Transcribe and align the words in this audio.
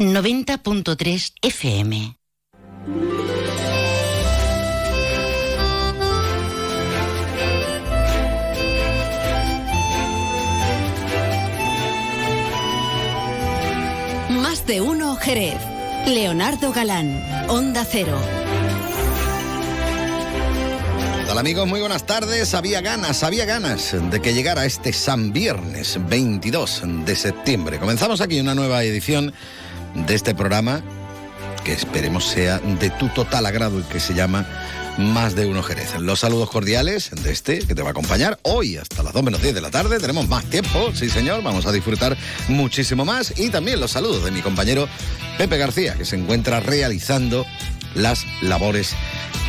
90.3 0.00 1.34
FM. 1.42 2.16
Más 14.30 14.66
de 14.66 14.80
uno 14.80 15.16
Jerez. 15.16 15.58
Leonardo 16.06 16.72
Galán, 16.72 17.22
Onda 17.50 17.84
Cero. 17.84 18.18
Hola 21.30 21.40
amigos? 21.40 21.68
Muy 21.68 21.80
buenas 21.80 22.06
tardes. 22.06 22.54
Había 22.54 22.80
ganas, 22.80 23.22
había 23.22 23.44
ganas 23.44 23.94
de 24.10 24.22
que 24.22 24.32
llegara 24.32 24.64
este 24.64 24.94
San 24.94 25.34
Viernes 25.34 25.98
22 26.08 26.84
de 27.04 27.14
septiembre. 27.14 27.78
Comenzamos 27.78 28.22
aquí 28.22 28.40
una 28.40 28.54
nueva 28.54 28.82
edición 28.82 29.34
de 29.94 30.14
este 30.14 30.34
programa 30.34 30.82
que 31.64 31.72
esperemos 31.72 32.24
sea 32.24 32.58
de 32.58 32.90
tu 32.90 33.08
total 33.08 33.46
agrado 33.46 33.80
y 33.80 33.82
que 33.82 34.00
se 34.00 34.14
llama 34.14 34.46
Más 34.98 35.34
de 35.34 35.46
Uno 35.46 35.62
Jerez. 35.62 35.98
Los 35.98 36.20
saludos 36.20 36.50
cordiales 36.50 37.10
de 37.22 37.32
este 37.32 37.58
que 37.58 37.74
te 37.74 37.82
va 37.82 37.88
a 37.88 37.90
acompañar 37.92 38.38
hoy 38.42 38.76
hasta 38.76 39.02
las 39.02 39.12
2 39.12 39.22
menos 39.22 39.42
10 39.42 39.54
de 39.54 39.60
la 39.60 39.70
tarde. 39.70 39.98
Tenemos 39.98 40.28
más 40.28 40.44
tiempo, 40.44 40.92
sí 40.94 41.10
señor, 41.10 41.42
vamos 41.42 41.66
a 41.66 41.72
disfrutar 41.72 42.16
muchísimo 42.48 43.04
más. 43.04 43.34
Y 43.38 43.50
también 43.50 43.80
los 43.80 43.90
saludos 43.92 44.24
de 44.24 44.30
mi 44.30 44.40
compañero 44.40 44.88
Pepe 45.38 45.58
García, 45.58 45.94
que 45.94 46.04
se 46.04 46.16
encuentra 46.16 46.60
realizando 46.60 47.44
las 47.94 48.24
labores 48.40 48.94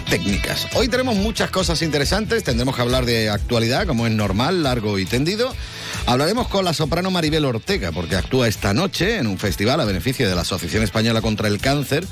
técnicas. 0.09 0.67
Hoy 0.76 0.89
tenemos 0.89 1.16
muchas 1.16 1.50
cosas 1.52 1.81
interesantes, 1.81 2.44
tendremos 2.44 2.76
que 2.76 2.81
hablar 2.81 3.05
de 3.05 3.30
actualidad, 3.30 3.88
como 3.88 4.08
es 4.08 4.14
normal, 4.14 4.64
largo 4.64 5.00
y 5.00 5.05
tendido. 5.05 5.53
Hablaremos 6.08 6.48
con 6.48 6.66
la 6.66 6.73
soprano 6.73 7.12
Maribel 7.12 7.46
Ortega, 7.46 7.91
porque 7.91 8.16
actúa 8.16 8.48
esta 8.48 8.73
noche 8.73 9.18
en 9.18 9.28
un 9.28 9.38
festival 9.38 9.80
a 9.80 9.86
beneficio 9.86 10.28
de 10.28 10.36
la 10.36 10.42
Asociación 10.42 10.84
Española 10.84 11.22
contra 11.22 11.48
el 11.48 11.59
Cáncer. 11.59 12.06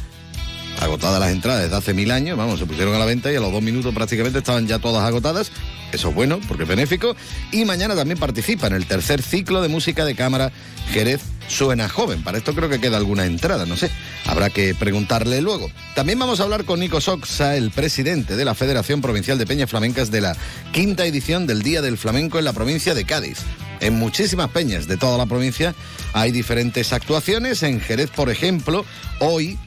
Agotadas 0.79 1.19
las 1.19 1.31
entradas 1.31 1.63
desde 1.63 1.75
hace 1.75 1.93
mil 1.93 2.09
años, 2.11 2.37
vamos, 2.37 2.59
se 2.59 2.65
pusieron 2.65 2.95
a 2.95 2.99
la 2.99 3.05
venta 3.05 3.31
y 3.31 3.35
a 3.35 3.41
los 3.41 3.51
dos 3.51 3.61
minutos 3.61 3.93
prácticamente 3.93 4.39
estaban 4.39 4.65
ya 4.67 4.79
todas 4.79 5.03
agotadas. 5.03 5.51
Eso 5.91 6.09
es 6.09 6.15
bueno, 6.15 6.39
porque 6.47 6.63
es 6.63 6.69
benéfico. 6.69 7.15
Y 7.51 7.65
mañana 7.65 7.95
también 7.95 8.17
participa 8.17 8.67
en 8.67 8.73
el 8.73 8.85
tercer 8.85 9.21
ciclo 9.21 9.61
de 9.61 9.67
música 9.67 10.05
de 10.05 10.15
cámara 10.15 10.53
Jerez 10.93 11.21
Suena 11.49 11.89
Joven. 11.89 12.23
Para 12.23 12.37
esto 12.37 12.55
creo 12.55 12.69
que 12.69 12.79
queda 12.79 12.95
alguna 12.95 13.25
entrada, 13.25 13.65
no 13.65 13.75
sé. 13.75 13.89
Habrá 14.25 14.49
que 14.49 14.73
preguntarle 14.73 15.41
luego. 15.41 15.69
También 15.95 16.19
vamos 16.19 16.39
a 16.39 16.43
hablar 16.43 16.63
con 16.63 16.79
Nico 16.79 17.01
Soxa, 17.01 17.57
el 17.57 17.71
presidente 17.71 18.37
de 18.37 18.45
la 18.45 18.55
Federación 18.55 19.01
Provincial 19.01 19.37
de 19.37 19.47
Peñas 19.47 19.69
Flamencas 19.69 20.11
de 20.11 20.21
la 20.21 20.37
quinta 20.71 21.05
edición 21.05 21.47
del 21.47 21.63
Día 21.63 21.81
del 21.81 21.97
Flamenco 21.97 22.39
en 22.39 22.45
la 22.45 22.53
provincia 22.53 22.93
de 22.93 23.03
Cádiz. 23.03 23.39
En 23.79 23.93
muchísimas 23.95 24.49
peñas 24.49 24.87
de 24.87 24.97
toda 24.97 25.17
la 25.17 25.25
provincia 25.25 25.73
hay 26.13 26.31
diferentes 26.31 26.93
actuaciones. 26.93 27.63
En 27.63 27.79
Jerez, 27.79 28.09
por 28.09 28.29
ejemplo, 28.29 28.85
hoy 29.19 29.57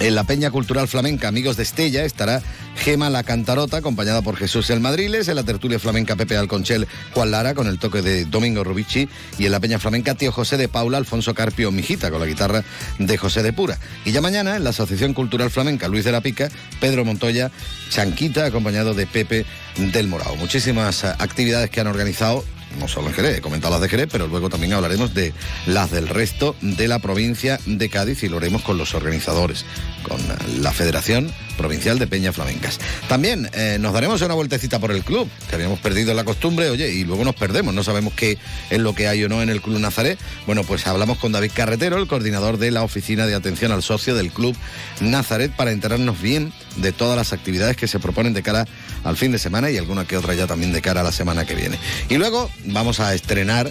en 0.00 0.14
la 0.14 0.24
Peña 0.24 0.50
Cultural 0.50 0.88
Flamenca 0.88 1.28
Amigos 1.28 1.56
de 1.56 1.62
Estella 1.62 2.04
estará 2.04 2.42
Gema 2.76 3.10
La 3.10 3.22
Cantarota, 3.22 3.76
acompañada 3.76 4.22
por 4.22 4.36
Jesús 4.36 4.70
El 4.70 4.80
Madriles, 4.80 5.28
en 5.28 5.36
la 5.36 5.44
tertulia 5.44 5.78
flamenca 5.78 6.16
Pepe 6.16 6.36
Alconchel 6.36 6.88
Juan 7.12 7.30
Lara, 7.30 7.54
con 7.54 7.68
el 7.68 7.78
toque 7.78 8.02
de 8.02 8.24
Domingo 8.24 8.64
Rubici, 8.64 9.08
y 9.38 9.46
en 9.46 9.52
la 9.52 9.60
Peña 9.60 9.78
Flamenca 9.78 10.14
Tío 10.14 10.32
José 10.32 10.56
de 10.56 10.68
Paula 10.68 10.98
Alfonso 10.98 11.34
Carpio 11.34 11.70
Mijita, 11.70 12.10
con 12.10 12.18
la 12.18 12.26
guitarra 12.26 12.64
de 12.98 13.16
José 13.16 13.42
de 13.42 13.52
Pura. 13.52 13.78
Y 14.04 14.12
ya 14.12 14.20
mañana 14.20 14.56
en 14.56 14.64
la 14.64 14.70
Asociación 14.70 15.14
Cultural 15.14 15.50
Flamenca 15.50 15.86
Luis 15.86 16.04
de 16.04 16.12
la 16.12 16.20
Pica, 16.20 16.48
Pedro 16.80 17.04
Montoya, 17.04 17.52
Chanquita, 17.90 18.46
acompañado 18.46 18.94
de 18.94 19.06
Pepe 19.06 19.44
del 19.76 20.08
Morao. 20.08 20.34
Muchísimas 20.36 21.04
eh, 21.04 21.12
actividades 21.18 21.70
que 21.70 21.80
han 21.80 21.86
organizado 21.86 22.44
no 22.78 22.88
solo 22.88 23.08
en 23.08 23.14
Jerez, 23.14 23.38
he 23.38 23.40
comentado 23.40 23.72
las 23.72 23.82
de 23.82 23.88
Jerez, 23.88 24.08
pero 24.10 24.26
luego 24.26 24.48
también 24.50 24.72
hablaremos 24.72 25.14
de 25.14 25.32
las 25.66 25.90
del 25.90 26.08
resto 26.08 26.56
de 26.60 26.88
la 26.88 26.98
provincia 26.98 27.58
de 27.66 27.88
Cádiz 27.88 28.22
y 28.22 28.28
lo 28.28 28.38
haremos 28.38 28.62
con 28.62 28.78
los 28.78 28.94
organizadores, 28.94 29.64
con 30.02 30.20
la 30.60 30.72
Federación 30.72 31.32
Provincial 31.56 31.98
de 31.98 32.06
Peñas 32.06 32.34
Flamencas. 32.34 32.78
También 33.08 33.48
eh, 33.52 33.78
nos 33.80 33.92
daremos 33.92 34.22
una 34.22 34.34
vueltecita 34.34 34.78
por 34.78 34.90
el 34.90 35.04
club, 35.04 35.28
que 35.48 35.54
habíamos 35.54 35.78
perdido 35.80 36.14
la 36.14 36.24
costumbre, 36.24 36.70
oye, 36.70 36.90
y 36.90 37.04
luego 37.04 37.24
nos 37.24 37.34
perdemos, 37.34 37.74
no 37.74 37.84
sabemos 37.84 38.14
qué 38.14 38.38
es 38.70 38.80
lo 38.80 38.94
que 38.94 39.08
hay 39.08 39.22
o 39.24 39.28
no 39.28 39.42
en 39.42 39.50
el 39.50 39.60
Club 39.60 39.78
Nazaret. 39.78 40.18
Bueno, 40.46 40.64
pues 40.64 40.86
hablamos 40.86 41.18
con 41.18 41.32
David 41.32 41.52
Carretero, 41.54 41.98
el 41.98 42.06
coordinador 42.06 42.58
de 42.58 42.70
la 42.70 42.82
Oficina 42.82 43.26
de 43.26 43.34
Atención 43.34 43.72
al 43.72 43.82
Socio 43.82 44.14
del 44.14 44.30
Club 44.30 44.56
Nazaret, 45.00 45.52
para 45.54 45.72
enterarnos 45.72 46.20
bien 46.20 46.52
de 46.76 46.92
todas 46.92 47.16
las 47.16 47.32
actividades 47.32 47.76
que 47.76 47.86
se 47.86 47.98
proponen 47.98 48.32
de 48.32 48.42
cara 48.42 48.66
al 49.04 49.16
fin 49.16 49.32
de 49.32 49.38
semana 49.38 49.70
y 49.70 49.78
alguna 49.78 50.04
que 50.04 50.16
otra 50.16 50.34
ya 50.34 50.46
también 50.46 50.72
de 50.72 50.82
cara 50.82 51.00
a 51.00 51.04
la 51.04 51.12
semana 51.12 51.44
que 51.44 51.54
viene. 51.54 51.78
Y 52.08 52.16
luego 52.16 52.50
vamos 52.66 53.00
a 53.00 53.14
estrenar 53.14 53.70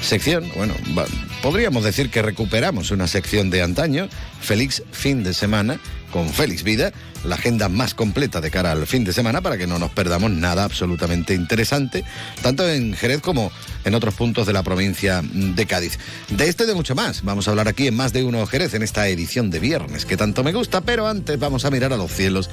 sección, 0.00 0.50
bueno, 0.56 0.74
podríamos 1.42 1.84
decir 1.84 2.10
que 2.10 2.22
recuperamos 2.22 2.90
una 2.90 3.08
sección 3.08 3.50
de 3.50 3.62
antaño, 3.62 4.08
Félix 4.40 4.82
fin 4.92 5.24
de 5.24 5.34
semana, 5.34 5.80
con 6.12 6.28
Félix 6.28 6.62
Vida, 6.62 6.92
la 7.24 7.34
agenda 7.34 7.68
más 7.68 7.94
completa 7.94 8.40
de 8.40 8.50
cara 8.50 8.72
al 8.72 8.86
fin 8.86 9.04
de 9.04 9.12
semana 9.12 9.40
para 9.40 9.58
que 9.58 9.66
no 9.66 9.78
nos 9.78 9.90
perdamos 9.90 10.30
nada 10.30 10.64
absolutamente 10.64 11.34
interesante, 11.34 12.04
tanto 12.42 12.68
en 12.68 12.94
Jerez 12.94 13.20
como 13.20 13.50
en 13.84 13.94
otros 13.94 14.14
puntos 14.14 14.46
de 14.46 14.52
la 14.52 14.62
provincia 14.62 15.22
de 15.22 15.66
Cádiz. 15.66 15.98
De 16.28 16.48
este 16.48 16.64
y 16.64 16.66
de 16.66 16.74
mucho 16.74 16.94
más, 16.94 17.22
vamos 17.22 17.48
a 17.48 17.50
hablar 17.50 17.68
aquí 17.68 17.86
en 17.86 17.96
Más 17.96 18.12
de 18.12 18.24
Uno 18.24 18.46
Jerez 18.46 18.74
en 18.74 18.82
esta 18.82 19.08
edición 19.08 19.50
de 19.50 19.60
viernes, 19.60 20.04
que 20.04 20.16
tanto 20.16 20.44
me 20.44 20.52
gusta, 20.52 20.80
pero 20.80 21.08
antes 21.08 21.38
vamos 21.38 21.64
a 21.64 21.70
mirar 21.70 21.92
a 21.92 21.96
los 21.96 22.12
cielos 22.12 22.50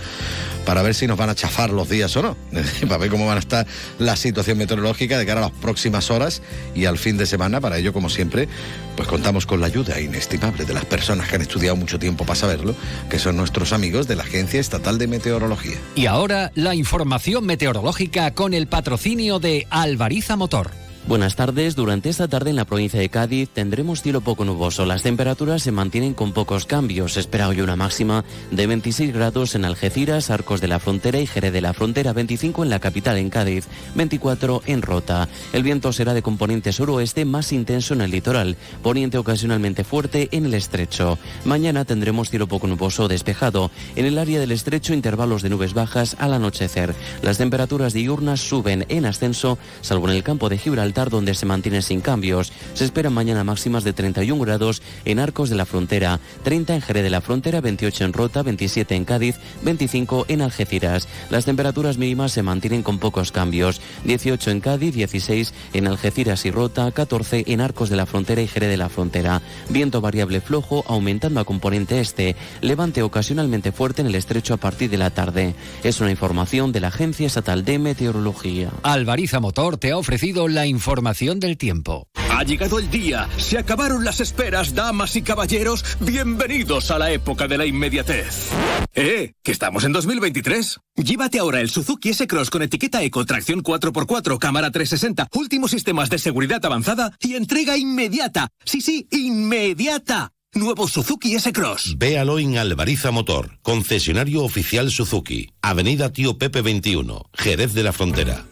para 0.65 0.81
ver 0.81 0.95
si 0.95 1.07
nos 1.07 1.17
van 1.17 1.29
a 1.29 1.35
chafar 1.35 1.69
los 1.69 1.89
días 1.89 2.15
o 2.17 2.21
no, 2.21 2.37
para 2.87 2.97
ver 2.97 3.09
cómo 3.09 3.25
van 3.25 3.37
a 3.37 3.39
estar 3.39 3.67
la 3.99 4.15
situación 4.15 4.57
meteorológica 4.57 5.17
de 5.17 5.25
cara 5.25 5.39
a 5.39 5.49
las 5.49 5.59
próximas 5.59 6.09
horas 6.11 6.41
y 6.73 6.85
al 6.85 6.97
fin 6.97 7.17
de 7.17 7.25
semana. 7.25 7.61
Para 7.61 7.77
ello, 7.77 7.93
como 7.93 8.09
siempre, 8.09 8.47
pues 8.95 9.07
contamos 9.07 9.45
con 9.45 9.61
la 9.61 9.67
ayuda 9.67 9.99
inestimable 9.99 10.65
de 10.65 10.73
las 10.73 10.85
personas 10.85 11.27
que 11.27 11.35
han 11.35 11.41
estudiado 11.41 11.75
mucho 11.75 11.99
tiempo 11.99 12.25
para 12.25 12.39
saberlo, 12.39 12.75
que 13.09 13.19
son 13.19 13.37
nuestros 13.45 13.73
amigos 13.73 14.07
de 14.07 14.15
la 14.15 14.23
Agencia 14.23 14.59
Estatal 14.59 14.97
de 14.97 15.05
Meteorología. 15.05 15.77
Y 15.93 16.07
ahora 16.07 16.51
la 16.55 16.73
información 16.73 17.45
meteorológica 17.45 18.33
con 18.33 18.55
el 18.55 18.65
patrocinio 18.65 19.37
de 19.37 19.67
Alvariza 19.69 20.35
Motor. 20.35 20.71
Buenas 21.07 21.35
tardes. 21.35 21.75
Durante 21.75 22.09
esta 22.09 22.27
tarde 22.27 22.49
en 22.49 22.55
la 22.55 22.65
provincia 22.65 22.99
de 22.99 23.09
Cádiz 23.09 23.49
tendremos 23.49 24.01
cielo 24.01 24.21
poco 24.21 24.43
nuboso. 24.43 24.87
Las 24.87 25.03
temperaturas 25.03 25.61
se 25.61 25.71
mantienen 25.71 26.15
con 26.15 26.33
pocos 26.33 26.65
cambios. 26.65 27.15
Espera 27.15 27.47
hoy 27.47 27.61
una 27.61 27.75
máxima 27.75 28.25
de 28.49 28.65
26 28.65 29.13
grados 29.13 29.53
en 29.53 29.65
Algeciras, 29.65 30.31
Arcos 30.31 30.61
de 30.61 30.67
la 30.67 30.79
Frontera 30.79 31.19
y 31.19 31.27
Jerez 31.27 31.53
de 31.53 31.61
la 31.61 31.73
Frontera, 31.73 32.11
25 32.11 32.63
en 32.63 32.71
la 32.71 32.79
capital 32.79 33.17
en 33.17 33.29
Cádiz, 33.29 33.67
24 33.93 34.63
en 34.65 34.81
Rota. 34.81 35.29
El 35.53 35.61
viento 35.61 35.93
será 35.93 36.15
de 36.15 36.23
componente 36.23 36.73
suroeste 36.73 37.23
más 37.23 37.51
intenso 37.51 37.93
en 37.93 38.01
el 38.01 38.09
litoral, 38.09 38.57
poniente 38.81 39.19
ocasionalmente 39.19 39.83
fuerte 39.83 40.29
en 40.31 40.47
el 40.47 40.55
estrecho. 40.55 41.19
Mañana 41.43 41.85
tendremos 41.85 42.31
cielo 42.31 42.47
poco 42.47 42.65
nuboso 42.65 43.07
despejado. 43.07 43.69
En 43.95 44.07
el 44.07 44.17
área 44.17 44.39
del 44.39 44.51
estrecho 44.51 44.95
intervalos 44.95 45.43
de 45.43 45.51
nubes 45.51 45.75
bajas 45.75 46.15
al 46.17 46.33
anochecer. 46.33 46.95
Las 47.21 47.37
temperaturas 47.37 47.93
diurnas 47.93 48.39
suben 48.39 48.87
en 48.89 49.05
ascenso, 49.05 49.59
salvo 49.81 50.09
en 50.09 50.15
el 50.15 50.23
campo 50.23 50.49
de 50.49 50.57
Gibraltar 50.57 50.94
donde 51.03 51.35
se 51.35 51.45
mantiene 51.45 51.81
sin 51.81 52.01
cambios. 52.01 52.51
Se 52.73 52.85
esperan 52.85 53.13
mañana 53.13 53.43
máximas 53.43 53.83
de 53.83 53.93
31 53.93 54.41
grados 54.41 54.81
en 55.03 55.19
Arcos 55.19 55.49
de 55.49 55.55
la 55.55 55.65
Frontera, 55.65 56.19
30 56.43 56.75
en 56.75 56.81
Jerez 56.81 57.03
de 57.03 57.09
la 57.09 57.21
Frontera, 57.21 57.61
28 57.61 58.05
en 58.05 58.13
Rota, 58.13 58.43
27 58.43 58.95
en 58.95 59.05
Cádiz, 59.05 59.35
25 59.63 60.25
en 60.29 60.41
Algeciras. 60.41 61.07
Las 61.29 61.45
temperaturas 61.45 61.97
mínimas 61.97 62.31
se 62.31 62.43
mantienen 62.43 62.81
con 62.81 62.99
pocos 62.99 63.31
cambios, 63.31 63.81
18 64.05 64.51
en 64.51 64.61
Cádiz, 64.61 64.95
16 64.95 65.53
en 65.73 65.87
Algeciras 65.87 66.45
y 66.45 66.51
Rota, 66.51 66.89
14 66.91 67.43
en 67.47 67.59
Arcos 67.59 67.89
de 67.89 67.97
la 67.97 68.05
Frontera 68.05 68.41
y 68.41 68.47
Jerez 68.47 68.69
de 68.69 68.77
la 68.77 68.89
Frontera. 68.89 69.41
Viento 69.69 69.99
variable 69.99 70.39
flojo 70.39 70.85
aumentando 70.87 71.41
a 71.41 71.45
componente 71.45 71.99
este, 71.99 72.37
levante 72.61 73.03
ocasionalmente 73.03 73.73
fuerte 73.73 74.01
en 74.01 74.07
el 74.07 74.15
estrecho 74.15 74.53
a 74.53 74.57
partir 74.57 74.89
de 74.89 74.97
la 74.97 75.09
tarde. 75.09 75.55
Es 75.83 75.99
una 75.99 76.11
información 76.11 76.71
de 76.71 76.79
la 76.79 76.87
Agencia 76.87 77.27
Estatal 77.27 77.65
de 77.65 77.79
Meteorología. 77.79 78.71
Alvariza 78.81 79.41
Motor 79.41 79.77
te 79.77 79.91
ha 79.91 79.97
ofrecido 79.97 80.47
la 80.47 80.65
información 80.65 80.84
Información 80.85 81.39
del 81.39 81.57
tiempo. 81.57 82.07
Ha 82.29 82.43
llegado 82.43 82.77
el 82.77 82.91
día, 82.91 83.27
se 83.37 83.57
acabaron 83.57 84.05
las 84.05 84.19
esperas, 84.19 84.75
damas 84.75 85.15
y 85.15 85.23
caballeros, 85.23 85.83
bienvenidos 85.99 86.91
a 86.91 86.99
la 86.99 87.09
época 87.09 87.47
de 87.47 87.57
la 87.57 87.65
inmediatez. 87.65 88.51
¡Eh! 88.93 89.33
Que 89.41 89.51
estamos 89.51 89.83
en 89.83 89.93
2023. 89.93 90.79
Llévate 90.97 91.39
ahora 91.39 91.59
el 91.59 91.71
Suzuki 91.71 92.09
S-Cross 92.09 92.51
con 92.51 92.61
etiqueta 92.61 93.01
Eco, 93.01 93.25
tracción 93.25 93.63
4x4, 93.63 94.37
cámara 94.37 94.69
360, 94.69 95.29
últimos 95.33 95.71
sistemas 95.71 96.11
de 96.11 96.19
seguridad 96.19 96.63
avanzada 96.63 97.17
y 97.19 97.33
entrega 97.33 97.75
inmediata. 97.77 98.49
Sí, 98.63 98.79
sí, 98.79 99.07
inmediata. 99.09 100.33
Nuevo 100.53 100.87
Suzuki 100.87 101.33
S-Cross. 101.33 101.95
Véalo 101.97 102.37
en 102.37 102.59
Alvariza 102.59 103.09
Motor, 103.09 103.57
concesionario 103.63 104.43
oficial 104.43 104.91
Suzuki, 104.91 105.49
Avenida 105.63 106.13
Tío 106.13 106.37
Pepe 106.37 106.61
21, 106.61 107.23
Jerez 107.33 107.73
de 107.73 107.81
la 107.81 107.91
Frontera. 107.91 108.45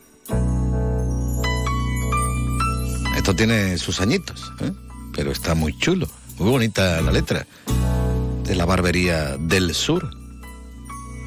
Esto 3.23 3.37
tiene 3.37 3.77
sus 3.77 4.01
añitos, 4.01 4.51
¿eh? 4.59 4.73
pero 5.15 5.31
está 5.31 5.55
muy 5.55 5.77
chulo. 5.77 6.09
Muy 6.39 6.49
bonita 6.49 6.99
la 6.99 7.09
letra. 7.09 7.47
De 8.43 8.53
la 8.53 8.65
barbería 8.65 9.37
del 9.37 9.73
sur. 9.73 10.09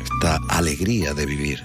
Esta 0.05 0.39
alegría 0.51 1.15
de 1.15 1.25
vivir. 1.25 1.63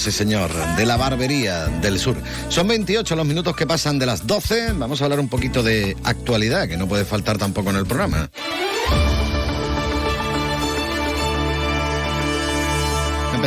Sí 0.00 0.12
señor, 0.12 0.50
de 0.76 0.86
la 0.86 0.96
barbería 0.96 1.66
del 1.66 1.98
sur. 1.98 2.16
Son 2.48 2.66
28 2.66 3.14
los 3.16 3.26
minutos 3.26 3.54
que 3.54 3.66
pasan 3.66 3.98
de 3.98 4.06
las 4.06 4.26
12. 4.26 4.72
Vamos 4.72 5.02
a 5.02 5.04
hablar 5.04 5.20
un 5.20 5.28
poquito 5.28 5.62
de 5.62 5.94
actualidad, 6.04 6.68
que 6.68 6.78
no 6.78 6.88
puede 6.88 7.04
faltar 7.04 7.36
tampoco 7.36 7.68
en 7.68 7.76
el 7.76 7.86
programa. 7.86 8.30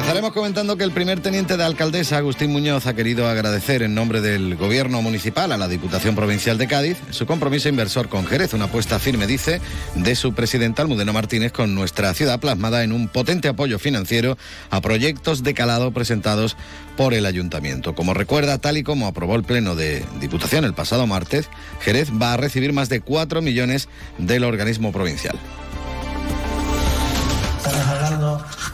Empezaremos 0.03 0.33
comentando 0.33 0.75
que 0.75 0.83
el 0.83 0.91
primer 0.91 1.21
teniente 1.21 1.55
de 1.55 1.63
alcaldesa, 1.63 2.17
Agustín 2.17 2.51
Muñoz, 2.51 2.87
ha 2.87 2.93
querido 2.93 3.25
agradecer 3.25 3.83
en 3.83 3.95
nombre 3.95 4.19
del 4.19 4.57
gobierno 4.57 5.01
municipal 5.01 5.53
a 5.53 5.57
la 5.57 5.69
Diputación 5.69 6.13
Provincial 6.13 6.57
de 6.57 6.67
Cádiz 6.67 6.97
su 7.11 7.25
compromiso 7.25 7.69
inversor 7.69 8.09
con 8.09 8.25
Jerez, 8.25 8.53
una 8.53 8.65
apuesta 8.65 8.99
firme, 8.99 9.27
dice, 9.27 9.61
de 9.95 10.15
su 10.15 10.33
presidenta 10.33 10.81
Almudena 10.81 11.13
Martínez 11.13 11.53
con 11.53 11.73
nuestra 11.73 12.13
ciudad 12.13 12.41
plasmada 12.41 12.83
en 12.83 12.91
un 12.91 13.07
potente 13.07 13.47
apoyo 13.47 13.79
financiero 13.79 14.37
a 14.71 14.81
proyectos 14.81 15.41
de 15.41 15.53
calado 15.53 15.91
presentados 15.91 16.57
por 16.97 17.13
el 17.13 17.25
ayuntamiento. 17.25 17.95
Como 17.95 18.13
recuerda, 18.13 18.57
tal 18.57 18.75
y 18.75 18.83
como 18.83 19.07
aprobó 19.07 19.37
el 19.37 19.43
Pleno 19.43 19.73
de 19.73 20.03
Diputación 20.19 20.65
el 20.65 20.73
pasado 20.73 21.07
martes, 21.07 21.47
Jerez 21.79 22.09
va 22.11 22.33
a 22.33 22.37
recibir 22.37 22.73
más 22.73 22.89
de 22.89 22.99
4 22.99 23.41
millones 23.41 23.87
del 24.17 24.43
organismo 24.43 24.91
provincial 24.91 25.39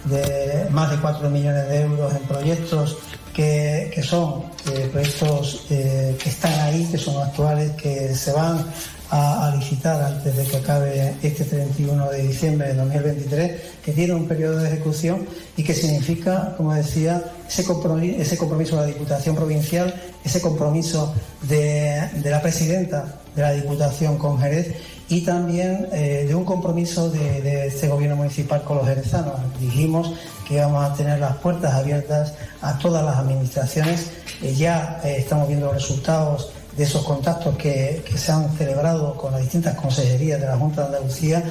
de 0.06 0.68
más 0.72 0.92
de 0.92 0.98
4 0.98 1.30
millones 1.30 1.68
de 1.68 1.82
euros 1.82 2.14
en 2.14 2.22
proyectos 2.28 2.98
que, 3.34 4.04
son 4.04 4.44
eh, 4.72 4.90
proyectos 4.92 5.66
eh, 5.70 6.18
que 6.22 6.30
están 6.30 6.54
ahí, 6.60 6.86
que 6.92 6.98
son 6.98 7.22
actuales, 7.24 7.72
que 7.74 8.14
se 8.14 8.32
van 8.34 8.66
a, 9.12 9.54
licitar 9.56 10.02
antes 10.02 10.36
de 10.36 10.44
que 10.44 10.58
acabe 10.58 11.16
este 11.22 11.44
31 11.44 12.10
de 12.10 12.28
diciembre 12.28 12.68
de 12.68 12.74
2023, 12.76 13.62
que 13.84 13.92
tiene 13.92 14.14
un 14.14 14.28
periodo 14.28 14.58
de 14.60 14.68
ejecución 14.68 15.26
y 15.58 15.64
que 15.64 15.74
significa, 15.74 16.56
como 16.58 16.74
decía, 16.74 17.24
ese 17.48 17.64
compromiso, 17.64 18.22
ese 18.22 18.38
compromiso 18.38 18.76
de 18.76 18.82
la 18.82 18.88
Diputación 18.88 19.36
Provincial, 19.36 19.94
ese 20.24 20.42
compromiso 20.42 21.14
de, 21.44 22.10
de 22.22 22.30
la 22.30 22.42
presidenta 22.42 23.20
de 23.36 23.42
la 23.42 23.52
Diputación 23.52 24.18
con 24.18 24.40
Jerez 24.40 24.76
y 25.10 25.22
también 25.22 25.88
eh, 25.92 26.26
de 26.28 26.36
un 26.36 26.46
compromiso 26.46 27.10
de, 27.10 27.68
este 27.68 27.88
gobierno 27.88 28.16
municipal 28.16 28.64
con 28.64 28.78
los 28.78 28.88
jerezanos. 28.88 29.34
Dijimos 29.60 30.14
que 30.48 30.56
íbamos 30.56 30.86
a 30.86 30.94
tener 30.94 31.20
las 31.20 31.36
puertas 31.38 31.74
abiertas 31.74 32.36
a 32.62 32.78
todas 32.78 33.04
las 33.04 33.18
administraciones. 33.18 34.12
Eh, 34.44 34.54
ya 34.54 35.02
eh, 35.04 35.16
estamos 35.18 35.48
viendo 35.48 35.66
los 35.66 35.76
resultados 35.76 36.52
de 36.76 36.84
esos 36.84 37.04
contactos 37.04 37.58
que, 37.58 38.04
se 38.16 38.32
han 38.32 38.56
celebrado 38.58 39.16
con 39.16 39.32
las 39.32 39.42
distintas 39.42 39.76
consejerías 39.76 40.40
de 40.40 40.48
la 40.48 40.58
Junta 40.58 40.82
de 40.82 40.88
Andalucía. 40.88 41.44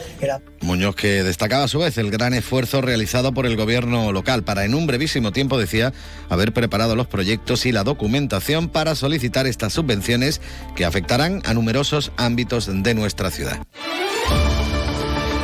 Muñoz 0.61 0.97
que 0.97 1.23
destacaba 1.23 1.65
a 1.65 1.69
su 1.69 1.79
vez 1.79 1.99
el 1.99 2.11
gran 2.11 2.35
esfuerzo 2.35 2.81
realizado 2.81 3.33
por 3.33 3.47
el 3.47 3.57
gobierno 3.57 4.13
local 4.13 4.43
para 4.43 4.65
en 4.65 4.75
un 4.75 4.87
brevísimo 4.87 5.33
tiempo, 5.33 5.59
decía, 5.59 5.93
haber 6.29 6.53
preparado 6.53 6.97
los 6.97 7.07
proyectos 7.07 7.67
y 7.67 7.73
la 7.73 7.85
documentación 7.85 8.69
para 8.69 8.95
solicitar 8.95 9.47
estas 9.47 9.73
subvenciones 9.73 10.41
que 10.77 10.85
afectarán 10.85 11.43
a 11.45 11.55
numerosos 11.55 12.13
ámbitos 12.17 12.69
de 12.83 12.95
nuestra 12.95 13.31
ciudad. 13.31 13.59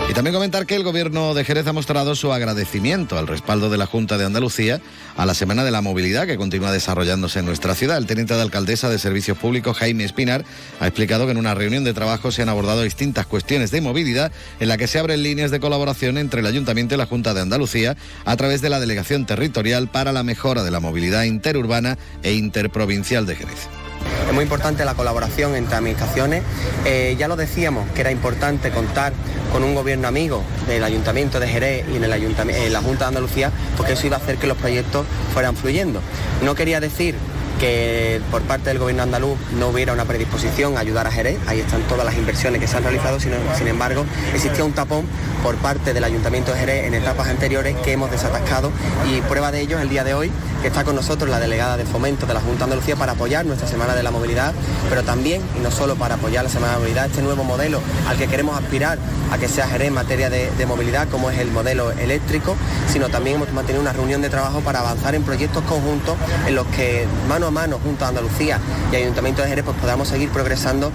Y 0.08 0.12
también 0.12 0.34
comentar 0.34 0.66
que 0.66 0.76
el 0.76 0.84
Gobierno 0.84 1.34
de 1.34 1.44
Jerez 1.44 1.66
ha 1.66 1.72
mostrado 1.72 2.14
su 2.14 2.32
agradecimiento 2.32 3.18
al 3.18 3.26
respaldo 3.26 3.70
de 3.70 3.78
la 3.78 3.86
Junta 3.86 4.18
de 4.18 4.24
Andalucía 4.24 4.80
a 5.16 5.26
la 5.26 5.34
Semana 5.34 5.64
de 5.64 5.70
la 5.70 5.80
Movilidad 5.80 6.26
que 6.26 6.36
continúa 6.36 6.72
desarrollándose 6.72 7.38
en 7.38 7.46
nuestra 7.46 7.74
ciudad. 7.74 7.96
El 7.96 8.06
teniente 8.06 8.34
de 8.34 8.42
alcaldesa 8.42 8.90
de 8.90 8.98
Servicios 8.98 9.38
Públicos, 9.38 9.78
Jaime 9.78 10.04
Espinar, 10.04 10.44
ha 10.78 10.86
explicado 10.86 11.24
que 11.24 11.32
en 11.32 11.38
una 11.38 11.54
reunión 11.54 11.84
de 11.84 11.94
trabajo 11.94 12.30
se 12.30 12.42
han 12.42 12.48
abordado 12.48 12.82
distintas 12.82 13.26
cuestiones 13.26 13.70
de 13.70 13.80
movilidad 13.80 14.30
en 14.60 14.68
la 14.68 14.76
que 14.76 14.86
se 14.86 14.98
abren 14.98 15.22
líneas 15.22 15.50
de 15.50 15.60
colaboración 15.60 16.18
entre 16.18 16.40
el 16.40 16.46
Ayuntamiento 16.46 16.94
y 16.94 16.98
la 16.98 17.06
Junta 17.06 17.32
de 17.32 17.40
Andalucía 17.40 17.96
a 18.24 18.36
través 18.36 18.60
de 18.60 18.68
la 18.68 18.80
Delegación 18.80 19.26
Territorial 19.26 19.88
para 19.88 20.12
la 20.12 20.22
mejora 20.22 20.62
de 20.62 20.70
la 20.70 20.80
movilidad 20.80 21.24
interurbana 21.24 21.98
e 22.22 22.34
interprovincial 22.34 23.26
de 23.26 23.36
Jerez. 23.36 23.83
Es 24.26 24.32
muy 24.32 24.42
importante 24.42 24.84
la 24.84 24.94
colaboración 24.94 25.54
entre 25.54 25.76
administraciones. 25.76 26.42
Eh, 26.84 27.16
ya 27.18 27.28
lo 27.28 27.36
decíamos 27.36 27.88
que 27.90 28.00
era 28.00 28.10
importante 28.10 28.70
contar 28.70 29.12
con 29.52 29.62
un 29.62 29.74
gobierno 29.74 30.08
amigo 30.08 30.42
del 30.66 30.82
Ayuntamiento 30.82 31.38
de 31.40 31.48
Jerez 31.48 31.84
y 31.92 31.96
en, 31.96 32.04
en 32.04 32.72
la 32.72 32.80
Junta 32.80 33.04
de 33.04 33.08
Andalucía, 33.08 33.50
porque 33.76 33.92
eso 33.92 34.06
iba 34.06 34.16
a 34.16 34.20
hacer 34.20 34.36
que 34.36 34.46
los 34.46 34.56
proyectos 34.56 35.06
fueran 35.32 35.56
fluyendo. 35.56 36.00
No 36.42 36.54
quería 36.54 36.80
decir 36.80 37.14
que 37.58 38.20
por 38.30 38.42
parte 38.42 38.70
del 38.70 38.78
gobierno 38.78 39.02
andaluz 39.02 39.38
no 39.58 39.68
hubiera 39.68 39.92
una 39.92 40.04
predisposición 40.04 40.76
a 40.76 40.80
ayudar 40.80 41.06
a 41.06 41.10
Jerez, 41.10 41.38
ahí 41.46 41.60
están 41.60 41.82
todas 41.82 42.04
las 42.04 42.16
inversiones 42.16 42.60
que 42.60 42.66
se 42.66 42.76
han 42.76 42.82
realizado, 42.82 43.18
sin 43.20 43.68
embargo 43.68 44.04
existía 44.34 44.64
un 44.64 44.72
tapón 44.72 45.06
por 45.42 45.56
parte 45.56 45.92
del 45.92 46.04
Ayuntamiento 46.04 46.52
de 46.52 46.58
Jerez 46.58 46.86
en 46.86 46.94
etapas 46.94 47.28
anteriores 47.28 47.76
que 47.84 47.92
hemos 47.92 48.10
desatascado. 48.10 48.72
Y 49.12 49.20
prueba 49.22 49.52
de 49.52 49.60
ello 49.60 49.76
es 49.76 49.82
el 49.82 49.90
día 49.90 50.02
de 50.02 50.14
hoy 50.14 50.30
que 50.62 50.68
está 50.68 50.84
con 50.84 50.96
nosotros 50.96 51.28
la 51.28 51.38
delegada 51.38 51.76
de 51.76 51.84
fomento 51.84 52.24
de 52.24 52.32
la 52.32 52.40
Junta 52.40 52.60
de 52.60 52.64
Andalucía 52.64 52.96
para 52.96 53.12
apoyar 53.12 53.44
nuestra 53.44 53.68
Semana 53.68 53.94
de 53.94 54.02
la 54.02 54.10
Movilidad, 54.10 54.54
pero 54.88 55.02
también, 55.02 55.42
y 55.58 55.60
no 55.60 55.70
solo 55.70 55.96
para 55.96 56.14
apoyar 56.14 56.44
la 56.44 56.50
Semana 56.50 56.68
de 56.68 56.74
la 56.76 56.80
Movilidad, 56.80 57.06
este 57.06 57.20
nuevo 57.20 57.44
modelo 57.44 57.80
al 58.08 58.16
que 58.16 58.26
queremos 58.26 58.56
aspirar 58.56 58.98
a 59.30 59.36
que 59.36 59.48
sea 59.48 59.68
Jerez 59.68 59.88
en 59.88 59.94
materia 59.94 60.30
de, 60.30 60.50
de 60.50 60.66
movilidad, 60.66 61.08
como 61.08 61.28
es 61.28 61.38
el 61.38 61.50
modelo 61.50 61.90
eléctrico, 61.92 62.56
sino 62.90 63.10
también 63.10 63.36
hemos 63.36 63.52
mantenido 63.52 63.82
una 63.82 63.92
reunión 63.92 64.22
de 64.22 64.30
trabajo 64.30 64.60
para 64.60 64.80
avanzar 64.80 65.14
en 65.14 65.22
proyectos 65.24 65.62
conjuntos 65.64 66.16
en 66.46 66.54
los 66.54 66.66
que 66.68 67.06
mano 67.28 67.43
a 67.46 67.50
mano 67.50 67.78
junto 67.82 68.04
a 68.04 68.08
Andalucía 68.08 68.58
y 68.92 68.96
Ayuntamiento 68.96 69.42
de 69.42 69.48
Jerez 69.48 69.64
pues 69.64 69.76
podamos 69.78 70.08
seguir 70.08 70.30
progresando. 70.30 70.92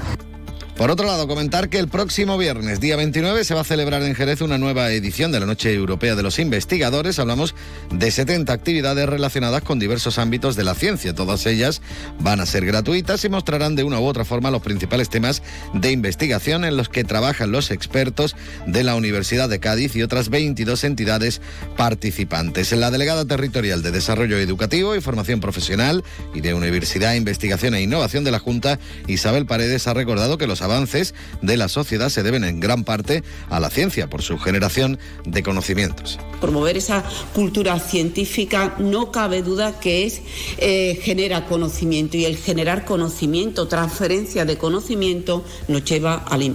Por 0.80 0.92
otro 0.92 1.08
lado, 1.08 1.28
comentar 1.28 1.68
que 1.68 1.78
el 1.78 1.90
próximo 1.90 2.38
viernes, 2.38 2.80
día 2.80 2.96
29, 2.96 3.44
se 3.44 3.54
va 3.54 3.60
a 3.60 3.66
celebrar 3.66 4.02
en 4.04 4.16
Jerez 4.16 4.40
una 4.40 4.58
nueva 4.58 4.90
edición 4.94 5.30
de 5.30 5.42
la 5.42 5.46
Noche 5.46 5.74
Europea 5.74 6.16
de 6.16 6.24
los 6.24 6.40
Investigadores. 6.40 7.20
Hablamos 7.20 7.54
de 7.92 8.10
70 8.10 8.54
actividades 8.54 9.10
relacionadas 9.10 9.62
con 9.62 9.78
diversos 9.78 10.18
ámbitos 10.18 10.56
de 10.56 10.64
la 10.64 10.76
ciencia. 10.76 11.14
Todas 11.14 11.46
ellas 11.48 11.82
van 12.20 12.40
a 12.40 12.46
ser 12.46 12.66
gratuitas 12.66 13.26
y 13.26 13.30
mostrarán 13.30 13.76
de 13.76 13.84
una 13.84 14.00
u 14.00 14.06
otra 14.06 14.24
forma 14.24 14.52
los 14.52 14.62
principales 14.62 15.10
temas 15.10 15.44
de 15.74 15.92
investigación 15.92 16.64
en 16.64 16.78
los 16.78 16.88
que 16.88 17.04
trabajan 17.04 17.52
los 17.52 17.72
expertos 17.72 18.38
de 18.66 18.86
la 18.86 18.96
Universidad 18.96 19.50
de 19.50 19.60
Cádiz 19.60 19.98
y 19.98 20.02
otras 20.04 20.30
22 20.30 20.86
entidades 20.86 21.42
participantes. 21.76 22.72
La 22.72 22.90
delegada 22.90 23.26
territorial 23.26 23.84
de 23.84 23.92
Desarrollo 23.92 24.38
Educativo 24.38 24.96
y 24.96 25.02
Formación 25.02 25.42
Profesional 25.42 26.06
y 26.34 26.40
de 26.40 26.54
Universidad, 26.54 27.16
Investigación 27.16 27.76
e 27.76 27.82
Innovación 27.82 28.24
de 28.24 28.32
la 28.32 28.40
Junta, 28.40 28.80
Isabel 29.08 29.46
Paredes, 29.46 29.86
ha 29.86 29.94
recordado 29.94 30.38
que 30.38 30.48
los 30.48 30.69
avances 30.70 31.14
de 31.42 31.58
la 31.58 31.68
sociedad 31.68 32.10
se 32.10 32.24
deben 32.24 32.44
en 32.44 32.60
gran 32.60 32.84
parte 32.84 33.24
a 33.50 33.60
la 33.60 33.70
ciencia 33.70 34.10
por 34.10 34.22
su 34.22 34.38
generación 34.38 35.00
de 35.26 35.44
conocimientos. 35.44 36.20
Promover 36.40 36.78
esa 36.78 37.04
cultura 37.34 37.80
científica 37.80 38.76
no 38.80 39.12
cabe 39.12 39.42
duda 39.42 39.80
que 39.80 40.06
es 40.06 40.22
eh, 40.58 41.00
genera 41.02 41.46
conocimiento 41.46 42.18
y 42.18 42.26
el 42.26 42.38
generar 42.38 42.86
conocimiento, 42.86 43.68
transferencia 43.68 44.46
de 44.46 44.58
conocimiento 44.58 45.44
nos 45.68 45.84
lleva 45.84 46.16
a 46.16 46.38
la 46.38 46.46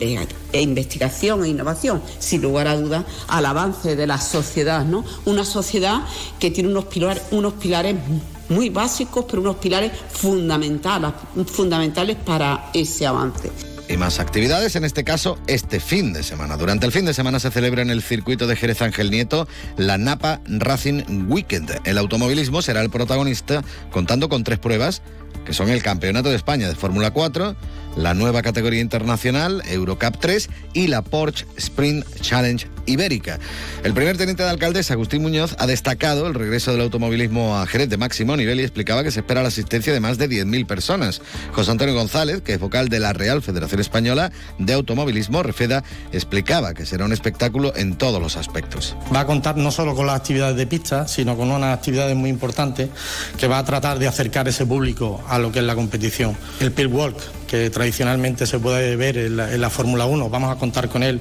investigación 0.61 1.45
e 1.45 1.49
innovación, 1.49 2.03
sin 2.19 2.43
lugar 2.43 2.69
a 2.69 2.77
dudas, 2.77 3.05
al 3.29 3.47
avance 3.47 3.97
de 3.97 4.07
la 4.07 4.21
sociedad, 4.21 4.85
¿no? 4.85 5.05
Una 5.25 5.45
sociedad 5.45 6.03
que 6.39 6.51
tiene 6.51 6.71
unos 6.71 6.87
pilares, 6.87 7.25
unos 7.31 7.55
pilares 7.55 7.97
muy 8.49 8.71
básicos, 8.71 9.25
pero 9.29 9.43
unos 9.43 9.57
pilares 9.57 9.93
fundamentales, 10.11 11.13
fundamentales 11.47 12.17
para 12.17 12.71
ese 12.73 13.07
avance 13.07 13.74
y 13.89 13.97
más 13.97 14.21
actividades, 14.21 14.77
en 14.77 14.85
este 14.85 15.05
caso 15.05 15.39
este 15.47 15.81
fin 15.81 16.13
de 16.13 16.23
semana. 16.23 16.57
Durante 16.57 16.87
el 16.87 16.93
fin 16.93 17.05
de 17.05 17.15
semana 17.15 17.41
se 17.41 17.51
celebra 17.51 17.83
en 17.83 17.91
el 17.91 18.03
circuito 18.03 18.47
de 18.47 18.57
Jerez 18.57 18.83
Ángel 18.83 19.11
Nieto 19.11 19.47
la 19.77 19.99
Napa 19.99 20.41
Racing 20.47 21.27
Weekend. 21.29 21.81
El 21.85 21.99
automovilismo 21.99 22.63
será 22.63 22.81
el 22.83 22.91
protagonista 22.91 23.63
contando 23.91 24.29
con 24.29 24.45
tres 24.45 24.59
pruebas 24.59 25.03
que 25.45 25.53
son 25.53 25.69
el 25.71 25.83
Campeonato 25.83 26.31
de 26.31 26.37
España 26.37 26.69
de 26.69 26.75
Fórmula 26.75 27.11
4, 27.11 27.57
la 27.97 28.15
nueva 28.15 28.43
categoría 28.43 28.81
internacional 28.81 29.63
Eurocup 29.69 30.19
3 30.19 30.51
y 30.73 30.89
la 30.89 31.03
Porsche 31.03 31.47
Sprint 31.57 32.05
Challenge 32.21 32.67
Ibérica. 32.87 33.39
El 33.83 33.95
primer 33.95 34.17
teniente 34.17 34.43
de 34.43 34.51
alcaldes, 34.51 34.91
Agustín 34.91 35.23
Muñoz, 35.23 35.57
ha 35.59 35.67
destacado 35.67 36.27
el 36.27 36.35
regreso 36.35 36.73
del 36.73 36.83
automovilismo 36.83 37.57
a 37.57 37.67
Jerez 37.67 37.89
de 37.89 37.97
máximo 37.97 38.37
nivel 38.37 38.61
y 38.61 38.63
explicaba 38.63 39.03
que 39.03 39.11
se 39.11 39.21
espera 39.21 39.43
la 39.43 39.49
asistencia 39.49 39.93
de 39.93 40.01
más 40.01 40.19
de 40.19 40.29
10.000 40.29 40.67
personas. 40.67 41.23
José 41.53 41.71
Antonio 41.71 41.95
González, 41.95 42.43
que 42.43 42.55
es 42.55 42.61
vocal 42.61 42.89
de 42.89 43.01
la 43.01 43.13
Real 43.13 43.43
Federación 43.43 43.81
Española 43.81 44.33
de 44.59 44.73
Automovilismo, 44.75 45.43
Refeda, 45.43 45.83
explicaba 46.13 46.75
que 46.75 46.85
será 46.85 47.05
un 47.05 47.13
espectáculo 47.13 47.73
en 47.77 47.97
todos 47.97 48.21
los 48.21 48.37
aspectos. 48.37 48.97
Va 49.15 49.21
a 49.21 49.27
contar 49.27 49.57
no 49.57 49.71
solo 49.71 49.95
con 49.95 50.07
las 50.07 50.17
actividades 50.17 50.57
de 50.57 50.67
pista, 50.67 51.09
sino 51.09 51.37
con 51.37 51.51
unas 51.51 51.77
actividades 51.77 52.17
muy 52.17 52.31
importantes 52.31 52.91
que 53.39 53.47
va 53.47 53.59
a 53.59 53.65
tratar 53.65 53.99
de 53.99 54.09
acercar 54.09 54.47
ese 54.49 54.67
público 54.67 55.24
a 55.29 55.39
lo 55.39 55.53
que 55.53 55.61
es 55.61 55.65
la 55.65 55.75
competición. 55.75 56.37
El 56.61 56.73
pit 56.73 56.89
walk, 56.91 57.17
que 57.47 57.71
tradicionalmente 57.71 58.47
se 58.47 58.59
puede 58.59 58.97
ver 58.97 59.17
en 59.17 59.37
la, 59.37 59.71
Fórmula 59.71 60.07
1, 60.07 60.29
vamos 60.29 60.51
a 60.51 60.59
contar 60.59 60.89
con 60.89 61.03
él 61.03 61.21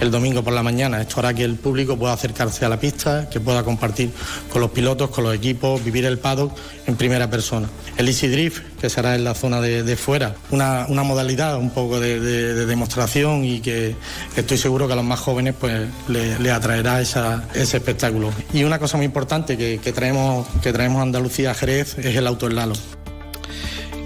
el 0.00 0.10
domingo 0.10 0.42
por 0.42 0.52
la 0.52 0.62
mañana. 0.62 1.00
Esto 1.00 1.20
hará 1.20 1.34
que 1.34 1.44
el 1.44 1.56
público 1.56 1.96
pueda 1.96 2.12
acercarse 2.12 2.64
a 2.64 2.68
la 2.68 2.78
pista, 2.78 3.28
que 3.28 3.40
pueda 3.40 3.62
compartir 3.64 4.10
con 4.50 4.60
los 4.60 4.70
pilotos, 4.70 5.10
con 5.10 5.24
los 5.24 5.34
equipos, 5.34 5.84
vivir 5.84 6.04
el 6.06 6.18
paddock 6.18 6.56
en 6.86 6.96
primera 6.96 7.28
persona. 7.28 7.68
El 7.96 8.08
Easy 8.08 8.28
Drift, 8.28 8.62
que 8.80 8.88
será 8.88 9.14
en 9.14 9.24
la 9.24 9.34
zona 9.34 9.60
de, 9.60 9.96
fuera, 9.96 10.34
una, 10.50 10.86
modalidad 10.88 11.58
un 11.58 11.70
poco 11.70 12.00
de, 12.00 12.64
demostración 12.66 13.44
y 13.44 13.60
que 13.60 13.94
estoy 14.36 14.58
seguro 14.58 14.86
que 14.86 14.94
a 14.94 14.96
los 14.96 15.04
más 15.04 15.20
jóvenes 15.20 15.54
pues 15.58 15.88
le, 16.08 16.50
atraerá 16.50 17.00
ese 17.00 17.76
espectáculo. 17.76 18.30
Y 18.52 18.64
una 18.64 18.78
cosa 18.78 18.96
muy 18.96 19.06
importante 19.06 19.56
que, 19.56 19.92
traemos, 19.92 20.46
que 20.62 20.72
traemos 20.72 21.00
a 21.00 21.02
Andalucía 21.02 21.54
Jerez 21.54 21.98
es 21.98 22.16
el 22.16 22.26
auto 22.26 22.48
lalo. 22.48 22.74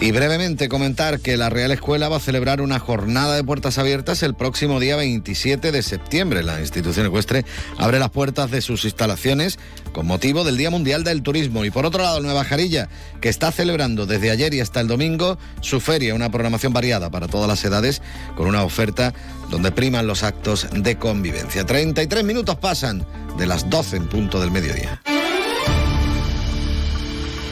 Y 0.00 0.12
brevemente 0.12 0.68
comentar 0.68 1.18
que 1.18 1.36
la 1.36 1.50
Real 1.50 1.72
Escuela 1.72 2.08
va 2.08 2.18
a 2.18 2.20
celebrar 2.20 2.60
una 2.60 2.78
jornada 2.78 3.34
de 3.34 3.42
puertas 3.42 3.78
abiertas 3.78 4.22
el 4.22 4.34
próximo 4.34 4.78
día 4.78 4.94
27 4.94 5.72
de 5.72 5.82
septiembre. 5.82 6.44
La 6.44 6.60
institución 6.60 7.06
ecuestre 7.06 7.44
abre 7.78 7.98
las 7.98 8.10
puertas 8.10 8.48
de 8.52 8.62
sus 8.62 8.84
instalaciones 8.84 9.58
con 9.92 10.06
motivo 10.06 10.44
del 10.44 10.56
Día 10.56 10.70
Mundial 10.70 11.02
del 11.02 11.24
Turismo. 11.24 11.64
Y 11.64 11.72
por 11.72 11.84
otro 11.84 12.04
lado, 12.04 12.20
Nueva 12.20 12.44
Jarilla, 12.44 12.88
que 13.20 13.28
está 13.28 13.50
celebrando 13.50 14.06
desde 14.06 14.30
ayer 14.30 14.54
y 14.54 14.60
hasta 14.60 14.80
el 14.80 14.86
domingo 14.86 15.36
su 15.62 15.80
feria, 15.80 16.14
una 16.14 16.30
programación 16.30 16.72
variada 16.72 17.10
para 17.10 17.26
todas 17.26 17.48
las 17.48 17.64
edades, 17.64 18.00
con 18.36 18.46
una 18.46 18.62
oferta 18.62 19.12
donde 19.50 19.72
priman 19.72 20.06
los 20.06 20.22
actos 20.22 20.68
de 20.70 20.96
convivencia. 20.96 21.66
33 21.66 22.22
minutos 22.22 22.54
pasan 22.54 23.04
de 23.36 23.46
las 23.46 23.68
12 23.68 23.96
en 23.96 24.08
punto 24.08 24.40
del 24.40 24.52
mediodía. 24.52 25.02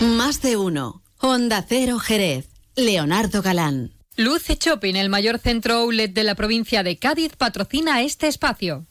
Más 0.00 0.40
de 0.42 0.56
uno. 0.56 1.05
Honda 1.18 1.64
Cero 1.66 1.98
Jerez. 1.98 2.48
Leonardo 2.76 3.40
Galán. 3.40 3.92
Luce 4.16 4.58
Shopping, 4.60 4.96
el 4.96 5.08
mayor 5.08 5.38
centro 5.38 5.74
outlet 5.76 6.12
de 6.12 6.24
la 6.24 6.34
provincia 6.34 6.82
de 6.82 6.98
Cádiz, 6.98 7.36
patrocina 7.36 8.02
este 8.02 8.28
espacio. 8.28 8.84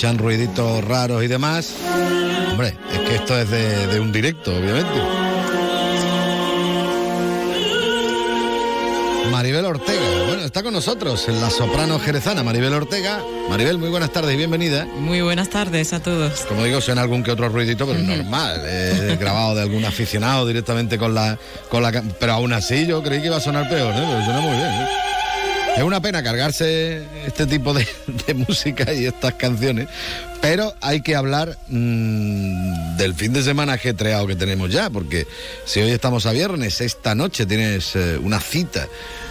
Escuchan 0.00 0.16
ruiditos 0.16 0.82
raros 0.82 1.22
y 1.22 1.26
demás, 1.26 1.74
hombre, 2.50 2.74
es 2.90 3.00
que 3.00 3.16
esto 3.16 3.38
es 3.38 3.50
de, 3.50 4.00
un 4.00 4.10
directo, 4.10 4.50
obviamente. 4.50 4.98
Maribel 9.30 9.66
Ortega, 9.66 10.00
bueno, 10.26 10.44
está 10.44 10.62
con 10.62 10.72
nosotros 10.72 11.28
en 11.28 11.38
la 11.42 11.50
soprano 11.50 11.98
jerezana, 11.98 12.42
Maribel 12.42 12.72
Ortega. 12.72 13.22
Maribel, 13.50 13.76
muy 13.76 13.90
buenas 13.90 14.10
tardes 14.10 14.32
y 14.32 14.38
bienvenida. 14.38 14.86
Muy 14.86 15.20
buenas 15.20 15.50
tardes 15.50 15.92
a 15.92 16.00
todos. 16.00 16.46
Como 16.48 16.64
digo, 16.64 16.80
suena 16.80 17.02
algún 17.02 17.22
que 17.22 17.32
otro 17.32 17.50
ruidito, 17.50 17.86
pero 17.86 17.98
normal, 17.98 18.62
grabado 19.18 19.54
de 19.54 19.60
algún 19.60 19.84
aficionado 19.84 20.46
directamente 20.46 20.96
con 20.96 21.14
la, 21.14 21.38
con 21.68 21.82
la... 21.82 21.92
Pero 21.92 22.32
aún 22.32 22.54
así 22.54 22.86
yo 22.86 23.02
creí 23.02 23.20
que 23.20 23.26
iba 23.26 23.36
a 23.36 23.40
sonar 23.40 23.68
peor, 23.68 23.92
¿eh? 23.92 24.06
pero 24.08 24.24
suena 24.24 24.40
muy 24.40 24.56
bien. 24.56 24.70
¿eh? 24.70 25.09
Es 25.80 25.86
una 25.86 26.02
pena 26.02 26.22
cargarse 26.22 27.02
este 27.26 27.46
tipo 27.46 27.72
de, 27.72 27.86
música 28.34 28.92
y 28.92 29.06
estas 29.06 29.32
canciones, 29.32 29.88
pero 30.42 30.74
hay 30.82 31.00
que 31.00 31.16
hablar 31.16 31.56
mm, 31.68 32.98
del 32.98 33.14
fin 33.14 33.32
de 33.32 33.42
semana 33.42 33.72
ajetreado 33.72 34.26
que 34.26 34.36
tenemos 34.36 34.70
ya, 34.70 34.90
porque 34.90 35.26
si 35.64 35.80
hoy 35.80 35.90
estamos 35.90 36.26
a 36.26 36.32
viernes, 36.32 36.82
esta 36.82 37.14
noche 37.14 37.46
tienes 37.46 37.96
eh, 37.96 38.18
una 38.22 38.40
cita 38.40 38.88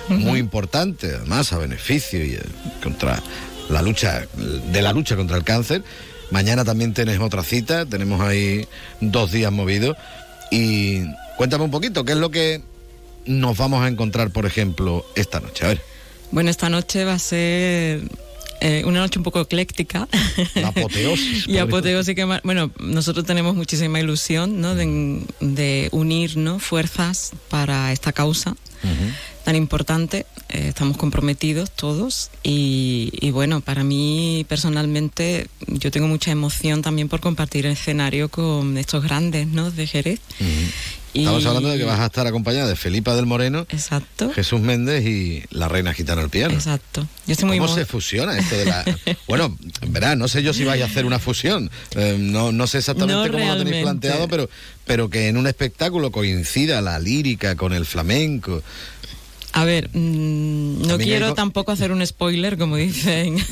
muy 0.08 0.40
importante, 0.40 1.18
además 1.18 1.54
a 1.54 1.60
beneficio 1.60 2.26
y 2.26 2.34
eh, 2.34 2.42
contra 2.82 3.22
la 3.70 3.84
lucha 3.84 4.26
de 4.36 4.82
la 4.82 4.92
lucha 4.92 5.16
contra 5.16 5.38
el 5.38 5.44
cáncer. 5.44 5.84
Mañana 6.32 6.66
también 6.66 6.96
tienes 6.96 7.20
otra 7.20 7.44
cita, 7.44 7.86
tenemos 7.86 8.22
ahí 8.22 8.68
dos 9.02 9.32
días 9.32 9.52
movidos 9.52 9.98
y 10.50 11.04
cuéntame 11.38 11.66
un 11.66 11.72
poquito, 11.72 12.04
¿qué 12.06 12.14
es 12.14 12.18
lo 12.18 12.32
que 12.32 12.64
nos 13.28 13.56
vamos 13.56 13.84
a 13.84 13.88
encontrar, 13.88 14.32
por 14.32 14.48
ejemplo, 14.48 15.06
esta 15.14 15.40
noche? 15.42 15.66
A 15.66 15.68
ver. 15.68 15.99
Bueno, 16.32 16.50
esta 16.50 16.70
noche 16.70 17.06
va 17.06 17.14
a 17.14 17.20
ser 17.20 18.02
eh, 18.62 18.84
una 18.86 19.00
noche 19.00 19.20
un 19.20 19.24
poco 19.24 19.42
ecléctica. 19.42 20.08
La 20.56 20.70
apoteosis. 20.70 21.48
y 21.48 21.58
apoteosis 21.58 22.16
que 22.16 22.26
bueno, 22.44 22.72
nosotros 22.80 23.26
tenemos 23.26 23.56
muchísima 23.56 24.00
ilusión 24.00 24.60
¿no? 24.62 24.76
de, 24.76 25.90
unir 25.92 26.38
fuerzas 26.60 27.32
para 27.50 27.92
esta 27.92 28.12
causa 28.12 28.56
tan 29.44 29.56
importante. 29.56 30.26
Eh, 30.50 30.70
estamos 30.70 30.98
comprometidos 30.98 31.70
todos 31.72 32.32
y, 32.42 33.30
bueno, 33.32 33.62
para 33.62 33.84
mí 33.84 34.46
personalmente 34.50 35.48
yo 35.68 35.92
tengo 35.92 36.08
mucha 36.08 36.32
emoción 36.32 36.82
también 36.82 37.08
por 37.08 37.20
compartir 37.20 37.68
el 37.68 37.74
escenario 37.74 38.30
con 38.30 38.78
estos 38.78 39.04
grandes 39.04 39.48
¿no? 39.48 39.70
de 39.70 39.86
Jerez. 39.86 40.20
Estamos 41.14 41.46
hablando 41.46 41.70
de 41.70 41.78
que 41.78 41.84
vas 41.84 42.00
a 42.00 42.06
estar 42.06 42.28
acompañada 42.28 42.68
de 42.68 42.76
Felipa 42.76 43.16
del 43.16 43.26
Moreno, 43.26 43.66
Exacto. 43.70 44.32
Jesús 44.32 44.62
Méndez 44.62 45.06
y 45.06 45.44
la 45.50 45.68
Reina 45.68 45.94
Gitana 45.94 46.22
al 46.22 46.30
piano. 46.30 46.54
Exacto. 46.54 47.08
¿Cómo 47.40 47.68
se 47.68 47.86
fusiona 47.86 48.38
esto 48.38 48.56
de 48.56 48.66
la...? 48.66 48.86
bueno, 49.28 49.58
verá, 49.88 50.16
no 50.16 50.28
sé 50.28 50.44
yo 50.44 50.54
si 50.54 50.64
vais 50.66 50.82
a 50.82 50.86
hacer 50.86 51.06
una 51.06 51.20
fusión, 51.20 51.72
eh, 51.96 52.18
no, 52.20 52.52
no 52.52 52.68
sé 52.68 52.80
exactamente 52.80 53.32
cómo 53.32 53.46
lo 53.46 53.58
tenéis 53.58 53.84
planteado, 53.84 54.28
pero, 54.28 54.50
pero 54.86 55.10
que 55.10 55.28
en 55.28 55.38
un 55.38 55.48
espectáculo 55.48 56.12
coincida 56.12 56.82
la 56.82 57.00
lírica 57.00 57.56
con 57.56 57.74
el 57.74 57.86
flamenco. 57.86 58.62
A 59.54 59.66
ver, 59.66 59.90
mm, 59.94 60.88
no 60.88 60.98
quiero 60.98 61.34
tampoco 61.34 61.72
hacer 61.72 61.92
un 61.92 62.06
spoiler, 62.06 62.58
como 62.58 62.76
dicen, 62.76 63.38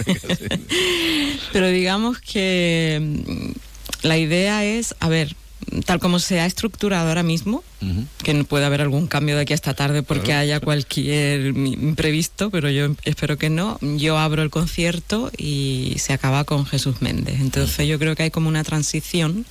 pero 1.53 1.67
digamos 1.69 2.19
que 2.19 2.99
mm, 3.01 4.07
la 4.07 4.17
idea 4.17 4.63
es, 4.63 4.95
a 4.99 5.09
ver, 5.09 5.35
tal 5.85 5.99
como 5.99 6.19
se 6.19 6.39
ha 6.39 6.45
estructurado 6.45 7.09
ahora 7.09 7.23
mismo, 7.23 7.63
que 8.23 8.33
no 8.33 8.43
puede 8.43 8.65
haber 8.65 8.81
algún 8.81 9.07
cambio 9.07 9.35
de 9.35 9.41
aquí 9.41 9.53
a 9.53 9.55
esta 9.55 9.73
tarde 9.73 10.01
porque 10.03 10.33
haya 10.33 10.59
cualquier 10.59 11.47
imprevisto, 11.47 12.49
pero 12.49 12.69
yo 12.69 12.95
espero 13.03 13.37
que 13.37 13.49
no. 13.49 13.77
Yo 13.81 14.17
abro 14.17 14.43
el 14.43 14.49
concierto 14.49 15.31
y 15.37 15.95
se 15.99 16.13
acaba 16.13 16.43
con 16.43 16.65
Jesús 16.65 17.01
Méndez. 17.01 17.39
Entonces 17.39 17.87
yo 17.87 17.99
creo 17.99 18.15
que 18.15 18.23
hay 18.23 18.31
como 18.31 18.49
una 18.49 18.63
transición 18.63 19.45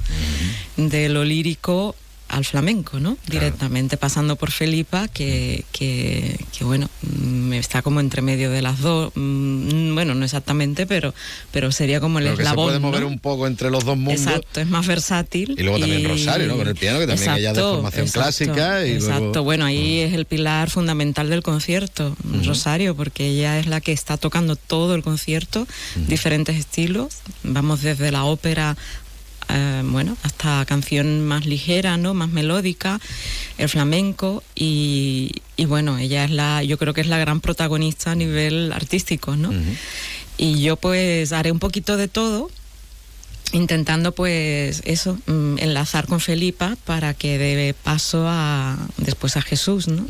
de 0.76 1.08
lo 1.08 1.24
lírico 1.24 1.94
al 2.28 2.44
flamenco, 2.44 2.98
¿no? 2.98 3.16
Directamente 3.28 3.96
pasando 3.96 4.36
por 4.36 4.50
Felipa, 4.50 5.06
que, 5.08 5.64
que, 5.70 6.38
que, 6.56 6.64
bueno, 6.64 6.90
mm, 7.02 7.52
está 7.52 7.82
como 7.82 8.00
entre 8.00 8.20
medio 8.20 8.50
de 8.50 8.62
las 8.62 8.80
dos. 8.80 9.12
Mm, 9.14 9.94
bueno, 9.94 10.14
no 10.14 10.24
exactamente, 10.24 10.86
pero, 10.86 11.14
pero 11.52 11.70
sería 11.70 12.00
como 12.00 12.18
el 12.18 12.24
pero 12.24 12.38
eslabón. 12.38 12.64
se 12.66 12.70
puede 12.70 12.78
mover 12.80 13.04
un 13.04 13.18
poco 13.20 13.46
entre 13.46 13.70
los 13.70 13.84
dos 13.84 13.96
mundos. 13.96 14.26
Exacto, 14.26 14.60
es 14.60 14.66
más 14.66 14.86
versátil. 14.86 15.54
Y 15.56 15.62
luego 15.62 15.78
también 15.78 16.08
Rosario, 16.08 16.48
¿no? 16.48 16.56
Con 16.56 16.66
el 16.66 16.74
piano, 16.74 16.98
que 16.98 17.06
también 17.06 17.30
ella 17.32 17.52
de 17.52 17.60
formación 17.60 18.08
clásica. 18.08 18.84
Y 18.84 18.92
exacto, 18.92 19.44
bueno, 19.44 19.64
ahí 19.64 20.00
es 20.00 20.12
el 20.12 20.24
pilar 20.24 20.68
fundamental 20.68 21.30
del 21.30 21.42
concierto, 21.42 22.16
Rosario, 22.44 22.96
porque 22.96 23.28
ella 23.28 23.58
es 23.58 23.66
la 23.66 23.80
que 23.80 23.92
está 23.92 24.16
tocando 24.16 24.56
todo 24.56 24.94
el 24.94 25.02
concierto, 25.02 25.66
diferentes 25.94 26.56
estilos. 26.56 27.18
Vamos 27.44 27.82
desde 27.82 28.10
la 28.10 28.24
ópera 28.24 28.76
eh, 29.48 29.82
bueno, 29.84 30.16
hasta 30.22 30.64
canción 30.64 31.24
más 31.26 31.46
ligera, 31.46 31.96
¿no? 31.96 32.14
Más 32.14 32.30
melódica, 32.30 33.00
el 33.58 33.68
flamenco 33.68 34.42
y, 34.54 35.32
bueno, 35.66 35.98
ella 35.98 36.24
es 36.24 36.30
la, 36.30 36.62
yo 36.62 36.78
creo 36.78 36.94
que 36.94 37.00
es 37.00 37.06
la 37.06 37.18
gran 37.18 37.40
protagonista 37.40 38.12
a 38.12 38.14
nivel 38.14 38.72
artístico, 38.72 39.36
¿no? 39.36 39.52
Y 40.38 40.60
yo 40.60 40.76
pues 40.76 41.32
haré 41.32 41.50
un 41.50 41.58
poquito 41.58 41.96
de 41.96 42.08
todo, 42.08 42.50
intentando 43.52 44.12
pues 44.12 44.82
eso, 44.84 45.18
mm, 45.26 45.58
enlazar 45.58 46.06
con 46.06 46.20
Felipa 46.20 46.76
para 46.84 47.14
que 47.14 47.38
dé 47.38 47.74
paso 47.74 48.26
a 48.28 48.76
después 48.98 49.36
a 49.36 49.42
Jesús, 49.42 49.88
¿no? 49.88 50.06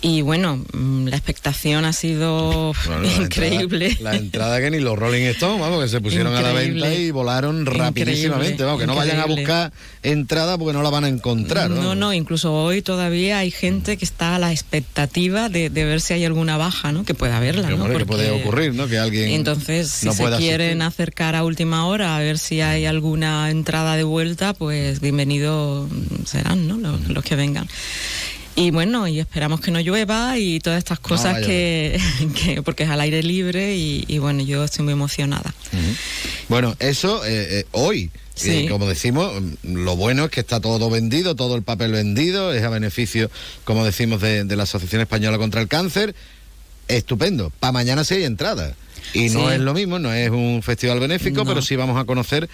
Y 0.00 0.22
bueno, 0.22 0.64
mm, 0.72 1.08
la 1.08 1.16
expectación 1.16 1.84
ha 1.84 1.92
sido 1.92 2.72
increíble. 3.20 3.96
La 4.00 4.14
entrada, 4.14 4.60
que 4.60 4.70
ni 4.70 4.78
los 4.78 4.96
Rolling 4.96 5.24
Stones, 5.26 5.60
vamos, 5.60 5.82
que 5.82 5.88
se 5.88 6.00
pusieron 6.00 6.34
a 6.36 6.40
la 6.40 6.52
venta 6.52 6.94
y 6.94 7.10
volaron 7.10 7.66
rapidísimamente. 7.66 8.62
Vamos, 8.62 8.80
que 8.80 8.86
no 8.86 8.94
vayan 8.94 9.18
a 9.18 9.26
buscar 9.26 9.72
entrada 10.04 10.56
porque 10.56 10.72
no 10.72 10.82
la 10.82 10.90
van 10.90 11.04
a 11.04 11.08
encontrar. 11.08 11.70
No, 11.70 11.96
no, 11.96 12.12
incluso 12.12 12.54
hoy 12.54 12.80
todavía 12.80 13.38
hay 13.38 13.50
gente 13.50 13.96
que 13.96 14.04
está 14.04 14.36
a 14.36 14.38
la 14.38 14.52
expectativa 14.52 15.48
de, 15.48 15.68
ver 15.68 16.00
si 16.00 16.14
hay 16.14 16.24
alguna 16.24 16.56
baja, 16.56 16.92
¿no? 16.92 17.04
Que 17.04 17.14
pueda 17.14 17.38
haberla, 17.38 17.68
¿no? 17.70 17.86
Porque 17.86 18.06
puede 18.06 18.30
ocurrir, 18.30 18.74
¿no? 18.74 18.86
Que 18.86 18.98
alguien. 18.98 19.30
Entonces, 19.30 19.90
si 19.90 20.12
se 20.12 20.30
quieren 20.36 20.80
acercar 20.82 21.34
a 21.34 21.42
última 21.42 21.86
hora 21.86 22.16
a 22.16 22.20
ver 22.20 22.38
si 22.38 22.60
hay 22.60 22.86
alguna 22.86 23.50
entrada 23.50 23.96
de 23.96 24.04
vuelta, 24.04 24.54
pues 24.54 25.00
bienvenidos 25.00 25.88
serán, 26.24 26.68
¿no? 26.68 26.78
los 27.08 27.24
que 27.24 27.36
vengan. 27.36 27.66
Y 28.58 28.72
bueno, 28.72 29.06
y 29.06 29.20
esperamos 29.20 29.60
que 29.60 29.70
no 29.70 29.78
llueva 29.78 30.36
y 30.36 30.58
todas 30.58 30.78
estas 30.78 30.98
cosas 30.98 31.38
que, 31.46 32.00
porque 32.64 32.82
es 32.82 32.90
al 32.90 33.00
aire 33.00 33.22
libre 33.22 33.76
y, 33.76 34.18
bueno, 34.18 34.42
yo 34.42 34.64
estoy 34.64 34.82
muy 34.82 34.94
emocionada. 34.94 35.54
Bueno, 36.48 36.74
eso 36.80 37.24
eh, 37.24 37.60
eh, 37.60 37.66
hoy. 37.70 38.10
Sí. 38.34 38.68
como 38.68 38.86
decimos, 38.86 39.32
lo 39.64 39.96
bueno 39.96 40.26
es 40.26 40.30
que 40.30 40.38
está 40.38 40.60
todo 40.60 40.90
vendido, 40.90 41.34
todo 41.34 41.56
el 41.56 41.64
papel 41.64 41.90
vendido, 41.90 42.52
es 42.52 42.62
a 42.62 42.68
beneficio, 42.68 43.32
como 43.64 43.84
decimos, 43.84 44.20
de, 44.20 44.44
la 44.44 44.62
Asociación 44.62 45.02
Española 45.02 45.38
contra 45.38 45.60
el 45.60 45.68
Cáncer. 45.68 46.14
Estupendo. 46.88 47.52
Para 47.60 47.72
mañana 47.72 48.02
sí 48.02 48.14
hay 48.14 48.24
entrada. 48.24 48.74
Y 49.12 49.28
no 49.30 49.52
es 49.52 49.60
lo 49.60 49.72
mismo, 49.74 50.00
no 50.00 50.12
es 50.12 50.30
un 50.30 50.62
festival 50.64 50.98
benéfico, 50.98 51.44
pero 51.44 51.62
sí 51.62 51.76
vamos 51.76 51.96
a 51.96 52.04
conocer 52.04 52.48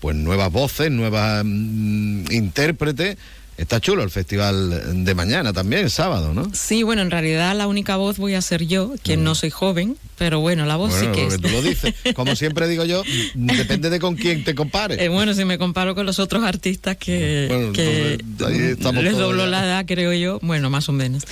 pues 0.00 0.16
nuevas 0.16 0.50
voces, 0.50 0.90
nuevas 0.90 1.42
mm, 1.44 2.32
intérpretes 2.32 3.18
Está 3.60 3.78
chulo 3.78 4.02
el 4.02 4.10
festival 4.10 5.04
de 5.04 5.14
mañana 5.14 5.52
también, 5.52 5.90
sábado, 5.90 6.32
¿no? 6.32 6.50
Sí, 6.54 6.82
bueno, 6.82 7.02
en 7.02 7.10
realidad 7.10 7.54
la 7.54 7.66
única 7.66 7.96
voz 7.96 8.16
voy 8.16 8.32
a 8.32 8.40
ser 8.40 8.66
yo, 8.66 8.94
que 9.02 9.18
no, 9.18 9.34
soy 9.34 9.50
joven, 9.50 9.98
pero 10.20 10.38
bueno, 10.38 10.66
la 10.66 10.76
voz 10.76 10.92
sí 10.92 11.06
que 11.14 11.28
es. 11.28 11.40
Tú 11.40 11.48
lo 11.48 11.62
dices. 11.62 11.94
Como 12.14 12.36
siempre 12.36 12.68
digo 12.68 12.84
yo, 12.84 13.02
depende 13.32 13.88
de 13.88 13.98
con 13.98 14.16
quién 14.16 14.44
te 14.44 14.54
compares. 14.54 15.00
Eh, 15.00 15.08
bueno, 15.08 15.32
si 15.32 15.46
me 15.46 15.56
comparo 15.56 15.94
con 15.94 16.04
los 16.04 16.18
otros 16.18 16.44
artistas 16.44 16.98
que, 16.98 17.48
les 18.36 19.16
doblo 19.16 19.46
la 19.46 19.64
edad, 19.64 19.86
creo 19.86 20.12
yo, 20.12 20.38
bueno, 20.42 20.68
más 20.68 20.90
o 20.90 20.92
menos. 20.92 21.22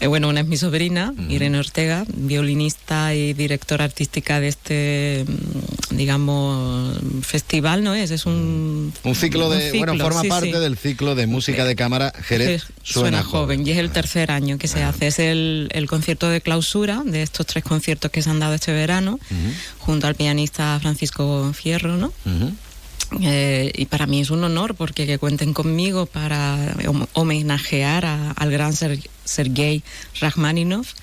Eh, 0.00 0.08
bueno, 0.08 0.28
una 0.28 0.40
es 0.40 0.48
mi 0.48 0.56
sobrina, 0.56 1.14
Irene 1.28 1.56
Ortega, 1.56 2.04
violinista 2.12 3.14
y 3.14 3.32
directora 3.32 3.84
artística 3.84 4.40
de 4.40 4.48
este, 4.48 5.24
mm, 5.24 5.96
digamos, 5.96 6.98
festival, 7.24 7.84
¿no 7.84 7.94
es? 7.94 8.10
Es 8.10 8.26
un... 8.26 8.92
Un 9.04 9.14
ciclo 9.14 9.50
de... 9.50 9.70
bueno, 9.78 9.96
forma 9.98 10.24
parte 10.24 10.58
del 10.58 10.76
ciclo 10.76 11.14
de 11.14 11.28
música 11.28 11.64
de 11.64 11.76
cámara 11.76 12.12
Jerez 12.24 12.64
suena, 12.82 13.22
joven. 13.22 13.64
Y 13.64 13.70
es 13.70 13.78
el 13.78 13.90
tercer 13.90 14.32
año 14.32 14.58
que 14.58 14.66
se 14.66 14.82
hace. 14.82 15.06
Es 15.06 15.18
el, 15.20 15.68
concierto 15.88 16.28
de 16.28 16.40
clausura 16.40 17.02
de 17.04 17.22
estos 17.22 17.46
tres 17.46 17.64
conciertos 17.64 18.10
que 18.10 18.22
se 18.22 18.30
han 18.32 18.40
dado 18.40 18.54
este 18.54 18.72
verano, 18.72 19.18
junto 19.78 20.06
al 20.06 20.14
pianista 20.14 20.78
Francisco 20.80 21.52
Fierro, 21.52 21.96
¿no? 21.96 22.12
Eh, 23.20 23.72
y 23.74 23.86
para 23.86 24.06
mí 24.06 24.20
es 24.20 24.30
un 24.30 24.42
honor 24.42 24.74
porque 24.74 25.06
que 25.06 25.18
cuenten 25.18 25.52
conmigo 25.52 26.06
para 26.06 26.74
homenajear 27.12 28.06
al 28.06 28.50
gran 28.50 28.72
Sergei 29.24 29.82
Rachmaninoff, 30.20 30.94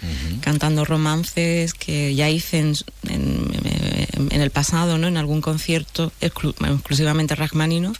cantando 0.41 0.85
romances 0.85 1.73
que 1.73 2.15
ya 2.15 2.29
hice 2.29 2.59
en, 2.59 2.75
en, 3.07 4.41
el 4.41 4.49
pasado, 4.51 4.97
¿no? 4.97 5.07
en 5.07 5.17
algún 5.17 5.41
concierto 5.41 6.11
exclusivamente 6.19 7.35
Rachmaninoff 7.35 7.97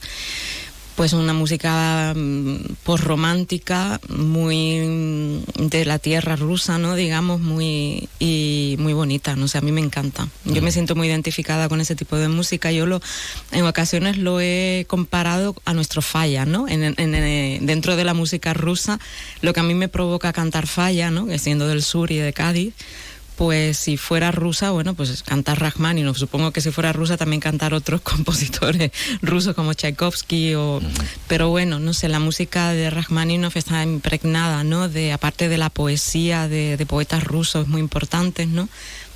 pues 1.00 1.14
una 1.14 1.32
música 1.32 2.14
mm, 2.14 2.58
romántica 2.98 4.02
muy 4.10 5.42
de 5.58 5.86
la 5.86 5.98
tierra 5.98 6.36
rusa, 6.36 6.78
¿no? 6.78 6.94
Digamos, 6.96 7.40
muy 7.40 8.10
y 8.20 8.76
muy 8.80 8.92
bonita, 8.92 9.38
no 9.38 9.48
sé, 9.48 9.60
a 9.60 9.62
mí 9.62 9.72
me 9.72 9.80
encanta. 9.80 10.28
Yo 10.44 10.62
me 10.62 10.74
siento 10.74 10.98
muy 10.98 11.08
identificada 11.08 11.70
con 11.70 11.80
ese 11.80 11.96
tipo 11.96 12.18
de 12.18 12.28
música. 12.28 12.74
Yo 12.74 12.86
lo 12.86 13.00
en 13.54 13.64
ocasiones 13.64 14.18
lo 14.18 14.42
he 14.42 14.84
comparado 14.90 15.56
a 15.64 15.74
nuestro 15.74 16.02
falla, 16.02 16.46
¿no? 16.46 16.68
En, 16.68 16.96
dentro 17.66 17.96
de 17.96 18.04
la 18.04 18.14
música 18.14 18.54
rusa, 18.54 19.00
lo 19.40 19.54
que 19.54 19.62
a 19.62 19.64
mí 19.64 19.76
me 19.76 19.88
provoca 19.88 20.34
cantar 20.34 20.68
falla, 20.68 21.12
¿no? 21.12 21.28
Que 21.28 21.40
siendo 21.40 21.70
del 21.70 21.82
sur 21.82 22.12
y 22.12 22.18
de 22.18 22.34
Cádiz 22.34 22.74
pues 23.40 23.78
si 23.78 23.96
fuera 23.96 24.32
rusa, 24.32 24.72
bueno, 24.72 24.96
pues 24.96 25.24
cantar 25.24 25.62
Rachmaninoff. 25.62 26.18
Supongo 26.18 26.52
que 26.52 26.60
si 26.60 26.72
fuera 26.72 26.92
rusa 26.92 27.16
también 27.16 27.40
cantar 27.40 27.74
otros 27.74 28.02
compositores 28.04 28.92
rusos 29.22 29.56
como 29.56 29.74
Tchaikovsky 29.74 30.56
o... 30.56 30.82
Pero 31.30 31.48
bueno, 31.48 31.80
no 31.80 31.94
sé, 31.94 32.10
la 32.10 32.20
música 32.20 32.74
de 32.74 32.90
Rachmaninoff 32.90 33.56
está 33.56 33.82
impregnada, 33.82 34.66
¿no? 34.66 34.90
De, 34.90 35.14
aparte 35.14 35.48
de 35.48 35.58
la 35.58 35.70
poesía 35.70 36.50
de, 36.50 36.86
poetas 36.86 37.24
rusos 37.24 37.70
muy 37.70 37.80
importantes, 37.80 38.50
¿no? 38.50 38.68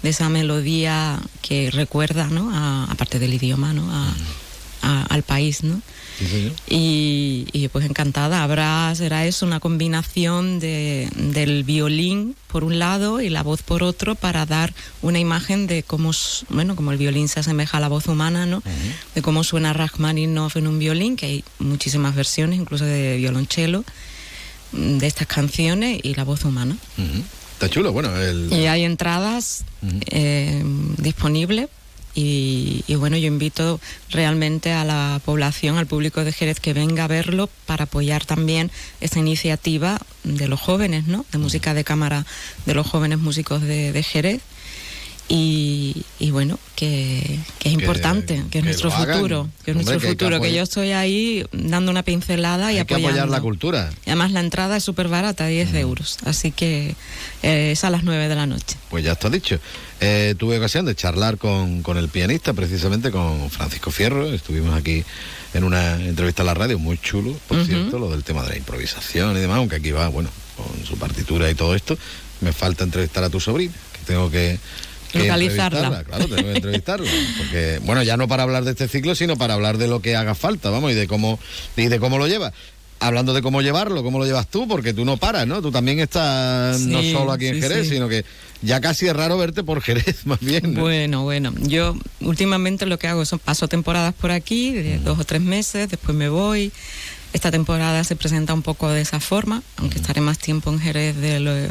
De 0.04 0.12
esa 0.12 0.30
melodía 0.30 1.20
que 1.42 1.70
recuerda, 1.70 2.28
¿no? 2.28 2.50
aparte 2.90 3.20
del 3.20 3.34
idioma, 3.34 3.74
¿no? 3.74 3.92
al 4.82 5.24
país, 5.24 5.64
¿no? 5.64 5.82
Y, 6.68 7.68
pues 7.72 7.86
encantada. 7.86 8.44
Habrá, 8.44 8.94
será 8.96 9.26
eso, 9.26 9.46
una 9.46 9.60
combinación 9.60 10.60
de, 10.60 11.10
del 11.16 11.64
violín 11.64 12.36
por 12.48 12.64
un 12.64 12.80
lado 12.80 13.22
y 13.22 13.30
la 13.30 13.44
voz 13.44 13.62
por 13.62 13.84
otro 13.84 14.16
para 14.16 14.46
dar 14.46 14.74
una 15.02 15.20
imagen 15.20 15.68
de 15.68 15.84
cómo, 15.84 16.12
bueno, 16.50 16.76
como 16.76 16.92
el 16.92 16.98
violín 16.98 17.28
se 17.28 17.40
asemeja 17.40 17.78
a 17.78 17.82
la 17.82 17.88
voz 17.88 18.08
humana, 18.08 18.46
¿no? 18.46 18.62
De 19.16 19.22
cómo 19.22 19.44
suena 19.44 19.74
Rachmaninoff 19.74 20.56
en 20.58 20.68
un 20.68 20.80
violín, 20.80 21.16
que 21.16 21.26
hay 21.26 21.44
muchísimas 21.60 22.16
versiones, 22.16 22.60
incluso 22.60 22.86
de 22.86 23.18
violonchelo, 23.18 23.84
de 24.72 25.08
estas 25.08 25.28
canciones 25.28 26.00
y 26.04 26.16
la 26.16 26.24
voz 26.24 26.46
humana. 26.46 26.78
Está 27.54 27.70
chulo, 27.70 27.92
bueno. 27.92 28.10
Y 28.52 28.66
hay 28.66 28.84
entradas 28.84 29.64
eh, 30.08 30.64
disponibles 30.98 31.70
y, 32.16 32.84
bueno, 32.96 33.18
yo 33.18 33.28
invito 33.28 33.80
realmente 34.10 34.72
a 34.72 34.84
la 34.86 35.20
población, 35.26 35.78
al 35.78 35.88
público 35.88 36.24
de 36.24 36.32
Jerez 36.32 36.60
que 36.60 36.74
venga 36.74 37.06
a 37.06 37.08
verlo 37.08 37.50
para 37.66 37.86
apoyar 37.86 38.26
también 38.26 38.72
esta 39.02 39.20
iniciativa 39.20 40.00
de 40.24 40.48
los 40.48 40.62
jóvenes, 40.62 41.08
¿no? 41.08 41.26
De 41.32 41.40
música 41.40 41.74
de 41.74 41.84
cámara 41.84 42.26
de 42.66 42.74
los 42.76 42.88
jóvenes 42.88 43.20
músicos 43.20 43.62
de 43.62 44.04
Jerez 44.04 44.42
y, 45.36 46.30
bueno, 46.30 46.60
que, 46.76 47.40
es 47.64 47.74
importante, 47.74 48.44
que 48.52 48.60
es 48.60 48.64
nuestro 48.64 48.92
futuro, 48.92 49.50
que 49.66 49.72
es 49.72 49.76
nuestro 49.76 50.00
futuro, 50.00 50.40
que, 50.40 50.54
yo 50.54 50.62
estoy 50.62 50.92
ahí 50.92 51.44
dando 51.52 51.90
una 51.90 52.04
pincelada 52.04 52.72
y 52.72 52.78
apoyando. 52.78 53.08
apoyar 53.08 53.30
la 53.30 53.42
cultura. 53.42 53.90
Y 54.06 54.12
además 54.12 54.32
la 54.32 54.42
entrada 54.42 54.78
es 54.78 54.84
súper 54.84 55.08
barata, 55.08 55.48
10 55.48 55.74
euros, 55.74 56.20
así 56.26 56.52
que 56.52 56.96
eh, 57.42 57.72
es 57.72 57.84
a 57.84 57.90
las 57.90 58.04
9 58.04 58.28
de 58.28 58.36
la 58.36 58.46
noche. 58.46 58.78
Pues 58.92 59.04
ya 59.04 59.14
está 59.14 59.32
dicho. 59.32 59.60
Eh, 60.02 60.36
tuve 60.38 60.58
ocasión 60.60 60.86
de 60.86 60.94
charlar 60.94 61.40
con, 61.40 61.82
con 61.82 61.98
el 61.98 62.10
pianista, 62.10 62.54
precisamente 62.54 63.10
con 63.10 63.50
Francisco 63.50 63.90
Fierro, 63.90 64.32
estuvimos 64.32 64.76
aquí 64.76 65.04
en 65.56 65.64
una 65.64 65.96
entrevista 65.96 66.44
a 66.44 66.46
la 66.46 66.54
radio, 66.54 66.78
muy 66.78 67.00
chulo, 67.00 67.36
por 67.48 67.66
cierto, 67.66 67.98
lo 67.98 68.12
del 68.12 68.24
tema 68.24 68.44
de 68.44 68.50
la 68.50 68.58
improvisación 68.58 69.36
y 69.36 69.40
demás, 69.40 69.58
aunque 69.58 69.78
aquí 69.78 69.92
va, 69.92 70.10
bueno, 70.10 70.30
con 70.56 70.86
su 70.86 70.96
partitura 70.98 71.50
y 71.50 71.56
todo 71.56 71.74
esto, 71.74 71.98
me 72.42 72.54
falta 72.54 72.84
entrevistar 72.84 73.24
a 73.24 73.30
tu 73.32 73.40
sobrina, 73.40 73.74
que 73.94 74.06
tengo 74.06 74.30
que 74.30 74.60
localizarla. 75.20 76.04
Claro, 76.04 76.28
tengo 76.28 76.44
que 76.44 76.56
entrevistarla. 76.56 77.10
Porque, 77.38 77.80
bueno, 77.84 78.04
ya 78.04 78.18
no 78.18 78.28
para 78.28 78.44
hablar 78.44 78.64
de 78.64 78.72
este 78.72 78.88
ciclo, 78.88 79.16
sino 79.16 79.38
para 79.38 79.54
hablar 79.54 79.78
de 79.78 79.88
lo 79.88 80.02
que 80.02 80.16
haga 80.16 80.36
falta, 80.36 80.70
vamos, 80.70 80.92
y 80.92 80.96
de 80.96 81.08
cómo, 81.08 81.40
y 81.78 81.88
de 81.88 82.00
cómo 82.00 82.18
lo 82.18 82.28
lleva. 82.28 82.54
Hablando 83.00 83.34
de 83.34 83.42
cómo 83.42 83.62
llevarlo, 83.62 84.02
cómo 84.02 84.20
lo 84.20 84.26
llevas 84.26 84.48
tú, 84.48 84.68
porque 84.68 84.94
tú 84.94 85.04
no 85.04 85.18
paras, 85.18 85.46
¿no? 85.46 85.62
Tú 85.62 85.72
también 85.72 86.00
estás 86.00 86.80
no 86.82 87.04
solo 87.04 87.34
aquí 87.34 87.48
en 87.48 87.62
Jerez, 87.62 87.90
sino 87.90 88.08
que 88.08 88.24
ya 88.62 88.80
casi 88.80 89.08
es 89.08 89.16
raro 89.16 89.38
verte 89.38 89.64
por 89.64 89.82
Jerez, 89.82 90.22
más 90.26 90.40
bien. 90.40 90.74
Bueno, 90.76 91.24
bueno, 91.24 91.54
yo 91.60 91.98
últimamente 92.22 92.86
lo 92.86 92.98
que 92.98 93.08
hago 93.08 93.26
son 93.26 93.40
paso 93.40 93.68
temporadas 93.68 94.14
por 94.14 94.32
aquí, 94.32 94.72
de 94.72 95.00
dos 95.00 95.20
o 95.20 95.26
tres 95.26 95.42
meses, 95.42 95.90
después 95.90 96.16
me 96.16 96.30
voy. 96.30 96.72
Esta 97.34 97.50
temporada 97.50 98.04
se 98.04 98.16
presenta 98.16 98.54
un 98.54 98.62
poco 98.62 98.90
de 98.90 99.02
esa 99.02 99.20
forma, 99.20 99.64
aunque 99.78 99.98
estaré 99.98 100.22
más 100.22 100.38
tiempo 100.38 100.72
en 100.72 100.80
Jerez 100.80 101.18
de 101.18 101.40
lo, 101.40 101.54
de 101.54 101.70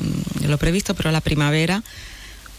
lo 0.49 0.59
previsto, 0.59 0.95
pero 0.95 1.13
la 1.13 1.21
primavera 1.21 1.83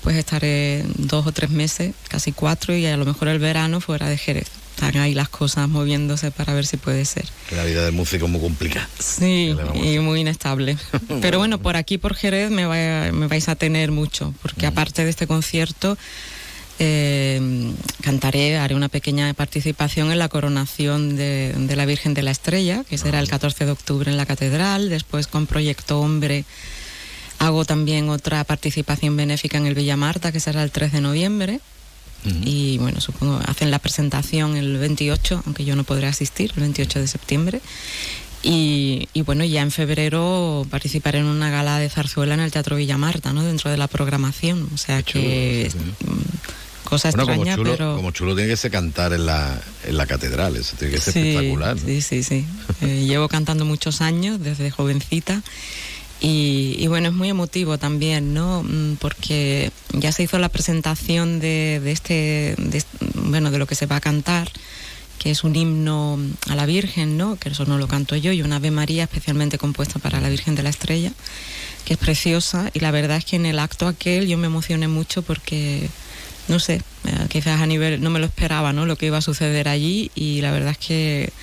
pues 0.03 0.17
estaré 0.17 0.83
dos 0.97 1.25
o 1.25 1.31
tres 1.31 1.49
meses, 1.49 1.93
casi 2.09 2.33
cuatro, 2.33 2.75
y 2.75 2.85
a 2.85 2.97
lo 2.97 3.05
mejor 3.05 3.29
el 3.29 3.39
verano 3.39 3.79
fuera 3.79 4.09
de 4.09 4.17
Jerez. 4.17 4.51
Están 4.75 4.97
ahí 4.97 5.13
las 5.13 5.29
cosas 5.29 5.69
moviéndose 5.69 6.31
para 6.31 6.53
ver 6.53 6.65
si 6.65 6.77
puede 6.77 7.05
ser. 7.05 7.25
la 7.51 7.63
vida 7.63 7.85
del 7.85 7.93
músico 7.93 8.25
es 8.25 8.31
muy 8.31 8.41
complicada. 8.41 8.89
Sí, 8.99 9.55
y 9.75 9.99
muy 9.99 10.21
inestable. 10.21 10.77
Pero 11.21 11.37
bueno, 11.37 11.59
por 11.59 11.77
aquí, 11.77 11.97
por 11.97 12.15
Jerez, 12.15 12.51
me, 12.51 12.67
me 13.11 13.27
vais 13.27 13.47
a 13.47 13.55
tener 13.55 13.91
mucho, 13.91 14.33
porque 14.41 14.65
aparte 14.65 15.05
de 15.05 15.09
este 15.09 15.25
concierto, 15.25 15.97
eh, 16.79 17.71
cantaré, 18.01 18.57
haré 18.57 18.75
una 18.75 18.89
pequeña 18.89 19.33
participación 19.35 20.11
en 20.11 20.19
la 20.19 20.27
coronación 20.27 21.15
de, 21.15 21.53
de 21.55 21.75
la 21.75 21.85
Virgen 21.85 22.13
de 22.13 22.23
la 22.23 22.31
Estrella, 22.31 22.83
que 22.89 22.97
será 22.97 23.19
el 23.19 23.29
14 23.29 23.65
de 23.65 23.71
octubre 23.71 24.11
en 24.11 24.17
la 24.17 24.25
Catedral, 24.25 24.89
después 24.89 25.27
con 25.27 25.47
Proyecto 25.47 25.99
Hombre 26.01 26.45
Hago 27.43 27.65
también 27.65 28.07
otra 28.07 28.41
participación 28.45 29.17
benéfica 29.17 29.57
en 29.57 29.65
el 29.65 29.75
Villa 29.75 29.97
Marta, 29.97 30.31
que 30.31 30.39
será 30.39 30.63
el 30.63 30.71
3 30.71 30.93
de 30.93 31.01
noviembre. 31.01 31.59
Y 32.45 32.77
bueno, 32.77 33.01
supongo 33.01 33.37
hacen 33.45 33.69
la 33.69 33.79
presentación 33.79 34.55
el 34.55 34.77
28, 34.77 35.43
aunque 35.45 35.65
yo 35.65 35.75
no 35.75 35.83
podré 35.83 36.07
asistir, 36.07 36.53
el 36.55 36.61
28 36.61 36.99
de 37.01 37.07
septiembre. 37.07 37.61
Y, 38.43 39.09
bueno, 39.25 39.43
ya 39.43 39.61
en 39.61 39.71
febrero 39.71 40.65
participaré 40.69 41.19
en 41.19 41.25
una 41.25 41.49
gala 41.49 41.79
de 41.79 41.89
zarzuela 41.89 42.33
en 42.33 42.39
el 42.39 42.51
Teatro 42.51 42.77
Villamarta, 42.77 43.33
¿no? 43.33 43.43
Dentro 43.43 43.69
de 43.69 43.75
la 43.75 43.89
programación. 43.89 44.69
O 44.73 44.77
sea 44.77 45.03
que... 45.03 45.69
Mm, 46.05 46.87
cosa 46.87 47.09
extraña, 47.09 47.33
como 47.33 47.55
chulo, 47.55 47.71
pero... 47.71 47.95
Como 47.97 48.11
chulo 48.11 48.35
tiene 48.35 48.51
que 48.51 48.57
ser 48.57 48.71
cantar 48.71 49.11
en 49.11 49.25
la, 49.25 49.61
en 49.85 49.97
la 49.97 50.05
catedral, 50.05 50.55
eso 50.55 50.77
tiene 50.77 50.93
que 50.93 51.01
ser 51.01 51.17
espectacular. 51.17 51.77
Sí, 51.77 52.01
sí, 52.01 52.23
sí. 52.23 52.45
Eh, 52.81 53.05
llevo 53.05 53.29
cantando 53.29 53.63
muchos 53.63 54.01
años, 54.01 54.41
desde 54.41 54.69
jovencita. 54.71 55.41
Y, 56.25 56.87
bueno, 56.87 57.09
es 57.09 57.13
muy 57.13 57.29
emotivo 57.29 57.77
también, 57.77 58.33
¿no? 58.33 58.63
Mm, 58.63 58.95
porque 58.95 59.73
ya 59.91 60.13
se 60.13 60.23
hizo 60.23 60.39
la 60.39 60.47
presentación 60.47 61.41
de, 61.41 61.81
este, 61.91 62.55
de, 62.57 62.81
bueno, 63.15 63.51
de 63.51 63.57
lo 63.57 63.67
que 63.67 63.75
se 63.75 63.87
va 63.87 63.97
a 63.97 64.01
cantar 64.01 64.49
que 65.19 65.31
es 65.31 65.45
un 65.45 65.55
himno 65.55 66.19
a 66.49 66.55
la 66.55 66.65
Virgen, 66.65 67.17
¿no? 67.17 67.37
que 67.37 67.47
eso 67.47 67.63
no 67.63 67.77
lo 67.77 67.87
canto 67.87 68.17
yo, 68.17 68.33
y 68.33 68.41
una 68.41 68.57
Ave 68.57 68.71
María 68.71 69.03
especialmente 69.03 69.57
compuesta 69.57 69.97
para 69.97 70.19
la 70.19 70.27
Virgen 70.27 70.55
de 70.55 70.63
la 70.63 70.69
Estrella, 70.69 71.13
que 71.85 71.93
es 71.93 71.99
preciosa, 71.99 72.69
y 72.73 72.81
la 72.81 72.91
verdad 72.91 73.17
es 73.17 73.23
que 73.23 73.37
en 73.37 73.45
el 73.45 73.59
acto 73.59 73.87
aquel 73.87 74.27
yo 74.27 74.37
me 74.37 74.47
emocioné 74.47 74.89
mucho 74.89 75.21
porque, 75.21 75.89
no 76.49 76.59
sé, 76.59 76.81
eh, 77.05 77.27
quizás 77.29 77.61
a 77.61 77.67
nivel, 77.67 78.01
no 78.01 78.09
me 78.09 78.19
lo 78.19 78.25
esperaba, 78.25 78.73
¿no? 78.73 78.85
lo 78.85 78.97
que 78.97 79.05
iba 79.05 79.19
a 79.19 79.21
suceder 79.21 79.69
allí, 79.69 80.11
y 80.13 80.41
la 80.41 80.51
verdad 80.51 80.71
es 80.71 80.77
que 80.77 81.33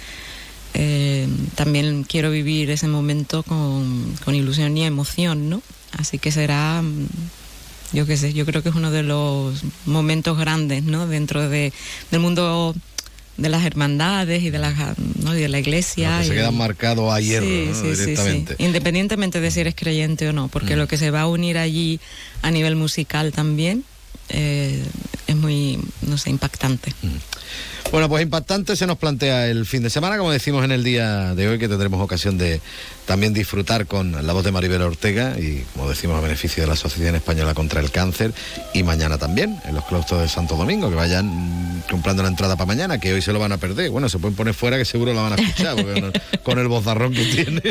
eh, 0.74 1.28
también 1.54 2.04
quiero 2.04 2.30
vivir 2.30 2.70
ese 2.70 2.88
momento 2.88 3.42
con, 3.42 4.14
con 4.24 4.34
ilusión 4.34 4.76
y 4.76 4.84
emoción, 4.84 5.48
¿no? 5.48 5.62
Así 5.98 6.18
que 6.18 6.30
será 6.30 6.82
mm, 6.82 7.06
yo 7.92 8.06
qué 8.06 8.16
sé, 8.16 8.32
yo 8.32 8.46
creo 8.46 8.62
que 8.62 8.68
es 8.68 8.74
uno 8.74 8.90
de 8.90 9.02
los 9.02 9.62
momentos 9.86 10.38
grandes, 10.38 10.84
¿no? 10.84 11.06
Dentro 11.06 11.48
de, 11.48 11.72
del 12.10 12.20
mundo 12.20 12.74
de 13.36 13.48
las 13.48 13.64
hermandades 13.64 14.42
y 14.42 14.50
de 14.50 14.58
la, 14.58 14.94
¿no? 15.22 15.36
y 15.36 15.40
de 15.40 15.48
la 15.48 15.58
iglesia. 15.58 16.18
que 16.20 16.28
se 16.28 16.34
quedan 16.34 16.56
marcados 16.56 17.12
a 17.12 17.20
hierro 17.20 17.46
directamente. 17.46 18.54
Independientemente 18.58 19.40
de 19.40 19.50
si 19.50 19.60
eres 19.60 19.74
creyente 19.74 20.28
o 20.28 20.32
no, 20.32 20.48
porque 20.48 20.76
mm. 20.76 20.78
lo 20.78 20.88
que 20.88 20.98
se 20.98 21.10
va 21.10 21.22
a 21.22 21.26
unir 21.26 21.58
allí 21.58 22.00
a 22.42 22.50
nivel 22.50 22.76
musical 22.76 23.32
también 23.32 23.84
eh, 24.28 24.82
es 25.26 25.36
muy, 25.36 25.78
no 26.02 26.18
sé, 26.18 26.30
impactante. 26.30 26.92
Mm. 27.02 27.08
Bueno, 27.90 28.08
pues 28.08 28.22
impactante 28.22 28.76
se 28.76 28.86
nos 28.86 28.98
plantea 28.98 29.48
el 29.48 29.66
fin 29.66 29.82
de 29.82 29.90
semana, 29.90 30.16
como 30.16 30.30
decimos 30.30 30.64
en 30.64 30.70
el 30.70 30.84
día 30.84 31.34
de 31.34 31.48
hoy, 31.48 31.58
que 31.58 31.68
tendremos 31.68 32.00
ocasión 32.00 32.38
de 32.38 32.60
también 33.04 33.34
disfrutar 33.34 33.86
con 33.86 34.24
la 34.24 34.32
voz 34.32 34.44
de 34.44 34.52
Maribel 34.52 34.82
Ortega 34.82 35.34
y, 35.36 35.64
como 35.72 35.88
decimos, 35.88 36.16
a 36.16 36.20
beneficio 36.20 36.62
de 36.62 36.68
la 36.68 36.74
Asociación 36.74 37.16
Española 37.16 37.54
contra 37.54 37.80
el 37.80 37.90
Cáncer. 37.90 38.32
Y 38.72 38.84
mañana 38.84 39.18
también, 39.18 39.58
en 39.64 39.74
los 39.74 39.84
claustros 39.86 40.20
de 40.20 40.28
Santo 40.28 40.54
Domingo, 40.54 40.88
que 40.88 40.94
vayan 40.94 41.82
comprando 41.90 42.22
la 42.22 42.28
entrada 42.28 42.54
para 42.54 42.66
mañana, 42.66 43.00
que 43.00 43.12
hoy 43.12 43.20
se 43.20 43.32
lo 43.32 43.40
van 43.40 43.50
a 43.50 43.58
perder. 43.58 43.90
Bueno, 43.90 44.08
se 44.08 44.20
pueden 44.20 44.36
poner 44.36 44.54
fuera, 44.54 44.78
que 44.78 44.84
seguro 44.84 45.12
la 45.12 45.22
van 45.22 45.32
a 45.32 45.36
escuchar, 45.42 45.74
porque 45.74 46.20
con 46.44 46.60
el 46.60 46.68
bozarrón 46.68 47.12
que 47.12 47.24
tiene, 47.24 47.62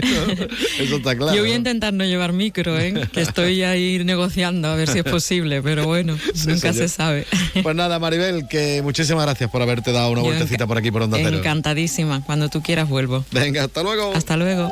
eso 0.80 0.98
está 0.98 1.15
claro. 1.15 1.34
Yo 1.34 1.44
voy 1.44 1.54
a 1.54 1.56
intentar 1.56 1.94
no 1.94 2.04
llevar 2.04 2.34
micro, 2.34 2.78
¿eh? 2.78 3.08
que 3.13 3.22
estoy 3.22 3.63
ahí 3.63 4.04
negociando 4.04 4.68
a 4.68 4.76
ver 4.76 4.89
si 4.89 5.00
es 5.00 5.04
posible, 5.10 5.62
pero 5.62 5.86
bueno, 5.86 6.18
nunca 6.48 6.74
se 6.74 6.89
sabe. 6.89 7.26
Pues 7.63 7.76
nada, 7.78 7.98
Maribel, 7.98 8.48
que 8.50 8.82
muchísimas 8.82 9.24
gracias 9.24 9.50
por 9.50 9.62
haberte 9.69 9.91
dado 9.91 10.12
una 10.12 10.21
vueltecita 10.21 10.67
por 10.67 10.77
aquí 10.77 10.91
por 10.91 11.01
Onda 11.03 11.17
Cero. 11.21 11.38
Encantadísima, 11.38 12.21
cuando 12.25 12.49
tú 12.49 12.62
quieras 12.62 12.89
vuelvo. 12.89 13.23
Venga, 13.32 13.63
hasta 13.63 13.84
luego. 13.84 14.13
Hasta 14.13 14.38
luego. 14.38 14.71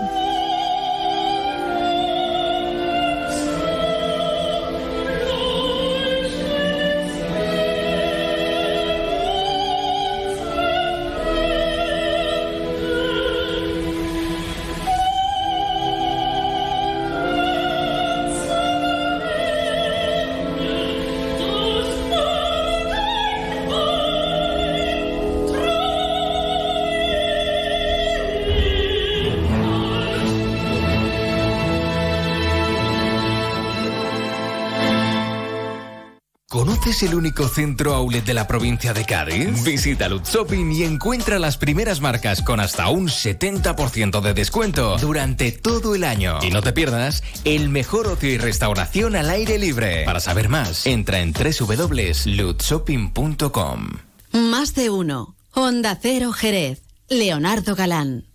¿Es 36.98 37.04
el 37.04 37.14
único 37.14 37.48
centro 37.48 37.94
outlet 37.94 38.26
de 38.26 38.34
la 38.34 38.48
provincia 38.48 38.92
de 38.92 39.06
Cádiz? 39.06 39.64
Visita 39.64 40.10
Lutz 40.10 40.34
Shopping 40.34 40.72
y 40.72 40.82
encuentra 40.82 41.38
las 41.38 41.56
primeras 41.56 42.02
marcas 42.02 42.42
con 42.42 42.60
hasta 42.60 42.90
un 42.90 43.08
70% 43.08 44.20
de 44.20 44.34
descuento 44.34 44.98
durante 44.98 45.52
todo 45.52 45.94
el 45.94 46.04
año. 46.04 46.40
Y 46.42 46.50
no 46.50 46.64
te 46.64 46.74
pierdas 46.74 47.22
el 47.44 47.70
mejor 47.70 48.08
ocio 48.08 48.32
y 48.32 48.40
restauración 48.40 49.16
al 49.16 49.30
aire 49.30 49.60
libre. 49.60 50.06
Para 50.06 50.20
saber 50.20 50.50
más, 50.50 50.88
entra 50.88 51.20
en 51.20 51.34
www.lutzshopping.com. 51.34 53.90
Más 54.32 54.74
de 54.74 54.90
uno. 54.90 55.36
Honda 55.52 56.00
Cero 56.02 56.32
Jerez. 56.32 56.82
Leonardo 57.10 57.76
Galán. 57.76 58.27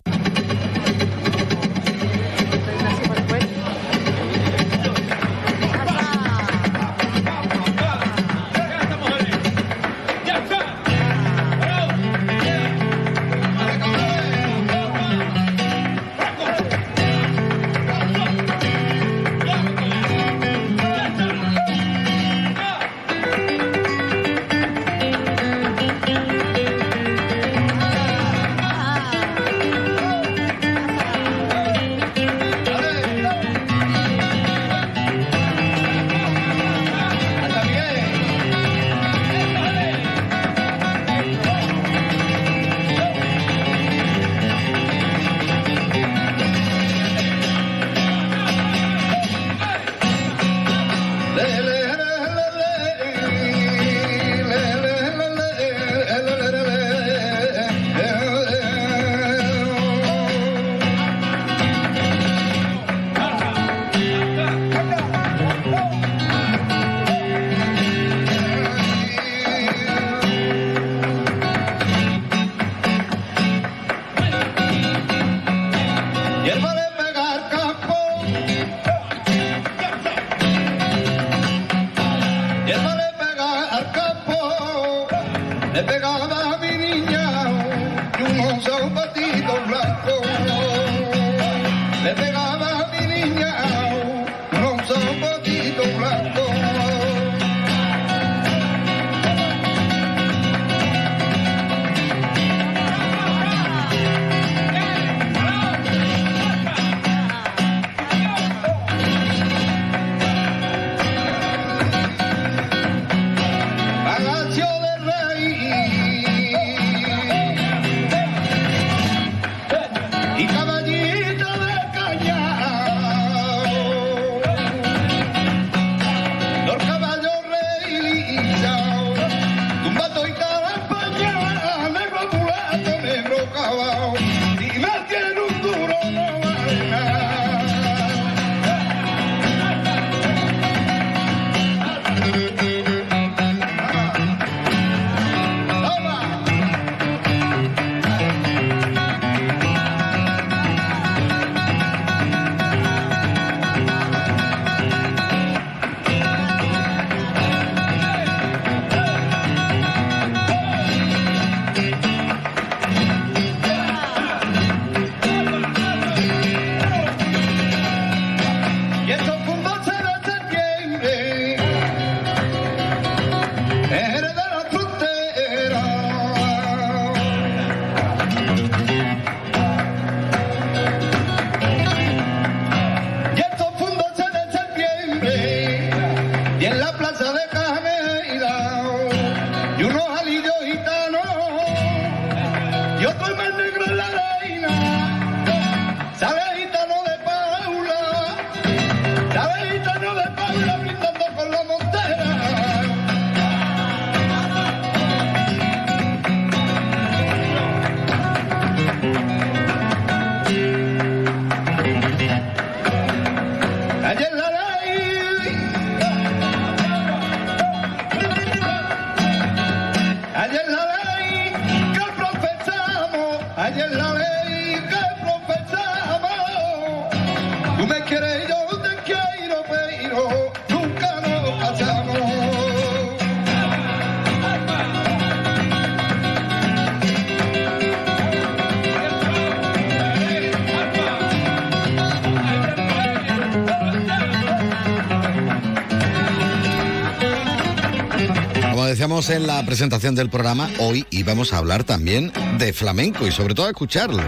En 249.33 249.47
la 249.47 249.65
presentación 249.65 250.13
del 250.13 250.29
programa, 250.29 250.69
hoy 250.77 251.07
íbamos 251.09 251.53
a 251.53 251.57
hablar 251.57 251.83
también 251.83 252.31
de 252.59 252.71
flamenco 252.71 253.25
y 253.25 253.31
sobre 253.31 253.55
todo 253.55 253.65
a 253.65 253.69
escucharlo. 253.69 254.21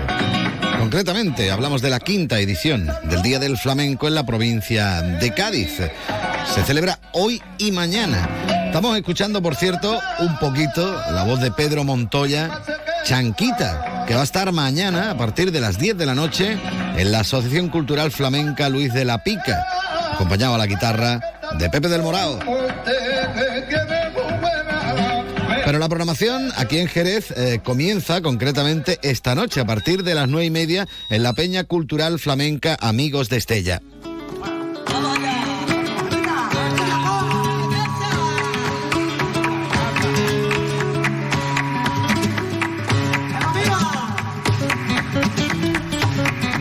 Concretamente, 0.80 1.52
hablamos 1.52 1.84
de 1.84 1.92
la 1.92 2.00
quinta 2.00 2.40
edición 2.40 2.90
del 3.04 3.22
Día 3.22 3.38
del 3.38 3.58
Flamenco 3.58 4.08
en 4.08 4.16
la 4.16 4.26
provincia 4.26 5.02
de 5.02 5.32
Cádiz. 5.32 5.80
Se 6.54 6.64
celebra 6.64 7.00
hoy 7.14 7.40
y 7.60 7.72
mañana. 7.72 8.28
Estamos 8.66 8.98
escuchando, 8.98 9.44
por 9.44 9.56
cierto, 9.56 10.00
un 10.20 10.40
poquito 10.40 11.00
la 11.12 11.24
voz 11.24 11.40
de 11.40 11.52
Pedro 11.52 11.84
Montoya, 11.84 12.62
Chanquita, 13.04 14.06
que 14.08 14.16
va 14.16 14.22
a 14.22 14.26
estar 14.26 14.52
mañana 14.52 15.12
a 15.12 15.18
partir 15.18 15.52
de 15.52 15.62
las 15.62 15.78
10 15.78 15.98
de 15.98 16.06
la 16.08 16.16
noche 16.16 16.58
en 16.98 17.12
la 17.12 17.20
Asociación 17.20 17.70
Cultural 17.70 18.12
Flamenca 18.12 18.70
Luis 18.70 18.92
de 18.92 19.06
la 19.06 19.24
Pica, 19.24 19.66
acompañado 20.14 20.56
a 20.56 20.58
la 20.58 20.66
guitarra 20.66 21.20
de 21.60 21.70
Pepe 21.70 21.90
del 21.90 22.02
Morao. 22.02 22.40
La 25.86 25.90
programación 25.90 26.52
aquí 26.56 26.80
en 26.80 26.88
Jerez 26.88 27.30
eh, 27.38 27.60
comienza 27.64 28.20
concretamente 28.24 28.98
esta 29.04 29.36
noche 29.36 29.60
a 29.60 29.68
partir 29.68 30.02
de 30.02 30.16
las 30.16 30.28
nueve 30.28 30.48
y 30.48 30.50
media 30.50 30.88
en 31.12 31.22
la 31.22 31.34
Peña 31.34 31.66
Cultural 31.66 32.18
Flamenca 32.18 32.76
Amigos 32.82 33.30
de 33.30 33.38
Estella. 33.38 33.84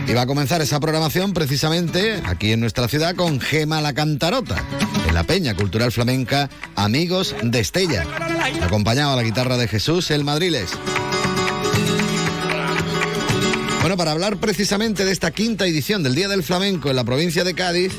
Y 0.07 0.13
va 0.13 0.21
a 0.21 0.27
comenzar 0.27 0.61
esa 0.61 0.79
programación 0.79 1.33
precisamente 1.33 2.21
aquí 2.25 2.51
en 2.51 2.59
nuestra 2.59 2.87
ciudad 2.87 3.15
con 3.15 3.39
Gema 3.39 3.81
la 3.81 3.95
Cantarota, 3.95 4.63
la 5.15 5.23
Peña 5.23 5.55
Cultural 5.55 5.93
Flamenca 5.93 6.49
Amigos 6.75 7.33
de 7.41 7.61
Estella 7.61 8.05
acompañado 8.61 9.13
a 9.13 9.15
la 9.15 9.23
guitarra 9.23 9.55
de 9.55 9.69
Jesús 9.69 10.11
el 10.11 10.25
Madriles. 10.25 10.71
Bueno, 13.79 13.95
para 13.95 14.11
hablar 14.11 14.35
precisamente 14.35 15.05
de 15.05 15.13
esta 15.13 15.31
quinta 15.31 15.65
edición 15.65 16.03
del 16.03 16.15
Día 16.15 16.27
del 16.27 16.43
Flamenco 16.43 16.89
en 16.89 16.97
la 16.97 17.05
provincia 17.05 17.45
de 17.45 17.53
Cádiz, 17.53 17.93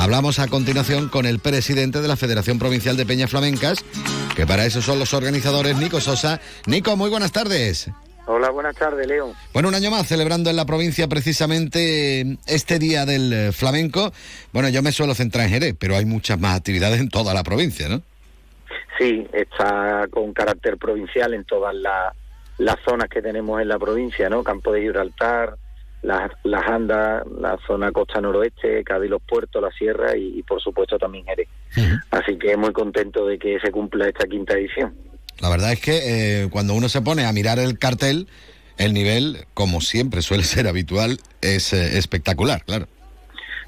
hablamos 0.00 0.40
a 0.40 0.48
continuación 0.48 1.08
con 1.08 1.24
el 1.24 1.38
presidente 1.38 2.02
de 2.02 2.08
la 2.08 2.16
Federación 2.16 2.58
Provincial 2.58 2.96
de 2.96 3.06
Peñas 3.06 3.30
Flamencas, 3.30 3.78
que 4.34 4.44
para 4.44 4.66
eso 4.66 4.82
son 4.82 4.98
los 4.98 5.14
organizadores, 5.14 5.76
Nico 5.76 6.00
Sosa. 6.00 6.40
Nico, 6.66 6.96
muy 6.96 7.10
buenas 7.10 7.30
tardes. 7.30 7.90
Hola, 8.30 8.50
buenas 8.50 8.76
tardes, 8.76 9.06
Leo. 9.06 9.32
Bueno, 9.54 9.70
un 9.70 9.74
año 9.74 9.90
más 9.90 10.06
celebrando 10.06 10.50
en 10.50 10.56
la 10.56 10.66
provincia 10.66 11.08
precisamente 11.08 12.36
este 12.46 12.78
Día 12.78 13.06
del 13.06 13.32
eh, 13.32 13.52
Flamenco. 13.52 14.12
Bueno, 14.52 14.68
yo 14.68 14.82
me 14.82 14.92
suelo 14.92 15.14
centrar 15.14 15.46
en 15.46 15.52
Jerez, 15.52 15.74
pero 15.80 15.96
hay 15.96 16.04
muchas 16.04 16.38
más 16.38 16.54
actividades 16.54 17.00
en 17.00 17.08
toda 17.08 17.32
la 17.32 17.42
provincia, 17.42 17.88
¿no? 17.88 18.02
Sí, 18.98 19.26
está 19.32 20.06
con 20.10 20.34
carácter 20.34 20.76
provincial 20.76 21.32
en 21.32 21.44
todas 21.46 21.74
las 21.74 22.76
zonas 22.84 23.08
que 23.08 23.22
tenemos 23.22 23.62
en 23.62 23.68
la 23.68 23.78
provincia, 23.78 24.28
¿no? 24.28 24.44
Campo 24.44 24.72
de 24.72 24.82
Gibraltar, 24.82 25.56
las, 26.02 26.30
las 26.44 26.66
Andas, 26.68 27.24
la 27.40 27.56
zona 27.66 27.90
costa 27.92 28.20
noroeste, 28.20 28.84
Cádiz, 28.84 29.08
los 29.08 29.22
puertos, 29.22 29.62
la 29.62 29.70
sierra 29.70 30.14
y, 30.14 30.42
por 30.42 30.60
supuesto 30.60 30.98
también 30.98 31.24
Jerez. 31.24 31.48
Así 32.10 32.36
que 32.36 32.58
muy 32.58 32.74
contento 32.74 33.24
de 33.26 33.38
que 33.38 33.58
se 33.58 33.70
cumpla 33.70 34.06
esta 34.06 34.26
quinta 34.26 34.52
edición. 34.52 35.07
La 35.40 35.48
verdad 35.48 35.72
es 35.72 35.80
que 35.80 36.42
eh, 36.42 36.48
cuando 36.50 36.74
uno 36.74 36.88
se 36.88 37.00
pone 37.00 37.24
a 37.24 37.32
mirar 37.32 37.58
el 37.58 37.78
cartel, 37.78 38.28
el 38.76 38.92
nivel, 38.92 39.46
como 39.54 39.80
siempre 39.80 40.22
suele 40.22 40.44
ser 40.44 40.66
habitual, 40.66 41.18
es 41.40 41.72
eh, 41.72 41.98
espectacular, 41.98 42.64
claro. 42.64 42.86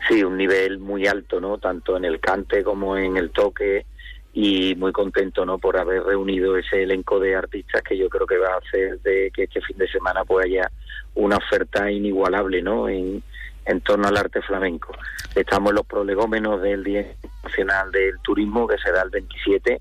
Sí, 0.08 0.24
un 0.24 0.36
nivel 0.36 0.78
muy 0.78 1.06
alto, 1.06 1.40
¿no? 1.40 1.58
Tanto 1.58 1.96
en 1.96 2.04
el 2.04 2.20
cante 2.20 2.64
como 2.64 2.96
en 2.96 3.16
el 3.16 3.30
toque, 3.30 3.84
y 4.32 4.74
muy 4.76 4.92
contento 4.92 5.44
no 5.44 5.58
por 5.58 5.76
haber 5.76 6.04
reunido 6.04 6.56
ese 6.56 6.84
elenco 6.84 7.18
de 7.18 7.34
artistas 7.34 7.82
que 7.82 7.98
yo 7.98 8.08
creo 8.08 8.26
que 8.26 8.38
va 8.38 8.54
a 8.54 8.58
hacer 8.58 9.00
de 9.00 9.30
que 9.34 9.44
este 9.44 9.60
fin 9.60 9.76
de 9.76 9.88
semana 9.88 10.24
pues 10.24 10.46
haya 10.46 10.70
una 11.14 11.36
oferta 11.36 11.90
inigualable 11.90 12.62
no 12.62 12.88
en, 12.88 13.22
en 13.64 13.80
torno 13.80 14.06
al 14.06 14.16
arte 14.16 14.40
flamenco 14.42 14.92
estamos 15.34 15.70
en 15.70 15.76
los 15.76 15.86
prolegómenos 15.86 16.62
del 16.62 16.84
Día 16.84 17.06
Nacional 17.42 17.90
del 17.90 18.20
Turismo 18.20 18.68
que 18.68 18.78
será 18.78 19.02
el 19.02 19.10
27 19.10 19.80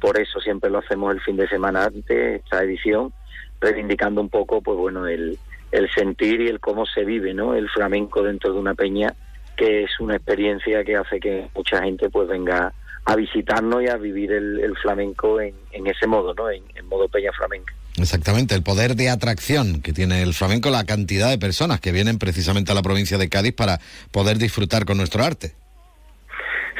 por 0.00 0.20
eso 0.20 0.40
siempre 0.40 0.70
lo 0.70 0.78
hacemos 0.78 1.14
el 1.14 1.20
fin 1.20 1.36
de 1.36 1.48
semana 1.48 1.84
antes 1.84 2.42
esta 2.42 2.62
edición 2.62 3.12
reivindicando 3.60 4.20
un 4.20 4.28
poco 4.28 4.62
pues 4.62 4.78
bueno 4.78 5.06
el, 5.06 5.38
el 5.72 5.90
sentir 5.90 6.40
y 6.40 6.48
el 6.48 6.60
cómo 6.60 6.86
se 6.86 7.04
vive 7.04 7.34
no 7.34 7.54
el 7.54 7.68
flamenco 7.68 8.22
dentro 8.22 8.52
de 8.52 8.58
una 8.58 8.74
peña 8.74 9.14
que 9.56 9.84
es 9.84 9.90
una 10.00 10.16
experiencia 10.16 10.84
que 10.84 10.96
hace 10.96 11.18
que 11.18 11.48
mucha 11.54 11.82
gente 11.82 12.10
pues 12.10 12.28
venga 12.28 12.72
a 13.06 13.14
visitarnos 13.14 13.82
y 13.84 13.88
a 13.88 13.96
vivir 13.96 14.32
el, 14.32 14.76
flamenco 14.82 15.40
en, 15.40 15.54
ese 15.86 16.06
modo, 16.08 16.34
¿no? 16.34 16.50
En, 16.50 16.64
modo 16.88 17.08
peña 17.08 17.30
flamenca. 17.32 17.72
Exactamente, 17.96 18.54
el 18.54 18.62
poder 18.62 18.96
de 18.96 19.08
atracción 19.08 19.80
que 19.80 19.92
tiene 19.92 20.22
el 20.22 20.34
flamenco, 20.34 20.70
la 20.70 20.84
cantidad 20.84 21.30
de 21.30 21.38
personas 21.38 21.80
que 21.80 21.92
vienen 21.92 22.18
precisamente 22.18 22.72
a 22.72 22.74
la 22.74 22.82
provincia 22.82 23.16
de 23.16 23.28
Cádiz 23.28 23.54
para 23.54 23.80
poder 24.10 24.38
disfrutar 24.38 24.84
con 24.84 24.98
nuestro 24.98 25.24
arte. 25.24 25.54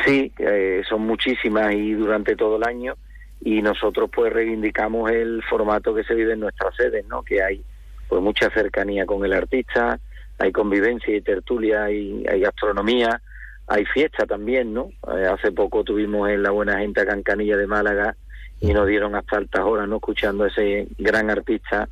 Sí, 0.04 0.32
eh, 0.38 0.82
son 0.88 1.02
muchísimas 1.02 1.72
y 1.72 1.92
durante 1.92 2.36
todo 2.36 2.56
el 2.56 2.64
año 2.64 2.94
y 3.40 3.62
nosotros 3.62 4.10
pues 4.14 4.32
reivindicamos 4.32 5.10
el 5.10 5.42
formato 5.48 5.94
que 5.94 6.04
se 6.04 6.14
vive 6.14 6.32
en 6.34 6.40
nuestras 6.40 6.74
sedes, 6.74 7.06
¿no? 7.06 7.22
Que 7.22 7.42
hay 7.42 7.62
pues 8.08 8.22
mucha 8.22 8.50
cercanía 8.50 9.06
con 9.06 9.24
el 9.24 9.32
artista, 9.32 9.98
hay 10.38 10.52
convivencia 10.52 11.14
y 11.14 11.20
tertulia, 11.20 11.90
y 11.90 12.24
hay 12.28 12.40
gastronomía, 12.40 13.20
hay 13.66 13.84
fiesta 13.86 14.26
también, 14.26 14.72
¿no? 14.72 14.90
Eh, 15.14 15.26
hace 15.26 15.52
poco 15.52 15.82
tuvimos 15.82 16.28
en 16.28 16.42
la 16.42 16.50
Buena 16.50 16.78
Gente 16.78 17.00
a 17.00 17.06
Cancanilla 17.06 17.56
de 17.56 17.66
Málaga 17.66 18.16
y 18.60 18.72
nos 18.72 18.86
dieron 18.86 19.14
hasta 19.14 19.38
altas 19.38 19.62
horas, 19.62 19.88
¿no? 19.88 19.96
Escuchando 19.96 20.44
a 20.44 20.48
ese 20.48 20.86
gran 20.98 21.30
artista, 21.30 21.88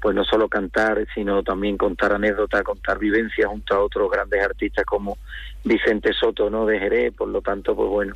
pues 0.00 0.14
no 0.14 0.24
solo 0.24 0.48
cantar, 0.48 1.06
sino 1.14 1.42
también 1.42 1.76
contar 1.76 2.12
anécdotas, 2.12 2.62
contar 2.62 2.98
vivencias 2.98 3.48
junto 3.48 3.74
a 3.74 3.82
otros 3.82 4.10
grandes 4.10 4.42
artistas 4.42 4.84
como 4.84 5.18
Vicente 5.64 6.12
Soto, 6.12 6.50
¿no? 6.50 6.66
De 6.66 6.78
Jerez, 6.78 7.14
por 7.14 7.28
lo 7.28 7.40
tanto, 7.40 7.74
pues 7.74 7.88
bueno, 7.88 8.14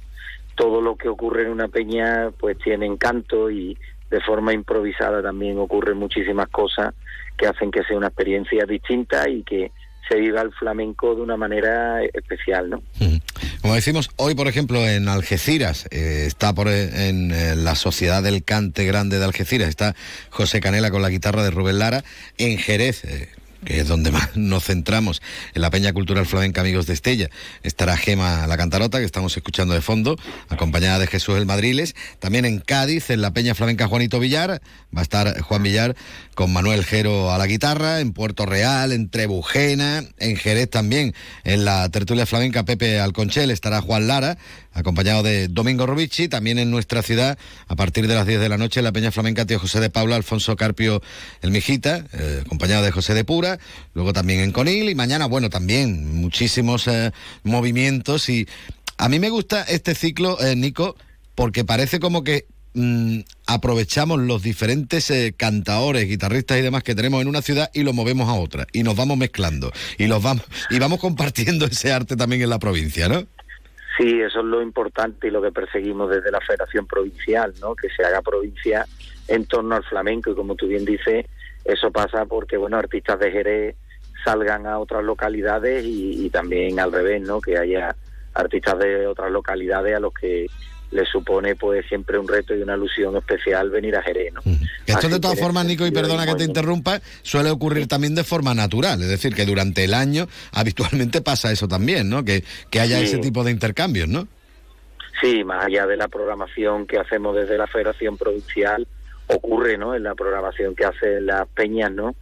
todo 0.54 0.80
lo 0.80 0.96
que 0.96 1.08
ocurre 1.08 1.42
en 1.42 1.50
una 1.50 1.68
peña, 1.68 2.30
pues 2.38 2.58
tiene 2.58 2.86
encanto 2.86 3.50
y 3.50 3.76
de 4.10 4.20
forma 4.20 4.52
improvisada 4.52 5.22
también 5.22 5.58
ocurren 5.58 5.96
muchísimas 5.96 6.48
cosas 6.48 6.94
que 7.36 7.46
hacen 7.46 7.70
que 7.70 7.82
sea 7.84 7.96
una 7.96 8.08
experiencia 8.08 8.64
distinta 8.66 9.28
y 9.28 9.42
que 9.42 9.72
se 10.08 10.16
viva 10.16 10.42
el 10.42 10.52
flamenco 10.52 11.14
de 11.14 11.22
una 11.22 11.36
manera 11.36 12.02
especial, 12.04 12.70
¿no? 12.70 12.82
Como 13.60 13.74
decimos, 13.74 14.10
hoy, 14.16 14.34
por 14.34 14.48
ejemplo, 14.48 14.86
en 14.88 15.08
Algeciras, 15.08 15.86
eh, 15.90 16.24
está 16.26 16.52
por, 16.52 16.68
en 16.68 17.30
eh, 17.30 17.54
la 17.56 17.74
Sociedad 17.74 18.22
del 18.22 18.42
Cante 18.44 18.84
Grande 18.84 19.18
de 19.18 19.24
Algeciras, 19.24 19.68
está 19.68 19.94
José 20.30 20.60
Canela 20.60 20.90
con 20.90 21.02
la 21.02 21.10
guitarra 21.10 21.44
de 21.44 21.50
Rubén 21.50 21.78
Lara, 21.78 22.02
en 22.38 22.58
Jerez, 22.58 23.04
eh, 23.04 23.28
que 23.64 23.80
es 23.80 23.88
donde 23.88 24.10
más 24.12 24.36
nos 24.36 24.64
centramos, 24.64 25.22
en 25.54 25.62
la 25.62 25.70
Peña 25.70 25.92
Cultural 25.92 26.26
Flamenca 26.26 26.60
Amigos 26.60 26.86
de 26.86 26.94
Estella. 26.94 27.30
Estará 27.62 27.96
Gema 27.96 28.46
la 28.46 28.56
Cantarota, 28.56 28.98
que 28.98 29.04
estamos 29.04 29.36
escuchando 29.36 29.74
de 29.74 29.80
fondo, 29.80 30.16
acompañada 30.48 30.98
de 30.98 31.06
Jesús 31.06 31.36
el 31.36 31.46
Madriles. 31.46 31.94
También 32.18 32.44
en 32.44 32.58
Cádiz, 32.58 33.10
en 33.10 33.22
la 33.22 33.32
Peña 33.32 33.54
Flamenca 33.54 33.86
Juanito 33.86 34.18
Villar, 34.20 34.60
va 34.94 35.00
a 35.00 35.02
estar 35.02 35.40
Juan 35.40 35.62
Villar 35.62 35.96
con 36.34 36.52
Manuel 36.52 36.84
Jero 36.84 37.32
a 37.32 37.38
la 37.38 37.46
guitarra, 37.46 38.00
en 38.00 38.12
Puerto 38.12 38.46
Real, 38.46 38.92
en 38.92 39.08
Trebujena, 39.10 40.02
en 40.18 40.36
Jerez 40.36 40.70
también, 40.70 41.14
en 41.44 41.64
la 41.64 41.88
tertulia 41.90 42.26
flamenca 42.26 42.64
Pepe 42.64 43.00
Alconchel 43.00 43.50
estará 43.50 43.80
Juan 43.80 44.06
Lara, 44.06 44.38
acompañado 44.72 45.22
de 45.22 45.48
Domingo 45.48 45.86
Robici, 45.86 46.28
también 46.28 46.58
en 46.58 46.70
nuestra 46.70 47.02
ciudad, 47.02 47.38
a 47.68 47.76
partir 47.76 48.08
de 48.08 48.14
las 48.14 48.26
10 48.26 48.40
de 48.40 48.48
la 48.48 48.58
noche, 48.58 48.80
en 48.80 48.84
la 48.84 48.92
Peña 48.92 49.10
Flamenca, 49.10 49.46
tío 49.46 49.58
José 49.58 49.80
de 49.80 49.90
Paula, 49.90 50.16
Alfonso 50.16 50.56
Carpio 50.56 51.02
El 51.40 51.50
Mijita, 51.50 52.06
eh, 52.12 52.42
acompañado 52.44 52.82
de 52.82 52.90
José 52.90 53.14
de 53.14 53.24
Pura, 53.24 53.58
luego 53.94 54.12
también 54.12 54.40
en 54.40 54.52
Conil, 54.52 54.88
y 54.88 54.94
mañana, 54.94 55.26
bueno, 55.26 55.50
también 55.50 56.14
muchísimos 56.14 56.86
eh, 56.88 57.12
movimientos, 57.42 58.28
y 58.28 58.48
a 58.98 59.08
mí 59.08 59.18
me 59.18 59.30
gusta 59.30 59.62
este 59.62 59.94
ciclo, 59.94 60.40
eh, 60.40 60.56
Nico, 60.56 60.96
porque 61.34 61.64
parece 61.64 62.00
como 62.00 62.24
que 62.24 62.46
Mm, 62.74 63.20
aprovechamos 63.46 64.18
los 64.18 64.42
diferentes 64.42 65.10
eh, 65.10 65.34
cantaores, 65.36 66.08
guitarristas 66.08 66.56
y 66.58 66.62
demás 66.62 66.82
que 66.82 66.94
tenemos 66.94 67.20
en 67.20 67.28
una 67.28 67.42
ciudad 67.42 67.70
y 67.74 67.82
los 67.82 67.92
movemos 67.92 68.30
a 68.30 68.32
otra 68.32 68.66
y 68.72 68.82
nos 68.82 68.96
vamos 68.96 69.18
mezclando 69.18 69.70
y 69.98 70.06
los 70.06 70.22
vamos 70.22 70.44
y 70.70 70.78
vamos 70.78 70.98
compartiendo 70.98 71.66
ese 71.70 71.92
arte 71.92 72.16
también 72.16 72.40
en 72.40 72.48
la 72.48 72.58
provincia, 72.58 73.10
¿no? 73.10 73.26
Sí, 73.96 74.20
eso 74.20 74.40
es 74.40 74.44
lo 74.46 74.62
importante 74.62 75.28
y 75.28 75.30
lo 75.30 75.42
que 75.42 75.52
perseguimos 75.52 76.10
desde 76.10 76.30
la 76.30 76.40
Federación 76.40 76.86
Provincial, 76.86 77.52
¿no? 77.60 77.74
Que 77.74 77.88
se 77.90 78.04
haga 78.04 78.22
provincia 78.22 78.86
en 79.28 79.44
torno 79.46 79.74
al 79.74 79.84
flamenco 79.84 80.30
y 80.30 80.34
como 80.34 80.54
tú 80.54 80.66
bien 80.66 80.84
dices, 80.84 81.26
eso 81.64 81.90
pasa 81.90 82.24
porque 82.24 82.56
bueno, 82.56 82.78
artistas 82.78 83.18
de 83.20 83.30
Jerez 83.30 83.76
salgan 84.24 84.66
a 84.66 84.78
otras 84.78 85.04
localidades 85.04 85.84
y, 85.84 86.24
y 86.24 86.30
también 86.30 86.80
al 86.80 86.92
revés, 86.92 87.22
¿no? 87.22 87.40
Que 87.40 87.58
haya 87.58 87.94
artistas 88.34 88.78
de 88.78 89.06
otras 89.06 89.30
localidades 89.30 89.94
a 89.94 90.00
los 90.00 90.14
que 90.14 90.46
le 90.92 91.06
supone 91.06 91.56
pues 91.56 91.86
siempre 91.88 92.18
un 92.18 92.28
reto 92.28 92.54
y 92.54 92.62
una 92.62 92.74
alusión 92.74 93.16
especial 93.16 93.70
venir 93.70 93.96
a 93.96 94.02
Jerez. 94.02 94.32
¿no? 94.34 94.40
Esto 94.86 95.08
de 95.08 95.18
todas 95.18 95.38
formas, 95.38 95.64
Nico, 95.64 95.86
y 95.86 95.90
perdona 95.90 96.26
que 96.26 96.34
te 96.34 96.44
interrumpa, 96.44 97.00
suele 97.22 97.50
ocurrir 97.50 97.88
también 97.88 98.14
de 98.14 98.24
forma 98.24 98.54
natural, 98.54 99.00
es 99.02 99.08
decir, 99.08 99.34
que 99.34 99.46
durante 99.46 99.84
el 99.84 99.94
año 99.94 100.28
habitualmente 100.52 101.22
pasa 101.22 101.50
eso 101.50 101.66
también, 101.66 102.08
¿no? 102.08 102.24
Que, 102.24 102.44
que 102.70 102.80
haya 102.80 103.00
ese 103.00 103.18
tipo 103.18 103.42
de 103.42 103.50
intercambios, 103.50 104.08
¿no? 104.08 104.28
Sí, 105.20 105.44
más 105.44 105.66
allá 105.66 105.86
de 105.86 105.96
la 105.96 106.08
programación 106.08 106.86
que 106.86 106.98
hacemos 106.98 107.36
desde 107.36 107.56
la 107.56 107.66
Federación 107.66 108.16
Provincial, 108.16 108.86
ocurre, 109.28 109.78
¿no? 109.78 109.94
En 109.94 110.02
la 110.02 110.14
programación 110.14 110.74
que 110.74 110.84
hacen 110.84 111.26
las 111.26 111.46
peñas, 111.48 111.90
¿no? 111.92 112.14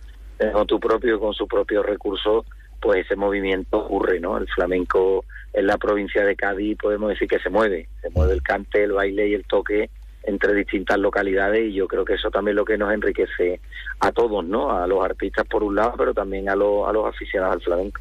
Con 0.52 0.66
tu 0.66 0.78
propio, 0.78 1.18
con 1.18 1.34
su 1.34 1.46
propio 1.46 1.82
recurso, 1.82 2.44
pues 2.80 3.04
ese 3.04 3.16
movimiento 3.16 3.78
ocurre, 3.78 4.20
¿no? 4.20 4.38
El 4.38 4.48
flamenco 4.48 5.24
en 5.52 5.66
la 5.66 5.76
provincia 5.78 6.24
de 6.24 6.36
Cádiz 6.36 6.76
podemos 6.78 7.10
decir 7.10 7.28
que 7.28 7.38
se 7.38 7.50
mueve, 7.50 7.88
se 8.02 8.10
mueve 8.10 8.34
el 8.34 8.42
cante, 8.42 8.84
el 8.84 8.92
baile 8.92 9.28
y 9.28 9.34
el 9.34 9.44
toque 9.44 9.90
entre 10.22 10.54
distintas 10.54 10.98
localidades 10.98 11.70
y 11.70 11.74
yo 11.74 11.88
creo 11.88 12.04
que 12.04 12.14
eso 12.14 12.30
también 12.30 12.54
es 12.54 12.56
lo 12.56 12.64
que 12.64 12.76
nos 12.76 12.92
enriquece 12.92 13.60
a 14.00 14.12
todos, 14.12 14.44
¿no? 14.44 14.70
A 14.70 14.86
los 14.86 15.02
artistas 15.02 15.46
por 15.46 15.62
un 15.62 15.76
lado, 15.76 15.94
pero 15.96 16.12
también 16.12 16.48
a, 16.48 16.54
los, 16.54 16.88
a 16.88 16.92
los 16.92 17.06
aficionados 17.06 17.56
al 17.56 17.62
flamenco. 17.62 18.00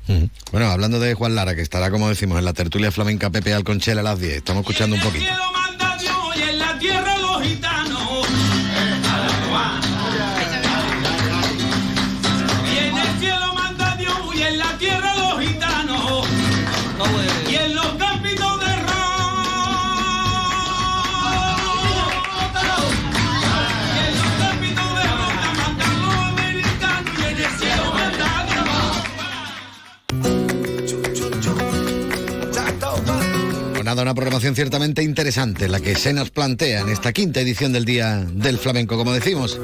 Bueno, 0.52 0.68
hablando 0.68 1.00
de 1.00 1.14
Juan 1.14 1.36
Lara, 1.36 1.56
que 1.56 1.62
estará, 1.62 1.90
como 1.90 2.10
decimos, 2.10 2.38
en 2.38 2.46
la 2.46 2.54
tertulia 2.54 2.92
flamenca 2.92 3.30
Pepe 3.30 3.54
Alconchel 3.54 4.00
a 4.00 4.04
las 4.04 4.20
10, 4.20 4.34
estamos 4.34 4.62
escuchando 4.62 4.96
un 4.96 5.02
poquito. 5.02 5.32
Una 33.98 34.14
programación 34.14 34.56
ciertamente 34.56 35.04
interesante, 35.04 35.68
la 35.68 35.80
que 35.80 35.96
se 35.96 36.14
nos 36.14 36.30
plantea 36.30 36.82
en 36.82 36.90
esta 36.90 37.12
quinta 37.12 37.42
edición 37.42 37.74
del 37.74 37.86
Día 37.86 38.26
del 38.32 38.58
Flamenco, 38.58 38.98
como 38.98 39.12
decimos. 39.12 39.60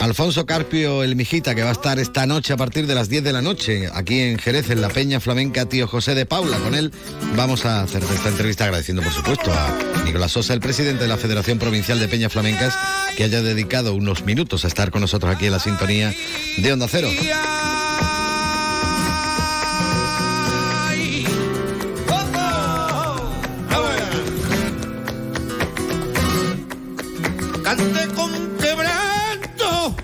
Alfonso 0.00 0.46
Carpio, 0.46 1.02
el 1.02 1.14
Mijita, 1.14 1.54
que 1.54 1.62
va 1.62 1.68
a 1.68 1.72
estar 1.72 1.98
esta 1.98 2.26
noche 2.26 2.52
a 2.52 2.56
partir 2.56 2.86
de 2.86 2.94
las 2.94 3.08
10 3.08 3.22
de 3.22 3.32
la 3.32 3.42
noche, 3.42 3.88
aquí 3.94 4.20
en 4.20 4.38
Jerez, 4.38 4.70
en 4.70 4.80
la 4.80 4.88
Peña 4.88 5.20
Flamenca 5.20 5.66
Tío 5.66 5.86
José 5.86 6.14
de 6.14 6.26
Paula. 6.26 6.58
Con 6.58 6.74
él 6.74 6.92
vamos 7.36 7.64
a 7.66 7.82
hacer 7.82 8.02
esta 8.02 8.28
entrevista 8.28 8.64
agradeciendo, 8.64 9.02
por 9.02 9.12
supuesto, 9.12 9.52
a 9.52 10.02
Nicolás 10.04 10.32
Sosa, 10.32 10.54
el 10.54 10.60
presidente 10.60 11.02
de 11.02 11.08
la 11.08 11.16
Federación 11.16 11.58
Provincial 11.58 12.00
de 12.00 12.08
Peñas 12.08 12.32
Flamencas, 12.32 12.74
que 13.16 13.24
haya 13.24 13.42
dedicado 13.42 13.94
unos 13.94 14.24
minutos 14.24 14.64
a 14.64 14.68
estar 14.68 14.90
con 14.90 15.02
nosotros 15.02 15.34
aquí 15.34 15.46
en 15.46 15.52
la 15.52 15.60
sintonía 15.60 16.12
de 16.56 16.72
Onda 16.72 16.88
Cero. 16.88 17.08
ande 27.72 28.06
con 28.14 28.30
quebranto. 28.58 29.94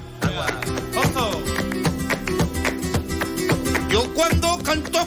Yo 3.91 4.15
cuando 4.15 4.59
canto 4.63 5.07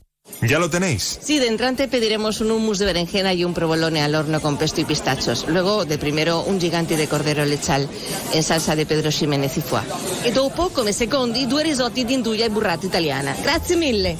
¿Ya 0.41 0.59
lo 0.59 0.69
tenéis? 0.69 1.19
Sí, 1.21 1.39
de 1.39 1.47
entrante 1.47 1.87
pediremos 1.87 2.41
un 2.41 2.51
hummus 2.51 2.79
de 2.79 2.85
berenjena 2.85 3.33
y 3.33 3.43
un 3.43 3.53
provolone 3.53 4.01
al 4.01 4.15
horno 4.15 4.41
con 4.41 4.57
pesto 4.57 4.81
y 4.81 4.85
pistachos. 4.85 5.45
Luego, 5.47 5.85
de 5.85 5.97
primero, 5.97 6.41
un 6.41 6.59
gigante 6.59 6.97
de 6.97 7.07
cordero 7.07 7.45
lechal 7.45 7.87
en 8.33 8.43
salsa 8.43 8.75
de 8.75 8.85
Pedro 8.85 9.11
Ximénez 9.11 9.57
y 9.57 9.61
foie. 9.61 9.83
Y 10.25 10.31
dopo, 10.31 10.69
come 10.69 10.93
secondi, 10.93 11.45
due 11.45 11.63
risotti 11.63 12.03
di 12.03 12.15
induja 12.15 12.45
y 12.45 12.49
burrata 12.49 12.85
italiana. 12.85 13.35
Grazie 13.43 13.75
mille. 13.75 14.17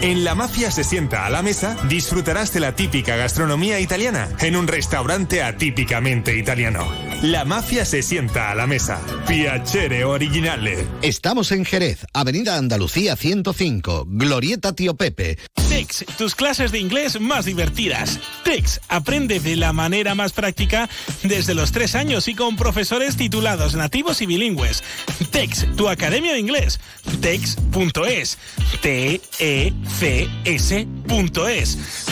En 0.00 0.24
La 0.24 0.34
Mafia 0.34 0.70
se 0.70 0.84
sienta 0.84 1.26
a 1.26 1.30
la 1.30 1.42
mesa, 1.42 1.76
disfrutarás 1.88 2.52
de 2.52 2.60
la 2.60 2.74
típica 2.74 3.16
gastronomía 3.16 3.80
italiana 3.80 4.28
en 4.40 4.54
un 4.54 4.68
restaurante 4.68 5.42
atípicamente 5.42 6.36
italiano. 6.36 7.07
La 7.22 7.44
Mafia 7.44 7.84
se 7.84 8.00
sienta 8.00 8.52
a 8.52 8.54
la 8.54 8.68
mesa. 8.68 9.00
Piacere 9.26 10.04
originale. 10.04 10.86
Estamos 11.02 11.50
en 11.50 11.64
Jerez, 11.64 12.06
Avenida 12.12 12.56
Andalucía 12.56 13.16
105, 13.16 14.06
Glorieta 14.06 14.72
Tío 14.72 14.94
Pepe. 14.94 15.36
TEX, 15.68 16.04
tus 16.16 16.36
clases 16.36 16.70
de 16.70 16.78
inglés 16.78 17.20
más 17.20 17.44
divertidas. 17.44 18.20
TEX, 18.44 18.80
aprende 18.88 19.40
de 19.40 19.56
la 19.56 19.72
manera 19.72 20.14
más 20.14 20.32
práctica 20.32 20.88
desde 21.24 21.54
los 21.54 21.72
tres 21.72 21.96
años 21.96 22.28
y 22.28 22.36
con 22.36 22.54
profesores 22.54 23.16
titulados 23.16 23.74
nativos 23.74 24.22
y 24.22 24.26
bilingües. 24.26 24.84
TEX, 25.32 25.66
tu 25.74 25.88
academia 25.88 26.34
de 26.34 26.38
inglés. 26.38 26.78
TEX.es. 27.20 28.38
T-E-C-S.es. 28.80 29.78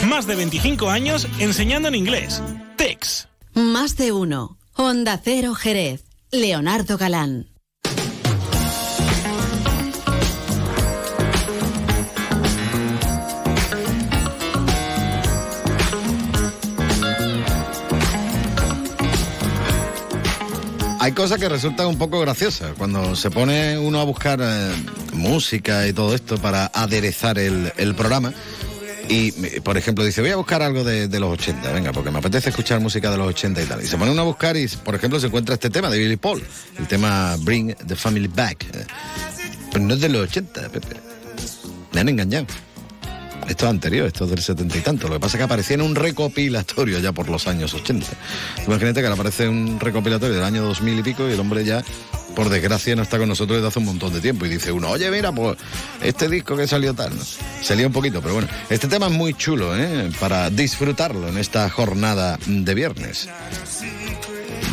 Más 0.08 0.26
de 0.26 0.34
25 0.34 0.90
años 0.90 1.28
enseñando 1.38 1.86
en 1.86 1.94
inglés. 1.94 2.42
TEX. 2.76 3.28
Más 3.54 3.96
de 3.96 4.10
uno. 4.10 4.55
Honda 4.78 5.18
Cero 5.22 5.54
Jerez. 5.54 6.04
Leonardo 6.30 6.98
Galán. 6.98 7.46
Hay 21.00 21.12
cosas 21.12 21.38
que 21.38 21.48
resultan 21.48 21.86
un 21.86 21.96
poco 21.96 22.20
graciosas 22.20 22.74
cuando 22.76 23.16
se 23.16 23.30
pone 23.30 23.78
uno 23.78 24.00
a 24.00 24.04
buscar 24.04 24.40
eh, 24.42 24.72
música 25.14 25.86
y 25.86 25.94
todo 25.94 26.14
esto 26.14 26.36
para 26.36 26.66
aderezar 26.66 27.38
el, 27.38 27.72
el 27.78 27.94
programa 27.94 28.34
Y, 29.08 29.30
por 29.60 29.76
ejemplo, 29.76 30.04
dice, 30.04 30.20
voy 30.20 30.30
a 30.30 30.36
buscar 30.36 30.62
algo 30.62 30.82
de, 30.82 31.08
los 31.20 31.32
80, 31.32 31.72
venga, 31.72 31.92
porque 31.92 32.10
me 32.10 32.18
apetece 32.18 32.50
escuchar 32.50 32.80
música 32.80 33.10
de 33.10 33.16
los 33.16 33.28
80 33.28 33.62
y 33.62 33.66
tal. 33.66 33.82
Y 33.82 33.86
se 33.86 33.96
pone 33.96 34.10
uno 34.10 34.22
a 34.22 34.24
buscar 34.24 34.56
y, 34.56 34.66
por 34.68 34.94
ejemplo, 34.94 35.20
se 35.20 35.28
encuentra 35.28 35.54
este 35.54 35.70
tema 35.70 35.88
de 35.90 35.98
Billy 35.98 36.16
Paul, 36.16 36.42
el 36.78 36.86
tema 36.86 37.36
Bring 37.40 37.74
the 37.74 37.96
Family 37.96 38.28
Back. 38.28 38.66
Pero 39.72 39.84
no 39.84 39.94
es 39.94 40.00
de 40.00 40.08
los 40.08 40.22
80, 40.22 40.68
Pepe. 40.70 40.96
Me 41.92 42.00
han 42.00 42.08
engañado. 42.08 42.46
Esto 43.48 43.66
es 43.66 43.70
anterior, 43.70 44.08
esto 44.08 44.24
es 44.24 44.30
del 44.30 44.42
setenta 44.42 44.76
y 44.76 44.80
tanto. 44.80 45.06
Lo 45.06 45.14
que 45.14 45.20
pasa 45.20 45.36
es 45.36 45.38
que 45.38 45.44
aparecía 45.44 45.74
en 45.74 45.82
un 45.82 45.94
recopilatorio 45.94 46.98
ya 46.98 47.12
por 47.12 47.28
los 47.28 47.46
años 47.46 47.74
80. 47.74 48.06
Imagínate 48.66 49.02
que 49.02 49.06
le 49.06 49.14
aparece 49.14 49.48
un 49.48 49.78
recopilatorio 49.78 50.34
del 50.34 50.44
año 50.44 50.64
2000 50.64 50.98
y 50.98 51.02
pico 51.02 51.28
y 51.28 51.32
el 51.32 51.38
hombre 51.38 51.64
ya 51.64 51.84
por 52.36 52.50
desgracia 52.50 52.94
no 52.94 53.02
está 53.02 53.18
con 53.18 53.30
nosotros 53.30 53.56
desde 53.56 53.68
hace 53.68 53.78
un 53.78 53.86
montón 53.86 54.12
de 54.12 54.20
tiempo 54.20 54.44
y 54.44 54.50
dice 54.50 54.70
uno, 54.70 54.90
oye, 54.90 55.10
mira, 55.10 55.32
pues 55.32 55.56
este 56.02 56.28
disco 56.28 56.54
que 56.54 56.68
salió 56.68 56.94
tal, 56.94 57.12
¿no? 57.16 57.86
un 57.86 57.92
poquito, 57.92 58.20
pero 58.20 58.34
bueno, 58.34 58.48
este 58.68 58.88
tema 58.88 59.06
es 59.06 59.12
muy 59.12 59.32
chulo, 59.32 59.74
¿eh? 59.76 60.10
Para 60.20 60.50
disfrutarlo 60.50 61.28
en 61.28 61.38
esta 61.38 61.68
jornada 61.70 62.38
de 62.46 62.74
viernes. 62.74 63.28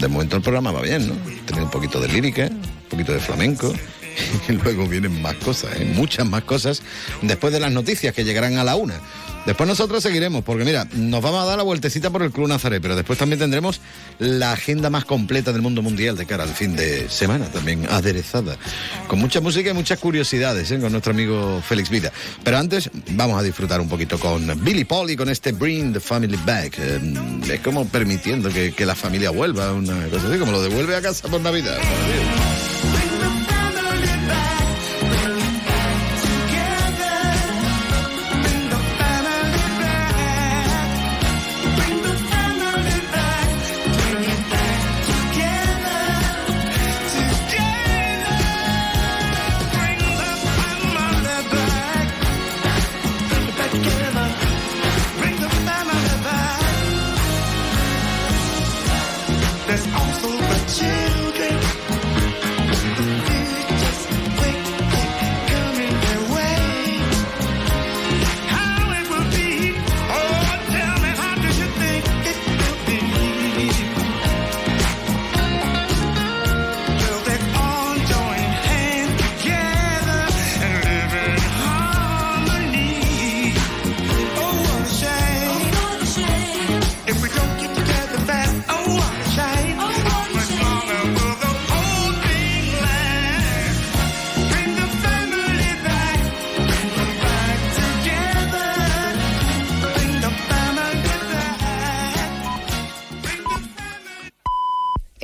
De 0.01 0.07
momento 0.09 0.35
el 0.35 0.41
programa 0.41 0.73
va 0.73 0.81
bien, 0.81 1.07
¿no? 1.07 1.15
Tiene 1.45 1.63
un 1.63 1.71
poquito 1.71 2.01
de 2.01 2.09
lírica, 2.09 2.47
un 2.47 2.89
poquito 2.89 3.13
de 3.13 3.19
flamenco 3.19 3.73
y 4.49 4.51
luego 4.51 4.85
vienen 4.85 5.21
más 5.21 5.35
cosas, 5.35 5.71
¿eh? 5.79 5.85
muchas 5.95 6.27
más 6.27 6.43
cosas 6.43 6.83
después 7.21 7.53
de 7.53 7.61
las 7.61 7.71
noticias 7.71 8.13
que 8.13 8.25
llegarán 8.25 8.57
a 8.57 8.65
la 8.65 8.75
una. 8.75 8.99
Después 9.45 9.67
nosotros 9.67 10.01
seguiremos, 10.01 10.43
porque 10.43 10.63
mira, 10.63 10.87
nos 10.93 11.21
vamos 11.21 11.43
a 11.43 11.45
dar 11.45 11.57
la 11.57 11.63
vueltecita 11.63 12.09
por 12.09 12.23
el 12.23 12.31
Club 12.31 12.47
Nazaret, 12.47 12.81
pero 12.81 12.95
después 12.95 13.19
también 13.19 13.39
tendremos 13.39 13.81
la 14.19 14.53
agenda 14.53 14.89
más 14.89 15.03
completa 15.03 15.51
del 15.51 15.61
mundo 15.61 15.81
mundial 15.81 16.15
de 16.15 16.25
cara 16.25 16.43
al 16.43 16.53
fin 16.53 16.75
de 16.75 17.09
semana, 17.09 17.45
también 17.47 17.85
aderezada, 17.89 18.57
con 19.07 19.19
mucha 19.19 19.41
música 19.41 19.71
y 19.71 19.73
muchas 19.73 19.99
curiosidades 19.99 20.71
¿eh? 20.71 20.79
con 20.79 20.91
nuestro 20.91 21.11
amigo 21.11 21.61
Félix 21.67 21.89
Vida. 21.89 22.11
Pero 22.43 22.57
antes 22.57 22.89
vamos 23.11 23.37
a 23.37 23.43
disfrutar 23.43 23.81
un 23.81 23.89
poquito 23.89 24.17
con 24.17 24.63
Billy 24.63 24.85
Paul 24.85 25.09
y 25.09 25.17
con 25.17 25.29
este 25.29 25.51
Bring 25.51 25.91
the 25.93 25.99
Family 25.99 26.39
Back. 26.45 26.77
Eh, 26.79 26.99
es 27.51 27.59
como 27.59 27.85
permitiendo 27.85 28.49
que, 28.49 28.71
que, 28.71 28.85
la 28.85 28.95
familia 28.95 29.29
vuelva, 29.29 29.73
una 29.73 30.07
cosa 30.07 30.27
así, 30.29 30.39
como 30.39 30.53
lo 30.53 30.61
devuelve 30.61 30.95
a 30.95 31.01
casa 31.01 31.27
por 31.27 31.41
Navidad. 31.41 31.77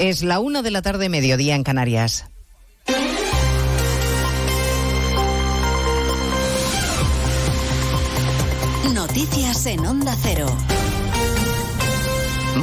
Es 0.10 0.24
la 0.24 0.40
una 0.40 0.64
de 0.64 0.72
la 0.72 0.82
tarde, 0.82 1.08
mediodía 1.08 1.54
en 1.54 1.62
Canarias. 1.62 2.32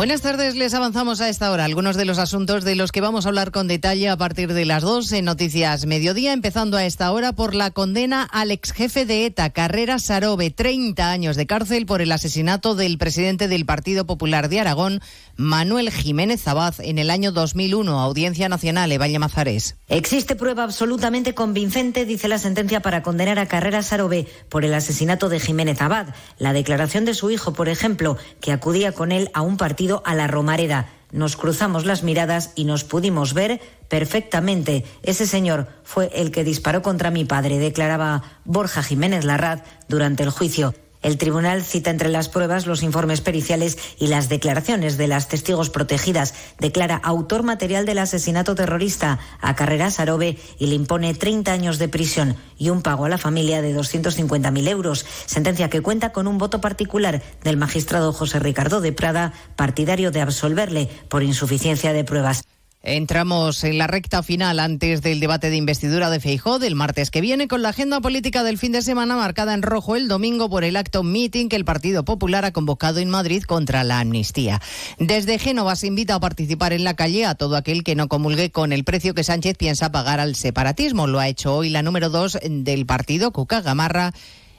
Buenas 0.06 0.22
tardes, 0.22 0.54
les 0.54 0.72
avanzamos 0.72 1.20
a 1.20 1.28
esta 1.28 1.50
hora 1.50 1.64
algunos 1.64 1.96
de 1.96 2.04
los 2.04 2.18
asuntos 2.18 2.62
de 2.62 2.76
los 2.76 2.92
que 2.92 3.00
vamos 3.00 3.26
a 3.26 3.28
hablar 3.28 3.50
con 3.50 3.66
detalle 3.66 4.08
a 4.08 4.16
partir 4.16 4.52
de 4.54 4.64
las 4.64 4.84
dos 4.84 5.10
en 5.10 5.24
Noticias 5.24 5.84
Mediodía, 5.84 6.32
empezando 6.32 6.76
a 6.76 6.84
esta 6.84 7.10
hora 7.10 7.32
por 7.32 7.56
la 7.56 7.72
condena 7.72 8.22
al 8.22 8.52
ex 8.52 8.70
jefe 8.70 9.04
de 9.04 9.26
ETA, 9.26 9.50
Carrera 9.50 9.98
Sarobe, 9.98 10.52
30 10.52 11.10
años 11.10 11.34
de 11.34 11.48
cárcel 11.48 11.86
por 11.86 12.02
el 12.02 12.12
asesinato 12.12 12.76
del 12.76 12.98
presidente 12.98 13.48
del 13.48 13.66
Partido 13.66 14.06
Popular 14.06 14.48
de 14.48 14.60
Aragón, 14.60 15.00
Manuel 15.34 15.90
Jiménez 15.90 16.40
Zabaz, 16.40 16.78
en 16.78 17.00
el 17.00 17.10
año 17.10 17.32
2001, 17.32 18.00
Audiencia 18.00 18.48
Nacional, 18.48 18.92
Evalle 18.92 19.18
Mazares. 19.18 19.74
Existe 19.88 20.36
prueba 20.36 20.62
absolutamente 20.62 21.34
convincente, 21.34 22.04
dice 22.04 22.28
la 22.28 22.38
sentencia, 22.38 22.78
para 22.78 23.02
condenar 23.02 23.40
a 23.40 23.46
Carrera 23.46 23.82
Sarobe 23.82 24.28
por 24.50 24.64
el 24.64 24.72
asesinato 24.72 25.28
de 25.28 25.40
Jiménez 25.40 25.82
Abad. 25.82 26.14
La 26.38 26.52
declaración 26.52 27.04
de 27.04 27.14
su 27.14 27.28
hijo, 27.32 27.52
por 27.54 27.68
ejemplo, 27.68 28.16
que 28.40 28.52
acudía 28.52 28.92
con 28.92 29.10
él 29.10 29.30
a 29.34 29.42
un 29.42 29.56
partido 29.56 29.95
a 30.04 30.14
la 30.14 30.26
Romareda. 30.26 30.88
Nos 31.12 31.36
cruzamos 31.36 31.86
las 31.86 32.02
miradas 32.02 32.52
y 32.56 32.64
nos 32.64 32.84
pudimos 32.84 33.32
ver 33.32 33.60
perfectamente. 33.88 34.84
Ese 35.02 35.26
señor 35.26 35.68
fue 35.84 36.10
el 36.14 36.30
que 36.30 36.44
disparó 36.44 36.82
contra 36.82 37.10
mi 37.10 37.24
padre, 37.24 37.58
declaraba 37.58 38.22
Borja 38.44 38.82
Jiménez 38.82 39.24
Larraz 39.24 39.62
durante 39.88 40.22
el 40.24 40.30
juicio. 40.30 40.74
El 41.06 41.18
tribunal 41.18 41.62
cita 41.62 41.90
entre 41.90 42.08
las 42.08 42.28
pruebas 42.28 42.66
los 42.66 42.82
informes 42.82 43.20
periciales 43.20 43.78
y 43.96 44.08
las 44.08 44.28
declaraciones 44.28 44.96
de 44.96 45.06
las 45.06 45.28
testigos 45.28 45.70
protegidas. 45.70 46.34
Declara 46.58 46.96
autor 46.96 47.44
material 47.44 47.86
del 47.86 47.98
asesinato 47.98 48.56
terrorista 48.56 49.20
a 49.40 49.54
Carrera 49.54 49.92
Sarobe 49.92 50.36
y 50.58 50.66
le 50.66 50.74
impone 50.74 51.14
30 51.14 51.52
años 51.52 51.78
de 51.78 51.86
prisión 51.86 52.34
y 52.58 52.70
un 52.70 52.82
pago 52.82 53.04
a 53.04 53.08
la 53.08 53.18
familia 53.18 53.62
de 53.62 53.72
250.000 53.72 54.68
euros. 54.68 55.06
Sentencia 55.26 55.70
que 55.70 55.80
cuenta 55.80 56.10
con 56.10 56.26
un 56.26 56.38
voto 56.38 56.60
particular 56.60 57.22
del 57.44 57.56
magistrado 57.56 58.12
José 58.12 58.40
Ricardo 58.40 58.80
de 58.80 58.90
Prada, 58.90 59.32
partidario 59.54 60.10
de 60.10 60.22
absolverle 60.22 60.90
por 61.08 61.22
insuficiencia 61.22 61.92
de 61.92 62.02
pruebas. 62.02 62.42
Entramos 62.88 63.64
en 63.64 63.78
la 63.78 63.88
recta 63.88 64.22
final 64.22 64.60
antes 64.60 65.02
del 65.02 65.18
debate 65.18 65.50
de 65.50 65.56
investidura 65.56 66.08
de 66.08 66.20
Feijó 66.20 66.60
del 66.60 66.76
martes 66.76 67.10
que 67.10 67.20
viene 67.20 67.48
con 67.48 67.60
la 67.60 67.70
agenda 67.70 68.00
política 68.00 68.44
del 68.44 68.58
fin 68.58 68.70
de 68.70 68.80
semana 68.80 69.16
marcada 69.16 69.54
en 69.54 69.62
rojo 69.62 69.96
el 69.96 70.06
domingo 70.06 70.48
por 70.48 70.62
el 70.62 70.76
acto 70.76 71.02
meeting 71.02 71.48
que 71.48 71.56
el 71.56 71.64
Partido 71.64 72.04
Popular 72.04 72.44
ha 72.44 72.52
convocado 72.52 73.00
en 73.00 73.10
Madrid 73.10 73.42
contra 73.42 73.82
la 73.82 73.98
amnistía. 73.98 74.62
Desde 75.00 75.40
Génova 75.40 75.74
se 75.74 75.88
invita 75.88 76.14
a 76.14 76.20
participar 76.20 76.72
en 76.72 76.84
la 76.84 76.94
calle 76.94 77.26
a 77.26 77.34
todo 77.34 77.56
aquel 77.56 77.82
que 77.82 77.96
no 77.96 78.06
comulgue 78.06 78.52
con 78.52 78.72
el 78.72 78.84
precio 78.84 79.14
que 79.14 79.24
Sánchez 79.24 79.56
piensa 79.56 79.90
pagar 79.90 80.20
al 80.20 80.36
separatismo. 80.36 81.08
Lo 81.08 81.18
ha 81.18 81.26
hecho 81.26 81.56
hoy 81.56 81.70
la 81.70 81.82
número 81.82 82.08
dos 82.08 82.38
del 82.40 82.86
partido, 82.86 83.32
Cuca 83.32 83.62
Gamarra, 83.62 84.12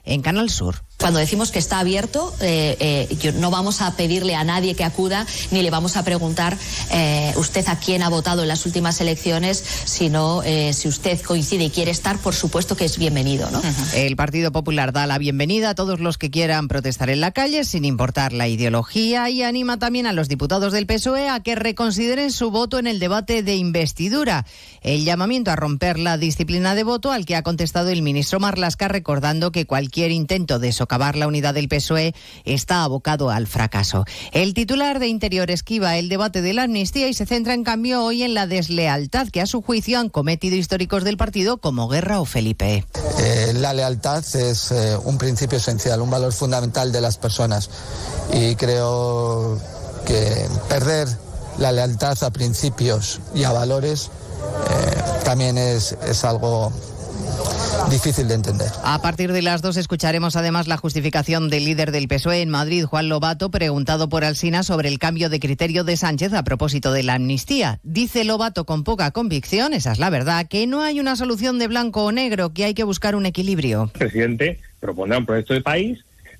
en 0.04 0.22
Canal 0.22 0.50
Sur. 0.50 0.87
Cuando 1.00 1.20
decimos 1.20 1.52
que 1.52 1.60
está 1.60 1.80
abierto, 1.80 2.34
eh, 2.40 2.76
eh, 2.80 3.34
no 3.36 3.52
vamos 3.52 3.82
a 3.82 3.96
pedirle 3.96 4.34
a 4.34 4.44
nadie 4.44 4.74
que 4.74 4.84
acuda 4.84 5.28
ni 5.52 5.62
le 5.62 5.70
vamos 5.70 5.96
a 5.96 6.04
preguntar 6.04 6.58
eh, 6.92 7.34
usted 7.36 7.68
a 7.68 7.78
quién 7.78 8.02
ha 8.02 8.10
votado 8.10 8.42
en 8.42 8.48
las 8.48 8.66
últimas 8.66 9.00
elecciones, 9.00 9.64
sino 9.86 10.42
si 10.72 10.88
usted 10.88 11.22
coincide 11.22 11.66
y 11.66 11.70
quiere 11.70 11.92
estar, 11.92 12.18
por 12.18 12.34
supuesto 12.34 12.76
que 12.76 12.86
es 12.86 12.98
bienvenido. 12.98 13.50
¿no? 13.52 13.62
El 13.94 14.16
Partido 14.16 14.52
Popular 14.52 14.92
da 14.92 15.06
la 15.06 15.20
bienvenida 15.20 15.72
a 15.72 15.76
todos 15.76 16.00
los 16.00 16.18
que 16.18 16.32
quieran 16.32 16.68
protestar 16.68 17.10
en 17.10 17.22
la 17.22 17.32
calle, 17.32 17.64
sin 17.64 17.86
importar 17.86 18.34
la 18.34 18.48
ideología, 18.48 19.30
y 19.30 19.44
anima 19.44 19.78
también 19.78 20.08
a 20.08 20.14
los 20.14 20.28
diputados 20.28 20.74
del 20.74 20.88
PSOE 20.88 21.30
a 21.30 21.42
que 21.42 21.56
reconsideren 21.56 22.32
su 22.32 22.50
voto 22.50 22.80
en 22.80 22.88
el 22.88 23.00
debate 23.00 23.44
de 23.44 23.56
investidura. 23.56 24.46
El 24.82 25.06
llamamiento 25.06 25.52
a 25.52 25.56
romper 25.56 26.00
la 26.00 26.18
disciplina 26.18 26.74
de 26.74 26.84
voto 26.84 27.12
al 27.12 27.26
que 27.26 27.36
ha 27.36 27.44
contestado 27.44 27.90
el 27.90 28.02
ministro 28.02 28.40
Marlasca, 28.40 28.88
recordando 28.88 29.52
que 29.52 29.66
cualquier 29.66 30.12
intento 30.12 30.60
de 30.60 30.72
socavar 30.88 31.18
la 31.18 31.28
unidad 31.28 31.54
del 31.54 31.68
PSOE 31.68 32.16
está 32.46 32.84
abocado 32.84 33.30
al 33.30 33.46
fracaso. 33.46 34.06
El 34.32 34.54
titular 34.54 35.00
de 35.00 35.08
Interior 35.08 35.52
esquiva 35.52 35.98
el 35.98 36.08
debate 36.08 36.42
de 36.42 36.54
la 36.54 36.64
amnistía 36.64 37.10
y 37.10 37.14
se 37.14 37.26
centra 37.26 37.54
en 37.54 37.66
cambio 37.66 38.06
hoy 38.06 38.24
en 38.24 38.34
la 38.34 38.48
deslealtad 38.48 39.28
que 39.28 39.42
a 39.42 39.46
su 39.48 39.62
juicio 39.62 40.00
han 40.00 40.08
cometido 40.08 40.56
históricos 40.56 41.04
del 41.04 41.18
partido 41.18 41.58
como 41.58 41.90
Guerra 41.90 42.22
o 42.22 42.26
Felipe. 42.26 42.86
Eh, 43.20 43.52
la 43.56 43.74
lealtad 43.74 44.24
es 44.38 44.72
eh, 44.72 44.98
un 45.04 45.18
principio 45.18 45.58
esencial, 45.58 46.02
un 46.02 46.10
valor 46.10 46.32
fundamental 46.32 46.94
de 46.94 47.02
las 47.02 47.18
personas 47.18 47.70
y 48.32 48.56
creo 48.56 49.60
que 50.06 50.48
perder 50.70 51.10
la 51.58 51.74
lealtad 51.74 52.18
a 52.24 52.32
principios 52.32 53.20
y 53.36 53.44
a 53.44 53.52
valores 53.52 54.10
eh, 54.70 55.02
también 55.26 55.58
es, 55.58 55.98
es 56.08 56.24
algo 56.24 56.72
difícil 57.90 58.28
de 58.28 58.36
entender. 58.36 58.68
A 58.84 59.02
partir 59.02 59.32
de 59.32 59.42
las 59.42 59.62
dos 59.62 59.78
escucharemos 59.78 60.36
además 60.36 60.68
la 60.68 60.78
justificación 60.78 61.50
del 61.50 61.66
líder 61.66 61.92
del 61.92 62.08
PSOE 62.08 62.42
en 62.42 62.50
Madrid, 62.50 62.86
Juan 62.86 63.10
Lobato, 63.10 63.50
preguntado 63.52 64.10
por 64.10 64.24
Alsina 64.24 64.64
sobre 64.64 64.90
el 64.90 65.00
cambio 65.00 65.30
de 65.30 65.40
criterio 65.40 65.84
de 65.84 65.98
Sánchez 65.98 66.34
a 66.34 66.44
propósito 66.44 66.92
de 66.92 67.04
la 67.04 67.16
amnistía. 67.16 67.80
Dice 67.84 68.24
Lobato 68.24 68.66
con 68.66 68.84
poca 68.84 69.12
convicción, 69.12 69.74
esa 69.74 69.92
es 69.92 70.00
la 70.00 70.10
verdad, 70.10 70.48
que 70.48 70.68
no 70.68 70.82
hay 70.82 71.00
una 71.00 71.16
solución 71.16 71.60
de 71.60 71.68
blanco 71.68 72.06
o 72.06 72.12
negro, 72.12 72.54
que 72.54 72.66
hay 72.66 72.74
que 72.74 72.84
buscar 72.84 73.16
un 73.16 73.26
equilibrio. 73.26 73.92
El 73.94 74.00
presidente 74.00 74.60
propondrá 74.80 75.18
un 75.18 75.26
proyecto 75.26 75.54
de 75.54 75.62
país, 75.62 76.00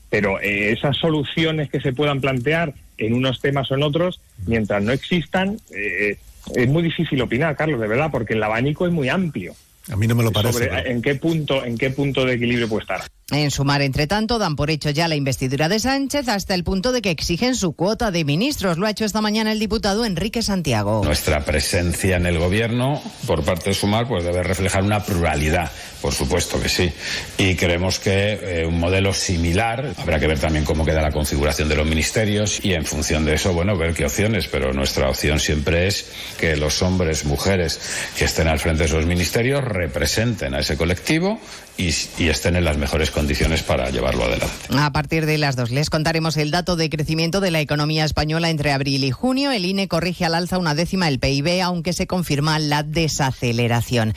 pero 0.10 0.40
eh, 0.40 0.72
esas 0.72 0.98
soluciones 0.98 1.70
que 1.70 1.82
se 1.82 1.94
puedan 1.94 2.22
plantear 2.22 2.74
en 2.98 3.14
unos 3.14 3.40
temas 3.42 3.70
o 3.72 3.76
en 3.76 3.84
otros, 3.84 4.20
mientras 4.46 4.84
no 4.84 4.92
existan, 4.92 5.60
eh, 5.72 6.18
es 6.56 6.68
muy 6.70 6.84
difícil 6.84 7.22
opinar, 7.22 7.56
Carlos, 7.56 7.80
de 7.80 7.88
verdad, 7.88 8.10
porque 8.12 8.34
el 8.34 8.44
abanico 8.44 8.86
es 8.86 8.94
muy 8.94 9.10
amplio. 9.10 9.54
A 9.92 9.96
mí 9.96 10.08
no 10.08 10.16
me 10.16 10.24
lo 10.24 10.32
parece. 10.32 10.66
Sobre 10.66 10.92
en 10.92 11.02
qué 11.02 11.16
punto, 11.16 11.64
en 11.64 11.78
qué 11.78 11.90
punto 11.92 12.26
de 12.26 12.34
equilibrio 12.34 12.68
puede 12.68 12.82
estar. 12.82 13.02
En 13.30 13.52
sumar, 13.52 13.82
entre 13.82 14.08
tanto, 14.08 14.40
dan 14.40 14.56
por 14.56 14.72
hecho 14.72 14.90
ya 14.90 15.10
la 15.10 15.18
investidura 15.18 15.68
de 15.68 15.80
Sánchez 15.80 16.30
hasta 16.30 16.54
el 16.54 16.64
punto 16.64 16.94
de 16.94 17.02
que 17.02 17.12
exigen 17.12 17.56
su 17.56 17.74
cuota 17.74 18.10
de 18.10 18.24
ministros. 18.24 18.78
Lo 18.78 18.86
ha 18.86 18.90
hecho 18.90 19.04
esta 19.04 19.20
mañana 19.20 19.52
el 19.52 19.60
diputado 19.60 20.06
Enrique 20.06 20.42
Santiago. 20.42 21.02
Nuestra 21.04 21.44
presencia 21.44 22.16
en 22.16 22.26
el 22.26 22.40
gobierno, 22.40 23.02
por 23.26 23.44
parte 23.44 23.72
de 23.72 23.74
Sumar, 23.74 24.08
pues 24.08 24.24
debe 24.24 24.44
reflejar 24.44 24.82
una 24.82 25.04
pluralidad, 25.04 25.70
por 26.02 26.14
supuesto 26.14 26.58
que 26.62 26.70
sí. 26.70 26.90
Y 27.38 27.56
creemos 27.56 28.00
que 28.00 28.62
eh, 28.62 28.66
un 28.66 28.80
modelo 28.80 29.14
similar, 29.14 29.94
habrá 29.98 30.22
que 30.22 30.28
ver 30.28 30.40
también 30.40 30.64
cómo 30.64 30.86
queda 30.86 31.02
la 31.02 31.12
configuración 31.12 31.68
de 31.68 31.76
los 31.76 31.86
ministerios 31.86 32.64
y 32.64 32.76
en 32.76 32.86
función 32.86 33.26
de 33.26 33.34
eso, 33.34 33.52
bueno, 33.52 33.76
ver 33.76 33.94
qué 33.94 34.06
opciones. 34.06 34.48
Pero 34.48 34.72
nuestra 34.72 35.10
opción 35.10 35.42
siempre 35.42 35.88
es 35.88 36.06
que 36.40 36.56
los 36.56 36.82
hombres, 36.82 37.26
mujeres 37.26 37.78
que 38.18 38.24
estén 38.24 38.48
al 38.48 38.60
frente 38.60 38.84
de 38.84 38.86
esos 38.86 39.06
ministerios 39.06 39.66
representen 39.66 40.54
a 40.54 40.60
ese 40.60 40.78
colectivo 40.78 41.42
y, 41.78 41.90
estén 42.28 42.56
en 42.56 42.66
las 42.66 42.78
mejores 42.78 43.12
condiciones 43.12 43.64
para 43.64 43.90
llevarlo 43.90 44.24
adelante. 44.24 44.56
A 44.78 44.92
partir 44.92 45.26
de 45.26 45.38
las 45.38 45.56
dos 45.56 45.72
les 45.72 45.90
contaremos 45.90 46.38
el 46.38 46.52
dato 46.52 46.76
de 46.76 46.90
crecimiento 46.90 47.40
de 47.40 47.52
la 47.52 47.62
economía 47.62 48.04
española 48.04 48.50
entre 48.50 48.72
abril 48.72 49.04
y 49.04 49.12
junio. 49.12 49.52
El 49.52 49.66
INE 49.66 49.88
corrige 49.88 50.26
al 50.26 50.36
alza 50.36 50.58
una 50.58 50.76
décima 50.76 51.08
el 51.08 51.20
PIB, 51.20 51.62
aunque 51.62 51.94
se 51.94 52.08
confirma 52.08 52.60
la 52.60 52.84
desaceleración. 52.84 54.14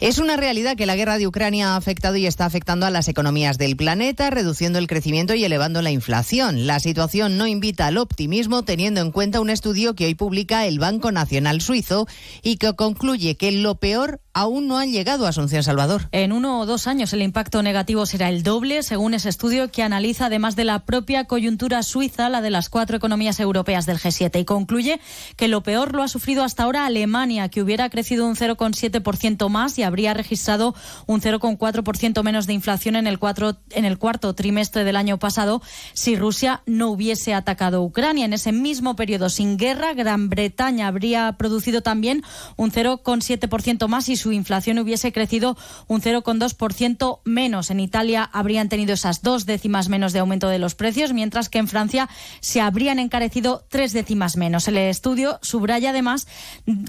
Es 0.00 0.18
una 0.18 0.36
realidad 0.36 0.76
que 0.76 0.86
la 0.86 0.96
guerra 0.96 1.18
de 1.18 1.26
Ucrania 1.26 1.74
ha 1.74 1.76
afectado 1.76 2.16
y 2.16 2.26
está 2.26 2.44
afectando 2.44 2.86
a 2.86 2.90
las 2.90 3.08
economías 3.08 3.56
del 3.58 3.76
planeta, 3.76 4.30
reduciendo 4.30 4.78
el 4.78 4.88
crecimiento 4.88 5.34
y 5.34 5.44
elevando 5.44 5.82
la 5.82 5.90
inflación. 5.90 6.66
La 6.66 6.80
situación 6.80 7.36
no 7.36 7.46
invita 7.46 7.86
al 7.86 7.98
optimismo, 7.98 8.64
teniendo 8.64 9.00
en 9.00 9.12
cuenta 9.12 9.40
un 9.40 9.50
estudio 9.50 9.94
que 9.94 10.06
hoy 10.06 10.14
publica 10.14 10.66
el 10.66 10.78
Banco 10.78 11.12
Nacional 11.12 11.60
Suizo 11.60 12.08
y 12.42 12.56
que 12.56 12.72
concluye 12.74 13.36
que 13.36 13.52
lo 13.52 13.76
peor 13.76 14.20
aún 14.34 14.66
no 14.66 14.78
ha 14.78 14.86
llegado 14.86 15.26
a 15.26 15.30
Asunción 15.30 15.62
Salvador. 15.62 16.08
En 16.12 16.32
uno 16.32 16.60
o 16.60 16.66
dos 16.66 16.86
años 16.86 17.12
el 17.12 17.22
impacto 17.22 17.62
negativo 17.62 18.06
será 18.06 18.28
el 18.28 18.42
doble, 18.42 18.82
según 18.82 19.14
ese 19.14 19.28
estudio 19.28 19.70
que 19.70 19.82
analiza 19.82 20.26
además 20.26 20.56
de 20.56 20.64
la 20.64 20.84
propia 20.84 21.24
coyuntura 21.24 21.82
suiza, 21.82 22.28
la 22.28 22.40
de 22.40 22.50
las 22.50 22.68
cuatro 22.68 22.96
economías 22.96 23.40
europeas 23.40 23.86
del 23.86 23.98
G7, 23.98 24.40
y 24.40 24.44
concluye 24.44 25.00
que 25.36 25.48
lo 25.48 25.62
peor 25.62 25.94
lo 25.94 26.02
ha 26.02 26.08
sufrido 26.08 26.44
hasta 26.44 26.64
ahora 26.64 26.86
Alemania, 26.86 27.48
que 27.48 27.62
hubiera 27.62 27.90
crecido 27.90 28.26
un 28.26 28.36
0,7% 28.36 29.48
más 29.48 29.78
y 29.78 29.82
habría 29.82 30.14
registrado 30.14 30.74
un 31.06 31.20
0,4% 31.20 32.22
menos 32.22 32.46
de 32.46 32.54
inflación 32.54 32.96
en 32.96 33.06
el, 33.06 33.18
cuatro, 33.18 33.58
en 33.70 33.84
el 33.84 33.98
cuarto 33.98 34.34
trimestre 34.34 34.84
del 34.84 34.96
año 34.96 35.18
pasado 35.18 35.62
si 35.92 36.16
Rusia 36.16 36.62
no 36.66 36.88
hubiese 36.88 37.34
atacado 37.34 37.82
Ucrania. 37.82 38.24
En 38.24 38.32
ese 38.32 38.52
mismo 38.52 38.96
periodo 38.96 39.28
sin 39.28 39.56
guerra, 39.56 39.94
Gran 39.94 40.28
Bretaña 40.28 40.86
habría 40.86 41.32
producido 41.38 41.82
también 41.82 42.22
un 42.56 42.70
0,7% 42.70 43.88
más 43.88 44.08
y 44.08 44.16
su 44.22 44.32
inflación 44.32 44.78
hubiese 44.78 45.12
crecido 45.12 45.56
un 45.88 46.00
0,2% 46.00 47.20
menos. 47.24 47.70
En 47.70 47.80
Italia 47.80 48.30
habrían 48.32 48.68
tenido 48.68 48.94
esas 48.94 49.22
dos 49.22 49.46
décimas 49.46 49.88
menos 49.88 50.12
de 50.12 50.20
aumento 50.20 50.48
de 50.48 50.60
los 50.60 50.74
precios, 50.74 51.12
mientras 51.12 51.48
que 51.48 51.58
en 51.58 51.66
Francia 51.66 52.08
se 52.40 52.60
habrían 52.60 52.98
encarecido 52.98 53.64
tres 53.68 53.92
décimas 53.92 54.36
menos. 54.36 54.68
El 54.68 54.78
estudio 54.78 55.38
subraya 55.42 55.90
además 55.90 56.28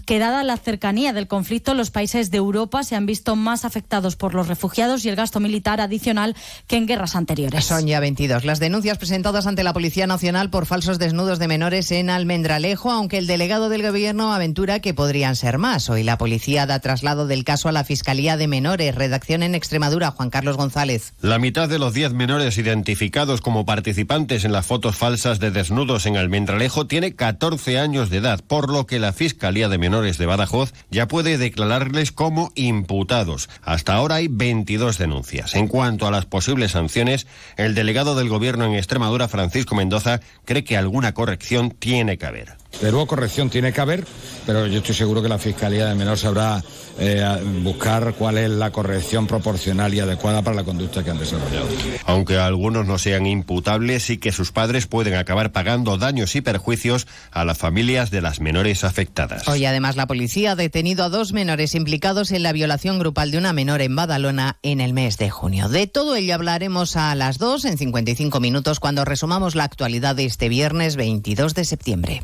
que 0.06 0.20
dada 0.20 0.44
la 0.44 0.58
cercanía 0.58 1.12
del 1.12 1.28
conflicto, 1.28 1.74
los 1.74 1.90
países 1.90 2.30
de 2.30 2.38
Europa 2.38 2.84
se 2.84 2.96
han 2.96 3.08
visto 3.08 3.36
más 3.36 3.66
afectados 3.66 4.16
por 4.16 4.36
los 4.36 4.48
refugiados 4.48 5.04
y 5.04 5.10
el 5.10 5.16
gasto 5.16 5.40
militar 5.40 5.82
adicional 5.82 6.36
que 6.68 6.78
en 6.78 6.86
guerras 6.86 7.16
anteriores. 7.16 7.66
Son 7.66 7.88
ya 7.88 8.00
22 8.00 8.46
las 8.46 8.60
denuncias 8.60 9.00
presentadas 9.00 9.48
ante 9.48 9.64
la 9.64 9.74
Policía 9.74 10.06
Nacional 10.06 10.52
por 10.52 10.68
falsos 10.68 11.00
desnudos 11.00 11.40
de 11.40 11.48
menores 11.48 11.92
en 11.92 12.12
Almendralejo, 12.12 12.92
aunque 12.92 13.18
el 13.18 13.26
delegado 13.26 13.70
del 13.70 13.82
Gobierno 13.82 14.34
aventura 14.34 14.80
que 14.80 14.94
podrían 14.94 15.36
ser 15.36 15.58
más. 15.58 15.90
Hoy 15.90 16.04
la 16.04 16.20
policía 16.20 16.68
da 16.68 16.80
traslado 16.80 17.23
del 17.28 17.44
caso 17.44 17.70
a 17.70 17.72
la 17.72 17.84
Fiscalía 17.84 18.38
de 18.38 18.48
Menores. 18.48 18.96
Redacción 18.96 19.44
en 19.44 19.56
Extremadura, 19.56 20.12
Juan 20.12 20.30
Carlos 20.30 20.58
González. 20.58 21.14
La 21.22 21.40
mitad 21.40 21.70
de 21.70 21.80
los 21.80 21.94
10 21.94 22.14
menores 22.14 22.58
identificados 22.58 23.42
como 23.42 23.66
participantes 23.66 24.46
en 24.46 24.52
las 24.52 24.66
fotos 24.66 24.96
falsas 24.96 25.40
de 25.40 25.52
desnudos 25.52 26.06
en 26.06 26.18
Almendralejo 26.18 26.88
tiene 26.88 27.16
14 27.16 27.80
años 27.80 28.10
de 28.10 28.18
edad, 28.18 28.42
por 28.46 28.70
lo 28.72 28.86
que 28.86 29.00
la 29.00 29.14
Fiscalía 29.14 29.70
de 29.70 29.78
Menores 29.78 30.18
de 30.18 30.26
Badajoz 30.26 30.74
ya 30.90 31.08
puede 31.08 31.38
declararles 31.38 32.12
como 32.12 32.52
imputados. 32.56 33.50
Hasta 33.62 33.94
ahora 33.96 34.16
hay 34.16 34.28
22 34.30 34.98
denuncias. 34.98 35.56
En 35.56 35.68
cuanto 35.68 36.08
a 36.08 36.12
las 36.12 36.26
posibles 36.26 36.72
sanciones, 36.72 37.28
el 37.58 37.76
delegado 37.76 38.16
del 38.16 38.30
Gobierno 38.30 38.66
en 38.66 38.76
Extremadura, 38.76 39.28
Francisco 39.28 39.76
Mendoza, 39.76 40.20
cree 40.46 40.64
que 40.64 40.78
alguna 40.78 41.14
corrección 41.14 41.72
tiene 41.72 42.18
que 42.18 42.26
haber. 42.26 42.63
De 42.82 42.92
nuevo, 42.92 43.08
corrección 43.08 43.50
tiene 43.50 43.72
que 43.72 43.82
haber, 43.82 44.06
pero 44.46 44.68
yo 44.68 44.80
estoy 44.80 44.96
seguro 44.96 45.22
que 45.22 45.30
la 45.30 45.38
Fiscalía 45.38 45.86
de 45.88 45.96
Menor 45.96 46.18
sabrá 46.18 46.62
eh, 47.00 47.26
buscar 47.62 48.14
cuál 48.16 48.38
es 48.38 48.50
la 48.50 48.72
corrección 48.72 49.26
proporcional 49.26 49.94
y 49.94 50.00
adecuada 50.00 50.42
para 50.42 50.58
la 50.58 50.64
conducta 50.64 51.04
que 51.04 51.12
han 51.12 51.18
desarrollado. 51.18 51.68
Aunque 52.06 52.38
algunos 52.38 52.86
no 52.86 52.98
sean 52.98 53.26
imputables, 53.26 54.04
sí 54.04 54.18
que 54.18 54.32
sus 54.32 54.52
padres 54.52 54.86
pueden 54.88 55.16
acabar 55.16 55.52
pagando 55.52 55.98
daños 55.98 56.36
y 56.36 56.42
perjuicios 56.42 57.08
a 57.32 57.46
las 57.46 57.58
familias 57.58 58.12
de 58.12 58.22
las 58.22 58.42
menores 58.42 58.84
afectadas. 58.84 59.48
Hoy 59.48 59.66
además 59.66 59.96
la 59.96 60.08
policía 60.08 60.52
ha 60.52 60.56
detenido 60.56 61.06
a 61.06 61.10
dos 61.10 61.32
menores 61.32 61.76
implicados 61.76 62.32
en 62.32 62.44
la 62.44 62.52
violación 62.52 63.00
grupal 63.00 63.32
de 63.32 63.38
una 63.38 63.54
menor 63.54 63.82
en 63.82 63.96
Badalona 63.96 64.58
en 64.62 64.82
el 64.82 64.94
mes 64.94 65.18
de 65.18 65.30
junio. 65.30 65.70
De 65.70 65.88
todo 65.88 66.16
ello 66.16 66.36
hablaremos 66.36 66.96
a 66.96 67.16
las 67.16 67.38
2 67.38 67.66
en 67.66 67.78
55 67.78 68.40
minutos 68.40 68.80
cuando 68.80 69.06
resumamos 69.06 69.56
la 69.56 69.64
actualidad 69.64 70.16
de 70.16 70.26
este 70.26 70.50
viernes 70.50 70.96
22 70.96 71.54
de 71.54 71.66
septiembre. 71.66 72.24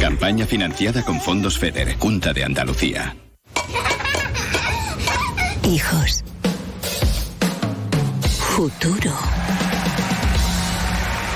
Campaña 0.00 0.46
financiada 0.46 1.02
con 1.02 1.20
fondos 1.20 1.58
FEDER, 1.58 1.96
Junta 1.98 2.32
de 2.32 2.44
Andalucía. 2.44 3.16
Hijos. 5.64 6.22
Futuro. 8.56 9.12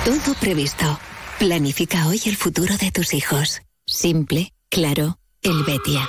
Todo 0.04 0.34
previsto. 0.40 0.98
Planifica 1.38 2.06
hoy 2.06 2.20
el 2.26 2.36
futuro 2.36 2.76
de 2.76 2.90
tus 2.90 3.14
hijos. 3.14 3.62
Simple, 3.86 4.52
claro, 4.68 5.18
el 5.42 5.64
Betia. 5.64 6.08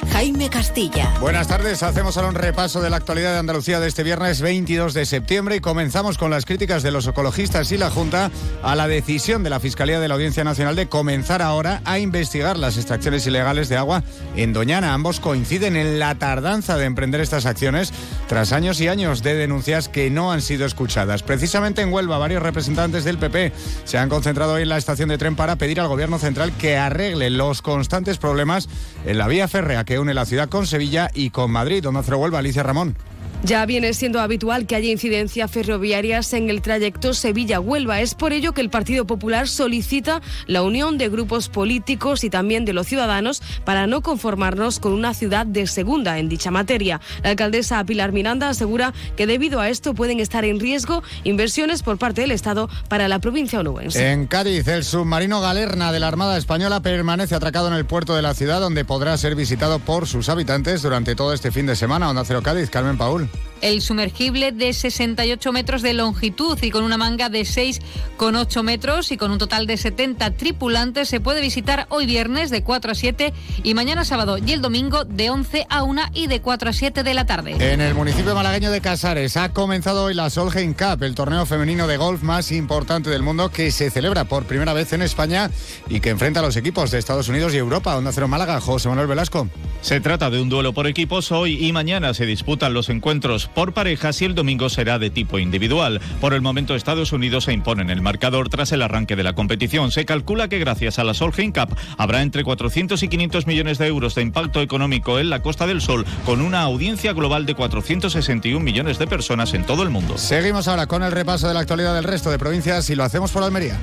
Jaime 0.11 0.49
Castilla. 0.49 1.09
Buenas 1.21 1.47
tardes, 1.47 1.83
hacemos 1.83 2.17
ahora 2.17 2.29
un 2.29 2.35
repaso 2.35 2.81
de 2.81 2.89
la 2.89 2.97
actualidad 2.97 3.31
de 3.31 3.39
Andalucía 3.39 3.79
de 3.79 3.87
este 3.87 4.03
viernes 4.03 4.41
22 4.41 4.93
de 4.93 5.05
septiembre 5.05 5.55
y 5.55 5.61
comenzamos 5.61 6.17
con 6.17 6.29
las 6.29 6.45
críticas 6.45 6.83
de 6.83 6.91
los 6.91 7.07
ecologistas 7.07 7.71
y 7.71 7.77
la 7.77 7.89
Junta 7.89 8.29
a 8.61 8.75
la 8.75 8.87
decisión 8.87 9.41
de 9.41 9.49
la 9.49 9.61
Fiscalía 9.61 10.01
de 10.01 10.09
la 10.09 10.15
Audiencia 10.15 10.43
Nacional 10.43 10.75
de 10.75 10.89
comenzar 10.89 11.41
ahora 11.41 11.81
a 11.85 11.97
investigar 11.97 12.57
las 12.57 12.75
extracciones 12.75 13.25
ilegales 13.25 13.69
de 13.69 13.77
agua 13.77 14.03
en 14.35 14.51
Doñana. 14.51 14.93
Ambos 14.93 15.21
coinciden 15.21 15.77
en 15.77 15.97
la 15.97 16.15
tardanza 16.15 16.77
de 16.77 16.85
emprender 16.85 17.21
estas 17.21 17.45
acciones 17.45 17.93
tras 18.27 18.51
años 18.51 18.81
y 18.81 18.89
años 18.89 19.23
de 19.23 19.35
denuncias 19.35 19.87
que 19.87 20.09
no 20.09 20.33
han 20.33 20.41
sido 20.41 20.65
escuchadas. 20.65 21.23
Precisamente 21.23 21.81
en 21.81 21.93
Huelva, 21.93 22.17
varios 22.17 22.43
representantes 22.43 23.05
del 23.05 23.17
PP 23.17 23.53
se 23.85 23.97
han 23.97 24.09
concentrado 24.09 24.53
hoy 24.53 24.63
en 24.63 24.69
la 24.69 24.77
estación 24.77 25.07
de 25.07 25.17
tren 25.17 25.37
para 25.37 25.55
pedir 25.55 25.79
al 25.79 25.87
Gobierno 25.87 26.19
Central 26.19 26.51
que 26.57 26.75
arregle 26.75 27.29
los 27.29 27.61
constantes 27.61 28.17
problemas 28.17 28.67
en 29.05 29.17
la 29.17 29.27
vía 29.27 29.47
férrea 29.47 29.85
que 29.85 30.00
une 30.01 30.13
la 30.13 30.25
ciudad 30.25 30.49
con 30.49 30.67
Sevilla 30.67 31.09
y 31.13 31.29
con 31.29 31.51
Madrid. 31.51 31.83
Donde 31.83 31.99
hace 32.01 32.13
Huelva, 32.13 32.39
Alicia 32.39 32.63
Ramón. 32.63 32.95
Ya 33.43 33.65
viene 33.65 33.95
siendo 33.95 34.21
habitual 34.21 34.67
que 34.67 34.75
haya 34.75 34.91
incidencias 34.91 35.49
ferroviarias 35.49 36.31
en 36.33 36.51
el 36.51 36.61
trayecto 36.61 37.15
Sevilla-Huelva. 37.15 37.99
Es 37.99 38.13
por 38.13 38.33
ello 38.33 38.53
que 38.53 38.61
el 38.61 38.69
Partido 38.69 39.07
Popular 39.07 39.47
solicita 39.47 40.21
la 40.45 40.61
unión 40.61 40.99
de 40.99 41.09
grupos 41.09 41.49
políticos 41.49 42.23
y 42.23 42.29
también 42.29 42.65
de 42.65 42.73
los 42.73 42.85
ciudadanos 42.85 43.41
para 43.65 43.87
no 43.87 44.01
conformarnos 44.01 44.79
con 44.79 44.93
una 44.93 45.15
ciudad 45.15 45.47
de 45.47 45.65
segunda 45.65 46.19
en 46.19 46.29
dicha 46.29 46.51
materia. 46.51 47.01
La 47.23 47.31
alcaldesa 47.31 47.83
Pilar 47.83 48.11
Miranda 48.11 48.47
asegura 48.47 48.93
que 49.17 49.25
debido 49.25 49.59
a 49.59 49.69
esto 49.69 49.95
pueden 49.95 50.19
estar 50.19 50.45
en 50.45 50.59
riesgo 50.59 51.01
inversiones 51.23 51.81
por 51.81 51.97
parte 51.97 52.21
del 52.21 52.31
Estado 52.31 52.69
para 52.89 53.07
la 53.07 53.17
provincia 53.17 53.59
onubense. 53.59 54.11
En 54.11 54.27
Cádiz, 54.27 54.67
el 54.67 54.83
submarino 54.83 55.41
Galerna 55.41 55.91
de 55.91 55.99
la 55.99 56.09
Armada 56.09 56.37
Española 56.37 56.81
permanece 56.81 57.33
atracado 57.33 57.69
en 57.69 57.73
el 57.73 57.85
puerto 57.85 58.15
de 58.15 58.21
la 58.21 58.35
ciudad 58.35 58.61
donde 58.61 58.85
podrá 58.85 59.17
ser 59.17 59.35
visitado 59.35 59.79
por 59.79 60.05
sus 60.05 60.29
habitantes 60.29 60.83
durante 60.83 61.15
todo 61.15 61.33
este 61.33 61.51
fin 61.51 61.65
de 61.65 61.75
semana. 61.75 62.07
Onda 62.07 62.23
Cero 62.23 62.43
Cádiz, 62.43 62.69
Carmen 62.69 62.99
Paul. 62.99 63.30
El 63.61 63.81
sumergible 63.81 64.51
de 64.51 64.73
68 64.73 65.51
metros 65.51 65.83
de 65.83 65.93
longitud 65.93 66.57
y 66.61 66.71
con 66.71 66.83
una 66.83 66.97
manga 66.97 67.29
de 67.29 67.41
6,8 67.41 68.63
metros 68.63 69.11
y 69.11 69.17
con 69.17 69.29
un 69.29 69.37
total 69.37 69.67
de 69.67 69.77
70 69.77 70.31
tripulantes 70.31 71.07
se 71.07 71.19
puede 71.19 71.41
visitar 71.41 71.85
hoy 71.89 72.07
viernes 72.07 72.49
de 72.49 72.63
4 72.63 72.91
a 72.91 72.95
7 72.95 73.33
y 73.63 73.73
mañana 73.75 74.03
sábado 74.03 74.39
y 74.39 74.51
el 74.51 74.61
domingo 74.61 75.05
de 75.05 75.29
11 75.29 75.67
a 75.69 75.83
1 75.83 76.01
y 76.13 76.25
de 76.25 76.41
4 76.41 76.69
a 76.69 76.73
7 76.73 77.03
de 77.03 77.13
la 77.13 77.27
tarde. 77.27 77.55
En 77.59 77.81
el 77.81 77.93
municipio 77.93 78.33
malagueño 78.33 78.71
de 78.71 78.81
Casares 78.81 79.37
ha 79.37 79.49
comenzado 79.53 80.05
hoy 80.05 80.15
la 80.15 80.31
Solheim 80.31 80.73
Cup, 80.73 81.03
el 81.03 81.13
torneo 81.13 81.45
femenino 81.45 81.85
de 81.85 81.97
golf 81.97 82.23
más 82.23 82.51
importante 82.51 83.11
del 83.11 83.21
mundo 83.21 83.51
que 83.51 83.69
se 83.69 83.91
celebra 83.91 84.25
por 84.25 84.45
primera 84.45 84.73
vez 84.73 84.91
en 84.93 85.03
España 85.03 85.51
y 85.87 85.99
que 85.99 86.09
enfrenta 86.09 86.39
a 86.39 86.43
los 86.43 86.57
equipos 86.57 86.89
de 86.89 86.97
Estados 86.97 87.29
Unidos 87.29 87.53
y 87.53 87.57
Europa. 87.57 87.95
Onda 87.95 88.11
Cero 88.11 88.27
Málaga, 88.27 88.59
José 88.59 88.89
Manuel 88.89 89.07
Velasco. 89.07 89.47
Se 89.81 89.99
trata 89.99 90.29
de 90.31 90.41
un 90.41 90.49
duelo 90.49 90.73
por 90.73 90.87
equipos. 90.87 91.31
Hoy 91.31 91.63
y 91.63 91.71
mañana 91.73 92.13
se 92.13 92.25
disputan 92.25 92.73
los 92.73 92.89
encuentros 92.89 93.20
por 93.53 93.73
parejas 93.73 94.21
y 94.21 94.25
el 94.25 94.35
domingo 94.35 94.69
será 94.69 94.97
de 94.97 95.11
tipo 95.11 95.37
individual. 95.37 96.01
Por 96.19 96.33
el 96.33 96.41
momento 96.41 96.75
Estados 96.75 97.11
Unidos 97.11 97.43
se 97.43 97.53
impone 97.53 97.83
en 97.83 97.89
el 97.91 98.01
marcador 98.01 98.49
tras 98.49 98.71
el 98.71 98.81
arranque 98.81 99.15
de 99.15 99.23
la 99.23 99.33
competición. 99.33 99.91
Se 99.91 100.05
calcula 100.05 100.47
que 100.47 100.59
gracias 100.59 100.97
a 100.97 101.03
la 101.03 101.13
Solheim 101.13 101.51
Cup 101.51 101.77
habrá 101.97 102.23
entre 102.23 102.43
400 102.43 103.01
y 103.03 103.07
500 103.07 103.47
millones 103.47 103.77
de 103.77 103.87
euros 103.87 104.15
de 104.15 104.23
impacto 104.23 104.61
económico 104.61 105.19
en 105.19 105.29
la 105.29 105.41
Costa 105.41 105.67
del 105.67 105.81
Sol 105.81 106.05
con 106.25 106.41
una 106.41 106.61
audiencia 106.61 107.13
global 107.13 107.45
de 107.45 107.53
461 107.53 108.59
millones 108.59 108.97
de 108.97 109.07
personas 109.07 109.53
en 109.53 109.65
todo 109.65 109.83
el 109.83 109.89
mundo. 109.89 110.17
Seguimos 110.17 110.67
ahora 110.67 110.87
con 110.87 111.03
el 111.03 111.11
repaso 111.11 111.47
de 111.47 111.53
la 111.53 111.59
actualidad 111.59 111.93
del 111.93 112.05
resto 112.05 112.31
de 112.31 112.39
provincias 112.39 112.89
y 112.89 112.95
lo 112.95 113.03
hacemos 113.03 113.31
por 113.31 113.43
Almería. 113.43 113.77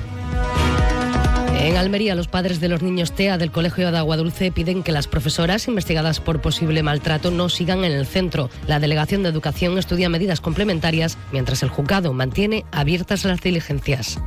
En 1.59 1.75
Almería, 1.75 2.15
los 2.15 2.29
padres 2.29 2.61
de 2.61 2.69
los 2.69 2.81
niños 2.81 3.11
TEA 3.11 3.37
del 3.37 3.51
Colegio 3.51 3.91
de 3.91 3.97
Agua 3.97 4.15
Dulce 4.15 4.49
piden 4.49 4.81
que 4.81 4.93
las 4.93 5.07
profesoras 5.07 5.67
investigadas 5.67 6.21
por 6.21 6.41
posible 6.41 6.83
maltrato 6.83 7.31
no 7.31 7.49
sigan 7.49 7.83
en 7.83 7.91
el 7.91 8.05
centro. 8.05 8.49
La 8.65 8.79
Delegación 8.79 9.23
de 9.23 9.29
Educación 9.29 9.77
estudia 9.77 10.07
medidas 10.07 10.39
complementarias 10.39 11.17
mientras 11.33 11.61
el 11.61 11.69
juzgado 11.69 12.13
mantiene 12.13 12.63
abiertas 12.71 13.25
las 13.25 13.41
diligencias. 13.41 14.19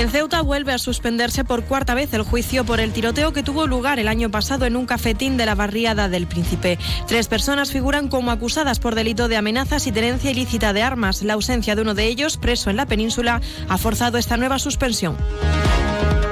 En 0.00 0.08
Ceuta 0.08 0.40
vuelve 0.40 0.72
a 0.72 0.78
suspenderse 0.78 1.44
por 1.44 1.64
cuarta 1.64 1.92
vez 1.92 2.14
el 2.14 2.22
juicio 2.22 2.64
por 2.64 2.80
el 2.80 2.90
tiroteo 2.90 3.34
que 3.34 3.42
tuvo 3.42 3.66
lugar 3.66 3.98
el 3.98 4.08
año 4.08 4.30
pasado 4.30 4.64
en 4.64 4.74
un 4.76 4.86
cafetín 4.86 5.36
de 5.36 5.44
la 5.44 5.54
barriada 5.54 6.08
del 6.08 6.26
Príncipe. 6.26 6.78
Tres 7.06 7.28
personas 7.28 7.70
figuran 7.70 8.08
como 8.08 8.30
acusadas 8.30 8.80
por 8.80 8.94
delito 8.94 9.28
de 9.28 9.36
amenazas 9.36 9.86
y 9.86 9.92
tenencia 9.92 10.30
ilícita 10.30 10.72
de 10.72 10.82
armas. 10.82 11.22
La 11.22 11.34
ausencia 11.34 11.76
de 11.76 11.82
uno 11.82 11.92
de 11.92 12.06
ellos, 12.06 12.38
preso 12.38 12.70
en 12.70 12.76
la 12.76 12.86
península, 12.86 13.42
ha 13.68 13.76
forzado 13.76 14.16
esta 14.16 14.38
nueva 14.38 14.58
suspensión. 14.58 15.18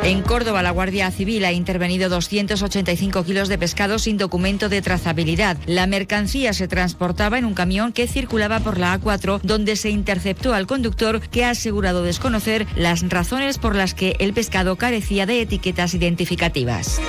En 0.08 0.22
Córdoba, 0.22 0.62
la 0.62 0.70
Guardia 0.70 1.10
Civil 1.10 1.44
ha 1.44 1.52
intervenido 1.52 2.08
285 2.08 3.24
kilos 3.24 3.50
de 3.50 3.58
pescado 3.58 3.98
sin 3.98 4.16
documento 4.16 4.70
de 4.70 4.80
trazabilidad. 4.80 5.58
La 5.66 5.86
mercancía 5.86 6.54
se 6.54 6.66
transportaba 6.66 7.36
en 7.36 7.44
un 7.44 7.52
camión 7.52 7.92
que 7.92 8.08
circulaba 8.08 8.58
por 8.60 8.78
la 8.78 8.98
A4, 8.98 9.40
donde 9.42 9.76
se 9.76 9.90
interceptó 9.90 10.54
al 10.54 10.66
conductor 10.66 11.20
que 11.20 11.44
ha 11.44 11.50
asegurado 11.50 12.02
desconocer 12.02 12.66
las 12.74 13.06
razones 13.06 13.58
por 13.58 13.76
las 13.76 13.92
que 13.92 14.16
el 14.18 14.32
pescado 14.32 14.76
carecía 14.76 15.26
de 15.26 15.42
etiquetas 15.42 15.92
identificativas. 15.92 17.02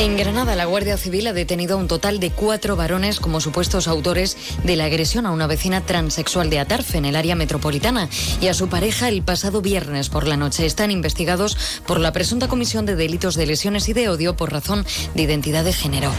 En 0.00 0.16
Granada, 0.16 0.56
la 0.56 0.64
Guardia 0.64 0.96
Civil 0.96 1.26
ha 1.26 1.34
detenido 1.34 1.76
a 1.76 1.78
un 1.78 1.86
total 1.86 2.20
de 2.20 2.30
cuatro 2.30 2.74
varones 2.74 3.20
como 3.20 3.38
supuestos 3.42 3.86
autores 3.86 4.34
de 4.64 4.74
la 4.74 4.86
agresión 4.86 5.26
a 5.26 5.30
una 5.30 5.46
vecina 5.46 5.82
transexual 5.82 6.48
de 6.48 6.58
Atarfe, 6.58 6.96
en 6.96 7.04
el 7.04 7.16
área 7.16 7.36
metropolitana, 7.36 8.08
y 8.40 8.46
a 8.46 8.54
su 8.54 8.70
pareja 8.70 9.10
el 9.10 9.22
pasado 9.22 9.60
viernes 9.60 10.08
por 10.08 10.26
la 10.26 10.38
noche. 10.38 10.64
Están 10.64 10.90
investigados 10.90 11.58
por 11.86 12.00
la 12.00 12.14
presunta 12.14 12.48
comisión 12.48 12.86
de 12.86 12.96
delitos 12.96 13.34
de 13.34 13.44
lesiones 13.44 13.90
y 13.90 13.92
de 13.92 14.08
odio 14.08 14.36
por 14.36 14.50
razón 14.50 14.86
de 15.14 15.20
identidad 15.20 15.64
de 15.64 15.74
género. 15.74 16.10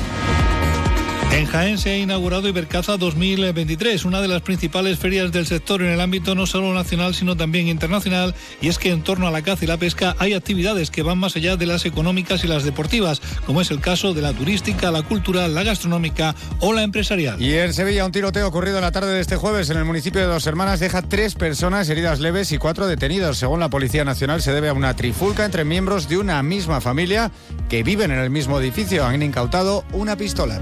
En 1.32 1.46
Jaén 1.46 1.78
se 1.78 1.92
ha 1.92 1.98
inaugurado 1.98 2.50
Ibercaza 2.50 2.98
2023, 2.98 4.04
una 4.04 4.20
de 4.20 4.28
las 4.28 4.42
principales 4.42 5.00
ferias 5.00 5.32
del 5.32 5.48
sector 5.48 5.82
en 5.82 5.88
el 5.88 6.02
ámbito 6.02 6.36
no 6.36 6.46
solo 6.46 6.74
nacional 6.74 7.16
sino 7.16 7.38
también 7.38 7.70
internacional, 7.70 8.36
y 8.60 8.68
es 8.68 8.78
que 8.78 8.92
en 8.92 9.02
torno 9.02 9.28
a 9.28 9.32
la 9.32 9.42
caza 9.42 9.64
y 9.64 9.68
la 9.68 9.78
pesca 9.78 10.14
hay 10.20 10.34
actividades 10.34 10.92
que 10.92 11.04
van 11.04 11.18
más 11.18 11.38
allá 11.38 11.56
de 11.56 11.66
las 11.66 11.86
económicas 11.86 12.44
y 12.44 12.48
las 12.48 12.66
deportivas, 12.66 13.22
como 13.46 13.62
es 13.62 13.72
el 13.72 13.80
caso 13.80 14.14
de 14.14 14.22
la 14.22 14.34
turística, 14.34 14.92
la 14.92 15.04
cultural, 15.04 15.56
la 15.56 15.64
gastronómica 15.64 16.36
o 16.60 16.74
la 16.74 16.84
empresarial. 16.84 17.42
Y 17.42 17.54
en 17.54 17.74
Sevilla 17.74 18.06
un 18.06 18.12
tiroteo 18.12 18.46
ocurrido 18.46 18.78
en 18.78 18.84
la 18.84 18.92
tarde 18.92 19.14
de 19.14 19.22
este 19.22 19.38
jueves 19.38 19.70
en 19.70 19.78
el 19.78 19.86
municipio 19.86 20.20
de 20.20 20.28
Dos 20.28 20.46
Hermanas 20.48 20.82
deja 20.82 21.02
tres 21.02 21.36
personas 21.36 21.88
heridas 21.90 22.20
leves 22.20 22.52
y 22.52 22.58
cuatro 22.58 22.88
detenidos. 22.88 23.38
Según 23.38 23.62
la 23.62 23.70
Policía 23.70 24.04
Nacional 24.04 24.42
se 24.42 24.52
debe 24.52 24.68
a 24.68 24.74
una 24.74 24.98
trifulca 24.98 25.46
entre 25.46 25.64
miembros 25.64 26.10
de 26.10 26.18
una 26.18 26.44
misma 26.44 26.82
familia 26.82 27.32
que 27.70 27.84
viven 27.84 28.12
en 28.12 28.20
el 28.20 28.30
mismo 28.30 28.60
edificio. 28.60 29.06
Han 29.06 29.24
incautado 29.24 29.86
una 29.94 30.18
pistola. 30.18 30.62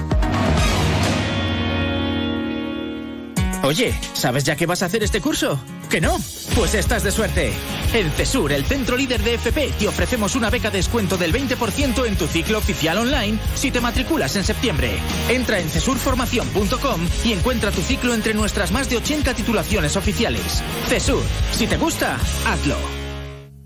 Oye, 3.63 3.93
¿sabes 4.13 4.43
ya 4.43 4.55
qué 4.55 4.65
vas 4.65 4.81
a 4.81 4.87
hacer 4.87 5.03
este 5.03 5.21
curso? 5.21 5.59
¿Que 5.89 6.01
no? 6.01 6.17
Pues 6.55 6.73
estás 6.73 7.03
de 7.03 7.11
suerte. 7.11 7.53
En 7.93 8.09
CESUR, 8.11 8.51
el 8.51 8.65
centro 8.65 8.97
líder 8.97 9.21
de 9.21 9.35
FP, 9.35 9.73
te 9.77 9.87
ofrecemos 9.87 10.35
una 10.35 10.49
beca 10.49 10.71
de 10.71 10.79
descuento 10.79 11.15
del 11.17 11.31
20% 11.31 12.07
en 12.07 12.15
tu 12.15 12.25
ciclo 12.25 12.57
oficial 12.57 12.97
online 12.97 13.37
si 13.53 13.69
te 13.69 13.79
matriculas 13.79 14.35
en 14.35 14.43
septiembre. 14.43 14.97
Entra 15.29 15.59
en 15.59 15.69
cesurformación.com 15.69 17.07
y 17.23 17.33
encuentra 17.33 17.71
tu 17.71 17.81
ciclo 17.81 18.15
entre 18.15 18.33
nuestras 18.33 18.71
más 18.71 18.89
de 18.89 18.97
80 18.97 19.35
titulaciones 19.35 19.95
oficiales. 19.95 20.63
CESUR, 20.87 21.23
si 21.51 21.67
te 21.67 21.77
gusta, 21.77 22.17
hazlo. 22.47 22.77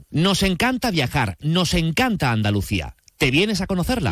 Nos 0.09 0.43
encanta 0.43 0.91
viajar, 0.91 1.37
nos 1.39 1.73
encanta 1.73 2.31
Andalucía. 2.31 2.95
¿Te 3.17 3.31
vienes 3.31 3.61
a 3.61 3.67
conocerla? 3.67 4.11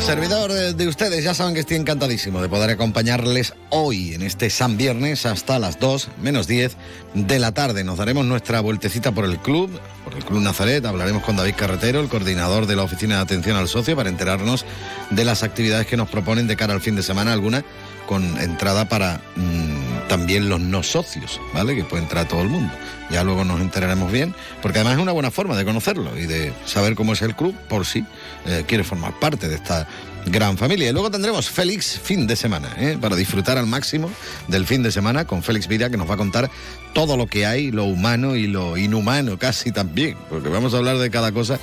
Servidor 0.00 0.52
de 0.52 0.86
ustedes, 0.86 1.24
ya 1.24 1.32
saben 1.34 1.54
que 1.54 1.60
estoy 1.60 1.76
encantadísimo 1.76 2.42
de 2.42 2.48
poder 2.48 2.70
acompañarles 2.70 3.54
hoy 3.70 4.14
en 4.14 4.22
este 4.22 4.50
San 4.50 4.76
Viernes 4.76 5.24
hasta 5.24 5.58
las 5.58 5.80
2 5.80 6.10
menos 6.20 6.46
10 6.46 6.76
de 7.14 7.38
la 7.38 7.52
tarde. 7.52 7.84
Nos 7.84 7.98
daremos 7.98 8.26
nuestra 8.26 8.60
vueltecita 8.60 9.12
por 9.12 9.24
el 9.24 9.38
club, 9.38 9.70
por 10.04 10.14
el 10.14 10.24
Club 10.24 10.40
Nazaret. 10.40 10.84
Hablaremos 10.84 11.22
con 11.22 11.36
David 11.36 11.54
Carretero, 11.56 12.00
el 12.00 12.08
coordinador 12.08 12.66
de 12.66 12.76
la 12.76 12.82
Oficina 12.82 13.16
de 13.16 13.22
Atención 13.22 13.56
al 13.56 13.68
Socio, 13.68 13.96
para 13.96 14.10
enterarnos 14.10 14.66
de 15.10 15.24
las 15.24 15.42
actividades 15.42 15.86
que 15.86 15.96
nos 15.96 16.10
proponen 16.10 16.46
de 16.46 16.56
cara 16.56 16.74
al 16.74 16.80
fin 16.80 16.96
de 16.96 17.02
semana, 17.02 17.32
alguna 17.32 17.64
con 18.06 18.22
entrada 18.40 18.88
para 18.88 19.20
mmm, 19.36 19.83
también 20.08 20.48
los 20.48 20.60
no 20.60 20.82
socios, 20.82 21.40
¿vale? 21.52 21.74
Que 21.74 21.84
puede 21.84 22.02
entrar 22.02 22.28
todo 22.28 22.42
el 22.42 22.48
mundo. 22.48 22.72
Ya 23.10 23.22
luego 23.22 23.44
nos 23.44 23.60
enteraremos 23.60 24.10
bien, 24.10 24.34
porque 24.62 24.78
además 24.78 24.96
es 24.96 25.02
una 25.02 25.12
buena 25.12 25.30
forma 25.30 25.56
de 25.56 25.64
conocerlo 25.64 26.18
y 26.18 26.26
de 26.26 26.52
saber 26.64 26.94
cómo 26.94 27.12
es 27.12 27.22
el 27.22 27.34
club 27.34 27.54
por 27.68 27.86
si 27.86 28.04
eh, 28.46 28.64
quiere 28.66 28.84
formar 28.84 29.18
parte 29.20 29.48
de 29.48 29.56
esta 29.56 29.86
gran 30.26 30.56
familia. 30.56 30.88
Y 30.88 30.92
luego 30.92 31.10
tendremos 31.10 31.50
Félix 31.50 31.98
fin 31.98 32.26
de 32.26 32.36
semana, 32.36 32.74
¿eh? 32.78 32.96
para 33.00 33.16
disfrutar 33.16 33.58
al 33.58 33.66
máximo 33.66 34.10
del 34.48 34.66
fin 34.66 34.82
de 34.82 34.90
semana 34.90 35.26
con 35.26 35.42
Félix 35.42 35.68
Vida, 35.68 35.90
que 35.90 35.96
nos 35.96 36.08
va 36.08 36.14
a 36.14 36.18
contar 36.18 36.50
todo 36.92 37.16
lo 37.16 37.26
que 37.26 37.46
hay, 37.46 37.70
lo 37.70 37.84
humano 37.84 38.36
y 38.36 38.46
lo 38.46 38.76
inhumano 38.76 39.38
casi 39.38 39.72
también, 39.72 40.16
porque 40.30 40.48
vamos 40.48 40.74
a 40.74 40.78
hablar 40.78 40.98
de 40.98 41.10
cada 41.10 41.32
cosa 41.32 41.58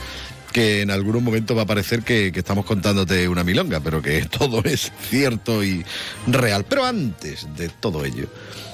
que 0.51 0.81
en 0.81 0.91
algún 0.91 1.23
momento 1.23 1.55
va 1.55 1.63
a 1.63 1.65
parecer 1.65 2.03
que, 2.03 2.31
estamos 2.33 2.65
contándote 2.65 3.27
una 3.27 3.43
milonga, 3.43 3.79
pero 3.79 4.01
que 4.01 4.21
todo 4.39 4.61
es 4.63 4.91
cierto 5.09 5.63
y 5.63 5.83
real. 6.27 6.65
Pero 6.67 6.85
antes 6.85 7.47
de 7.55 7.69
todo 7.69 8.05
ello, 8.05 8.27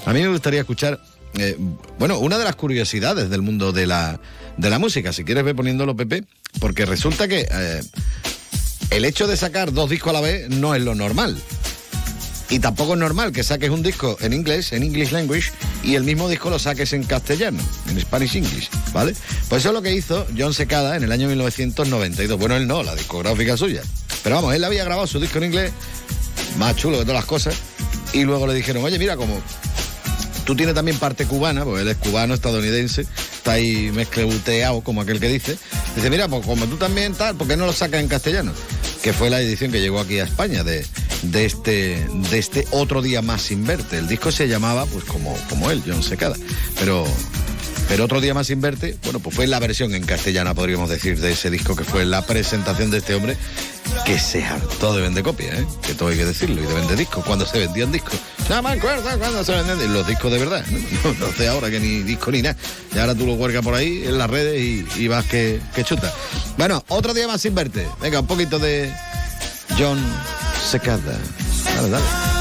a 0.05 0.13
mí 0.13 0.21
me 0.21 0.29
gustaría 0.29 0.61
escuchar, 0.61 0.99
eh, 1.37 1.57
bueno, 1.99 2.19
una 2.19 2.37
de 2.37 2.43
las 2.43 2.55
curiosidades 2.55 3.29
del 3.29 3.41
mundo 3.41 3.71
de 3.71 3.87
la, 3.87 4.19
de 4.57 4.69
la 4.69 4.79
música. 4.79 5.13
Si 5.13 5.23
quieres, 5.23 5.43
ve 5.43 5.55
poniéndolo, 5.55 5.95
Pepe, 5.95 6.23
porque 6.59 6.85
resulta 6.85 7.27
que 7.27 7.47
eh, 7.49 7.81
el 8.89 9.05
hecho 9.05 9.27
de 9.27 9.37
sacar 9.37 9.73
dos 9.73 9.89
discos 9.89 10.11
a 10.11 10.13
la 10.13 10.21
vez 10.21 10.49
no 10.49 10.75
es 10.75 10.81
lo 10.81 10.95
normal. 10.95 11.37
Y 12.49 12.59
tampoco 12.59 12.93
es 12.93 12.99
normal 12.99 13.31
que 13.31 13.43
saques 13.43 13.69
un 13.69 13.83
disco 13.83 14.17
en 14.21 14.31
inglés, 14.31 14.71
en 14.71 14.83
English 14.83 15.11
Language, 15.11 15.51
y 15.83 15.95
el 15.95 16.03
mismo 16.03 16.29
disco 16.29 16.49
lo 16.49 16.59
saques 16.59 16.93
en 16.93 17.03
castellano, 17.03 17.59
en 17.89 17.99
Spanish 17.99 18.37
English, 18.37 18.69
¿vale? 18.93 19.13
Pues 19.49 19.61
eso 19.61 19.69
es 19.69 19.73
lo 19.73 19.81
que 19.81 19.93
hizo 19.93 20.25
John 20.37 20.53
Secada 20.53 20.95
en 20.95 21.03
el 21.03 21.11
año 21.11 21.27
1992. 21.27 22.39
Bueno, 22.39 22.55
él 22.55 22.65
no, 22.67 22.83
la 22.83 22.95
discográfica 22.95 23.57
suya. 23.57 23.81
Pero 24.23 24.37
vamos, 24.37 24.55
él 24.55 24.63
había 24.63 24.85
grabado 24.85 25.07
su 25.07 25.19
disco 25.19 25.39
en 25.39 25.45
inglés, 25.45 25.71
más 26.57 26.75
chulo 26.75 26.99
de 26.99 27.03
todas 27.03 27.19
las 27.19 27.25
cosas, 27.25 27.55
y 28.13 28.23
luego 28.23 28.47
le 28.47 28.53
dijeron, 28.53 28.83
oye, 28.83 28.97
mira, 28.97 29.17
como 29.17 29.41
tú 30.47 30.55
tienes 30.55 30.73
también 30.73 30.97
parte 30.97 31.25
cubana, 31.25 31.65
porque 31.65 31.81
él 31.81 31.87
es 31.89 31.97
cubano, 31.97 32.33
estadounidense, 32.33 33.01
está 33.01 33.51
ahí 33.51 33.91
mezcleuteado, 33.93 34.79
como 34.81 35.01
aquel 35.01 35.19
que 35.19 35.27
dice. 35.27 35.57
Dice, 35.93 36.09
mira, 36.09 36.29
pues 36.29 36.45
como 36.45 36.65
tú 36.67 36.77
también 36.77 37.13
tal, 37.13 37.35
¿por 37.35 37.47
qué 37.47 37.57
no 37.57 37.65
lo 37.65 37.73
sacas 37.73 37.99
en 37.99 38.07
castellano? 38.07 38.53
Que 39.03 39.11
fue 39.11 39.29
la 39.29 39.41
edición 39.41 39.71
que 39.71 39.81
llegó 39.81 39.99
aquí 39.99 40.19
a 40.19 40.23
España 40.23 40.63
de, 40.63 40.85
de, 41.23 41.45
este, 41.45 42.07
de 42.31 42.39
este 42.39 42.65
Otro 42.71 43.01
Día 43.01 43.21
Más 43.21 43.41
Sin 43.41 43.65
Verte. 43.65 43.97
El 43.97 44.07
disco 44.07 44.31
se 44.31 44.47
llamaba, 44.47 44.85
pues 44.85 45.03
como, 45.03 45.37
como 45.49 45.69
él, 45.69 45.83
John 45.85 46.01
Secada. 46.01 46.37
Pero, 46.79 47.05
pero 47.87 48.05
Otro 48.05 48.21
Día 48.21 48.33
Más 48.33 48.47
Sin 48.47 48.61
Verte, 48.61 48.97
bueno, 49.03 49.19
pues 49.19 49.35
fue 49.35 49.47
la 49.47 49.59
versión 49.59 49.93
en 49.95 50.05
castellana, 50.05 50.53
podríamos 50.53 50.89
decir, 50.89 51.19
de 51.19 51.31
ese 51.31 51.49
disco 51.49 51.75
que 51.75 51.83
fue 51.83 52.05
la 52.05 52.25
presentación 52.25 52.91
de 52.91 52.97
este 52.97 53.15
hombre, 53.15 53.37
que 54.05 54.19
se 54.19 54.43
hartó 54.43 54.95
de 54.95 55.01
vender 55.01 55.23
copias, 55.23 55.59
¿eh? 55.59 55.65
que 55.81 55.93
todo 55.93 56.09
hay 56.09 56.17
que 56.17 56.25
decirlo, 56.25 56.61
y 56.61 56.65
de 56.65 56.73
vender 56.73 56.97
discos, 56.97 57.23
cuando 57.25 57.45
se 57.45 57.59
vendían 57.59 57.91
discos. 57.91 58.19
No 58.49 58.61
me 58.61 58.71
acuerdo 58.71 59.03
cuando 59.17 59.43
se 59.43 59.51
vendían 59.53 59.93
los 59.93 60.07
discos 60.07 60.31
de 60.31 60.39
verdad, 60.39 60.65
no, 61.19 61.31
sé 61.33 61.47
ahora 61.47 61.69
que 61.69 61.79
ni 61.79 62.03
disco 62.03 62.31
ni 62.31 62.41
nada. 62.41 62.55
Y 62.93 62.99
ahora 62.99 63.15
tú 63.15 63.25
lo 63.25 63.37
cuelgas 63.37 63.63
por 63.63 63.73
ahí 63.73 64.03
en 64.05 64.17
las 64.17 64.29
redes 64.29 64.59
y, 64.95 65.07
vas 65.07 65.25
que, 65.25 65.59
chuta. 65.83 66.13
Bueno, 66.57 66.83
Otro 66.89 67.13
Día 67.13 67.27
Más 67.27 67.41
Sin 67.41 67.55
Verte. 67.55 67.87
Venga, 68.01 68.19
un 68.19 68.27
poquito 68.27 68.59
de 68.59 68.91
John 69.77 69.99
Secada. 70.63 71.17
Dale, 71.75 71.89
dale. 71.89 72.36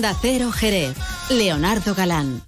Onda 0.00 0.16
Cero 0.18 0.50
Jerez. 0.50 0.96
Leonardo 1.28 1.94
Galán. 1.94 2.42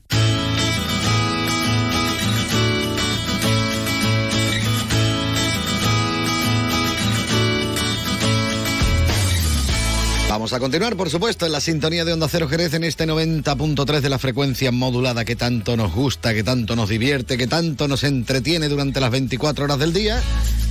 Vamos 10.30 10.54
a 10.54 10.60
continuar, 10.60 10.96
por 10.96 11.10
supuesto, 11.10 11.44
en 11.44 11.52
la 11.52 11.60
sintonía 11.60 12.06
de 12.06 12.14
Onda 12.14 12.26
Cero 12.26 12.48
Jerez 12.48 12.72
en 12.72 12.84
este 12.84 13.06
90.3 13.06 14.00
de 14.00 14.08
la 14.08 14.18
frecuencia 14.18 14.72
modulada 14.72 15.26
que 15.26 15.36
tanto 15.36 15.76
nos 15.76 15.94
gusta, 15.94 16.32
que 16.32 16.42
tanto 16.42 16.74
nos 16.74 16.88
divierte, 16.88 17.36
que 17.36 17.48
tanto 17.48 17.86
nos 17.86 18.02
entretiene 18.02 18.70
durante 18.70 18.98
las 18.98 19.10
24 19.10 19.66
horas 19.66 19.78
del 19.78 19.92
día. 19.92 20.22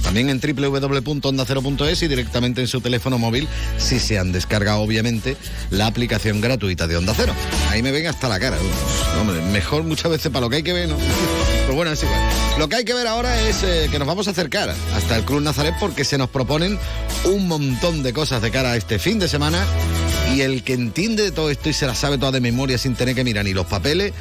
También 0.04 0.30
en 0.30 0.40
www.ondacero.es 0.40 2.04
y 2.04 2.08
directamente 2.08 2.62
en 2.62 2.68
su 2.68 2.82
teléfono 2.82 3.18
móvil 3.18 3.48
si 3.78 4.00
se 4.00 4.20
han 4.20 4.32
descargado, 4.32 4.82
obviamente, 4.82 5.38
la 5.70 5.88
aplicación 5.88 6.42
gratuita 6.42 6.88
de 6.88 6.98
Onda 6.98 7.14
Cero. 7.16 7.34
Ahí 7.70 7.82
me 7.82 7.92
ven 7.92 8.08
hasta 8.08 8.28
la 8.28 8.40
cara. 8.40 8.58
Mejor 9.52 9.84
muchas 9.84 10.12
veces 10.12 10.32
para 10.32 10.46
lo 10.46 10.50
que 10.50 10.58
hay 10.58 10.64
que 10.64 10.74
ver, 10.74 10.90
¿no? 10.90 10.98
Pero 11.62 11.76
bueno, 11.76 11.92
es 11.92 12.04
igual. 12.04 12.20
Lo 12.60 12.68
que 12.70 12.78
hay 12.78 12.86
que 12.86 12.94
ver 12.94 13.08
ahora 13.08 13.40
es 13.48 13.64
eh, 13.64 13.88
que 13.92 14.00
nos 14.00 14.08
vamos 14.08 14.28
a 14.28 14.32
acercar 14.32 14.74
hasta 14.96 15.18
el 15.18 15.24
Club 15.24 15.42
Nazaret 15.42 15.76
porque 15.80 16.04
se 16.04 16.18
nos 16.18 16.30
proponen 16.30 16.78
un 17.26 17.48
montón 17.48 18.04
de 18.04 18.14
cosas 18.14 18.42
de 18.42 18.52
cara 18.52 18.72
a 18.72 18.78
este 18.78 19.00
fin 19.00 19.20
de 19.20 19.28
semana 19.28 19.64
y 20.36 20.42
el 20.42 20.64
que 20.64 20.74
entiende 20.74 21.24
de 21.24 21.32
todo 21.32 21.50
esto 21.50 21.70
y 21.70 21.74
se 21.74 21.86
la 21.88 21.96
sabe 21.96 22.18
toda 22.18 22.32
de 22.32 22.42
memoria 22.42 22.78
sin 22.78 22.96
tener 22.96 23.16
que 23.16 23.24
mirar 23.24 23.46
ni 23.46 23.54
los 23.54 23.66
papeles 23.66 24.14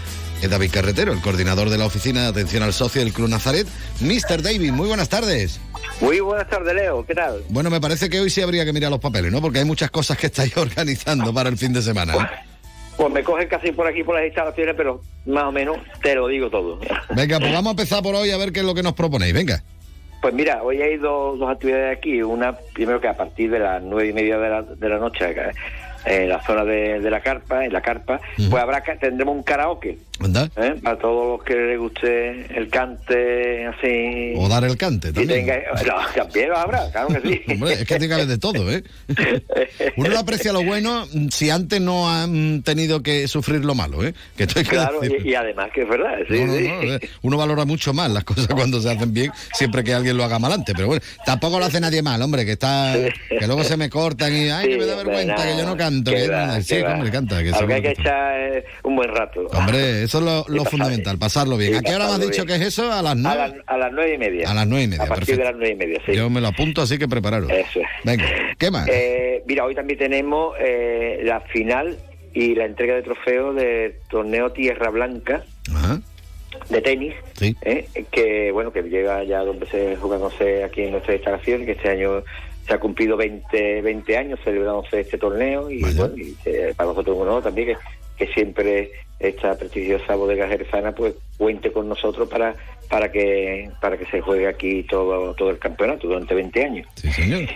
es 0.46 0.50
David 0.50 0.70
Carretero, 0.72 1.12
el 1.12 1.20
coordinador 1.20 1.68
de 1.68 1.78
la 1.78 1.86
Oficina 1.86 2.22
de 2.22 2.28
Atención 2.28 2.62
al 2.62 2.72
Socio 2.72 3.02
del 3.02 3.12
Club 3.12 3.28
Nazaret. 3.28 3.66
Mr. 4.00 4.42
David, 4.42 4.72
muy 4.72 4.88
buenas 4.88 5.08
tardes. 5.08 5.60
Muy 6.00 6.20
buenas 6.20 6.48
tardes, 6.48 6.74
Leo. 6.74 7.04
¿Qué 7.04 7.14
tal? 7.14 7.42
Bueno, 7.48 7.68
me 7.68 7.80
parece 7.80 8.08
que 8.08 8.20
hoy 8.20 8.30
sí 8.30 8.40
habría 8.40 8.64
que 8.64 8.72
mirar 8.72 8.90
los 8.90 9.00
papeles, 9.00 9.30
¿no? 9.30 9.40
Porque 9.40 9.58
hay 9.58 9.64
muchas 9.64 9.90
cosas 9.90 10.16
que 10.16 10.26
estáis 10.26 10.56
organizando 10.56 11.32
para 11.34 11.48
el 11.48 11.56
fin 11.56 11.72
de 11.72 11.82
semana. 11.82 12.14
¿eh? 12.14 12.26
Pues 12.96 13.12
me 13.12 13.22
cogen 13.22 13.48
casi 13.48 13.72
por 13.72 13.86
aquí 13.86 14.02
por 14.02 14.14
las 14.14 14.24
instalaciones, 14.24 14.74
pero 14.76 15.02
más 15.26 15.44
o 15.44 15.52
menos 15.52 15.78
te 16.02 16.14
lo 16.14 16.26
digo 16.26 16.50
todo. 16.50 16.78
Venga, 17.14 17.38
pues 17.38 17.52
vamos 17.52 17.68
a 17.68 17.70
empezar 17.70 18.02
por 18.02 18.14
hoy 18.14 18.30
a 18.30 18.36
ver 18.36 18.52
qué 18.52 18.60
es 18.60 18.66
lo 18.66 18.74
que 18.74 18.82
nos 18.82 18.94
proponéis. 18.94 19.32
Venga. 19.32 19.62
Pues 20.20 20.34
mira, 20.34 20.62
hoy 20.62 20.82
hay 20.82 20.98
dos, 20.98 21.38
dos 21.38 21.50
actividades 21.50 21.96
aquí. 21.96 22.22
Una, 22.22 22.56
primero 22.74 23.00
que 23.00 23.08
a 23.08 23.16
partir 23.16 23.50
de 23.50 23.58
las 23.58 23.82
nueve 23.82 24.10
y 24.10 24.12
media 24.12 24.38
de 24.38 24.50
la, 24.50 24.62
de 24.62 24.88
la 24.88 24.98
noche 24.98 25.34
en 26.04 26.28
la 26.28 26.42
zona 26.42 26.64
de, 26.64 27.00
de 27.00 27.10
la 27.10 27.20
carpa, 27.20 27.64
en 27.64 27.72
la 27.72 27.80
carpa, 27.80 28.20
pues 28.36 28.62
habrá 28.62 28.82
tendremos 28.82 29.34
un 29.34 29.42
karaoke. 29.42 29.98
¿Eh? 30.30 30.74
Para 30.82 30.98
todos 30.98 31.38
los 31.38 31.44
que 31.44 31.54
les 31.54 31.78
guste 31.78 32.46
el 32.56 32.68
cante 32.68 33.66
así. 33.66 34.32
O 34.36 34.48
dar 34.48 34.64
el 34.64 34.76
cante 34.76 35.12
también. 35.12 35.46
tenga- 35.46 35.62
no, 35.86 35.94
también 36.14 36.48
lo 36.50 36.56
habrá, 36.58 36.90
claro 36.90 37.08
que 37.08 37.20
sí. 37.28 37.42
Hombre, 37.52 37.72
es 37.72 37.78
que 37.80 37.84
tiene 37.86 38.08
que 38.08 38.14
haber 38.14 38.26
de 38.26 38.38
todo, 38.38 38.70
¿eh? 38.70 38.82
Uno 39.96 40.08
lo 40.10 40.18
aprecia 40.18 40.52
lo 40.52 40.62
bueno 40.62 41.06
si 41.30 41.50
antes 41.50 41.80
no 41.80 42.10
han 42.10 42.62
tenido 42.62 43.02
que 43.02 43.28
sufrir 43.28 43.64
lo 43.64 43.74
malo, 43.74 44.04
¿eh? 44.04 44.14
Que 44.36 44.44
esto 44.44 44.58
hay 44.58 44.64
que 44.64 44.70
Claro, 44.70 45.00
y, 45.04 45.28
y 45.30 45.34
además 45.34 45.70
que 45.74 45.82
es 45.82 45.88
verdad, 45.88 46.14
sí, 46.28 46.40
No, 46.40 46.46
no, 46.46 46.54
sí. 46.58 46.68
no, 46.68 46.82
eh, 46.94 47.00
uno 47.22 47.36
valora 47.36 47.64
mucho 47.64 47.92
más 47.94 48.10
las 48.10 48.24
cosas 48.24 48.46
cuando 48.48 48.80
se 48.80 48.90
hacen 48.90 49.12
bien, 49.12 49.32
siempre 49.54 49.82
que 49.84 49.94
alguien 49.94 50.16
lo 50.16 50.24
haga 50.24 50.38
mal 50.38 50.52
antes. 50.52 50.74
Pero 50.74 50.88
bueno, 50.88 51.02
tampoco 51.24 51.58
lo 51.58 51.64
hace 51.64 51.80
nadie 51.80 52.02
mal, 52.02 52.20
hombre, 52.22 52.44
que 52.44 52.52
está, 52.52 52.94
que 53.28 53.46
luego 53.46 53.64
se 53.64 53.76
me 53.76 53.88
cortan 53.88 54.34
y 54.34 54.50
ay, 54.50 54.68
que 54.68 54.76
me 54.78 54.86
da 54.86 54.96
vergüenza, 54.96 55.36
que 55.36 55.56
yo 55.56 55.66
no 55.66 55.76
canto. 55.76 56.10
que 56.10 56.16
que- 56.18 56.28
va, 56.28 56.60
sí, 56.60 56.80
va. 56.80 56.94
hombre, 56.94 57.10
canta. 57.10 57.42
Que 57.42 57.74
hay 57.74 57.82
que 57.82 57.90
echar 57.90 58.64
un 58.84 58.96
buen 58.96 59.08
rato. 59.10 59.46
Hombre, 59.52 60.06
eso 60.10 60.18
es 60.18 60.48
lo, 60.48 60.64
fundamental, 60.64 61.18
pasarlo 61.18 61.56
bien. 61.56 61.76
¿A 61.76 61.82
qué 61.82 61.94
hora 61.94 62.06
me 62.08 62.12
has 62.14 62.20
dicho 62.20 62.44
bien. 62.44 62.46
que 62.46 62.54
es 62.66 62.72
eso? 62.74 62.92
A 62.92 63.00
las 63.00 63.12
A, 63.12 63.14
nueve. 63.14 63.62
a 63.66 63.76
las 63.78 63.92
nueve 63.92 64.14
y 64.14 64.18
media. 64.18 64.50
A 64.50 64.54
las 64.54 64.66
nueve 64.66 64.84
y 64.84 64.88
media, 64.88 65.04
A 65.04 65.06
partir 65.06 65.26
perfecto. 65.36 65.40
de 65.40 65.44
las 65.50 65.56
nueve 65.56 65.72
y 65.72 65.76
media, 65.76 66.02
sí. 66.04 66.12
Yo 66.14 66.28
me 66.28 66.40
lo 66.40 66.48
apunto, 66.48 66.82
así 66.82 66.98
que 66.98 67.06
prepararos. 67.08 67.50
Eso 67.50 67.80
es. 67.80 67.86
Venga, 68.04 68.24
¿qué 68.58 68.70
más? 68.70 68.88
Eh, 68.88 69.42
mira, 69.46 69.64
hoy 69.64 69.74
también 69.74 69.98
tenemos 69.98 70.56
eh, 70.60 71.20
la 71.22 71.40
final 71.42 71.96
y 72.34 72.54
la 72.56 72.64
entrega 72.64 72.94
de 72.96 73.02
trofeo 73.02 73.52
del 73.52 73.94
torneo 74.10 74.50
Tierra 74.52 74.90
Blanca 74.90 75.44
Ajá. 75.74 76.00
de 76.68 76.80
tenis, 76.80 77.14
Sí. 77.34 77.56
eh, 77.62 77.86
que 78.10 78.50
bueno, 78.52 78.72
que 78.72 78.82
llega 78.82 79.22
ya 79.24 79.40
donde 79.40 79.66
se 79.66 79.96
juega, 79.96 80.18
no 80.18 80.30
sé, 80.30 80.64
aquí 80.64 80.82
en 80.82 80.92
nuestra 80.92 81.14
instalación, 81.14 81.64
que 81.64 81.72
este 81.72 81.88
año 81.88 82.22
se 82.66 82.74
ha 82.74 82.78
cumplido 82.78 83.16
20, 83.16 83.82
20 83.82 84.16
años 84.16 84.38
celebrándose 84.44 85.00
este 85.00 85.18
torneo 85.18 85.70
y, 85.70 85.80
bueno, 85.82 86.10
y, 86.16 86.36
eh, 86.44 86.72
para 86.76 86.90
nosotros 86.90 87.16
un 87.16 87.22
honor 87.22 87.42
también 87.42 87.68
que, 87.68 87.76
que 88.26 88.32
siempre 88.32 88.90
esta 89.20 89.56
prestigiosa 89.56 90.14
bodega 90.14 90.48
jerezana 90.48 90.92
pues 90.92 91.14
cuente 91.36 91.70
con 91.72 91.88
nosotros 91.88 92.28
para 92.28 92.56
para 92.88 93.12
que 93.12 93.70
para 93.80 93.96
que 93.96 94.06
se 94.06 94.20
juegue 94.20 94.48
aquí 94.48 94.82
todo 94.84 95.34
todo 95.34 95.50
el 95.50 95.58
campeonato 95.58 96.08
durante 96.08 96.34
20 96.34 96.64
años. 96.64 96.88
Sí, 96.94 97.12
señor. 97.12 97.48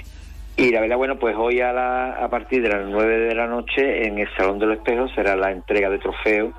Y 0.57 0.71
la 0.71 0.81
verdad, 0.81 0.97
bueno, 0.97 1.19
pues 1.19 1.35
hoy 1.37 1.61
a, 1.61 1.73
la, 1.73 2.13
a 2.13 2.31
partir 2.31 2.63
de 2.63 2.69
las 2.69 2.87
9 2.87 3.19
de 3.19 3.35
la 3.35 3.49
noche 3.49 4.07
en 4.07 4.19
el 4.21 4.29
Salón 4.37 4.61
de 4.61 4.67
los 4.67 4.77
Espejos 4.77 5.11
será 5.13 5.35
la 5.35 5.51
entrega 5.51 5.91
de 5.91 5.99
trofeos 5.99 6.55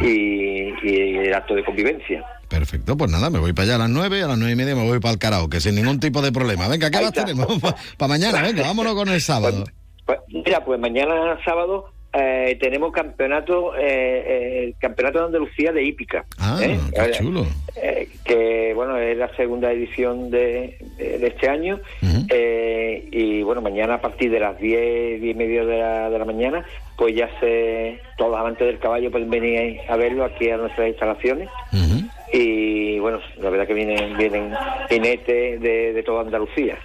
y, 0.00 0.72
y 0.84 1.16
el 1.18 1.34
acto 1.34 1.56
de 1.56 1.64
convivencia. 1.64 2.24
Perfecto, 2.48 2.96
pues 2.96 3.10
nada, 3.10 3.28
me 3.28 3.40
voy 3.40 3.52
para 3.52 3.64
allá 3.64 3.74
a 3.76 3.78
las 3.78 3.90
nueve, 3.90 4.22
a 4.22 4.28
las 4.28 4.38
nueve 4.38 4.52
y 4.52 4.56
media 4.56 4.74
me 4.74 4.86
voy 4.86 5.00
para 5.00 5.12
el 5.12 5.18
karaoke, 5.18 5.60
sin 5.60 5.74
ningún 5.74 5.98
tipo 5.98 6.22
de 6.22 6.30
problema. 6.30 6.68
Venga, 6.68 6.90
¿qué 6.90 7.00
más 7.00 7.12
tenemos 7.12 7.46
para 7.96 8.08
mañana? 8.08 8.42
Venga, 8.42 8.62
vámonos 8.62 8.94
con 8.94 9.08
el 9.08 9.20
sábado. 9.20 9.64
Pues, 10.04 10.18
mira, 10.28 10.64
pues 10.64 10.78
mañana 10.80 11.38
sábado 11.44 11.92
eh, 12.12 12.56
tenemos 12.60 12.92
campeonato, 12.92 13.74
eh, 13.76 13.80
eh, 13.82 14.64
el 14.64 14.74
campeonato 14.78 15.20
de 15.20 15.24
Andalucía 15.26 15.72
de 15.72 15.84
hípica. 15.84 16.24
Ah, 16.38 16.58
¿eh? 16.62 16.78
qué 16.92 17.10
chulo. 17.12 17.46
eh, 17.76 18.08
que 18.24 18.72
bueno 18.74 18.96
es 18.98 19.16
la 19.16 19.28
segunda 19.36 19.70
edición 19.72 20.30
de, 20.30 20.76
este 20.98 21.48
año 21.48 21.80
eh, 22.28 23.08
y 23.10 23.42
bueno 23.42 23.60
mañana 23.62 23.94
a 23.94 24.00
partir 24.00 24.30
de 24.30 24.40
las 24.40 24.58
10, 24.58 25.20
10 25.20 25.34
y 25.34 25.38
media 25.38 25.64
de 25.64 25.78
la, 25.78 26.10
de 26.10 26.18
la 26.18 26.24
mañana 26.24 26.64
pues 26.96 27.14
ya 27.14 27.28
se 27.40 27.98
todos 28.16 28.32
los 28.32 28.40
amantes 28.40 28.66
del 28.66 28.78
caballo 28.78 29.10
pueden 29.10 29.30
venir 29.30 29.78
a 29.88 29.96
verlo 29.96 30.24
aquí 30.24 30.50
a 30.50 30.56
nuestras 30.56 30.88
instalaciones 30.88 31.48
y 32.32 32.98
bueno 33.00 33.18
la 33.38 33.50
verdad 33.50 33.66
que 33.66 33.74
vienen 33.74 34.16
vienen 34.16 34.52
jinetes 34.88 35.60
de, 35.60 35.92
de 35.92 36.02
toda 36.02 36.22
Andalucía 36.22 36.78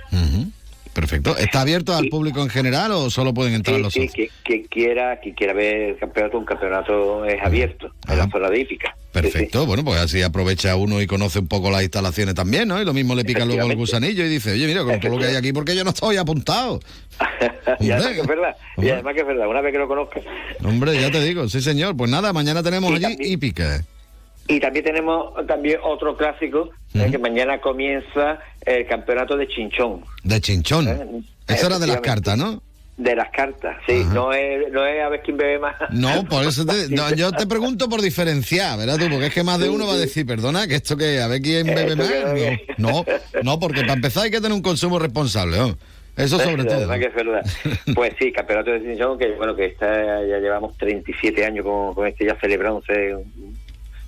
Perfecto. 1.22 1.38
¿Está 1.44 1.62
abierto 1.62 1.96
al 1.96 2.08
público 2.10 2.42
en 2.42 2.50
general 2.50 2.92
o 2.92 3.10
solo 3.10 3.34
pueden 3.34 3.54
entrar 3.54 3.78
Sí, 3.78 3.82
los 3.84 3.94
sí, 3.94 4.08
socios? 4.08 4.32
que, 4.44 4.60
que 4.62 4.68
quiera 4.68 5.20
que 5.22 5.34
quiera 5.34 5.54
ver 5.54 5.76
el 5.92 5.98
campeonato 5.98 6.38
un 6.38 6.46
campeonato 6.46 7.26
es 7.26 7.42
abierto 7.44 7.92
en 8.08 8.18
la 8.18 8.30
zona 8.30 8.50
de 8.50 8.60
hípica 8.62 8.96
Perfecto, 9.12 9.66
bueno, 9.66 9.86
pues 9.86 9.98
así 9.98 10.22
aprovecha 10.22 10.76
uno 10.76 11.02
y 11.02 11.08
conoce 11.08 11.40
un 11.40 11.48
poco 11.48 11.72
las 11.72 11.84
instalaciones 11.84 12.36
también, 12.36 12.68
¿no? 12.68 12.82
Y 12.82 12.84
lo 12.86 12.92
mismo 12.94 13.16
le 13.16 13.24
pica 13.24 13.46
luego 13.46 13.70
el 13.72 13.78
gusanillo 13.78 14.26
y 14.26 14.28
dice, 14.28 14.52
oye, 14.52 14.68
mira, 14.68 14.84
con 14.84 15.00
todo 15.00 15.12
lo 15.14 15.20
que 15.20 15.28
hay 15.28 15.36
aquí, 15.38 15.54
¿por 15.54 15.64
qué 15.64 15.74
yo 15.74 15.86
no 15.86 15.92
estoy 15.92 16.18
apuntado? 16.18 16.82
y 17.80 17.92
además 17.92 18.12
que 18.14 18.20
es 18.22 18.28
verdad 18.28 18.56
y 18.78 18.90
además 18.90 19.14
que 19.14 19.22
es 19.22 19.28
verdad 19.28 19.48
una 19.48 19.62
vez 19.62 19.72
que 19.72 19.78
lo 19.80 19.88
conozcas 19.88 20.22
Hombre, 20.66 21.00
ya 21.00 21.10
te 21.12 21.22
digo, 21.24 21.48
sí 21.48 21.62
señor. 21.62 21.96
Pues 21.96 22.12
nada, 22.12 22.34
mañana 22.34 22.62
tenemos 22.62 22.92
Y 22.92 22.96
allí 22.96 23.04
también- 23.04 23.32
hípica. 23.32 23.86
Y 24.48 24.60
también 24.60 24.86
tenemos 24.86 25.34
también 25.48 25.80
otro 25.84 26.16
clásico, 26.16 26.70
eh, 26.94 27.08
que 27.10 27.18
mañana 27.18 27.60
comienza 27.60 28.40
el 28.66 28.86
campeonato 28.88 29.36
de 29.38 29.48
Chinchón. 29.48 30.04
De 30.24 30.40
chinchón. 30.40 30.88
¿eh? 30.88 31.06
Eso 31.48 31.68
era 31.68 31.80
de 31.80 31.88
las 31.88 32.02
cartas, 32.02 32.38
¿no? 32.38 32.62
De 32.98 33.14
las 33.16 33.30
cartas, 33.32 33.76
sí. 33.86 34.04
No 34.14 34.32
es, 34.32 34.72
no 34.72 34.86
es 34.86 35.04
a 35.04 35.10
ver 35.10 35.22
quién 35.22 35.36
bebe 35.36 35.60
más. 35.60 35.76
No, 35.90 36.24
por 36.30 36.46
eso 36.46 36.66
te, 36.66 36.88
no, 36.90 37.14
yo 37.14 37.32
te 37.32 37.46
pregunto 37.48 37.90
por 37.90 38.02
diferenciar, 38.02 38.78
¿verdad 38.78 38.98
tú? 38.98 39.10
Porque 39.10 39.26
es 39.26 39.34
que 39.34 39.44
más 39.44 39.60
de 39.60 39.68
uno 39.70 39.86
va 39.88 39.94
a 39.94 39.98
decir, 39.98 40.26
perdona, 40.26 40.68
que 40.68 40.76
esto 40.76 40.96
que 40.96 41.20
a 41.20 41.28
ver 41.28 41.42
quién 41.42 41.66
bebe 41.68 41.96
más. 41.96 42.10
No, 42.78 42.90
no, 42.92 43.06
no, 43.44 43.60
porque 43.60 43.82
para 43.82 43.94
empezar 43.96 44.24
hay 44.26 44.32
que 44.32 44.38
tener 44.40 44.54
un 44.54 44.62
consumo 44.62 44.98
responsable, 45.00 45.58
¿no? 45.58 45.78
Eso 46.16 46.40
sobre 46.40 46.64
La 46.64 46.70
todo. 46.70 46.90
que 47.00 47.06
es 47.08 47.14
verdad. 47.16 47.46
Pues 47.94 48.14
sí, 48.18 48.32
campeonato 48.32 48.72
de 48.72 48.82
Chinchón, 48.82 49.18
que 49.20 49.32
bueno, 49.32 49.54
que 49.56 49.66
está, 49.66 49.88
ya 50.26 50.38
llevamos 50.38 50.78
37 50.78 51.44
años 51.46 51.66
con, 51.66 51.94
con 51.94 52.08
este 52.08 52.26
ya 52.26 52.36
celebrándose 52.40 53.16
un- 53.16 53.65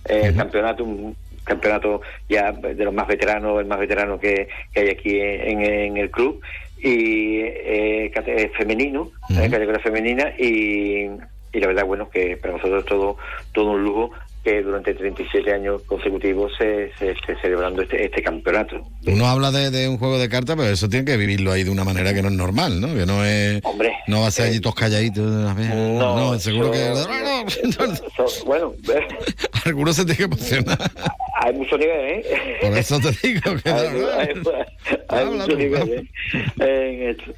el 0.08 0.36
campeonato, 0.36 0.84
un 0.84 1.16
campeonato 1.44 2.02
ya 2.28 2.52
de 2.52 2.84
los 2.84 2.94
más 2.94 3.08
veteranos, 3.08 3.60
el 3.60 3.66
más 3.66 3.80
veterano 3.80 4.20
que, 4.20 4.48
que 4.74 4.80
hay 4.80 4.90
aquí 4.90 5.20
en, 5.20 5.62
en 5.62 5.98
el 5.98 6.12
club, 6.12 6.42
y 6.80 7.40
eh, 7.40 8.12
eh, 8.14 8.52
femenino, 8.58 9.12
eh, 9.30 9.50
categoría 9.50 9.80
femenina, 9.80 10.34
y, 10.38 11.10
y 11.52 11.60
la 11.60 11.68
verdad, 11.68 11.86
bueno, 11.86 12.10
que 12.10 12.38
para 12.38 12.54
nosotros 12.54 12.84
es 12.84 12.86
todo, 12.86 13.18
todo 13.52 13.72
un 13.72 13.84
lujo 13.84 14.12
que 14.48 14.62
durante 14.64 14.94
37 14.94 15.52
años 15.54 15.82
consecutivos 15.84 16.54
se, 16.58 16.90
se 16.98 17.12
esté 17.12 17.36
celebrando 17.42 17.82
este, 17.82 18.06
este 18.06 18.22
campeonato. 18.24 18.78
Uno 19.06 19.28
habla 19.28 19.52
de, 19.52 19.72
de 19.72 19.90
un 19.90 19.98
juego 19.98 20.18
de 20.18 20.30
cartas, 20.30 20.56
pero 20.56 20.70
eso 20.70 20.88
tiene 20.88 21.04
que 21.04 21.18
vivirlo 21.18 21.52
ahí 21.52 21.64
de 21.64 21.70
una 21.70 21.84
manera 21.84 22.14
que 22.14 22.22
no 22.22 22.30
es 22.30 22.34
normal, 22.36 22.80
¿no? 22.80 22.88
Que 22.96 23.06
no 23.06 23.26
es. 23.26 23.60
Hombre. 23.66 23.92
No 24.08 24.22
va 24.22 24.28
a 24.28 24.32
ser 24.32 24.48
allí 24.48 24.62
todos 24.62 24.76
calladitos. 24.76 25.54
ver, 25.56 25.76
No, 25.76 26.40
seguro 26.40 26.72
que. 26.72 26.94
So- 28.16 28.26
bueno, 28.46 28.74
Algunos 29.66 29.98
se 29.98 30.06
tiene 30.06 30.18
que 30.18 30.24
emocionar. 30.24 30.78
hay 31.42 31.54
mucho 31.54 31.78
nivel, 31.78 32.00
¿eh? 32.06 32.58
Por 32.62 32.78
eso 32.78 33.00
te 33.02 33.28
digo 33.28 33.42
que. 33.62 33.70
hay, 33.70 33.88
hay- 33.88 34.34
hay 35.10 35.26
¿eh? 35.90 36.04
en 36.60 37.10
esto. 37.10 37.34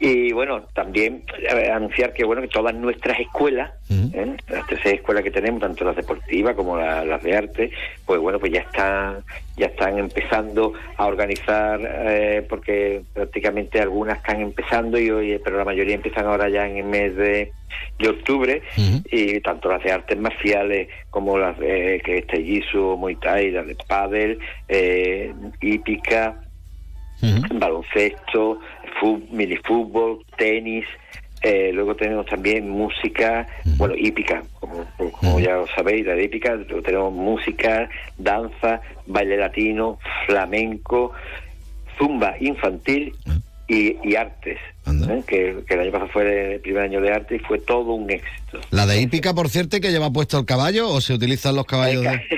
Y 0.00 0.32
bueno, 0.32 0.62
también 0.74 1.22
eh, 1.38 1.70
anunciar 1.70 2.12
que 2.12 2.24
bueno 2.24 2.42
que 2.42 2.48
todas 2.48 2.74
nuestras 2.74 3.18
escuelas, 3.20 3.70
¿eh? 4.14 4.36
las 4.48 4.66
tres 4.66 4.84
escuelas 4.86 5.24
que 5.24 5.30
tenemos, 5.30 5.60
tanto 5.60 5.84
las 5.84 5.96
deportivas 5.96 6.54
como 6.54 6.76
la- 6.76 7.04
las 7.04 7.22
de 7.22 7.36
arte, 7.36 7.70
pues 8.06 8.20
bueno, 8.20 8.38
pues 8.38 8.52
ya 8.52 8.60
están 8.60 9.24
ya 9.56 9.66
están 9.66 9.98
empezando 9.98 10.72
a 10.96 11.06
organizar, 11.06 11.80
eh, 11.82 12.46
porque 12.48 13.02
prácticamente 13.12 13.80
algunas 13.80 14.18
están 14.18 14.40
empezando 14.40 14.98
y 15.00 15.10
hoy, 15.10 15.40
pero 15.42 15.56
la 15.58 15.64
mayoría 15.64 15.96
empiezan 15.96 16.26
ahora 16.26 16.48
ya 16.48 16.64
en 16.68 16.76
el 16.76 16.84
mes 16.84 17.16
de, 17.16 17.50
de 17.98 18.08
octubre 18.08 18.62
y 19.10 19.40
tanto 19.40 19.68
las 19.68 19.82
de 19.82 19.90
artes 19.90 20.16
marciales 20.16 20.88
como 21.10 21.36
las 21.38 21.58
de 21.58 22.00
que 22.04 22.18
este 22.18 22.40
jiu 22.40 22.96
muay 22.96 23.16
thai, 23.16 23.50
las 23.50 23.66
de 23.66 23.74
pádel, 23.88 24.38
hípica, 27.22 27.58
baloncesto, 27.58 28.60
minifútbol, 29.30 30.24
tenis. 30.36 30.84
eh, 31.42 31.70
luego 31.72 31.94
tenemos 31.94 32.26
también 32.26 32.68
música, 32.68 33.46
bueno, 33.76 33.94
hípica, 33.96 34.42
como, 34.58 34.84
como 35.12 35.38
ya 35.38 35.54
lo 35.54 35.66
sabéis, 35.68 36.04
la 36.04 36.14
de 36.14 36.24
hípica, 36.24 36.54
luego 36.54 36.82
tenemos 36.82 37.12
música, 37.12 37.88
danza, 38.16 38.80
baile 39.06 39.36
latino, 39.36 39.98
flamenco, 40.26 41.12
zumba 41.96 42.34
infantil 42.40 43.14
y, 43.68 43.96
y 44.02 44.16
artes, 44.16 44.58
¿eh? 44.92 45.22
que, 45.26 45.56
que 45.66 45.74
el 45.74 45.80
año 45.80 45.92
pasado 45.92 46.10
fue 46.12 46.54
el 46.54 46.60
primer 46.60 46.82
año 46.82 47.00
de 47.00 47.12
arte 47.12 47.36
y 47.36 47.38
fue 47.40 47.58
todo 47.58 47.92
un 47.92 48.10
éxito. 48.10 48.60
La 48.70 48.86
de 48.86 49.00
hípica, 49.00 49.34
por 49.34 49.48
cierto, 49.48 49.80
que 49.80 49.90
lleva 49.90 50.10
puesto 50.12 50.38
el 50.38 50.44
caballo 50.46 50.88
o 50.90 51.00
se 51.00 51.14
utilizan 51.14 51.56
los 51.56 51.66
caballos 51.66 52.02
de. 52.02 52.20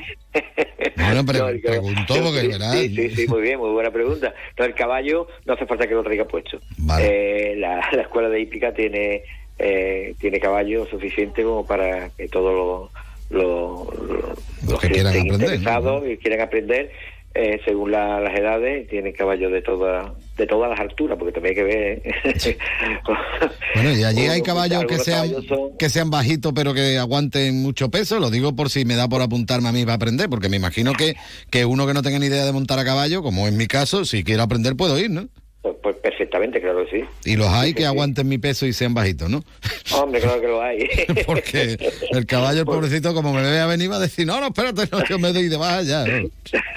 Bueno, 0.96 1.24
pre- 1.24 1.38
No, 1.38 1.44
caballo- 1.46 1.62
preguntó 1.62 2.14
porque, 2.22 2.40
sí, 2.42 2.46
verás. 2.48 2.72
Sí, 2.72 2.94
sí, 2.94 3.10
sí, 3.10 3.26
muy 3.28 3.42
bien, 3.42 3.58
muy 3.58 3.70
buena 3.70 3.90
pregunta. 3.90 4.34
No, 4.58 4.64
el 4.64 4.74
caballo 4.74 5.26
no 5.46 5.54
hace 5.54 5.66
falta 5.66 5.86
que 5.86 5.94
lo 5.94 6.02
traiga 6.02 6.24
puesto. 6.26 6.60
Eh, 7.00 7.54
la, 7.58 7.80
la 7.92 8.02
escuela 8.02 8.28
de 8.28 8.40
hípica 8.40 8.72
tiene 8.72 9.22
eh, 9.58 10.14
tiene 10.20 10.38
caballo 10.40 10.86
suficiente 10.86 11.42
como 11.42 11.66
para 11.66 12.10
que 12.10 12.28
todos 12.28 12.90
los, 13.30 13.42
los, 13.42 13.94
los- 14.08 14.38
los 14.68 14.80
que 14.80 14.90
quieran 14.90 15.12
aprender, 15.16 15.32
interesados 15.40 16.04
y 16.08 16.16
quieran 16.18 16.40
aprender, 16.42 16.92
eh, 17.34 17.60
según 17.64 17.92
la- 17.92 18.20
las 18.20 18.36
edades, 18.38 18.88
tienen 18.88 19.12
caballos 19.12 19.52
de 19.52 19.62
todas 19.62 20.10
de 20.36 20.46
todas 20.46 20.70
las 20.70 20.80
alturas, 20.80 21.18
porque 21.18 21.32
también 21.32 21.50
hay 21.50 21.54
que 21.54 21.62
ver. 21.64 22.02
¿eh? 22.04 22.58
Bueno, 23.74 23.92
y 23.92 24.04
allí 24.04 24.22
hay 24.26 24.42
caballos 24.42 24.84
que 24.86 24.98
sean, 24.98 25.28
caballos 25.28 25.46
son- 25.46 25.76
que 25.78 25.88
sean 25.90 26.10
bajitos 26.10 26.52
pero 26.54 26.74
que 26.74 26.98
aguanten 26.98 27.62
mucho 27.62 27.90
peso. 27.90 28.18
Lo 28.18 28.30
digo 28.30 28.56
por 28.56 28.70
si 28.70 28.84
me 28.84 28.94
da 28.96 29.08
por 29.08 29.22
apuntarme 29.22 29.68
a 29.68 29.72
mí 29.72 29.82
para 29.84 29.94
aprender, 29.94 30.28
porque 30.28 30.48
me 30.48 30.56
imagino 30.56 30.92
que, 30.94 31.14
que 31.50 31.64
uno 31.64 31.86
que 31.86 31.94
no 31.94 32.02
tenga 32.02 32.18
ni 32.18 32.26
idea 32.26 32.44
de 32.44 32.52
montar 32.52 32.78
a 32.78 32.84
caballo, 32.84 33.22
como 33.22 33.46
en 33.48 33.56
mi 33.56 33.66
caso, 33.66 34.04
si 34.04 34.24
quiero 34.24 34.42
aprender 34.42 34.76
puedo 34.76 34.98
ir, 34.98 35.10
¿no? 35.10 35.28
Pues, 35.62 35.76
pues 35.82 35.96
perfectamente, 35.96 36.60
claro 36.60 36.86
que 36.86 37.00
sí. 37.00 37.30
Y 37.30 37.36
los 37.36 37.48
hay 37.48 37.74
que 37.74 37.84
aguanten 37.84 38.26
mi 38.28 38.38
peso 38.38 38.66
y 38.66 38.72
sean 38.72 38.94
bajitos, 38.94 39.28
¿no? 39.28 39.44
Hombre, 39.94 40.20
claro 40.20 40.40
que 40.40 40.46
lo 40.46 40.62
hay. 40.62 40.88
Porque 41.26 41.76
el 42.12 42.26
caballo, 42.26 42.60
el 42.60 42.66
pobrecito, 42.66 43.12
como 43.12 43.32
me 43.34 43.42
vea 43.42 43.66
venir, 43.66 43.90
va 43.90 43.96
a 43.96 44.00
decir, 44.00 44.26
no, 44.26 44.40
no, 44.40 44.46
espérate, 44.46 44.88
no, 44.90 45.04
yo 45.04 45.18
me 45.18 45.32
doy 45.32 45.48
de 45.48 45.56
baja 45.56 45.82
ya. 45.82 46.04
¿no? 46.06 46.28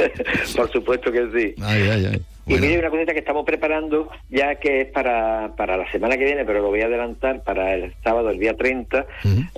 Por 0.56 0.72
supuesto 0.72 1.12
que 1.12 1.30
sí. 1.34 1.56
Ay, 1.62 1.90
ay, 1.90 2.06
ay. 2.12 2.22
Y 2.46 2.56
mire 2.56 2.80
una 2.80 2.90
cosita 2.90 3.14
que 3.14 3.20
estamos 3.20 3.46
preparando, 3.46 4.10
ya 4.30 4.56
que 4.56 4.82
es 4.82 4.88
para, 4.88 5.56
para 5.56 5.78
la 5.78 5.90
semana 5.90 6.18
que 6.18 6.26
viene, 6.26 6.44
pero 6.44 6.62
lo 6.62 6.68
voy 6.68 6.82
a 6.82 6.88
adelantar 6.88 7.42
para 7.44 7.74
el 7.74 7.94
sábado, 8.04 8.32
el 8.32 8.40
día 8.40 8.58
30, 8.58 9.06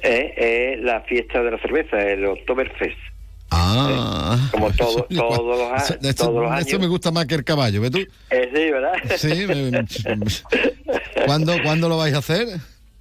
eh, 0.03 0.75
es 0.75 0.83
la 0.83 1.01
fiesta 1.01 1.41
de 1.41 1.49
la 1.49 1.57
cerveza, 1.57 1.99
el 1.99 2.23
Oktoberfest. 2.25 3.14
Ah. 3.51 4.49
Como 4.51 4.71
todo, 4.71 5.05
Eso- 5.09 5.21
todos 5.27 5.45
los, 5.59 5.71
a- 5.71 5.75
eso- 5.77 5.95
eso- 6.01 6.13
todos 6.27 6.43
los 6.43 6.51
años. 6.51 6.67
eso 6.67 6.79
me 6.79 6.87
gusta 6.87 7.11
más 7.11 7.25
que 7.25 7.35
el 7.35 7.43
caballo, 7.43 7.81
¿ves 7.81 7.91
tú? 7.91 7.99
Eh, 7.99 8.49
sí, 8.53 8.71
¿verdad? 8.71 8.93
Sí, 9.17 9.45
me- 9.47 9.85
¿Cuándo, 11.25 11.53
¿Cuándo 11.63 11.89
lo 11.89 11.97
vais 11.97 12.13
a 12.13 12.19
hacer? 12.19 12.47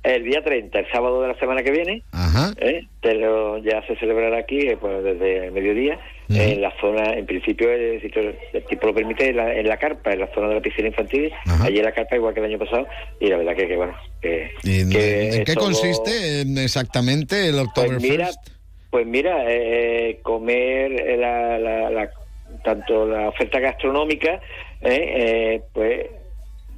El 0.03 0.23
día 0.25 0.45
30, 0.45 0.81
el 0.81 0.87
sábado 0.93 1.23
de 1.23 1.29
la 1.29 1.39
semana 1.39 1.63
que 1.63 1.71
viene, 1.71 2.03
Ajá. 2.13 2.53
¿eh? 2.59 2.87
pero 3.01 3.57
ya 3.65 3.83
se 3.87 3.97
celebrará 3.97 4.37
aquí 4.39 4.59
eh, 4.61 4.77
pues, 4.79 5.03
desde 5.03 5.47
el 5.47 5.53
mediodía, 5.53 5.99
en 6.29 6.61
la 6.61 6.73
zona, 6.81 7.15
en 7.15 7.25
principio, 7.25 7.71
el, 7.71 8.03
el 8.53 8.65
tipo 8.67 8.87
lo 8.87 8.95
permite, 8.95 9.31
en 9.31 9.37
la, 9.37 9.55
en 9.55 9.67
la 9.67 9.79
carpa, 9.79 10.13
en 10.13 10.21
la 10.21 10.35
zona 10.35 10.49
de 10.49 10.55
la 10.57 10.61
piscina 10.61 10.89
infantil, 10.89 11.31
allí 11.63 11.79
en 11.79 11.85
la 11.85 11.93
carpa, 11.93 12.17
igual 12.17 12.35
que 12.35 12.41
el 12.41 12.47
año 12.47 12.59
pasado, 12.59 12.87
y 13.19 13.29
la 13.29 13.39
verdad 13.39 13.57
que, 13.57 13.67
que 13.67 13.77
bueno, 13.77 13.95
que, 14.21 14.51
¿Y 14.63 14.81
en, 14.81 14.91
que 14.91 15.27
en 15.29 15.35
es 15.41 15.45
qué 15.47 15.55
todo- 15.55 15.65
consiste 15.65 16.41
en 16.43 16.59
exactamente 16.59 17.49
el 17.49 17.55
Pues 17.75 17.91
mira, 18.03 18.29
Oktoberfest? 18.29 18.39
Pues 18.95 19.09
mira, 19.09 19.43
eh, 19.49 20.21
comer 20.23 21.19
la, 21.19 21.59
la- 21.59 21.91
la- 21.91 22.11
tanto 22.63 23.05
la 23.09 23.29
oferta 23.31 23.59
gastronómica, 23.59 24.35
eh, 24.83 25.15
eh, 25.17 25.63
pues 25.73 26.07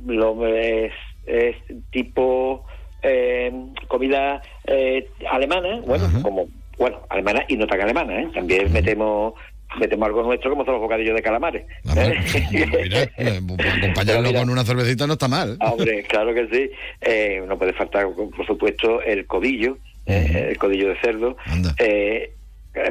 lo 0.06 0.46
es, 0.46 0.92
es 1.26 1.56
tipo 1.90 2.64
eh, 3.02 3.52
comida 3.86 4.40
eh, 4.66 5.06
alemana, 5.30 5.82
bueno, 5.84 6.08
como 6.22 6.46
bueno, 6.78 7.02
alemana 7.10 7.44
y 7.48 7.56
no 7.58 7.66
tan 7.66 7.82
alemana, 7.82 8.22
¿eh? 8.22 8.28
También 8.32 8.72
metemos 8.72 9.34
metemos 9.78 10.06
algo 10.06 10.22
nuestro 10.22 10.48
como 10.52 10.64
son 10.64 10.72
los 10.74 10.80
bocadillos 10.84 11.14
de 11.16 11.22
calamares. 11.22 11.66
¿eh? 11.94 12.18
Mira, 12.50 13.02
eh, 13.18 13.40
acompañarlo 13.82 14.32
con 14.32 14.48
una 14.48 14.64
cervecita 14.64 15.06
no 15.06 15.12
está 15.14 15.28
mal. 15.28 15.58
Ah, 15.60 15.72
Hombre, 15.72 16.02
claro 16.04 16.32
que 16.32 16.48
sí. 16.48 16.70
Eh, 17.02 17.42
no 17.46 17.58
puede 17.58 17.74
faltar, 17.74 18.06
por 18.14 18.46
supuesto, 18.46 19.02
el 19.02 19.26
codillo, 19.26 19.76
eh, 20.06 20.48
el 20.50 20.58
codillo 20.58 20.88
de 20.88 21.00
cerdo, 21.00 21.36
eh, 21.78 22.32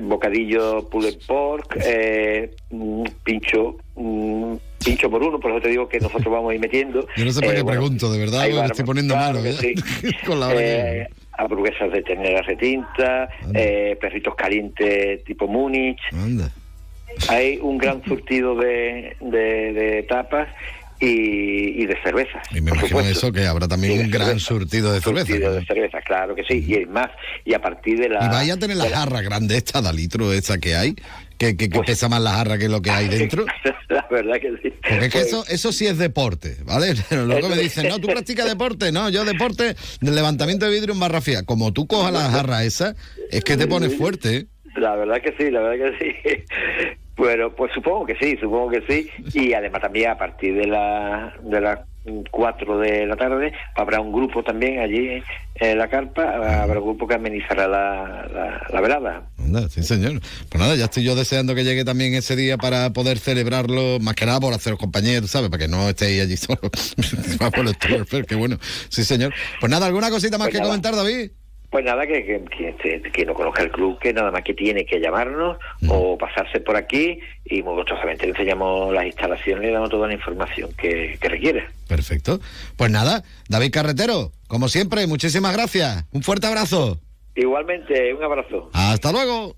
bocadillo 0.01 0.87
pulled 0.89 1.17
pork, 1.27 1.77
eh, 1.85 2.51
mm, 2.71 3.03
pincho 3.23 3.77
mm, 3.95 4.55
pincho 4.83 5.09
por 5.09 5.23
uno, 5.23 5.39
por 5.39 5.51
eso 5.51 5.61
te 5.61 5.69
digo 5.69 5.87
que 5.89 5.99
nosotros 5.99 6.31
vamos 6.31 6.51
a 6.51 6.55
ir 6.55 6.59
metiendo. 6.61 7.07
Yo 7.17 7.25
no 7.25 7.31
sé 7.31 7.41
para 7.41 7.53
Eh, 7.53 7.55
qué 7.57 7.63
bueno, 7.63 7.81
pregunto, 7.81 8.11
de 8.11 8.19
verdad, 8.19 8.47
me 8.49 8.65
estoy 8.65 8.85
poniendo 8.85 9.13
claro 9.13 9.39
malo. 9.39 9.49
¿eh? 9.49 9.53
sí. 9.53 9.75
con 10.25 10.39
la 10.39 10.47
hora 10.47 10.59
Eh, 10.59 11.07
hamburguesas 11.37 11.91
de 11.91 12.01
ternera 12.01 12.41
retinta, 12.43 13.29
eh, 13.53 13.97
perritos 13.99 14.35
calientes 14.35 15.23
tipo 15.23 15.47
Múnich. 15.47 15.99
Hay 17.29 17.59
un 17.61 17.77
gran 17.77 18.03
surtido 18.03 18.55
de, 18.55 19.15
de, 19.21 19.73
de 19.73 20.03
tapas 20.03 20.47
y, 20.99 21.83
y 21.83 21.85
de 21.85 21.97
cervezas. 22.03 22.41
Y 22.51 22.61
me 22.61 22.71
imagino 22.71 22.99
eso, 23.01 23.31
que 23.31 23.45
habrá 23.45 23.67
también 23.67 23.99
un 23.99 24.11
gran 24.11 24.39
surtido 24.39 24.93
de 24.93 25.01
cerveza. 25.01 25.27
Surtido 25.27 25.53
de 25.53 25.65
cerveza, 25.65 26.01
claro 26.01 26.35
que 26.35 26.43
sí. 26.43 26.63
Y 26.67 26.75
es 26.75 26.89
más, 26.89 27.07
y 27.43 27.53
a 27.53 27.61
partir 27.61 27.99
de 27.99 28.09
la... 28.09 28.25
Y 28.25 28.29
vaya 28.29 28.53
a 28.53 28.57
tener 28.57 28.77
la 28.77 28.85
de 28.85 28.91
jarra 28.91 29.21
grande 29.21 29.57
esta 29.57 29.81
de 29.81 29.93
litro 29.93 30.31
esa 30.33 30.57
que 30.57 30.75
hay, 30.75 30.95
que, 31.37 31.57
que, 31.57 31.69
que 31.69 31.77
Pues 31.77 31.87
pesa 31.87 32.07
más 32.09 32.21
la 32.21 32.31
jarra 32.31 32.57
que 32.57 32.69
lo 32.69 32.81
que 32.81 32.91
hay 32.91 33.07
dentro. 33.09 33.45
la 33.89 34.07
verdad 34.09 34.35
que 34.39 34.51
sí. 34.61 34.73
Porque 34.81 35.05
es 35.05 35.13
que 35.13 35.19
Pues, 35.19 35.27
eso, 35.27 35.45
eso 35.47 35.71
sí 35.71 35.87
es 35.87 35.97
deporte, 35.97 36.57
¿vale? 36.63 36.93
Pero 37.09 37.25
luego 37.25 37.49
me 37.49 37.57
dicen, 37.57 37.87
no, 37.89 37.99
tú 37.99 38.07
practicas 38.07 38.47
deporte. 38.47 38.91
No, 38.91 39.09
yo 39.09 39.25
deporte 39.25 39.75
del 40.01 40.15
levantamiento 40.15 40.65
de 40.65 40.71
vidrio 40.71 40.93
en 40.93 40.99
barra 40.99 41.21
fría. 41.21 41.43
Como 41.43 41.73
tú 41.73 41.87
cojas 41.87 42.13
la 42.13 42.29
jarra 42.29 42.63
esa, 42.63 42.95
es 43.31 43.43
que 43.43 43.57
te 43.57 43.67
pones 43.67 43.95
fuerte. 43.95 44.35
¿eh? 44.37 44.45
La 44.77 44.95
verdad 44.95 45.21
que 45.21 45.33
sí, 45.37 45.49
la 45.51 45.61
verdad 45.61 45.91
que 45.97 46.05
sí. 46.05 46.95
Bueno, 47.17 47.49
pues 47.55 47.71
supongo 47.73 48.05
que 48.05 48.15
sí, 48.19 48.37
supongo 48.41 48.69
que 48.71 48.83
sí. 48.87 49.09
Y 49.33 49.53
además 49.53 49.81
también 49.81 50.11
a 50.11 50.17
partir 50.17 50.55
de 50.55 50.67
la 50.67 51.33
de 51.43 51.61
las 51.61 51.79
4 52.29 52.77
de 52.77 53.07
la 53.07 53.15
tarde 53.15 53.51
habrá 53.73 53.99
un 53.99 54.11
grupo 54.13 54.43
también 54.43 54.79
allí 54.79 55.23
en 55.55 55.77
la 55.77 55.87
carpa, 55.87 56.21
habrá 56.61 56.79
un 56.79 56.85
grupo 56.85 57.07
que 57.07 57.15
amenizará 57.15 57.67
la, 57.67 58.27
la, 58.31 58.67
la 58.71 58.81
velada. 58.81 59.23
Anda, 59.39 59.67
sí, 59.69 59.81
señor. 59.81 60.19
Pues 60.49 60.61
nada, 60.61 60.75
ya 60.75 60.85
estoy 60.85 61.03
yo 61.03 61.15
deseando 61.15 61.55
que 61.55 61.63
llegue 61.63 61.83
también 61.85 62.13
ese 62.13 62.35
día 62.35 62.57
para 62.57 62.91
poder 62.91 63.17
celebrarlo, 63.17 63.97
más 64.01 64.13
que 64.15 64.25
nada 64.25 64.39
por 64.39 64.53
haceros 64.53 64.77
compañía, 64.77 65.19
tú 65.21 65.27
sabes, 65.27 65.49
para 65.49 65.63
que 65.63 65.67
no 65.69 65.87
estéis 65.89 66.21
allí 66.21 66.37
solos. 66.37 66.59
Oktoberfest, 67.39 68.27
que 68.29 68.35
bueno. 68.35 68.57
Sí, 68.89 69.03
señor. 69.03 69.33
Pues 69.59 69.69
nada, 69.71 69.85
¿alguna 69.87 70.09
cosita 70.09 70.37
más 70.37 70.47
Pues 70.47 70.53
que 70.55 70.59
nada. 70.59 70.69
comentar, 70.69 70.95
David? 70.95 71.31
Pues 71.69 71.83
nada, 71.83 72.05
que, 72.07 72.25
que, 72.25 72.43
que, 72.45 72.75
que- 73.01 73.11
que 73.11 73.25
no 73.25 73.33
conozca 73.33 73.63
el 73.63 73.71
club, 73.71 73.99
que 73.99 74.13
nada 74.13 74.31
más 74.31 74.43
que 74.43 74.53
tiene 74.53 74.85
que 74.85 74.99
llamarnos 74.99 75.57
o 75.89 76.17
pasarse 76.17 76.59
por 76.61 76.75
aquí 76.77 77.19
y 77.45 77.61
muy 77.63 77.73
gustosamente 77.75 78.25
le 78.25 78.31
enseñamos 78.31 78.93
las 78.93 79.05
instalaciones 79.05 79.63
y 79.63 79.67
le 79.67 79.73
damos 79.73 79.89
toda 79.89 80.07
la 80.07 80.13
información 80.13 80.69
que, 80.77 81.17
que 81.19 81.29
requiere. 81.29 81.67
Perfecto. 81.87 82.39
Pues 82.77 82.91
nada, 82.91 83.23
David 83.49 83.71
Carretero, 83.71 84.31
como 84.47 84.67
siempre, 84.69 85.05
muchísimas 85.07 85.53
gracias. 85.53 86.05
Un 86.13 86.23
fuerte 86.23 86.47
abrazo. 86.47 86.99
Igualmente, 87.35 88.13
un 88.13 88.23
abrazo. 88.23 88.69
Hasta 88.73 89.11
luego. 89.11 89.55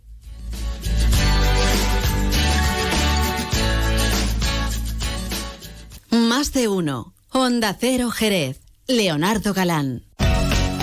Más 6.09 6.53
de 6.53 6.67
uno. 6.67 7.13
Onda 7.31 7.75
Cero 7.79 8.09
Jerez. 8.09 8.59
Leonardo 8.87 9.53
Galán. 9.53 10.03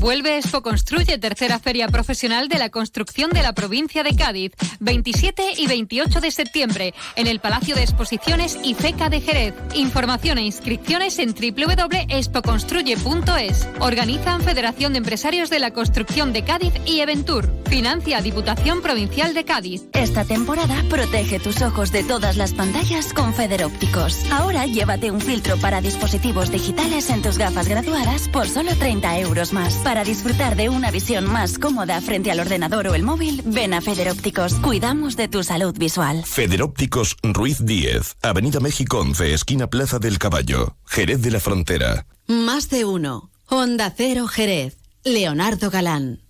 Vuelve 0.00 0.38
Expo 0.38 0.62
Construye, 0.62 1.18
tercera 1.18 1.58
feria 1.58 1.86
profesional 1.86 2.48
de 2.48 2.58
la 2.58 2.70
construcción 2.70 3.28
de 3.28 3.42
la 3.42 3.52
provincia 3.52 4.02
de 4.02 4.16
Cádiz, 4.16 4.52
27 4.80 5.42
y 5.58 5.66
28 5.66 6.22
de 6.22 6.30
septiembre, 6.30 6.94
en 7.16 7.26
el 7.26 7.38
Palacio 7.38 7.74
de 7.74 7.82
Exposiciones 7.82 8.58
IFECA 8.64 9.10
de 9.10 9.20
Jerez. 9.20 9.52
Información 9.74 10.38
e 10.38 10.46
inscripciones 10.46 11.18
en 11.18 11.34
www.expoconstruye.es. 11.34 13.68
Organizan 13.80 14.40
Federación 14.40 14.94
de 14.94 15.00
Empresarios 15.00 15.50
de 15.50 15.58
la 15.58 15.72
Construcción 15.72 16.32
de 16.32 16.44
Cádiz 16.44 16.72
y 16.86 17.00
Eventur. 17.00 17.52
Financia 17.66 18.22
Diputación 18.22 18.80
Provincial 18.80 19.34
de 19.34 19.44
Cádiz. 19.44 19.82
Esta 19.92 20.24
temporada 20.24 20.82
protege 20.88 21.40
tus 21.40 21.60
ojos 21.60 21.92
de 21.92 22.04
todas 22.04 22.38
las 22.38 22.54
pantallas 22.54 23.12
con 23.12 23.34
Federópticos. 23.34 24.16
Ahora 24.32 24.64
llévate 24.64 25.10
un 25.10 25.20
filtro 25.20 25.58
para 25.58 25.82
dispositivos 25.82 26.50
digitales 26.50 27.10
en 27.10 27.20
tus 27.20 27.36
gafas 27.36 27.68
graduadas 27.68 28.30
por 28.30 28.48
solo 28.48 28.74
30 28.74 29.18
euros 29.18 29.52
más. 29.52 29.89
Para 29.90 30.04
disfrutar 30.04 30.54
de 30.54 30.68
una 30.68 30.92
visión 30.92 31.28
más 31.28 31.58
cómoda 31.58 32.00
frente 32.00 32.30
al 32.30 32.38
ordenador 32.38 32.86
o 32.86 32.94
el 32.94 33.02
móvil, 33.02 33.42
ven 33.44 33.74
a 33.74 33.80
Federópticos. 33.80 34.54
Cuidamos 34.54 35.16
de 35.16 35.26
tu 35.26 35.42
salud 35.42 35.76
visual. 35.76 36.22
Federópticos 36.24 37.16
Ruiz 37.24 37.66
10, 37.66 38.18
Avenida 38.22 38.60
México 38.60 39.00
11, 39.00 39.34
esquina 39.34 39.66
Plaza 39.66 39.98
del 39.98 40.20
Caballo, 40.20 40.76
Jerez 40.86 41.22
de 41.22 41.32
la 41.32 41.40
Frontera. 41.40 42.06
Más 42.28 42.70
de 42.70 42.84
uno. 42.84 43.32
Onda 43.48 43.92
Cero 43.96 44.28
Jerez. 44.28 44.76
Leonardo 45.02 45.70
Galán. 45.72 46.20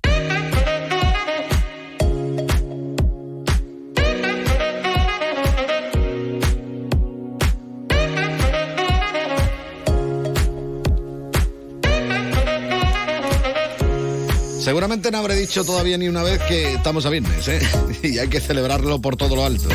Seguramente 14.70 15.10
no 15.10 15.18
habré 15.18 15.34
dicho 15.34 15.64
todavía 15.64 15.98
ni 15.98 16.06
una 16.06 16.22
vez 16.22 16.40
que 16.42 16.74
estamos 16.74 17.04
a 17.04 17.10
viernes, 17.10 17.48
¿eh? 17.48 17.58
Y 18.04 18.18
hay 18.18 18.28
que 18.28 18.38
celebrarlo 18.38 19.00
por 19.00 19.16
todo 19.16 19.34
lo 19.34 19.44
alto. 19.44 19.68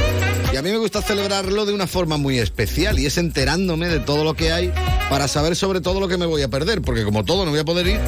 Y 0.54 0.56
a 0.56 0.62
mí 0.62 0.72
me 0.72 0.78
gusta 0.78 1.02
celebrarlo 1.02 1.66
de 1.66 1.74
una 1.74 1.86
forma 1.86 2.16
muy 2.16 2.40
especial 2.40 2.98
y 2.98 3.06
es 3.06 3.18
enterándome 3.18 3.90
de 3.90 4.00
todo 4.00 4.24
lo 4.24 4.36
que 4.36 4.54
hay 4.54 4.72
para 5.10 5.28
saber 5.28 5.58
sobre 5.58 5.82
todo 5.82 6.00
lo 6.00 6.08
que 6.08 6.16
me 6.16 6.26
voy 6.26 6.44
a 6.44 6.48
perder, 6.48 6.82
porque 6.82 7.04
como 7.04 7.26
todo 7.26 7.44
no 7.44 7.52
voy 7.52 7.60
a 7.60 7.66
poder 7.66 7.88
ir, 7.88 8.00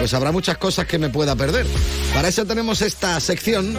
pues 0.00 0.14
habrá 0.14 0.32
muchas 0.32 0.58
cosas 0.58 0.84
que 0.88 0.98
me 0.98 1.10
pueda 1.10 1.36
perder. 1.36 1.64
Para 2.12 2.26
eso 2.26 2.44
tenemos 2.44 2.82
esta 2.82 3.20
sección 3.20 3.76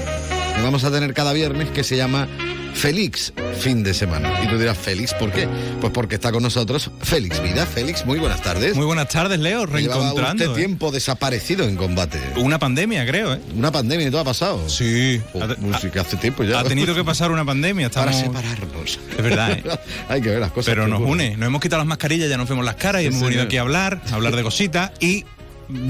en 0.55 0.63
vamos 0.63 0.85
a 0.85 0.91
tener 0.91 1.13
cada 1.13 1.33
viernes 1.33 1.69
que 1.69 1.83
se 1.83 1.97
llama 1.97 2.29
Félix 2.73 3.33
fin 3.59 3.83
de 3.83 3.93
semana. 3.93 4.41
Y 4.43 4.47
tú 4.47 4.57
dirás, 4.57 4.77
Félix, 4.77 5.13
¿por 5.13 5.31
qué? 5.31 5.47
Pues 5.79 5.93
porque 5.93 6.15
está 6.15 6.31
con 6.31 6.43
nosotros 6.43 6.91
Félix 7.01 7.41
Vida. 7.41 7.65
Félix, 7.65 8.05
muy 8.05 8.19
buenas 8.19 8.41
tardes. 8.41 8.75
Muy 8.75 8.85
buenas 8.85 9.07
tardes, 9.07 9.39
Leo, 9.39 9.65
reencontrando. 9.65 10.43
Usted 10.43 10.55
tiempo 10.55 10.91
desaparecido 10.91 11.65
en 11.65 11.75
combate. 11.77 12.19
Una 12.37 12.59
pandemia, 12.59 13.05
creo, 13.05 13.35
¿eh? 13.35 13.39
Una 13.55 13.71
pandemia 13.71 14.07
y 14.07 14.11
todo 14.11 14.21
ha 14.21 14.25
pasado. 14.25 14.67
Sí. 14.67 15.21
Oh, 15.33 15.41
música 15.59 16.01
hace 16.01 16.17
tiempo 16.17 16.43
ya. 16.43 16.59
Ha 16.59 16.63
tenido 16.63 16.93
que 16.93 17.03
pasar 17.03 17.31
una 17.31 17.45
pandemia. 17.45 17.87
Estamos... 17.87 18.15
Para 18.15 18.25
separarnos. 18.25 18.99
Es 19.17 19.23
verdad, 19.23 19.51
¿eh? 19.51 19.63
Hay 20.09 20.21
que 20.21 20.29
ver 20.29 20.39
las 20.39 20.51
cosas. 20.51 20.73
Pero 20.73 20.87
nos 20.87 20.99
ocurren. 21.01 21.13
une. 21.31 21.37
Nos 21.37 21.47
hemos 21.47 21.61
quitado 21.61 21.79
las 21.79 21.87
mascarillas, 21.87 22.29
ya 22.29 22.37
nos 22.37 22.49
vemos 22.49 22.65
las 22.65 22.75
caras 22.75 23.01
y 23.01 23.05
Sí, 23.05 23.07
hemos 23.09 23.21
venido 23.21 23.41
señor. 23.41 23.47
aquí 23.47 23.57
a 23.57 23.61
hablar, 23.61 24.01
a 24.11 24.15
hablar 24.15 24.35
de 24.35 24.43
cositas 24.43 24.91
y... 24.99 25.25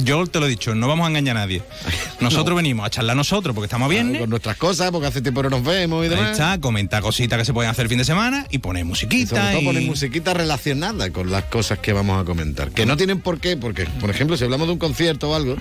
Yo 0.04 0.26
te 0.28 0.40
lo 0.40 0.46
he 0.46 0.50
dicho, 0.50 0.74
no 0.76 0.88
vamos 0.88 1.06
a 1.06 1.10
engañar 1.10 1.38
a 1.38 1.42
nadie. 1.42 1.62
Nosotros 2.20 2.56
venimos 2.56 2.86
a 2.86 2.90
charlar 2.90 3.16
nosotros 3.18 3.54
porque 3.54 3.66
estamos 3.66 3.90
bien. 3.90 4.18
Con 4.18 4.30
nuestras 4.30 4.56
cosas, 4.58 4.92
porque 4.92 5.08
hace 5.08 5.22
tiempo 5.22 5.44
no 5.44 5.50
nos 5.50 5.64
vemos 5.64 6.06
y 6.06 6.10
demás. 6.10 6.26
Ahí 6.26 6.32
está, 6.32 6.60
comentar 6.62 7.02
cositas 7.02 7.38
que 7.40 7.46
se 7.46 7.54
pueden 7.54 7.70
hacer 7.70 7.84
el 7.84 7.90
fin 7.90 7.98
de 7.98 8.06
semana 8.06 8.46
y 8.50 8.60
poner 8.60 8.82
Y 8.82 8.88
musiquita. 8.88 9.36
sobre 9.36 9.52
todo 9.52 9.62
y- 9.62 9.66
poner 9.66 9.84
musiquita 9.84 10.34
relacionada 10.34 11.10
con 11.12 11.30
las 11.32 11.44
cosas 11.46 11.80
que 11.80 11.92
vamos 11.94 12.22
a 12.22 12.26
comentar. 12.26 12.72
Que 12.72 12.86
no 12.86 12.96
tienen 12.98 13.20
por 13.22 13.40
qué, 13.40 13.58
porque, 13.58 13.86
por 14.00 14.10
ejemplo, 14.10 14.38
si 14.38 14.44
hablamos 14.44 14.68
de 14.68 14.74
un 14.74 14.80
concierto 14.80 15.32
o 15.32 15.36
algo, 15.36 15.58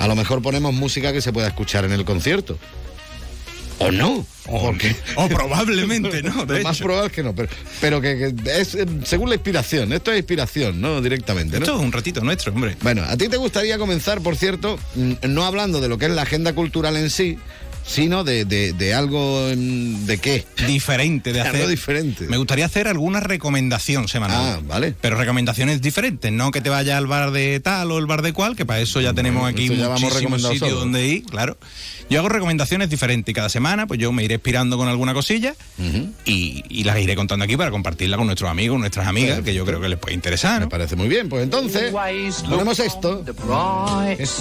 a 0.00 0.08
lo 0.08 0.16
mejor 0.16 0.42
ponemos 0.42 0.74
música 0.74 1.12
que 1.12 1.20
se 1.20 1.32
pueda 1.32 1.46
escuchar 1.48 1.84
en 1.84 1.92
el 1.92 2.04
concierto. 2.04 2.58
O 3.78 3.90
no. 3.90 4.24
porque 4.44 4.94
O 5.16 5.28
probablemente 5.28 6.22
no, 6.22 6.46
de 6.46 6.58
Lo 6.58 6.64
más 6.64 6.76
hecho. 6.76 6.84
probable 6.84 7.06
es 7.08 7.12
que 7.12 7.22
no, 7.22 7.34
pero, 7.34 7.48
pero 7.80 8.00
que, 8.00 8.34
que 8.44 8.60
es 8.60 8.74
eh, 8.74 8.86
según 9.04 9.28
la 9.28 9.34
inspiración. 9.34 9.92
Esto 9.92 10.12
es 10.12 10.18
inspiración, 10.18 10.80
¿no? 10.80 11.00
Directamente, 11.00 11.58
¿no? 11.58 11.64
Esto 11.64 11.76
es 11.78 11.82
un 11.82 11.92
ratito 11.92 12.20
nuestro, 12.22 12.52
hombre. 12.52 12.76
Bueno, 12.82 13.02
a 13.04 13.16
ti 13.16 13.28
te 13.28 13.36
gustaría 13.36 13.76
comenzar, 13.78 14.20
por 14.20 14.36
cierto, 14.36 14.78
mm, 14.94 15.12
no 15.28 15.44
hablando 15.44 15.80
de 15.80 15.88
lo 15.88 15.98
que 15.98 16.06
es 16.06 16.12
la 16.12 16.22
agenda 16.22 16.52
cultural 16.54 16.96
en 16.96 17.10
sí, 17.10 17.38
sino 17.86 18.24
de, 18.24 18.46
de- 18.46 18.72
de 18.72 18.94
algo 18.94 19.50
mm, 19.54 20.06
de 20.06 20.18
qué. 20.18 20.46
Diferente 20.66 21.32
de 21.32 21.40
hacer. 21.42 21.56
Algo 21.56 21.68
diferente. 21.68 22.26
Me 22.28 22.36
gustaría 22.38 22.64
hacer 22.66 22.86
alguna 22.88 23.20
recomendación 23.20 24.08
semanal. 24.08 24.58
Ah, 24.58 24.60
vale. 24.66 24.94
Pero 25.00 25.16
recomendaciones 25.16 25.82
diferentes, 25.82 26.30
no 26.32 26.50
que 26.50 26.60
te 26.62 26.70
vaya 26.70 26.96
al 26.96 27.06
bar 27.06 27.30
de 27.32 27.60
tal 27.60 27.90
o 27.92 27.98
el 27.98 28.06
bar 28.06 28.22
de 28.22 28.32
cual, 28.32 28.56
que 28.56 28.64
para 28.64 28.80
eso 28.80 29.00
ya 29.00 29.12
tenemos 29.12 29.46
aquí 29.48 29.68
muchísimos 29.68 30.42
sitios 30.42 30.70
donde 30.78 31.06
ir, 31.06 31.24
claro. 31.24 31.58
Yo 32.10 32.18
hago 32.20 32.28
recomendaciones 32.28 32.90
diferentes 32.90 33.30
y 33.32 33.34
cada 33.34 33.48
semana 33.48 33.86
pues 33.86 33.98
yo 33.98 34.12
me 34.12 34.22
iré 34.24 34.34
inspirando 34.34 34.76
con 34.76 34.88
alguna 34.88 35.14
cosilla 35.14 35.54
y, 36.24 36.62
y 36.68 36.84
las 36.84 36.98
iré 36.98 37.16
contando 37.16 37.44
aquí 37.44 37.56
para 37.56 37.70
compartirla 37.70 38.16
con 38.16 38.26
nuestros 38.26 38.50
amigos, 38.50 38.78
nuestras 38.78 39.06
amigas, 39.06 39.40
que 39.40 39.54
yo 39.54 39.64
creo 39.64 39.80
que 39.80 39.88
les 39.88 39.98
puede 39.98 40.14
interesar. 40.14 40.60
¿no? 40.60 40.66
Me 40.66 40.70
parece 40.70 40.96
muy 40.96 41.08
bien, 41.08 41.28
pues 41.28 41.42
entonces 41.42 41.92
ponemos 42.48 42.78
esto. 42.78 43.24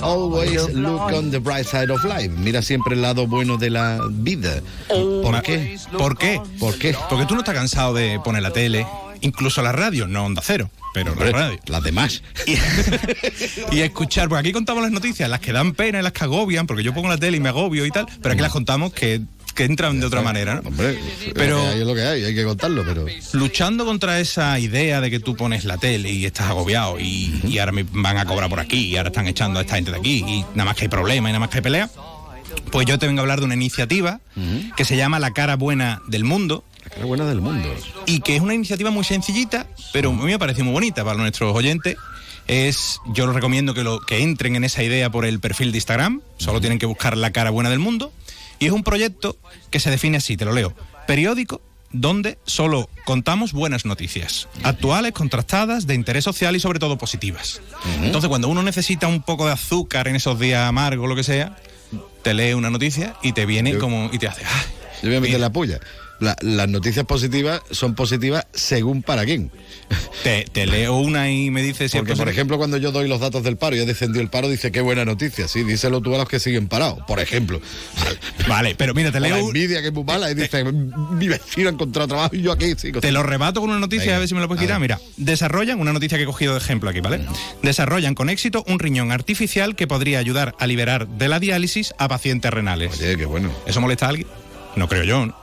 Always 0.01 0.74
look 0.74 1.01
on 1.14 1.32
the 1.32 1.39
bright 1.39 1.66
side 1.66 1.91
of 1.91 2.03
life. 2.03 2.30
Mira 2.30 2.61
siempre 2.61 2.95
el 2.95 3.01
lado 3.01 3.28
bueno 3.28 3.57
de 3.57 3.70
la 3.70 3.99
vida. 4.11 4.61
¿Por 4.89 5.41
qué? 5.41 5.78
¿Por 5.97 6.17
qué? 6.17 6.42
¿Por 6.59 6.78
qué? 6.78 6.96
Porque 7.09 7.25
tú 7.25 7.33
no 7.33 7.42
estás 7.42 7.55
cansado 7.55 7.93
de 7.93 8.20
poner 8.24 8.43
la 8.43 8.51
tele, 8.51 8.86
incluso 9.24 9.62
la 9.62 9.71
radio, 9.71 10.08
no 10.08 10.24
onda 10.25 10.41
cero, 10.45 10.70
pero 10.93 11.12
Hombre, 11.13 11.32
la 11.32 11.37
radio. 11.37 11.59
Las 11.66 11.83
demás. 11.83 12.21
Y, 12.45 12.55
y 13.75 13.79
escuchar, 13.82 14.29
porque 14.29 14.39
aquí 14.41 14.51
contamos 14.54 14.83
las 14.83 14.91
noticias, 14.91 15.29
las 15.29 15.39
que 15.39 15.51
dan 15.51 15.74
pena 15.74 16.00
y 16.00 16.04
las 16.04 16.12
que 16.13 16.24
agobian, 16.24 16.67
porque 16.67 16.83
yo 16.83 16.93
pongo 16.93 17.09
la 17.09 17.17
tele 17.17 17.37
y 17.37 17.39
me 17.39 17.50
agobio 17.50 17.86
y 17.86 17.91
tal, 17.91 18.05
pero 18.21 18.33
aquí 18.33 18.41
las 18.41 18.51
contamos 18.51 18.93
que, 18.93 19.21
que 19.55 19.66
entran 19.66 20.00
de 20.00 20.05
otra 20.05 20.21
manera, 20.21 20.55
¿no? 20.55 20.70
Hombre, 20.70 20.97
Pero- 21.33 21.33
pero 21.36 21.71
es 21.71 21.86
lo 21.87 21.93
que 21.95 22.01
hay, 22.04 22.24
hay 22.24 22.36
que 22.36 22.43
contarlo, 22.43 22.83
pero. 22.86 23.05
Luchando 23.33 23.86
contra 23.86 24.20
esa 24.20 24.58
idea 24.59 25.01
de 25.01 25.09
que 25.12 25.20
tú 25.20 25.36
pones 25.36 25.63
la 25.66 25.78
tele 25.78 26.12
y 26.12 26.25
estás 26.25 26.47
agobiado 26.50 27.00
y, 27.00 27.39
y 27.43 27.58
ahora 27.59 27.71
me 27.71 27.83
van 27.91 28.17
a 28.17 28.25
cobrar 28.25 28.50
por 28.50 28.59
aquí 28.59 28.78
y 28.87 28.97
ahora 28.97 29.09
están 29.09 29.28
echando 29.28 29.59
a 29.59 29.63
esta 29.63 29.75
gente 29.75 29.91
de 29.91 29.97
aquí 29.97 30.24
y 30.28 30.41
nada 30.55 30.66
más 30.66 30.75
que 30.75 30.83
hay 30.86 30.89
problemas 30.89 31.29
y 31.29 31.33
nada 31.33 31.39
más 31.39 31.50
que 31.50 31.58
hay 31.58 31.63
pelea, 31.63 31.89
pues 32.71 32.86
yo 32.87 32.97
te 33.00 33.08
vengo 33.08 33.20
a 33.20 33.24
hablar 33.24 33.39
de 33.39 33.45
una 33.45 33.55
iniciativa 33.55 34.20
que 34.75 34.86
se 34.86 34.95
llama 34.97 35.20
La 35.20 35.32
cara 35.32 35.55
buena 35.55 36.01
del 36.08 36.24
mundo. 36.24 36.63
Cara 36.93 37.05
buena 37.05 37.25
del 37.25 37.41
mundo. 37.41 37.67
Y 38.05 38.20
que 38.21 38.36
es 38.36 38.41
una 38.41 38.53
iniciativa 38.53 38.91
muy 38.91 39.03
sencillita, 39.03 39.67
pero 39.91 40.09
a 40.11 40.13
mí 40.13 40.24
me 40.25 40.39
parece 40.39 40.63
muy 40.63 40.74
bonita 40.74 41.03
para 41.03 41.17
nuestros 41.17 41.55
oyentes. 41.55 41.97
Es, 42.47 42.99
yo 43.13 43.25
les 43.25 43.36
recomiendo 43.36 43.74
que, 43.74 43.83
lo, 43.83 43.99
que 44.01 44.21
entren 44.21 44.55
en 44.55 44.63
esa 44.63 44.83
idea 44.83 45.09
por 45.09 45.25
el 45.25 45.39
perfil 45.39 45.71
de 45.71 45.78
Instagram, 45.78 46.21
solo 46.37 46.59
tienen 46.59 46.78
que 46.78 46.86
buscar 46.86 47.17
la 47.17 47.32
cara 47.32 47.49
buena 47.49 47.70
del 47.70 47.79
mundo. 47.79 48.11
Y 48.59 48.65
es 48.67 48.71
un 48.71 48.83
proyecto 48.83 49.37
que 49.71 49.79
se 49.79 49.89
define 49.89 50.17
así, 50.17 50.37
te 50.37 50.45
lo 50.45 50.51
leo. 50.53 50.74
Periódico 51.07 51.61
donde 51.91 52.39
solo 52.45 52.89
contamos 53.05 53.53
buenas 53.53 53.86
noticias, 53.86 54.47
actuales, 54.63 55.11
contrastadas, 55.11 55.86
de 55.86 55.93
interés 55.93 56.24
social 56.24 56.55
y 56.55 56.59
sobre 56.59 56.79
todo 56.79 56.97
positivas. 56.97 57.61
Entonces, 58.01 58.29
cuando 58.29 58.47
uno 58.49 58.63
necesita 58.63 59.07
un 59.07 59.21
poco 59.21 59.45
de 59.45 59.51
azúcar 59.53 60.07
en 60.07 60.15
esos 60.15 60.39
días 60.39 60.67
amargos, 60.67 61.07
lo 61.07 61.15
que 61.15 61.24
sea, 61.24 61.55
te 62.24 62.33
lee 62.33 62.53
una 62.53 62.71
noticia 62.71 63.15
y 63.21 63.33
te 63.33 63.45
viene 63.45 63.78
como 63.78 64.09
y 64.11 64.17
te 64.17 64.28
hace, 64.28 64.41
"Ah, 64.43 64.63
Yo 65.03 65.09
voy 65.09 65.17
a 65.17 65.20
meter 65.21 65.36
mira". 65.36 65.39
la 65.39 65.51
puya. 65.51 65.79
La- 66.24 66.37
las 66.41 66.70
noticias 66.70 67.05
positivas 67.05 67.62
son 67.71 67.95
positivas 67.95 68.45
según 68.54 69.04
para 69.04 69.25
quién. 69.25 69.51
te, 70.24 70.45
te 70.51 70.66
leo 70.66 70.95
una 70.97 71.29
y 71.29 71.51
me 71.51 71.62
dice 71.62 71.89
si 71.89 71.97
Porque, 71.97 72.16
por 72.16 72.29
ejemplo, 72.29 72.58
cuando 72.58 72.78
yo 72.78 72.91
doy 72.91 73.08
los 73.09 73.20
datos 73.20 73.43
del 73.43 73.58
paro 73.58 73.75
y 73.75 73.79
ya 73.79 73.86
descendió 73.86 74.21
el 74.21 74.29
paro, 74.29 74.47
dice 74.47 74.71
qué 74.71 74.82
buena 74.82 75.04
noticia. 75.05 75.47
Sí, 75.47 75.63
díselo 75.63 76.01
tú 76.01 76.16
a 76.16 76.17
los 76.17 76.29
que 76.29 76.39
siguen 76.39 76.67
parados, 76.67 77.00
por 77.08 77.20
ejemplo. 77.20 77.59
Vale, 78.47 78.75
pero 78.75 78.93
mira, 78.93 79.12
te 79.12 79.17
O 79.17 79.21
la 79.21 79.28
leo, 79.28 79.37
envidia 79.47 79.82
que 79.82 79.87
es 79.87 79.93
muy 79.93 80.04
mala 80.04 80.32
y 80.32 80.36
dice, 80.36 80.63
mi 80.63 81.28
vecino 81.28 81.70
ha 81.70 81.74
encontrado 81.74 82.08
trabajo 82.08 82.36
y 82.36 82.41
yo 82.41 82.51
aquí 82.51 82.74
sigo. 82.78 83.01
te 83.01 83.12
lo 83.12 83.24
rebato 83.24 83.59
con 83.62 83.70
una 83.70 83.79
noticia, 83.79 84.05
Venga, 84.05 84.16
a 84.16 84.20
ver 84.20 84.28
si 84.29 84.36
me 84.36 84.41
lo 84.41 84.47
puedes 84.47 84.62
quitar. 84.63 84.79
Mira, 84.79 85.00
desarrollan, 85.17 85.79
una 85.79 85.93
noticia 85.93 86.17
que 86.17 86.24
he 86.24 86.28
cogido 86.28 86.54
de 86.54 86.59
ejemplo 86.59 86.89
aquí, 86.89 87.01
¿vale? 87.01 87.25
Desarrollan 87.62 88.16
con 88.16 88.29
éxito 88.29 88.63
un 88.67 88.79
riñón 88.79 89.12
artificial 89.12 89.75
que 89.75 89.87
podría 89.87 90.20
ayudar 90.20 90.55
a 90.59 90.67
liberar 90.67 91.08
de 91.08 91.28
la 91.28 91.39
diálisis 91.39 91.93
a 91.97 92.08
pacientes 92.08 92.51
renales. 92.51 92.93
Oye, 93.00 93.17
qué 93.17 93.25
bueno. 93.25 93.51
¿Eso 93.66 93.82
molesta 93.82 94.05
a 94.05 94.09
alguien? 94.09 94.28
No 94.75 94.87
creo 94.87 95.04
yo, 95.04 95.25
¿no? 95.25 95.42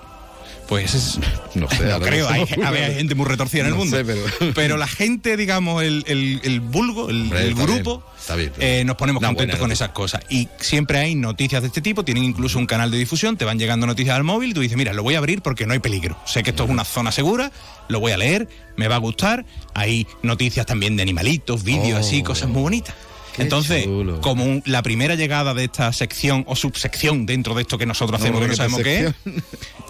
Pues 0.70 0.94
es, 0.94 1.18
No 1.56 1.68
sé, 1.68 1.82
no 1.84 2.00
creo, 2.00 2.28
hay, 2.28 2.46
a 2.64 2.70
ver, 2.70 2.84
hay 2.84 2.94
gente 2.94 3.14
muy 3.16 3.26
retorcida 3.26 3.62
en 3.62 3.66
el 3.66 3.74
mundo. 3.74 3.96
sé, 3.96 4.04
pero- 4.04 4.52
Pero 4.54 4.76
la 4.76 4.86
gente, 4.86 5.36
digamos, 5.36 5.82
el, 5.82 6.04
el, 6.06 6.40
el 6.44 6.60
vulgo, 6.60 7.10
el, 7.10 7.22
Hombre, 7.22 7.42
el 7.42 7.48
está 7.50 7.62
grupo, 7.64 7.98
bien, 7.98 8.12
está 8.20 8.36
bien, 8.36 8.52
eh, 8.60 8.84
nos 8.86 8.94
ponemos 8.96 9.20
contentos 9.22 9.58
con 9.58 9.72
esas 9.72 9.88
cosas. 9.90 10.22
Y 10.30 10.48
siempre 10.60 10.98
hay 11.00 11.16
noticias 11.16 11.60
de 11.62 11.66
este 11.68 11.80
tipo, 11.82 12.04
tienen 12.04 12.22
incluso 12.22 12.56
un 12.58 12.66
canal 12.66 12.90
de 12.92 12.98
difusión, 12.98 13.36
te 13.36 13.44
van 13.44 13.58
llegando 13.58 13.84
noticias 13.86 14.14
al 14.16 14.22
móvil 14.24 14.50
y 14.50 14.54
tú 14.54 14.60
dices, 14.60 14.78
mira, 14.78 14.92
lo 14.92 15.02
voy 15.02 15.16
a 15.16 15.18
abrir 15.18 15.42
porque 15.42 15.66
no 15.66 15.72
hay 15.72 15.80
peligro. 15.80 16.16
Sé 16.24 16.42
que 16.44 16.50
esto 16.50 16.62
es 16.64 16.70
una 16.70 16.84
zona 16.84 17.10
segura, 17.12 17.50
lo 17.88 17.98
voy 17.98 18.12
a 18.12 18.16
leer, 18.16 18.48
me 18.76 18.86
va 18.86 18.94
a 18.94 18.98
gustar. 18.98 19.44
Hay 19.74 20.06
noticias 20.22 20.66
también 20.66 20.94
de 20.96 21.02
animalitos, 21.02 21.64
vídeos 21.64 21.98
Oh. 21.98 22.06
así, 22.06 22.22
cosas 22.22 22.48
muy 22.48 22.62
bonitas. 22.62 22.94
Qué 23.36 23.42
Entonces, 23.42 23.84
chulo. 23.84 24.20
como 24.20 24.44
un- 24.44 24.62
la 24.66 24.82
primera 24.82 25.14
llegada 25.14 25.54
de 25.54 25.64
esta 25.64 25.92
sección 25.92 26.44
o 26.48 26.56
subsección 26.56 27.26
dentro 27.26 27.54
de 27.54 27.62
esto 27.62 27.78
que 27.78 27.86
nosotros 27.86 28.20
hacemos, 28.20 28.40
que 28.40 28.48
no 28.48 28.56
sabemos 28.56 28.80
qué 28.82 29.06
es, 29.06 29.14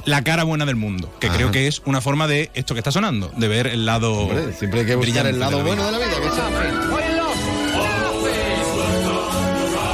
la 0.04 0.22
cara 0.22 0.44
buena 0.44 0.66
del 0.66 0.76
mundo, 0.76 1.12
que 1.20 1.28
Ajá. 1.28 1.36
creo 1.36 1.50
que 1.50 1.66
es 1.66 1.82
una 1.86 2.00
forma 2.00 2.26
de 2.28 2.50
esto 2.54 2.74
que 2.74 2.80
está 2.80 2.92
sonando, 2.92 3.32
de 3.36 3.48
ver 3.48 3.66
el 3.66 3.86
lado. 3.86 4.12
Hombre, 4.12 4.52
siempre 4.58 4.80
hay 4.80 4.86
que 4.86 4.94
buscar 4.94 5.26
el 5.26 5.38
lado 5.40 5.58
de 5.58 5.62
la 5.62 5.66
bueno 5.66 5.84
de 5.86 5.92
la 5.92 5.98
vida. 5.98 6.10
que 6.10 7.30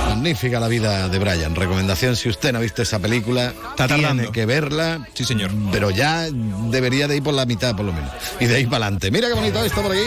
Magnífica 0.08 0.58
la 0.58 0.68
vida 0.68 1.08
de 1.08 1.18
Brian. 1.20 1.54
Recomendación, 1.54 2.16
si 2.16 2.28
usted 2.28 2.52
no 2.52 2.58
ha 2.58 2.62
visto 2.62 2.82
esa 2.82 2.98
película, 2.98 3.52
Está 3.70 3.86
tiene 3.86 4.02
tardando. 4.02 4.32
que 4.32 4.44
verla. 4.46 5.06
Sí, 5.14 5.24
señor. 5.24 5.50
Pero 5.70 5.90
ya 5.90 6.26
debería 6.70 7.06
de 7.06 7.16
ir 7.18 7.22
por 7.22 7.34
la 7.34 7.46
mitad, 7.46 7.76
por 7.76 7.84
lo 7.86 7.92
menos. 7.92 8.10
Y 8.40 8.46
de 8.46 8.56
ahí 8.56 8.64
para 8.66 8.86
adelante. 8.86 9.10
Mira 9.12 9.28
qué 9.28 9.34
bonito 9.34 9.62
esto 9.64 9.82
por 9.82 9.92
aquí. 9.92 10.02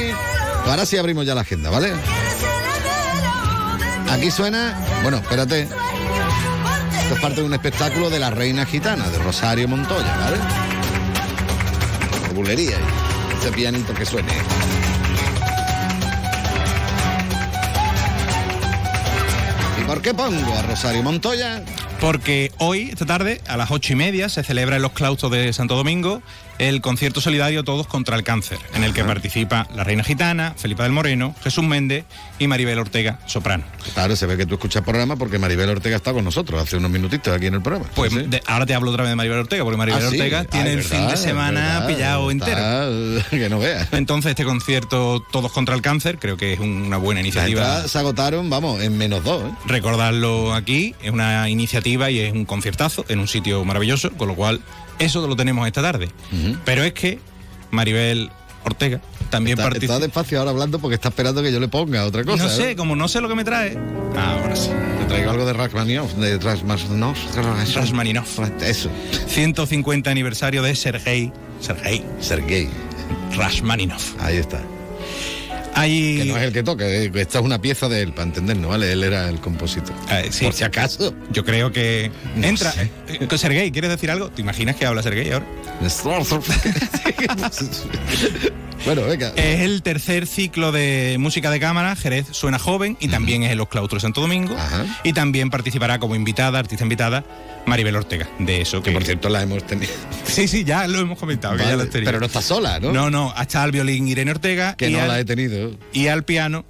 Ahora 0.66 0.86
sí 0.86 0.98
abrimos 0.98 1.26
ya 1.26 1.36
la 1.36 1.42
agenda, 1.42 1.70
¿vale? 1.70 1.94
Aquí 4.12 4.32
suena. 4.32 4.76
Bueno, 5.04 5.18
espérate. 5.18 5.62
Esto 5.64 7.16
es 7.16 7.22
parte 7.22 7.42
de 7.42 7.48
un 7.48 7.54
espectáculo 7.54 8.10
de 8.10 8.20
la 8.20 8.30
Reina 8.30 8.66
Gitana, 8.66 9.08
de 9.10 9.18
Rosario 9.20 9.68
Montoya, 9.68 10.18
¿vale? 10.18 10.38
Bulería. 12.34 12.78
Ese 13.40 13.52
pianito 13.52 13.94
que 13.94 14.06
suene. 14.06 14.32
¿Y 19.80 19.84
por 19.86 20.02
qué 20.02 20.14
pongo 20.14 20.54
a 20.58 20.62
Rosario 20.64 21.04
Montoya? 21.04 21.64
Porque 22.00 22.52
hoy, 22.58 22.90
esta 22.92 23.06
tarde, 23.06 23.42
a 23.48 23.58
las 23.58 23.72
ocho 23.72 23.94
y 23.94 23.96
media, 23.96 24.30
se 24.30 24.44
celebra 24.44 24.78
en 24.78 24.82
los 24.82 24.94
claustros 24.94 25.32
de 25.32 25.52
Santo 25.54 25.76
Domingo 25.76 26.22
el 26.60 26.82
concierto 26.82 27.20
solidario 27.22 27.64
Todos 27.64 27.88
contra 27.88 28.16
el 28.16 28.24
Cáncer, 28.24 28.60
en 28.76 28.84
el 28.84 28.94
que 28.94 29.04
participa 29.04 29.68
la 29.76 29.84
Reina 29.84 30.04
Gitana, 30.04 30.54
Felipa 30.58 30.84
del 30.84 30.92
Moreno, 30.92 31.34
Jesús 31.44 31.64
Méndez 31.64 32.06
y 32.38 32.48
Maribel 32.48 32.78
Ortega, 32.80 33.20
soprano. 33.26 33.64
Claro, 33.94 34.16
se 34.16 34.26
ve 34.28 34.38
que 34.38 34.46
tú 34.46 34.56
escuchas 34.56 34.84
programa 34.84 35.16
porque 35.16 35.40
Maribel 35.40 35.70
Ortega 35.70 35.96
está 35.96 36.14
con 36.14 36.24
nosotros 36.24 36.62
hace 36.62 36.78
unos 36.78 36.92
minutitos 36.92 37.34
aquí 37.36 37.48
en 37.48 37.56
el 37.56 37.62
programa. 37.62 37.90
Pues 37.96 38.12
Sí. 38.14 38.20
de- 38.28 38.42
ahora 38.46 38.66
te 38.66 38.74
hablo 38.76 38.92
otra 38.92 39.04
vez 39.04 39.12
de 39.12 39.16
Maribel 39.16 39.40
Ortega, 39.40 39.64
porque 39.64 39.78
Maribel 39.78 40.04
Ah. 40.04 40.08
Ortega 40.08 40.44
tiene 40.44 40.74
el 40.74 40.84
fin 40.84 41.08
de 41.08 41.18
semana 41.18 41.80
verdad, 41.80 41.88
pillado 41.88 42.32
está- 42.32 42.52
entero. 42.52 43.26
Que 43.32 43.50
no 43.50 43.60
veas. 43.60 43.88
Entonces, 43.94 44.32
este 44.32 44.44
concierto 44.44 45.24
Todos 45.32 45.52
contra 45.52 45.76
el 45.76 45.82
Cáncer, 45.82 46.20
creo 46.20 46.38
que 46.38 46.54
es 46.54 46.60
una 46.60 46.98
buena 46.98 47.22
iniciativa. 47.22 47.88
se 47.88 47.98
agotaron, 47.98 48.50
vamos, 48.50 48.82
en 48.82 48.98
menos 48.98 49.24
dos. 49.24 49.44
¿eh? 49.44 49.54
recordarlo 49.66 50.54
aquí, 50.54 50.94
es 51.02 51.12
una 51.12 51.50
iniciativa 51.50 52.10
y 52.12 52.20
es 52.20 52.34
un 52.34 52.46
conciertazo 52.46 53.06
en 53.08 53.20
un 53.20 53.28
sitio 53.28 53.64
maravilloso, 53.64 54.12
con 54.12 54.28
lo 54.28 54.36
cual 54.36 54.60
eso 55.00 55.26
lo 55.28 55.36
tenemos 55.36 55.66
esta 55.68 55.82
tarde. 55.82 56.10
Pero 56.66 56.84
es 56.84 56.94
que 56.94 57.20
Maribel 57.72 58.30
Ortega 58.66 59.00
También 59.30 59.58
está, 59.58 59.70
participa- 59.70 59.94
está 59.96 60.06
despacio 60.06 60.40
ahora 60.40 60.52
hablando 60.52 60.80
porque 60.80 60.96
está 60.96 61.10
esperando 61.10 61.42
que 61.42 61.52
yo 61.52 61.60
le 61.60 61.68
ponga 61.70 62.06
otra 62.06 62.24
cosa. 62.24 62.44
no 62.44 62.50
¿eh? 62.50 62.56
sé, 62.56 62.76
como 62.76 62.96
no 62.96 63.08
sé 63.08 63.22
lo 63.22 63.30
que 63.30 63.36
me 63.36 63.44
trae. 63.44 63.78
Ahora 64.18 64.56
sí. 64.56 64.70
Te 65.00 65.06
traigo 65.06 65.32
algo 65.32 65.46
de 65.46 65.54
Rachmaninoff, 65.54 66.14
de 66.16 66.38
Rachmaninoff. 66.40 67.18
Rachmaninoff. 67.76 68.40
Eso. 68.62 68.90
150 69.28 70.10
aniversario 70.12 70.62
de 70.62 70.76
Sergei. 70.76 71.32
Sergei. 71.62 72.04
Sergei. 72.20 72.70
Rachmaninoff. 73.36 74.14
Ahí 74.22 74.38
está. 74.38 74.60
Hay... 75.76 76.18
Que 76.18 76.26
no 76.26 76.38
es 76.38 76.44
el 76.44 76.54
que 76.54 76.64
toca, 76.64 76.86
eh, 76.86 77.12
esta 77.14 77.40
es 77.40 77.46
una 77.46 77.62
pieza 77.62 77.88
de 77.88 78.02
él, 78.02 78.12
para 78.12 78.24
entendernos, 78.24 78.70
¿vale? 78.70 78.92
Él 78.92 79.04
era 79.04 79.30
el 79.30 79.40
compositor. 79.40 79.94
Eh, 80.12 80.28
sí. 80.32 80.46
Por 80.46 80.54
si 80.54 80.64
acaso. 80.64 81.14
Yo 81.32 81.46
creo 81.46 81.72
que. 81.72 82.12
No 82.36 82.48
Entra. 82.48 82.74
eh, 82.78 82.90
eh, 83.08 83.38
Sergei, 83.38 83.72
¿quieres 83.72 83.90
decir 83.90 84.12
algo? 84.12 84.30
¿Te 84.30 84.42
imaginas 84.42 84.76
que 84.76 84.86
habla 84.86 85.04
Sergei 85.04 85.32
ahora? 85.32 85.46
bueno, 88.86 89.04
venga. 89.04 89.34
Es 89.36 89.62
el 89.62 89.82
tercer 89.82 90.28
ciclo 90.28 90.72
de 90.72 91.18
música 91.20 91.52
de 91.52 91.60
cámara. 91.60 91.96
Jerez 91.96 92.28
suena 92.32 92.60
joven 92.60 92.98
y 93.00 93.08
también 93.08 93.44
es 93.44 93.52
en 93.52 93.58
los 93.58 93.70
claustros 93.70 94.02
de 94.02 94.08
Santo 94.08 94.22
Domingo. 94.22 94.56
Y 95.04 95.14
también 95.14 95.50
participará 95.50 96.00
como 96.00 96.16
invitada, 96.16 96.60
artista 96.60 96.84
invitada, 96.84 97.24
Maribel 97.70 97.96
Ortega. 97.96 98.28
De 98.40 98.62
eso 98.62 98.82
que. 98.84 98.92
por 98.92 99.04
cierto 99.04 99.30
la 99.30 99.42
hemos 99.44 99.66
tenido. 99.66 99.92
Sí, 100.26 100.48
sí, 100.48 100.64
ya 100.64 100.88
lo 100.88 101.00
hemos 101.00 101.18
comentado. 101.18 101.58
que 101.58 101.64
ya 101.64 101.76
lo 101.76 101.88
tenido. 101.88 102.06
pero 102.06 102.20
no 102.20 102.26
está 102.28 102.42
sola, 102.42 102.80
¿no? 102.80 102.92
No, 102.92 103.10
no. 103.10 103.34
Hasta 103.36 103.64
al 103.64 103.72
violín 103.72 104.08
Irene 104.08 104.32
Ortega. 104.32 104.76
Que 104.76 104.90
no 104.90 105.00
al- 105.02 105.08
la 105.08 105.20
he 105.20 105.26
tenido. 105.26 105.72
Y 105.92 106.08
al 106.08 106.24
piano 106.24 106.66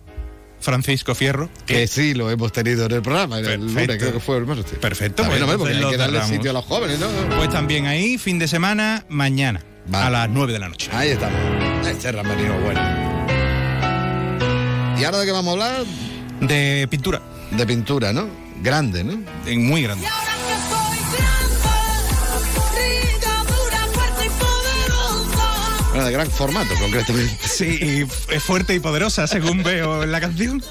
Francisco 0.62 1.14
Fierro. 1.16 1.50
Que 1.66 1.86
sí, 1.88 2.14
lo 2.14 2.30
hemos 2.32 2.52
tenido 2.52 2.86
en 2.86 2.92
el 2.94 3.02
programa, 3.02 3.40
en 3.40 3.46
el 3.46 3.60
lunes, 3.60 3.74
Perfecto. 3.76 3.98
creo 4.06 4.14
que 4.14 4.20
fue 4.20 4.38
el 4.38 4.46
martes. 4.46 4.78
Perfecto, 4.80 5.24
pues 5.26 5.42
hombre, 5.42 5.58
porque 5.58 5.74
hay 5.76 5.80
que 5.90 5.98
darle 5.98 6.18
cerramos. 6.20 6.36
sitio 6.36 6.52
a 6.52 6.54
los 6.54 6.66
jóvenes, 6.66 7.00
¿no? 7.00 7.08
Pues 7.38 7.50
también 7.50 7.86
ahí, 7.86 8.18
fin 8.18 8.40
de 8.40 8.48
semana, 8.48 9.06
mañana. 9.10 9.62
A 9.92 10.10
las 10.10 10.30
9 10.30 10.54
de 10.54 10.60
la 10.60 10.70
noche. 10.70 10.90
Ahí 10.94 11.10
estamos. 11.10 11.40
Ese 11.88 12.12
Ramarino 12.12 12.60
bueno. 12.60 12.80
¿Y 15.00 15.04
ahora 15.04 15.20
de 15.20 15.26
qué 15.26 15.32
vamos 15.32 15.50
a 15.50 15.52
hablar? 15.54 15.86
De 16.42 16.88
pintura. 16.90 17.22
De 17.52 17.66
pintura, 17.66 18.12
¿no? 18.14 18.28
Grande, 18.62 19.04
¿no? 19.04 19.18
Muy 19.58 19.84
grande. 19.84 20.06
De 26.06 26.12
gran 26.12 26.30
formato, 26.30 26.74
concretamente. 26.80 27.36
Sí, 27.48 27.78
y 27.82 28.34
es 28.34 28.44
fuerte 28.44 28.74
y 28.76 28.80
poderosa, 28.80 29.28
según 29.28 29.64
veo 29.64 30.04
en 30.04 30.12
la 30.12 30.20
canción. 30.22 30.64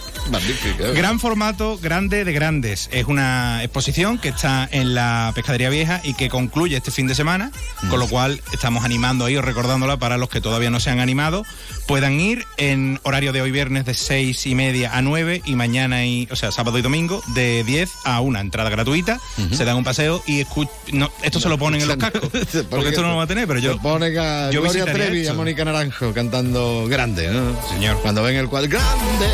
Gran 0.95 1.21
formato, 1.21 1.79
grande 1.81 2.25
de 2.25 2.33
grandes. 2.33 2.89
Es 2.93 3.07
una 3.07 3.63
exposición 3.65 4.19
que 4.19 4.29
está 4.29 4.69
en 4.71 4.95
la 4.95 5.33
Pescadería 5.35 5.71
Vieja 5.71 6.01
y 6.05 6.15
que 6.15 6.29
concluye 6.29 6.77
este 6.77 6.91
fin 6.91 7.07
de 7.07 7.15
semana, 7.15 7.51
con 7.89 7.99
lo 8.01 8.07
cual 8.09 8.41
estamos 8.53 8.85
animando 8.85 9.25
ahí 9.25 9.37
o 9.37 9.43
recordándola 9.43 9.97
para 9.99 10.19
los 10.19 10.29
que 10.29 10.41
todavía 10.41 10.71
no 10.71 10.81
se 10.81 10.91
han 10.91 11.01
animado. 11.01 11.45
Puedan 11.87 12.21
ir 12.21 12.45
en 12.59 13.01
horario 13.05 13.33
de 13.33 13.41
hoy 13.41 13.51
viernes 13.51 13.87
de 13.87 13.95
seis 13.95 14.45
y 14.47 14.55
media 14.55 14.95
a 14.97 15.01
9 15.01 15.41
y 15.47 15.55
mañana, 15.55 16.05
y, 16.05 16.29
o 16.31 16.37
sea, 16.37 16.53
sábado 16.53 16.79
y 16.79 16.83
domingo 16.83 17.23
de 17.29 17.65
10 17.65 17.91
a 18.05 18.21
una 18.21 18.41
entrada 18.41 18.69
gratuita. 18.69 19.19
Se 19.53 19.65
dan 19.65 19.77
un 19.77 19.85
paseo 19.85 20.23
y 20.27 20.43
escu- 20.45 20.69
no, 20.93 21.11
esto 21.23 21.41
se 21.41 21.49
lo 21.49 21.57
ponen 21.59 21.81
en 21.81 21.89
los 21.89 21.97
cascos. 21.97 22.29
porque 22.71 22.89
esto 22.91 23.03
no 23.03 23.09
lo 23.09 23.17
va 23.17 23.23
a 23.25 23.27
tener, 23.27 23.47
pero 23.47 23.59
yo. 23.61 23.73
Se 23.75 23.79
pone 23.81 24.07
a 24.19 24.51
yo 24.51 24.61
Gloria 24.63 24.85
visitaría 24.85 25.07
Trevi 25.19 25.27
y 25.27 25.29
a. 25.29 25.35
Mónica 25.35 25.65
Naranjo 25.65 26.13
cantando 26.13 26.87
grande, 26.89 27.29
¿no? 27.29 27.57
Señor. 27.69 27.99
Cuando 28.03 28.23
ven 28.23 28.37
el 28.37 28.49
cuadro, 28.49 28.69
grande, 28.71 29.27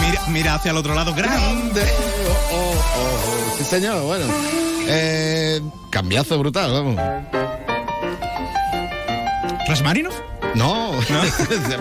Mira, 0.00 0.22
mira 0.28 0.54
hacia 0.54 0.70
el 0.70 0.76
otro 0.76 0.94
lado, 0.94 1.14
grande. 1.14 1.82
oh, 2.52 2.54
oh, 2.54 2.74
oh. 2.98 3.54
Sí, 3.58 3.64
señor, 3.64 4.02
bueno. 4.02 4.24
Eh, 4.88 5.60
cambiazo 5.90 6.38
brutal, 6.38 6.72
vamos. 6.72 6.96
¿Rasmarinov? 9.68 10.29
No, 10.54 10.92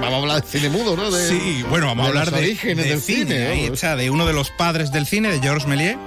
vamos 0.02 0.14
a 0.14 0.16
hablar 0.18 0.44
de 0.44 0.48
cine 0.48 0.70
mudo, 0.70 0.96
¿no? 0.96 1.10
De- 1.12 1.28
sí, 1.30 1.64
bueno, 1.70 1.88
vamos 1.88 2.06
a 2.06 2.10
hablar 2.10 2.32
de, 2.32 2.38
orígenes 2.38 2.86
de 2.86 2.92
del 2.92 3.02
cine. 3.02 3.48
Ahí 3.48 3.62
vamos. 3.64 3.74
está, 3.76 3.96
de 3.96 4.10
uno 4.10 4.26
de 4.26 4.34
los 4.34 4.52
padres 4.52 4.92
del 4.92 5.06
cine, 5.08 5.32
de 5.32 5.40
Georges 5.40 5.68
Méliès, 5.68 5.98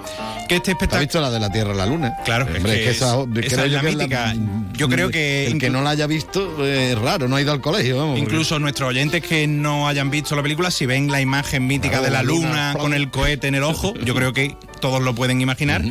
que 0.49 0.57
este 0.57 0.71
¿Has 0.71 0.75
espectáculo... 0.77 1.01
visto 1.01 1.21
la 1.21 1.31
de 1.31 1.41
la 1.41 1.51
Tierra 1.51 1.73
a 1.73 1.75
la 1.75 1.87
Luna? 1.87 2.17
Claro, 2.25 2.47
Hombre, 2.47 2.75
es 2.75 2.85
que 2.85 2.91
esa, 2.91 3.21
es- 3.21 3.47
esa 3.47 3.57
creo 3.57 3.65
es 3.67 3.71
yo 3.73 3.77
la 3.77 3.83
mítica. 3.83 4.35
Yo 4.75 4.89
creo 4.89 5.11
que 5.11 5.47
El 5.49 5.59
que 5.59 5.71
no 5.71 5.83
la 5.83 5.91
haya 5.91 6.07
visto 6.07 6.65
es 6.65 6.97
raro, 6.99 7.29
no 7.29 7.37
ha 7.37 7.43
ido 7.43 7.53
al 7.53 7.61
colegio, 7.61 7.97
vamos. 7.97 8.11
porque- 8.13 8.25
Incluso 8.25 8.59
nuestros 8.59 8.89
oyentes 8.91 9.23
que 9.23 9.47
no 9.47 9.89
hayan 9.89 10.11
visto 10.11 10.35
la 10.37 10.43
película, 10.43 10.71
si 10.71 10.87
ven 10.87 11.11
la 11.11 11.21
imagen 11.21 11.67
mítica 11.67 11.99
Claro, 11.99 12.05
de 12.05 12.11
la 12.11 12.23
luna, 12.23 12.73
luna 12.73 12.75
con 12.79 12.95
el 12.95 13.11
cohete 13.11 13.49
en 13.49 13.55
el 13.57 13.65
ojo, 13.65 13.93
yo 14.05 14.15
creo 14.15 14.33
que 14.33 14.57
todos 14.81 15.03
lo 15.03 15.15
pueden 15.15 15.41
imaginar. 15.41 15.83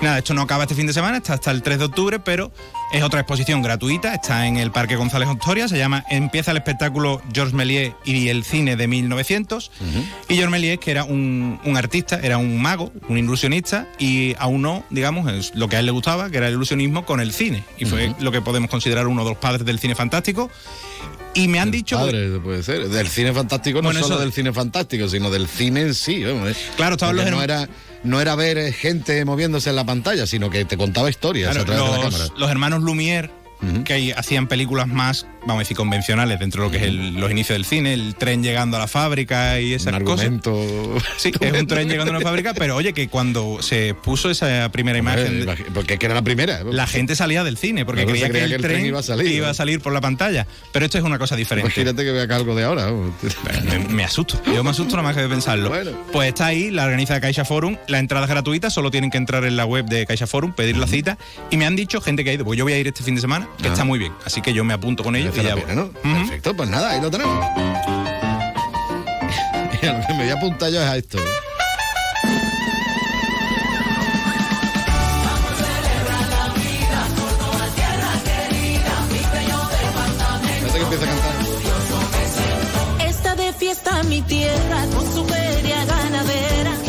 Nada, 0.00 0.18
esto 0.18 0.32
no 0.34 0.42
acaba 0.42 0.64
este 0.64 0.74
fin 0.74 0.86
de 0.86 0.92
semana, 0.92 1.18
está 1.18 1.34
hasta 1.34 1.50
el 1.50 1.62
3 1.62 1.78
de 1.80 1.84
octubre, 1.86 2.18
pero 2.18 2.50
es 2.92 3.02
otra 3.02 3.20
exposición 3.20 3.60
gratuita, 3.60 4.14
está 4.14 4.46
en 4.46 4.56
el 4.56 4.70
Parque 4.70 4.96
González 4.96 5.28
Octoria, 5.28 5.68
se 5.68 5.76
llama 5.76 6.04
Empieza 6.10 6.50
el 6.52 6.56
espectáculo 6.56 7.20
Georges 7.32 7.54
Méliès 7.54 7.92
y 8.04 8.28
el 8.28 8.44
cine 8.44 8.76
de 8.76 8.88
1900. 8.88 9.70
Y 10.28 10.34
Georges 10.34 10.50
Méliès, 10.50 10.78
que 10.78 10.90
era 10.90 11.04
un, 11.04 11.60
un 11.64 11.76
artista, 11.76 12.18
era 12.22 12.38
un 12.38 12.60
mago, 12.60 12.92
un 13.08 13.18
ilusionista, 13.18 13.86
y 13.98 14.34
aún 14.38 14.62
no, 14.62 14.84
digamos, 14.90 15.52
lo 15.54 15.68
que 15.68 15.76
a 15.76 15.80
él 15.80 15.86
le 15.86 15.92
gustaba, 15.92 16.30
que 16.30 16.38
era 16.38 16.48
el 16.48 16.54
ilusionismo 16.54 17.04
con 17.04 17.20
el 17.20 17.32
cine. 17.32 17.62
Y 17.78 17.84
fue 17.84 18.14
lo 18.20 18.32
que 18.32 18.40
podemos 18.40 18.70
considerar 18.70 19.06
uno 19.06 19.22
de 19.24 19.30
los 19.30 19.38
padres 19.38 19.64
del 19.64 19.78
cine 19.78 19.94
fantástico. 19.94 20.50
Y 21.34 21.46
me 21.46 21.60
han 21.60 21.70
dicho... 21.70 21.96
Padre, 21.98 22.30
puede 22.40 22.62
ser. 22.62 22.88
Del 22.88 23.06
cine 23.08 23.32
fantástico, 23.32 23.78
no 23.82 23.88
Bueno, 23.88 24.00
solo 24.00 24.14
eso- 24.14 24.22
del 24.22 24.32
cine 24.32 24.52
fantástico, 24.52 25.08
sino 25.08 25.30
del 25.30 25.46
cine 25.46 25.82
en 25.82 25.94
sí. 25.94 26.24
vamos. 26.24 26.56
Claro, 26.76 26.96
Porque 26.96 27.14
los 27.14 27.30
no 27.30 27.42
era 27.42 27.68
no 28.04 28.20
era 28.20 28.34
ver 28.36 28.58
eh, 28.58 28.72
gente 28.72 29.24
moviéndose 29.24 29.70
en 29.70 29.76
la 29.76 29.84
pantalla, 29.84 30.26
sino 30.26 30.50
que 30.50 30.64
te 30.64 30.76
contaba 30.76 31.10
historias 31.10 31.50
Claro, 31.50 31.62
a 31.62 31.64
través 31.66 31.84
de 31.84 31.90
la 31.98 32.04
los, 32.04 32.14
cámara. 32.14 32.34
los 32.38 32.50
hermanos 32.50 32.80
Lumière, 32.82 33.30
que 33.84 34.14
hacían 34.16 34.46
películas 34.46 34.86
más, 34.86 35.26
vamos 35.48 35.60
a 35.60 35.64
decir, 35.64 35.76
convencionales 35.76 36.38
dentro 36.38 36.62
de 36.62 36.68
lo 36.68 36.70
que 36.70 36.76
es 36.78 36.84
el- 36.84 37.14
los 37.14 37.30
inicios 37.30 37.56
del 37.56 37.64
cine, 37.64 37.92
el 37.94 38.14
tren 38.14 38.42
llegando 38.42 38.76
a 38.76 38.80
la 38.80 38.86
fábrica 38.86 39.60
y 39.60 39.74
esas 39.74 39.92
Un 39.94 40.04
cosas. 40.04 40.26
argumento. 40.26 40.98
Sí, 41.16 41.32
es 41.40 41.52
un 41.60 41.66
tren 41.66 41.88
llegando 41.88 42.12
a 42.12 42.16
una 42.16 42.24
fábrica, 42.24 42.54
pero 42.54 42.76
oye, 42.76 42.92
que 42.92 43.08
cuando 43.08 43.58
se 43.60 43.94
puso 43.94 44.30
esa 44.30 44.68
primera 44.70 44.96
imagen, 44.98 45.46
Porque 45.74 45.94
es 45.94 45.98
que 45.98 46.06
era 46.06 46.14
la 46.14 46.22
primera. 46.22 46.62
la 46.64 46.86
gente 46.86 47.16
salía 47.16 47.42
del 47.42 47.56
cine 47.56 47.84
porque 47.84 48.06
creía, 48.06 48.30
que, 48.30 48.44
el 48.44 48.60
tren 48.62 48.86
iba 48.86 49.00
a, 49.00 49.54
salir, 49.54 49.80
por 49.80 49.92
la 49.92 50.00
pantalla. 50.00 50.46
Pero 50.72 50.84
esto 50.84 50.98
es 50.98 51.04
una 51.04 51.18
cosa 51.18 51.34
diferente. 51.34 51.68
Imagínate 51.68 52.04
que 52.04 52.12
vea 52.12 52.36
algo 52.36 52.54
de 52.54 52.64
ahora. 52.64 52.92
Me, 53.64 53.78
me 53.88 54.04
asusto, 54.04 54.40
yo 54.54 54.62
me 54.62 54.70
asusto 54.70 54.92
nada 54.96 55.02
más 55.08 55.16
que 55.16 55.22
de 55.22 55.28
pensarlo. 55.28 55.72
Pues 56.12 56.28
está 56.28 56.46
ahí, 56.46 56.70
la 56.70 56.84
organiza 56.84 57.20
Caixa 57.20 57.44
Forum, 57.44 57.76
la 57.88 57.98
entrada 57.98 58.26
es 58.26 58.30
gratuita, 58.30 58.70
solo 58.70 58.90
tienen 58.90 59.10
que 59.10 59.16
entrar 59.18 59.44
en 59.44 59.56
la 59.56 59.64
web 59.64 59.86
de 59.86 60.06
Caixa 60.06 60.26
Forum, 60.26 60.52
pedir 60.52 60.76
la 60.76 60.86
cita. 60.86 61.18
Y 61.50 61.56
me 61.56 61.64
han 61.66 61.74
dicho, 61.76 62.00
gente 62.00 62.22
que 62.24 62.30
ha 62.30 62.32
ido, 62.34 62.44
pues 62.44 62.58
yo 62.58 62.64
voy 62.64 62.72
a 62.74 62.78
ir 62.78 62.86
este 62.86 63.02
fin 63.02 63.14
de 63.14 63.20
semana, 63.20 63.48
que 63.62 63.68
Ah. 63.68 63.72
está 63.72 63.84
muy 63.84 63.98
bien. 63.98 64.12
Así 64.24 64.40
que 64.42 64.52
yo 64.52 64.64
me 64.64 64.74
apunto 64.74 65.02
con 65.02 65.16
ellos 65.16 65.34
Perfecto, 66.02 66.56
pues 66.56 66.68
nada, 66.68 66.90
ahí 66.90 67.00
lo 67.00 67.10
tenemos. 67.10 67.46
Y 69.80 69.86
a 69.86 69.92
lo 69.92 70.04
que 70.04 70.12
me 70.12 70.24
voy 70.24 70.30
a 70.30 70.34
apuntar 70.34 70.72
yo 70.72 70.82
es 70.82 70.88
a 70.88 70.96
esto. 70.96 71.18
Parece 80.60 80.78
que 80.78 80.82
empieza 80.82 81.04
a 81.04 81.08
cantar. 81.08 81.32
Está 83.08 83.36
de 83.36 83.52
fiesta 83.52 84.02
mi 84.02 84.20
tierra 84.22 84.84
con. 84.92 85.17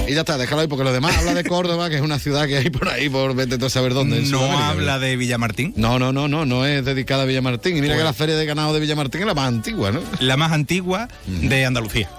Y 0.09 0.15
ya 0.15 0.21
está, 0.21 0.39
déjalo 0.39 0.61
ahí, 0.61 0.67
porque 0.67 0.83
lo 0.83 0.91
demás 0.91 1.15
habla 1.17 1.35
de 1.35 1.43
Córdoba, 1.43 1.87
que 1.89 1.97
es 1.97 2.01
una 2.01 2.17
ciudad 2.17 2.47
que 2.47 2.57
hay 2.57 2.69
por 2.71 2.89
ahí, 2.89 3.09
por 3.09 3.35
vete 3.35 3.59
tú 3.59 3.67
a 3.67 3.69
saber 3.69 3.93
dónde. 3.93 4.21
No 4.23 4.57
habla 4.57 4.97
de 4.97 5.15
Villamartín. 5.15 5.73
No, 5.75 5.99
no, 5.99 6.11
no, 6.11 6.27
no, 6.27 6.45
no 6.47 6.65
es 6.65 6.83
dedicada 6.83 7.23
a 7.23 7.25
Villamartín. 7.27 7.77
Y 7.77 7.81
mira 7.81 7.93
Pues- 7.93 7.99
que 8.01 8.05
la 8.05 8.13
feria 8.13 8.35
de 8.35 8.45
ganado 8.47 8.73
de 8.73 8.79
Villamartín 8.79 9.21
es 9.21 9.27
la 9.27 9.35
más 9.35 9.47
antigua, 9.47 9.91
¿no? 9.91 10.01
La 10.19 10.35
más 10.35 10.51
antigua 10.51 11.07
de 11.27 11.63
Andalucía. 11.65 12.09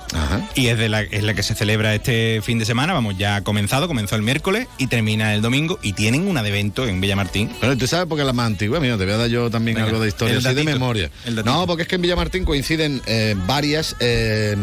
Y 0.54 0.68
es, 0.68 0.78
de 0.78 0.88
la, 0.88 1.02
es 1.02 1.22
la 1.24 1.34
que 1.34 1.42
se 1.42 1.54
celebra 1.54 1.92
este 1.94 2.40
fin 2.42 2.58
de 2.60 2.64
semana. 2.64 2.92
Vamos, 2.92 3.16
ya 3.18 3.36
ha 3.36 3.40
comenzado, 3.42 3.88
comenzó 3.88 4.14
el 4.14 4.22
miércoles 4.22 4.68
y 4.78 4.86
termina 4.86 5.34
el 5.34 5.42
domingo. 5.42 5.78
Y 5.82 5.92
tienen 5.94 6.28
una 6.28 6.42
de 6.44 6.50
evento 6.50 6.86
en 6.86 7.00
Villamartín. 7.00 7.50
Bueno, 7.60 7.76
tú 7.76 7.88
sabes 7.88 8.06
por 8.06 8.16
qué 8.18 8.22
es 8.22 8.26
la 8.26 8.32
más 8.32 8.46
antigua, 8.46 8.78
mira, 8.78 8.96
te 8.98 9.04
voy 9.04 9.14
a 9.14 9.16
dar 9.16 9.28
yo 9.28 9.50
también 9.50 9.74
Venga, 9.76 9.88
algo 9.88 10.00
de 10.00 10.08
historia, 10.08 10.38
así 10.38 10.54
de 10.54 10.62
memoria. 10.64 11.10
No, 11.44 11.66
porque 11.66 11.82
es 11.82 11.88
que 11.88 11.96
en 11.96 12.02
Villamartín 12.02 12.44
coinciden 12.44 13.02
eh, 13.06 13.34
varias 13.46 13.96
eh, 13.98 14.56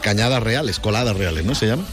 cañadas 0.00 0.42
reales, 0.42 0.78
coladas 0.78 1.14
reales, 1.16 1.44
¿no 1.44 1.54
se 1.54 1.66
llama? 1.66 1.84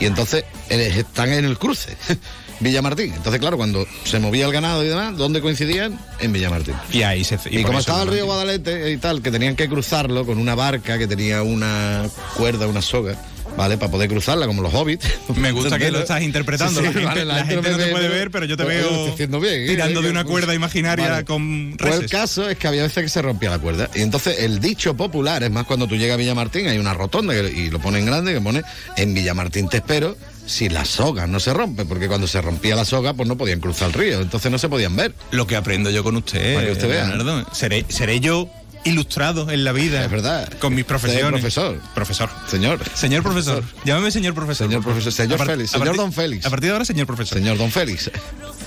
Y 0.00 0.06
entonces 0.06 0.44
eh, 0.70 0.92
están 0.96 1.32
en 1.32 1.44
el 1.44 1.58
cruce, 1.58 1.96
Villamartín. 2.60 3.12
Entonces, 3.14 3.40
claro, 3.40 3.56
cuando 3.56 3.86
se 4.04 4.18
movía 4.18 4.46
el 4.46 4.52
ganado 4.52 4.84
y 4.84 4.88
demás, 4.88 5.16
¿dónde 5.16 5.40
coincidían? 5.40 5.98
En 6.20 6.32
Villamartín. 6.32 6.74
Y 6.92 7.02
ahí 7.02 7.24
se. 7.24 7.38
Y, 7.50 7.58
por 7.58 7.66
como 7.66 7.78
estaba 7.78 8.02
el 8.02 8.08
río. 8.08 8.26
Guadalete 8.26 8.90
y 8.90 8.96
tal, 8.96 9.22
que 9.22 9.30
tenían 9.30 9.56
que 9.56 9.68
cruzarlo 9.68 10.26
con 10.26 10.38
una 10.38 10.54
barca 10.54 10.98
que 10.98 11.06
tenía 11.06 11.42
una 11.42 12.08
cuerda, 12.36 12.66
una 12.66 12.82
soga, 12.82 13.16
¿vale? 13.58 13.76
Para 13.76 13.90
poder 13.90 14.08
cruzarla, 14.08 14.46
como 14.46 14.62
los 14.62 14.72
hobbits. 14.72 15.04
Me 15.36 15.52
gusta 15.52 15.78
que 15.78 15.90
lo 15.90 15.98
estás 15.98 16.22
interpretando. 16.22 16.80
Sí, 16.80 16.86
la 16.86 16.92
gente, 16.92 17.04
vale, 17.04 17.24
la 17.26 17.34
gente 17.44 17.54
gente 17.54 17.70
me 17.70 17.76
no 17.76 17.84
te 17.84 17.90
puede 17.90 18.08
ver, 18.08 18.30
pero 18.30 18.46
yo 18.46 18.56
te 18.56 18.64
veo 18.64 19.14
bien, 19.40 19.52
¿eh? 19.62 19.66
tirando 19.68 20.00
de 20.00 20.10
una 20.10 20.24
cuerda 20.24 20.54
imaginaria 20.54 21.10
Vale. 21.10 21.24
con 21.24 21.74
Pues 21.76 21.94
el 21.94 22.00
reses. 22.02 22.10
caso 22.10 22.48
es 22.48 22.56
que 22.56 22.68
había 22.68 22.82
veces 22.84 23.02
que 23.02 23.08
se 23.10 23.20
rompía 23.20 23.50
la 23.50 23.58
cuerda. 23.58 23.90
Y 23.94 24.00
entonces 24.00 24.38
el 24.40 24.60
dicho 24.60 24.96
popular, 24.96 25.42
es 25.42 25.50
más, 25.50 25.66
cuando 25.66 25.86
tú 25.86 25.96
llegas 25.96 26.14
a 26.14 26.18
Villamartín 26.18 26.68
hay 26.68 26.78
una 26.78 26.94
rotonda 26.94 27.34
que- 27.34 27.48
y 27.50 27.68
lo 27.70 27.80
ponen 27.80 28.06
grande 28.06 28.32
que 28.32 28.40
pone 28.40 28.62
en 28.96 29.12
Villamartín 29.14 29.68
te 29.68 29.78
espero 29.78 30.16
si 30.46 30.68
la 30.70 30.84
soga 30.86 31.26
no 31.26 31.40
se 31.40 31.52
rompe, 31.52 31.84
porque 31.84 32.08
cuando 32.08 32.26
se 32.26 32.40
rompía 32.40 32.74
la 32.76 32.84
soga 32.86 33.12
pues 33.12 33.28
no 33.28 33.36
podían 33.36 33.60
cruzar 33.60 33.88
el 33.88 33.94
río, 33.94 34.20
entonces 34.22 34.50
no 34.50 34.58
se 34.58 34.68
podían 34.68 34.96
ver. 34.96 35.12
Lo 35.30 35.46
que 35.46 35.56
aprendo 35.56 35.90
yo 35.90 36.02
con 36.02 36.16
usted, 36.16 36.54
Para 36.54 36.66
que 36.66 36.72
usted 36.72 36.88
vea. 36.88 37.44
Seré, 37.52 37.84
seré 37.88 38.20
yo 38.20 38.48
ilustrado 38.88 39.50
en 39.50 39.64
la 39.64 39.72
vida. 39.72 40.04
Es 40.04 40.10
verdad. 40.10 40.48
Con 40.60 40.74
mis 40.74 40.84
profesiones. 40.84 41.40
profesor. 41.40 41.80
Profesor. 41.94 42.28
Señor. 42.48 42.80
Señor 42.94 43.22
profesor. 43.22 43.62
Llámame 43.84 44.10
señor 44.10 44.34
profesor. 44.34 44.66
Señor 44.68 44.82
profesor. 44.82 45.12
Señor 45.12 45.40
A 45.42 45.44
Félix. 45.46 45.74
a 45.74 45.78
Señor 45.78 45.96
Don 45.96 46.12
Félix. 46.12 46.46
A 46.46 46.50
partir 46.50 46.68
de 46.68 46.72
ahora, 46.72 46.84
señor 46.84 47.06
profesor. 47.06 47.38
Señor 47.38 47.56
Don 47.58 47.70
Félix. 47.70 48.10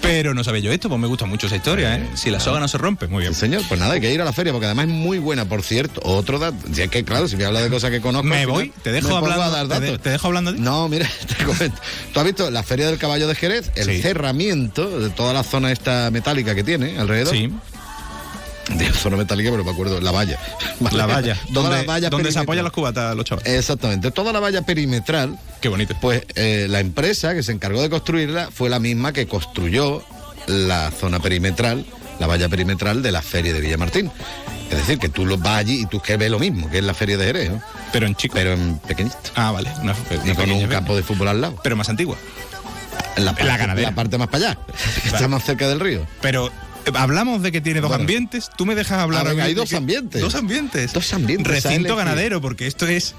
Pero 0.01 0.33
no 0.33 0.43
sabía 0.43 0.61
yo 0.61 0.71
esto, 0.71 0.89
pues 0.89 0.99
me 0.99 1.05
gusta 1.07 1.25
mucho 1.25 1.45
esa 1.45 1.57
historia, 1.57 1.95
¿eh? 1.97 2.09
Si 2.15 2.31
la 2.31 2.39
soga 2.39 2.59
no 2.59 2.67
se 2.67 2.77
rompe, 2.79 3.07
muy 3.07 3.21
bien. 3.21 3.35
Sí, 3.35 3.41
señor, 3.41 3.61
pues 3.67 3.79
nada, 3.79 3.93
hay 3.93 4.01
que 4.01 4.11
ir 4.11 4.19
a 4.19 4.25
la 4.25 4.33
feria 4.33 4.51
porque 4.51 4.65
además 4.65 4.85
es 4.87 4.91
muy 4.91 5.19
buena, 5.19 5.45
por 5.45 5.61
cierto. 5.61 6.01
Otro 6.03 6.39
dato, 6.39 6.57
ya 6.71 6.87
que 6.87 7.03
claro, 7.03 7.27
si 7.27 7.37
me 7.37 7.45
habla 7.45 7.61
de 7.61 7.69
cosas 7.69 7.91
que 7.91 8.01
conozco. 8.01 8.27
Me 8.27 8.37
final 8.39 8.51
voy, 8.51 8.73
te 8.83 8.91
dejo 8.91 9.15
hablando, 9.15 9.43
a 9.43 9.49
dar 9.51 9.67
te 9.67 9.79
datos. 9.85 10.01
te 10.01 10.09
dejo 10.09 10.27
hablando 10.27 10.51
a 10.51 10.53
ti. 10.55 10.59
No, 10.59 10.89
mira, 10.89 11.07
te 11.37 11.43
comento. 11.43 11.79
Tú 12.13 12.19
has 12.19 12.25
visto 12.25 12.49
la 12.49 12.63
Feria 12.63 12.87
del 12.87 12.97
Caballo 12.97 13.27
de 13.27 13.35
Jerez, 13.35 13.71
el 13.75 13.85
Sí. 13.91 14.01
cerramiento 14.01 14.99
de 14.99 15.09
toda 15.11 15.33
la 15.33 15.43
zona 15.43 15.71
esta 15.71 16.09
metálica 16.11 16.55
que 16.55 16.63
tiene 16.63 16.97
alrededor. 16.97 17.35
Sí. 17.35 17.51
De 18.77 18.91
zona 18.93 19.17
metálica, 19.17 19.51
pero 19.51 19.63
me 19.63 19.71
acuerdo, 19.71 19.99
la 19.99 20.11
valla. 20.11 20.37
La 20.91 21.05
valla. 21.05 21.37
Toda 21.53 21.69
donde 21.69 21.77
la 21.77 21.83
valla 21.83 22.09
donde 22.09 22.31
se 22.31 22.39
apoyan 22.39 22.63
los 22.63 22.73
cubatas 22.73 23.15
los 23.15 23.25
chavales. 23.25 23.51
Exactamente, 23.53 24.11
toda 24.11 24.31
la 24.31 24.39
valla 24.39 24.61
perimetral. 24.61 25.37
Qué 25.59 25.69
bonito. 25.69 25.95
Pues 25.99 26.23
eh, 26.35 26.67
la 26.69 26.79
empresa 26.79 27.33
que 27.33 27.43
se 27.43 27.51
encargó 27.51 27.81
de 27.81 27.89
construirla 27.89 28.49
fue 28.51 28.69
la 28.69 28.79
misma 28.79 29.13
que 29.13 29.27
construyó 29.27 30.03
la 30.47 30.91
zona 30.91 31.19
perimetral, 31.19 31.85
la 32.19 32.27
valla 32.27 32.49
perimetral 32.49 33.01
de 33.01 33.11
la 33.11 33.21
feria 33.21 33.53
de 33.53 33.61
Villamartín. 33.61 34.11
Es 34.69 34.77
decir, 34.77 34.99
que 34.99 35.09
tú 35.09 35.25
lo 35.25 35.37
vas 35.37 35.57
allí 35.57 35.81
y 35.81 35.85
tú 35.85 35.99
que 35.99 36.15
ves 36.15 36.31
lo 36.31 36.39
mismo, 36.39 36.69
que 36.69 36.77
es 36.77 36.83
la 36.83 36.93
feria 36.93 37.17
de 37.17 37.25
Jerez, 37.25 37.51
¿no? 37.51 37.61
Pero 37.91 38.07
en 38.07 38.15
chico. 38.15 38.33
Pero 38.35 38.53
en 38.53 38.79
pequeñito. 38.79 39.17
Ah, 39.35 39.51
vale. 39.51 39.69
Una, 39.81 39.93
Y 40.25 40.33
con 40.33 40.49
un 40.49 40.65
campo 40.67 40.95
de 40.95 41.03
fútbol 41.03 41.27
al 41.27 41.41
lado. 41.41 41.59
Pero 41.61 41.75
más 41.75 41.89
antigua. 41.89 42.15
La, 43.17 43.33
parte, 43.33 43.45
ganadera. 43.45 43.89
la 43.89 43.95
parte 43.95 44.17
más 44.17 44.29
para 44.29 44.51
allá, 44.51 44.59
está 45.03 45.27
más 45.27 45.43
cerca 45.43 45.67
del 45.67 45.81
río. 45.81 46.07
Pero 46.21 46.49
hablamos 46.93 47.41
de 47.41 47.51
que 47.51 47.61
tiene 47.61 47.81
dos 47.81 47.89
Bueno. 47.89 48.01
ambientes. 48.03 48.49
Tú 48.57 48.65
me 48.65 48.75
dejas 48.75 48.99
hablar. 48.99 49.27
Ah, 49.27 49.43
hay 49.43 49.53
dos 49.53 49.69
que- 49.69 49.77
ambientes. 49.77 50.21
Dos 50.21 50.35
ambientes. 50.35 50.93
Dos 50.93 51.13
ambientes. 51.13 51.63
Recinto 51.63 51.95
ganadero, 51.95 52.41
porque 52.41 52.67
esto 52.67 52.87
es 52.87 53.15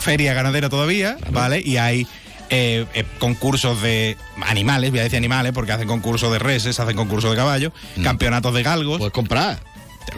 feria 0.00 0.34
ganadera 0.34 0.68
todavía, 0.68 1.16
¿vale? 1.30 1.60
Y 1.64 1.76
hay 1.76 2.06
eh, 2.50 2.84
eh, 2.94 3.04
concursos 3.18 3.80
de 3.82 4.16
animales, 4.46 4.90
voy 4.90 5.00
a 5.00 5.04
decir 5.04 5.16
animales, 5.16 5.52
porque 5.52 5.72
hacen 5.72 5.88
concursos 5.88 6.30
de 6.32 6.38
reses, 6.38 6.78
hacen 6.78 6.94
concursos 6.96 7.30
de 7.30 7.36
caballos, 7.36 7.72
campeonatos 8.02 8.54
de 8.54 8.62
galgos. 8.62 8.98
Puedes 8.98 9.12
comprar. 9.14 9.60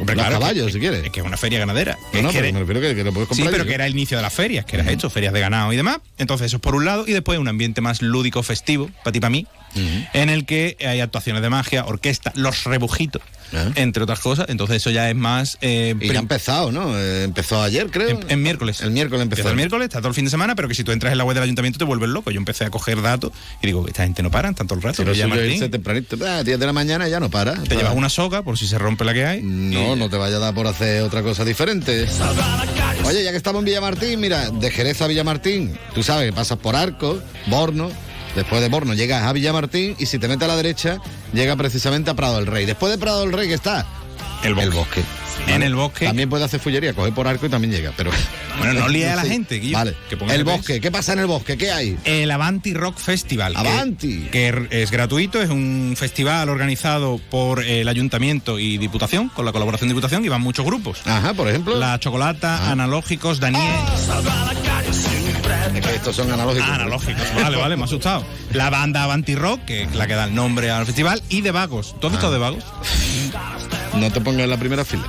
Claro, 0.05 0.41
caballos, 0.41 0.67
que- 0.67 0.73
si 0.73 0.81
quieres. 0.81 1.05
Es 1.05 1.11
que 1.13 1.21
es 1.21 1.27
una 1.27 1.37
feria 1.37 1.61
ganadera. 1.61 1.97
No, 2.13 2.19
Es 2.19 2.23
no, 2.25 2.29
que 2.31 2.35
pero 2.35 2.45
eres- 2.47 2.55
me 2.55 2.61
refiero 2.61 2.81
que, 2.81 2.95
que 2.97 3.05
lo 3.05 3.13
puedes 3.13 3.29
Sí, 3.37 3.45
pero 3.49 3.65
que 3.65 3.73
era 3.75 3.87
el 3.87 3.93
inicio 3.93 4.17
de 4.17 4.23
las 4.25 4.33
ferias, 4.33 4.65
que 4.65 4.77
era 4.77 4.91
hecho, 4.91 5.09
ferias 5.09 5.33
de 5.33 5.41
ganado 5.41 5.73
y 5.73 5.77
demás. 5.77 5.99
Entonces, 6.19 6.49
eso 6.49 6.57
es 6.57 6.61
por 6.61 6.75
un 6.75 6.85
lado, 6.85 7.05
y 7.07 7.13
después 7.13 7.39
un 7.39 7.47
ambiente 7.47 7.81
más 7.81 8.03
lúdico, 8.03 8.43
festivo, 8.43 8.91
para 9.05 9.13
ti, 9.13 9.21
para 9.21 9.31
mí, 9.31 9.47
en 9.75 10.29
el 10.31 10.47
que 10.47 10.77
hay 10.87 11.01
actuaciones 11.01 11.43
de 11.43 11.51
magia, 11.51 11.85
orquesta, 11.85 12.33
los 12.35 12.65
rebujitos, 12.65 13.23
Ah. 13.53 13.71
entre 13.77 14.03
otras 14.03 14.19
cosas. 14.19 14.47
Entonces, 14.49 14.79
eso 14.79 14.91
ya 14.91 15.09
es 15.09 15.15
más. 15.15 15.57
eh, 15.61 15.95
Y 16.01 16.09
ya 16.09 16.15
ha 16.15 16.19
empezado, 16.19 16.73
¿no? 16.73 16.99
Eh, 16.99 17.23
empezó 17.23 17.63
ayer, 17.63 17.91
creo. 17.93 18.09
en, 18.09 18.21
en 18.29 18.43
miércoles. 18.43 18.81
El 18.81 18.91
miércoles 18.91 19.23
empezó. 19.23 19.49
El 19.51 19.55
miércoles, 19.55 19.85
está 19.85 19.99
todo 19.99 20.09
el 20.09 20.15
fin 20.15 20.25
de 20.25 20.31
semana, 20.33 20.57
pero 20.57 20.67
que 20.67 20.75
si 20.75 20.83
tú 20.83 20.91
entras 20.91 21.13
en 21.13 21.19
la 21.19 21.25
web 21.25 21.35
del 21.35 21.45
ayuntamiento 21.45 21.79
te 21.79 21.85
vuelves 21.85 22.09
loco. 22.09 22.33
Yo 22.33 22.39
empecé 22.39 22.65
a 22.65 22.71
coger 22.71 23.01
datos 23.03 23.31
y 23.63 23.67
digo, 23.67 23.87
esta 23.87 24.03
gente 24.03 24.23
no 24.25 24.33
para 24.33 24.53
tanto 24.53 24.75
el 24.75 24.83
rato. 24.83 25.05
Si 25.15 25.21
es 25.21 25.29
Martín, 25.29 25.53
irse 25.53 25.69
tempranito, 25.69 26.17
ah, 26.27 26.43
10 26.43 26.59
de 26.59 26.67
la 26.67 26.73
mañana 26.73 27.07
ya 27.09 27.21
no 27.21 27.31
para. 27.31 27.55
te 27.63 27.77
llevas 27.77 27.95
una 27.95 28.09
soga 28.09 28.43
por 28.43 28.59
si 28.59 28.67
se 28.67 28.79
rompe 28.79 29.05
la 29.05 29.15
que 29.15 29.25
hay. 29.25 29.43
No, 29.43 29.95
no 29.95 30.11
te 30.11 30.17
vaya 30.17 30.37
a 30.37 30.41
dar 30.41 30.55
por 30.55 30.67
hacer 30.67 31.03
otra 31.03 31.23
cosa 31.23 31.45
diferente. 31.45 32.09
Oye, 33.05 33.23
ya 33.23 33.31
que 33.31 33.37
estamos 33.37 33.61
en 33.61 33.67
Villamartín, 33.67 34.19
mira, 34.19 34.51
de 34.51 34.71
Jerez 34.73 35.01
a 35.03 35.07
Villamartín, 35.07 35.79
tú 35.95 36.03
sabes 36.03 36.27
que 36.31 36.33
pasas 36.35 36.59
por 36.59 36.75
Arco, 36.75 37.21
Borno, 37.47 37.91
después 38.37 38.61
de 38.63 38.69
Borno 38.69 38.95
llegas 38.95 39.25
a 39.25 39.33
Villamartín 39.33 39.97
y 39.99 40.07
si 40.07 40.19
te 40.21 40.29
metes 40.29 40.45
a 40.45 40.49
la 40.49 40.57
derecha, 40.57 40.99
llega 41.33 41.57
precisamente 41.57 42.11
a 42.11 42.15
Prado 42.15 42.37
del 42.37 42.47
Rey. 42.47 42.67
Después 42.67 42.93
de 42.93 42.99
Prado 42.99 43.23
del 43.23 43.33
Rey, 43.33 43.49
¿qué 43.49 43.55
está? 43.55 43.85
El 44.45 44.55
bosque. 44.55 45.03
En 45.49 45.63
el 45.63 45.75
bosque. 45.75 46.07
También 46.07 46.29
puede 46.29 46.45
hacer 46.45 46.61
fullería, 46.61 46.93
coge 46.93 47.13
por 47.13 47.27
arco 47.29 47.47
y 47.47 47.49
también 47.49 47.73
llega, 47.73 47.93
pero... 47.97 48.11
Bueno, 48.59 48.75
no 48.75 48.89
líes 48.91 49.09
a 49.11 49.17
la 49.17 49.23
Sí. 49.23 49.29
gente, 49.29 49.57
Guillo, 49.59 49.77
Vale. 49.77 49.95
que 50.09 50.17
ponga 50.17 50.35
el 50.35 50.45
bosque, 50.45 50.81
¿qué 50.81 50.91
pasa 50.91 51.13
en 51.13 51.21
el 51.21 51.27
bosque? 51.27 51.57
¿Qué 51.57 51.71
hay? 51.71 51.97
El 52.05 52.31
Avanti 52.31 52.73
Rock 52.75 52.97
Festival. 52.99 53.53
que- 53.53 53.59
Avanti. 53.59 54.29
Que, 54.33 54.67
es 54.71 54.91
gratuito, 54.91 55.41
es 55.43 55.51
un 55.51 55.95
festival 55.97 56.49
organizado 56.49 57.21
por 57.31 57.63
el 57.65 57.87
Ayuntamiento 57.89 58.59
y 58.59 58.79
Diputación, 58.79 59.29
con 59.31 59.45
la 59.45 59.53
colaboración 59.53 59.89
de 59.89 59.95
Diputación, 59.95 60.25
y 60.25 60.29
van 60.29 60.41
muchos 60.43 60.65
grupos. 60.65 60.99
Ajá, 61.05 61.35
por 61.35 61.49
ejemplo. 61.49 61.77
La 61.79 61.99
Chocolata, 62.01 62.71
Analógicos, 62.71 63.39
Daniel. 63.41 63.63
Es 65.75 65.87
que 65.87 65.95
estos 65.95 66.17
son 66.17 66.31
analógicos. 66.33 66.69
Analógicos, 66.69 67.23
vale, 67.35 67.57
vale, 67.57 67.77
me 67.77 67.83
ha 67.83 67.85
asustado. 67.87 68.25
La 68.53 68.71
banda 68.71 69.03
Avanti 69.03 69.35
Rock, 69.35 69.65
que 69.67 69.83
es 69.83 69.95
la 69.95 70.07
que 70.07 70.15
da 70.15 70.25
el 70.25 70.35
nombre 70.35 70.71
al 70.71 70.87
festival, 70.87 71.23
y 71.29 71.41
de 71.43 71.51
Vagos. 71.51 71.95
¿Tú 72.01 72.07
has 72.07 72.13
visto 72.15 72.29
Ah. 72.29 72.31
de 72.31 72.39
Vagos? 72.39 72.65
No 73.95 74.11
te 74.11 74.21
pongas 74.21 74.43
en 74.45 74.51
la 74.51 74.57
primera 74.59 74.85
fila. 74.85 75.05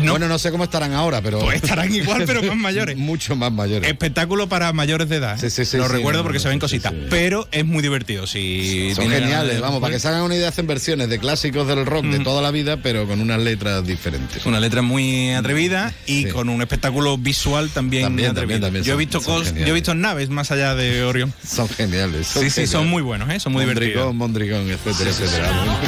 Bueno, 0.00 0.26
no 0.28 0.38
sé 0.38 0.50
cómo 0.50 0.64
estarán 0.64 0.92
ahora, 0.94 1.20
pero... 1.22 1.38
Pues 1.40 1.62
estarán 1.62 1.94
igual, 1.94 2.24
pero 2.26 2.42
más 2.42 2.56
mayores. 2.56 2.96
Mucho 2.96 3.36
más 3.36 3.52
mayores. 3.52 3.88
Espectáculo 3.90 4.48
para 4.48 4.72
mayores 4.72 5.08
de 5.08 5.16
edad. 5.16 5.36
¿eh? 5.36 5.50
Sí, 5.50 5.64
sí, 5.64 5.64
sí, 5.70 5.76
Lo 5.76 5.86
sí, 5.86 5.92
recuerdo 5.92 6.20
no, 6.20 6.24
porque 6.24 6.38
no, 6.38 6.42
se 6.42 6.48
ven 6.48 6.58
cositas. 6.58 6.92
sí, 6.92 6.98
sí. 7.02 7.06
Pero 7.10 7.46
es 7.52 7.64
muy 7.64 7.82
divertido. 7.82 8.26
Si 8.26 8.92
Son 8.94 9.08
geniales, 9.10 9.60
vamos, 9.60 9.80
para 9.80 9.94
que 9.94 10.00
se 10.00 10.08
hagan 10.08 10.22
una 10.22 10.34
idea, 10.34 10.48
hacen 10.48 10.66
versiones 10.66 11.08
de 11.08 11.18
clásicos 11.18 11.66
del 11.68 11.86
rock 11.86 12.04
de 12.06 12.20
toda 12.20 12.42
la 12.42 12.50
vida, 12.50 12.78
pero 12.78 13.06
con 13.06 13.20
unas 13.20 13.40
letras 13.40 13.86
diferentes. 13.86 14.44
Una 14.46 14.60
letra 14.60 14.82
muy 14.82 15.32
atrevida 15.32 15.92
y 16.06 16.24
Sí. 16.24 16.28
con 16.30 16.48
un 16.48 16.60
espectáculo 16.62 17.16
visual 17.18 17.70
también, 17.70 18.04
También, 18.04 18.30
atrevido. 18.30 18.60
también, 18.60 18.60
también 18.60 18.84
yo 18.84 18.94
he 18.94 18.96
visto 18.96 19.20
cos- 19.20 19.54
yo 19.54 19.66
he 19.66 19.72
visto 19.72 19.94
naves 19.94 20.28
más 20.30 20.50
allá 20.50 20.74
de 20.74 21.02
Orión. 21.04 21.32
Son 21.46 21.68
geniales. 21.68 22.26
Sí, 22.28 22.50
sí, 22.50 22.66
son 22.66 22.88
muy 22.88 23.02
buenos, 23.02 23.30
¿eh? 23.30 23.38
son 23.40 23.52
muy 23.52 23.64
divertidos. 23.64 24.14
Mondrigón, 24.14 24.66
Mondrigón, 24.66 24.70
etcétera, 24.70 25.10
etcétera. 25.10 25.78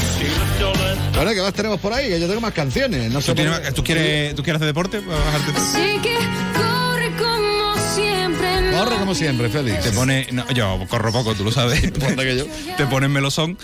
Bueno, 1.15 1.31
¿qué 1.33 1.41
más 1.43 1.53
tenemos 1.55 1.79
por 1.81 1.93
ahí? 1.93 2.09
Que 2.09 2.21
yo 2.21 2.27
tengo 2.27 2.41
más 2.41 2.53
canciones. 2.53 3.11
No 3.13 3.21
sé 3.21 3.29
¿Tú, 3.33 3.35
tienes- 3.43 3.61
por- 3.61 3.73
tú 3.73 3.85
quieres, 3.95 4.35
¿Tú 4.35 4.43
quieres 4.43 4.57
hacer 4.57 4.67
deporte? 4.67 5.01
Sé 5.01 5.99
que 6.03 6.17
corre 6.55 7.11
como 7.17 7.75
siempre. 7.95 8.71
Corre 8.79 8.97
como 8.97 9.15
siempre, 9.15 9.49
Félix. 9.49 9.81
Te 9.83 9.93
pone, 9.93 10.27
no, 10.33 10.49
yo 10.51 10.81
corro 10.89 11.13
poco, 11.13 11.35
tú 11.35 11.45
lo 11.45 11.53
sabes. 11.53 11.81
Que 11.93 12.37
yo. 12.39 12.47
Te 12.77 12.87
ponen 12.87 13.13
melosón. 13.13 13.59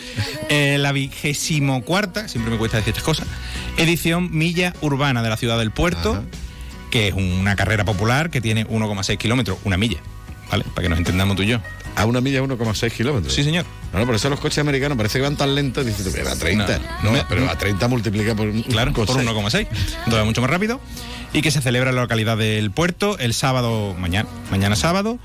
Eh, 0.48 0.77
la 0.78 0.93
vigésimo 0.93 1.82
cuarta, 1.85 2.28
siempre 2.28 2.52
me 2.52 2.59
cuesta 2.59 2.77
decir 2.77 2.90
estas 2.90 3.05
cosas, 3.05 3.27
edición 3.77 4.28
Milla 4.32 4.74
Urbana 4.81 5.23
de 5.23 5.28
la 5.28 5.36
Ciudad 5.36 5.59
del 5.59 5.70
Puerto, 5.70 6.23
que 6.90 7.09
es 7.09 7.15
una 7.15 7.57
carrera 7.57 7.85
popular 7.85 8.31
que 8.31 8.40
tiene 8.40 8.66
1,6 8.66 9.16
kilómetros, 9.19 9.59
una 9.65 9.77
milla, 9.77 9.98
¿vale? 10.51 10.64
Para 10.64 10.82
que 10.82 10.89
nos 10.89 10.98
entendamos 10.98 11.36
tú 11.36 11.43
y 11.43 11.48
yo. 11.48 11.59
A 11.97 12.05
una 12.06 12.20
milla 12.20 12.40
1,6 12.43 12.93
kilómetros. 12.93 13.35
Sí, 13.35 13.43
señor. 13.43 13.64
No, 13.93 13.98
no, 13.98 14.06
por 14.06 14.14
eso 14.14 14.31
los 14.31 14.40
coches 14.40 14.59
americanos 14.59 14.97
parece 14.97 15.18
que 15.18 15.22
van 15.22 15.36
tan 15.36 15.55
lentos. 15.55 15.85
Dices, 15.85 16.05
tú, 16.05 16.10
pero 16.12 16.31
a 16.31 16.36
30. 16.36 16.78
No, 17.02 17.12
pero 17.28 17.51
a 17.51 17.59
30 17.59 17.89
multiplica 17.89 18.35
por. 18.35 18.51
Claro, 18.64 18.93
por 18.93 19.09
1,6. 19.09 19.66
Entonces 20.05 20.24
mucho 20.24 20.40
más 20.40 20.51
rápido. 20.51 20.81
Y 21.32 21.43
que 21.43 21.51
se 21.51 21.60
celebra 21.60 21.90
en 21.90 21.97
la 21.97 22.02
localidad 22.02 22.36
del 22.36 22.70
puerto 22.70 23.18
el 23.18 23.35
sábado, 23.35 23.94
mañana, 23.98 24.28
mañana 24.51 24.77
sábado, 24.77 25.18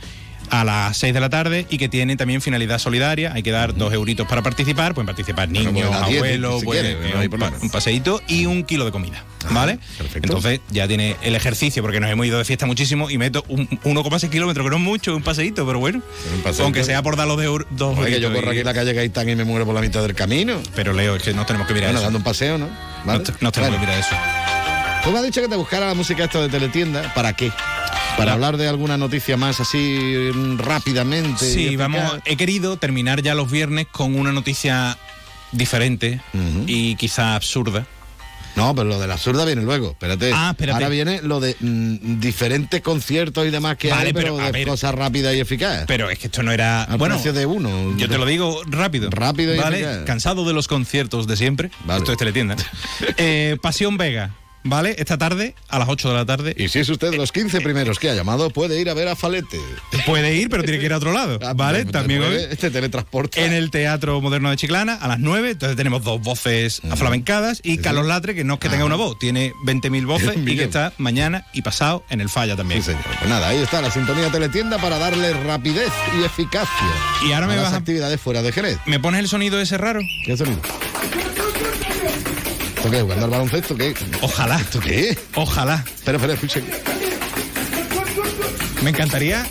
a 0.49 0.63
las 0.63 0.97
6 0.97 1.13
de 1.13 1.19
la 1.19 1.29
tarde 1.29 1.65
y 1.69 1.77
que 1.77 1.89
tiene 1.89 2.15
también 2.15 2.41
finalidad 2.41 2.79
solidaria. 2.79 3.31
Hay 3.33 3.43
que 3.43 3.51
dar 3.51 3.75
dos 3.75 3.93
euritos 3.93 4.27
para 4.27 4.41
participar. 4.41 4.93
Pueden 4.93 5.05
participar 5.07 5.47
Bueno, 5.49 5.71
niños, 5.71 5.89
pues 5.89 6.01
a 6.01 6.05
10, 6.07 6.17
abuelos, 6.17 6.59
si 6.59 6.65
pues, 6.65 6.79
quiere, 6.81 6.97
eh, 7.23 7.29
no 7.29 7.45
un, 7.61 7.69
paseíto 7.69 8.21
y 8.27 8.45
un 8.45 8.63
kilo 8.63 8.85
de 8.85 8.91
comida. 8.91 9.23
¿Vale? 9.51 9.77
perfecto. 9.97 10.27
Entonces 10.27 10.59
ya 10.71 10.87
tiene 10.87 11.15
el 11.21 11.35
ejercicio, 11.35 11.83
porque 11.83 11.99
nos 11.99 12.09
hemos 12.09 12.25
ido 12.25 12.39
de 12.39 12.45
fiesta 12.45 12.65
muchísimo 12.65 13.11
y 13.11 13.17
meto 13.19 13.43
un 13.47 13.67
1,6 13.83 14.29
kilómetros, 14.29 14.65
que 14.65 14.69
no 14.71 14.77
es 14.77 14.81
mucho, 14.81 15.15
un 15.15 15.21
paseíto, 15.21 15.67
pero 15.67 15.77
bueno. 15.79 16.01
un 16.35 16.41
paseíto. 16.41 16.63
Aunque 16.63 16.83
sea 16.83 17.03
por 17.03 17.15
dar 17.15 17.27
los 17.27 17.37
de 17.37 17.47
eur- 17.47 17.67
dos 17.69 17.97
Oye, 17.97 18.09
que 18.15 18.19
yo 18.21 18.33
corro 18.33 18.47
y- 18.47 18.49
aquí 18.51 18.59
en 18.61 18.65
la 18.65 18.73
calle 18.73 18.93
Gaitán 18.93 19.29
y 19.29 19.35
me 19.35 19.43
muero 19.43 19.65
por 19.65 19.75
la 19.75 19.81
mitad 19.81 20.01
del 20.01 20.15
camino. 20.15 20.59
Pero 20.75 20.93
Leo, 20.93 21.15
es 21.15 21.21
que 21.23 21.33
no 21.33 21.45
tenemos 21.45 21.67
que 21.67 21.73
mirar 21.75 21.89
Bueno, 21.89 21.99
eso. 21.99 22.05
dando 22.05 22.17
un 22.17 22.23
paseo, 22.23 22.57
¿no? 22.57 22.67
¿Vale? 23.05 23.19
No, 23.19 23.23
te- 23.23 23.33
no 23.39 23.51
tenemos 23.51 23.77
Bueno, 23.77 23.85
que 23.85 23.85
mirar 23.85 23.99
eso. 23.99 24.15
Tú 25.03 25.11
me 25.11 25.19
has 25.19 25.25
dicho 25.25 25.39
que 25.41 25.47
te 25.47 25.55
buscara 25.55 25.85
la 25.87 25.93
música 25.93 26.23
esto 26.23 26.41
de 26.41 26.49
teletienda. 26.49 27.13
¿Para 27.13 27.33
qué? 27.33 27.51
Para 28.17 28.27
La- 28.27 28.33
hablar 28.33 28.57
de 28.57 28.67
alguna 28.67 28.97
noticia 28.97 29.35
más 29.37 29.59
así 29.59 29.97
mm, 30.33 30.57
rápidamente. 30.59 31.45
Sí, 31.45 31.75
vamos, 31.75 32.01
he 32.25 32.37
querido 32.37 32.77
terminar 32.77 33.21
ya 33.21 33.35
los 33.35 33.51
viernes 33.51 33.87
con 33.91 34.15
una 34.17 34.31
noticia 34.31 34.97
diferente 35.51 36.21
y 36.65 36.95
quizá 36.95 37.35
absurda. 37.35 37.85
No, 38.55 38.73
pero 38.73 38.87
lo 38.87 38.99
de 39.01 39.07
la 39.07 39.15
absurda 39.15 39.43
viene 39.43 39.63
luego. 39.63 39.89
Espérate. 39.91 40.31
Ah, 40.33 40.51
espérate. 40.51 40.75
Ahora 40.75 40.87
viene 40.87 41.21
lo 41.21 41.41
de 41.41 41.57
mm, 41.59 42.21
diferentes 42.21 42.81
conciertos 42.81 43.45
y 43.45 43.49
demás 43.49 43.75
que 43.75 43.89
Vale, 43.89 44.07
hay, 44.07 44.13
pero, 44.13 44.35
pero, 44.35 44.39
a 44.43 44.45
de 44.45 44.51
ver. 44.53 44.67
cosas 44.69 44.95
rápidas 44.95 45.35
y 45.35 45.41
eficaces. 45.41 45.83
Pero 45.87 46.09
es 46.09 46.17
que 46.17 46.27
esto 46.27 46.41
no 46.41 46.53
era. 46.53 46.83
Al 46.83 46.97
bueno, 46.97 47.15
precio 47.15 47.33
de 47.33 47.45
uno. 47.45 47.97
yo 47.97 48.07
te 48.07 48.17
lo 48.17 48.25
digo 48.25 48.61
rápido. 48.65 49.09
Rápido 49.09 49.53
y 49.53 49.57
¿Vale? 49.57 49.79
eficaz. 49.81 50.05
Cansado 50.05 50.45
de 50.47 50.53
los 50.53 50.69
conciertos 50.69 51.27
de 51.27 51.35
siempre. 51.35 51.69
Vale. 51.83 51.97
Esto 51.99 52.13
es 52.13 52.17
teletienda. 52.17 52.55
Eh, 53.17 53.57
Pasión 53.61 53.97
Vega, 53.97 54.31
¿vale? 54.65 54.95
Esta 54.99 55.17
tarde, 55.17 55.55
a 55.69 55.79
las 55.79 55.87
8 55.87 56.09
de 56.09 56.15
la 56.15 56.25
tarde. 56.25 56.53
Y 56.57 56.67
si 56.67 56.79
es 56.79 56.89
usted 56.89 57.11
de 57.11 57.17
los 57.17 57.31
15 57.31 57.61
primeros 57.61 57.97
que 57.99 58.09
ha 58.09 58.13
llamado, 58.13 58.49
puede 58.49 58.79
ir 58.81 58.89
a 58.89 58.93
ver 58.93 59.07
a 59.07 59.15
Falete. 59.15 59.57
Puede 60.05 60.35
ir, 60.35 60.49
pero 60.49 60.63
tiene 60.63 60.79
que 60.79 60.85
ir 60.87 60.93
a 60.93 60.97
otro 60.97 61.13
lado. 61.13 61.39
Ah, 61.41 61.53
¿Vale? 61.55 61.85
te 61.85 61.91
También 61.93 62.21
hoy. 62.21 62.35
Este 62.49 62.69
teletransporte. 62.69 63.45
En 63.45 63.53
el 63.53 63.71
Teatro 63.71 64.19
Moderno 64.19 64.49
de 64.49 64.57
Chiclana 64.57 64.95
a 64.95 65.07
las 65.07 65.19
9. 65.19 65.51
Entonces 65.51 65.77
tenemos 65.77 66.03
dos 66.03 66.19
voces 66.21 66.81
aflamencadas 66.91 67.61
y 67.63 67.77
Carlos 67.77 68.05
Latre, 68.05 68.35
que 68.35 68.43
no 68.43 68.55
es 68.55 68.59
que 68.59 68.69
tenga 68.69 68.83
una 68.85 68.95
voz, 68.95 69.17
tiene 69.19 69.53
20.000 69.65 70.05
voces 70.05 70.31
y 70.45 70.55
que 70.57 70.63
está 70.63 70.91
mañana 70.97 71.45
y 71.53 71.61
pasado 71.61 72.03
en 72.09 72.19
el 72.21 72.29
Falla 72.29 72.55
también. 72.55 72.81
Sí, 72.81 72.87
señor. 72.91 73.03
Pues 73.19 73.29
nada, 73.29 73.47
ahí 73.49 73.57
está 73.61 73.81
la 73.81 73.91
sintonía 73.91 74.31
teletienda 74.31 74.77
para 74.79 74.97
darle 74.97 75.33
rapidez 75.43 75.91
y 76.19 76.23
eficacia 76.23 76.69
Y 77.27 77.31
ahora 77.31 77.45
a 77.45 77.49
me 77.49 77.55
las 77.55 77.65
vas 77.65 77.73
a- 77.73 77.77
actividades 77.77 78.19
fuera 78.19 78.41
de 78.41 78.51
Jerez. 78.51 78.77
¿Me 78.85 78.99
pones 78.99 79.19
el 79.21 79.27
sonido 79.27 79.59
ese 79.61 79.77
raro? 79.77 80.01
¿Qué 80.25 80.35
sonido? 80.35 80.59
¿Esto 82.85 82.97
qué? 82.97 83.01
¿Jugando 83.01 83.25
al 83.25 83.31
baloncesto? 83.31 83.75
¿Qué? 83.75 83.95
Ojalá. 84.21 84.59
¿Esto 84.59 84.79
qué? 84.79 85.17
Ojalá. 85.33 85.83
Espera, 85.87 86.17
espera, 86.17 86.33
escuchen. 86.33 86.63
Me 88.83 88.91
encantaría 88.91 89.43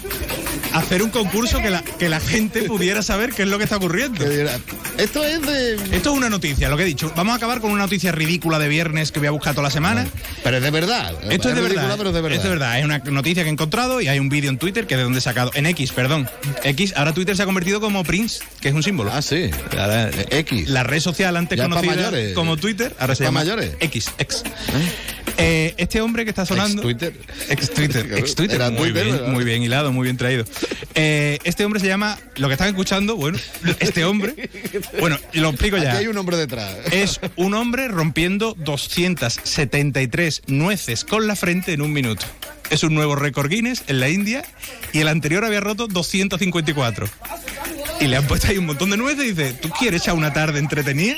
hacer 0.73 1.03
un 1.03 1.11
concurso 1.11 1.59
que 1.59 1.69
la, 1.69 1.83
que 1.83 2.09
la 2.09 2.21
gente 2.21 2.63
pudiera 2.63 3.03
saber 3.03 3.33
qué 3.33 3.43
es 3.43 3.49
lo 3.49 3.59
que 3.59 3.65
está 3.65 3.79
ocurriendo. 3.79 4.25
Esto 4.99 5.25
es 5.25 5.43
de... 5.43 5.75
Esto 5.75 6.13
es 6.13 6.17
una 6.17 6.31
noticia, 6.31 6.69
lo 6.69 6.77
que 6.77 6.85
he 6.85 6.87
dicho. 6.87 7.13
Vamos 7.17 7.33
a 7.33 7.37
acabar 7.37 7.61
con 7.61 7.71
una 7.73 7.83
noticia 7.83 8.13
ridícula 8.13 8.59
de 8.59 8.69
viernes 8.69 9.11
que 9.11 9.19
voy 9.19 9.29
a 9.29 9.33
buscar 9.33 9.53
toda 9.55 9.65
la 9.65 9.71
semana. 9.71 10.07
Pero 10.43 10.59
es 10.59 10.63
de 10.63 10.71
verdad. 10.71 11.13
Esto 11.31 11.49
es 11.49 11.55
de 11.57 11.61
ridícula, 11.63 11.83
verdad. 11.83 11.97
pero 11.99 12.09
es 12.11 12.15
de 12.15 12.21
verdad. 12.21 12.37
Es 12.39 12.43
de 12.45 12.49
verdad. 12.49 12.79
Es 12.79 12.85
una 12.85 12.99
noticia 12.99 13.43
que 13.43 13.49
he 13.49 13.53
encontrado 13.53 14.01
y 14.01 14.09
hay 14.09 14.19
un 14.19 14.29
vídeo 14.29 14.51
en 14.51 14.59
Twitter 14.59 14.87
que 14.87 14.95
es 14.95 14.99
de 14.99 15.05
donde 15.05 15.19
he 15.19 15.23
sacado. 15.23 15.51
En 15.55 15.67
X, 15.67 15.93
perdón. 15.93 16.29
X. 16.63 16.95
Ahora 16.97 17.13
Twitter 17.13 17.37
se 17.37 17.43
ha 17.43 17.47
convertido 17.47 17.81
como 17.81 18.05
Prince, 18.05 18.41
que 18.61 18.69
es 18.69 18.75
un 18.75 18.83
símbolo. 18.83 19.11
Ah, 19.13 19.23
sí. 19.23 19.51
Ahora, 19.79 20.11
X. 20.31 20.69
La 20.69 20.85
red 20.85 21.01
social 21.01 21.37
antes 21.37 21.59
Ya 21.59 21.65
es 21.65 21.71
conocida 21.71 22.13
como 22.35 22.57
Twitter, 22.57 22.95
ahora 22.99 23.13
¿Es 23.15 23.19
se 23.19 23.25
llama 23.25 23.41
mayores? 23.41 23.73
X. 23.81 24.11
X. 24.19 24.43
Eh, 24.47 25.14
este 25.37 26.01
hombre 26.01 26.25
que 26.25 26.31
está 26.31 26.47
sonando. 26.47 26.83
Ex 26.83 26.83
Twitter. 27.75 28.13
Ex 28.17 28.35
Twitter. 28.35 28.57
Era 28.57 28.71
Muy 28.71 28.91
Twitter, 28.91 29.05
bien, 29.05 29.17
¿verdad? 29.17 29.29
muy 29.33 29.45
bien 29.45 29.63
hilado, 29.63 29.93
muy 29.93 30.05
bien 30.05 30.17
traído. 30.17 30.45
Eh, 30.95 31.39
este 31.45 31.65
hombre 31.65 31.81
se 31.81 31.87
llama. 31.87 32.19
Lo 32.37 32.49
que 32.49 32.55
están 32.55 32.69
escuchando, 32.69 33.17
bueno, 33.17 33.39
este 33.81 34.05
hombre. 34.05 34.51
Bueno, 35.01 35.19
lo 35.33 35.51
explico 35.51 35.77
ya. 35.77 35.91
Aquí 35.91 35.99
hay 35.99 36.07
un 36.09 36.17
hombre 36.19 36.37
detrás. 36.37 36.75
Es 36.93 37.21
un 37.37 37.55
hombre 37.55 37.89
rompiendo 37.89 38.55
273 38.59 40.43
nueces 40.47 41.05
con 41.05 41.27
la 41.27 41.37
frente 41.37 41.73
en 41.73 41.83
un 41.83 41.93
minuto. 41.93 42.25
Es 42.71 42.83
un 42.83 42.95
nuevo 42.95 43.15
récord 43.15 43.51
Guinness 43.51 43.85
en 43.89 44.01
la 44.01 44.09
India 44.09 44.45
y 44.93 45.01
el 45.01 45.09
anterior 45.09 45.45
había 45.45 45.61
roto 45.61 45.87
254. 45.87 47.09
Y 48.01 48.07
le 48.07 48.17
han 48.17 48.27
puesto 48.27 48.49
ahí 48.49 48.59
un 48.59 48.67
montón 48.67 48.91
de 48.91 48.97
nueces 48.97 49.25
y 49.25 49.33
dice, 49.33 49.53
¿tú 49.53 49.71
quieres 49.71 50.03
echar 50.03 50.15
una 50.15 50.33
tarde 50.33 50.59
entretenida? 50.59 51.17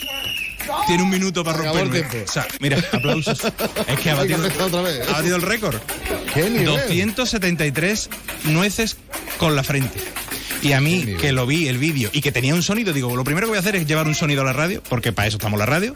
Tiene 0.87 1.03
un 1.03 1.11
minuto 1.11 1.43
para 1.45 1.59
Acabó 1.61 1.79
el 1.79 1.85
romper. 1.85 2.09
tiempo. 2.09 2.31
O 2.31 2.33
sea, 2.33 2.47
mira, 2.61 2.79
aplausos. 2.93 3.41
Es 3.87 4.01
que 4.01 4.11
ha 4.11 4.15
batido, 4.15 4.37
empezar 4.45 4.67
otra 4.69 4.83
vez. 4.83 5.09
ha 5.09 5.13
batido 5.13 5.37
el 5.37 5.43
récord. 5.43 5.77
¿Qué 6.35 6.49
nivel? 6.51 6.67
273 6.67 8.11
nueces 8.45 8.97
con 9.39 9.57
la 9.57 9.63
frente. 9.63 9.99
Y 10.63 10.73
a 10.73 10.81
mí, 10.81 11.17
que 11.21 11.33
lo 11.33 11.47
vi 11.47 11.69
el 11.69 11.79
vídeo 11.79 12.11
y 12.13 12.21
que 12.23 12.33
tenía 12.33 12.55
un 12.55 12.63
sonido, 12.63 12.93
digo, 12.93 13.15
lo 13.15 13.25
primero 13.25 13.47
que 13.47 13.51
voy 13.51 13.57
a 13.57 13.61
hacer 13.61 13.77
es 13.77 13.87
llevar 13.87 14.07
un 14.07 14.15
sonido 14.15 14.43
a 14.43 14.45
la 14.45 14.53
radio, 14.53 14.83
porque 14.89 15.13
para 15.13 15.29
eso 15.29 15.37
estamos 15.37 15.55
en 15.55 15.61
la 15.61 15.67
radio. 15.67 15.95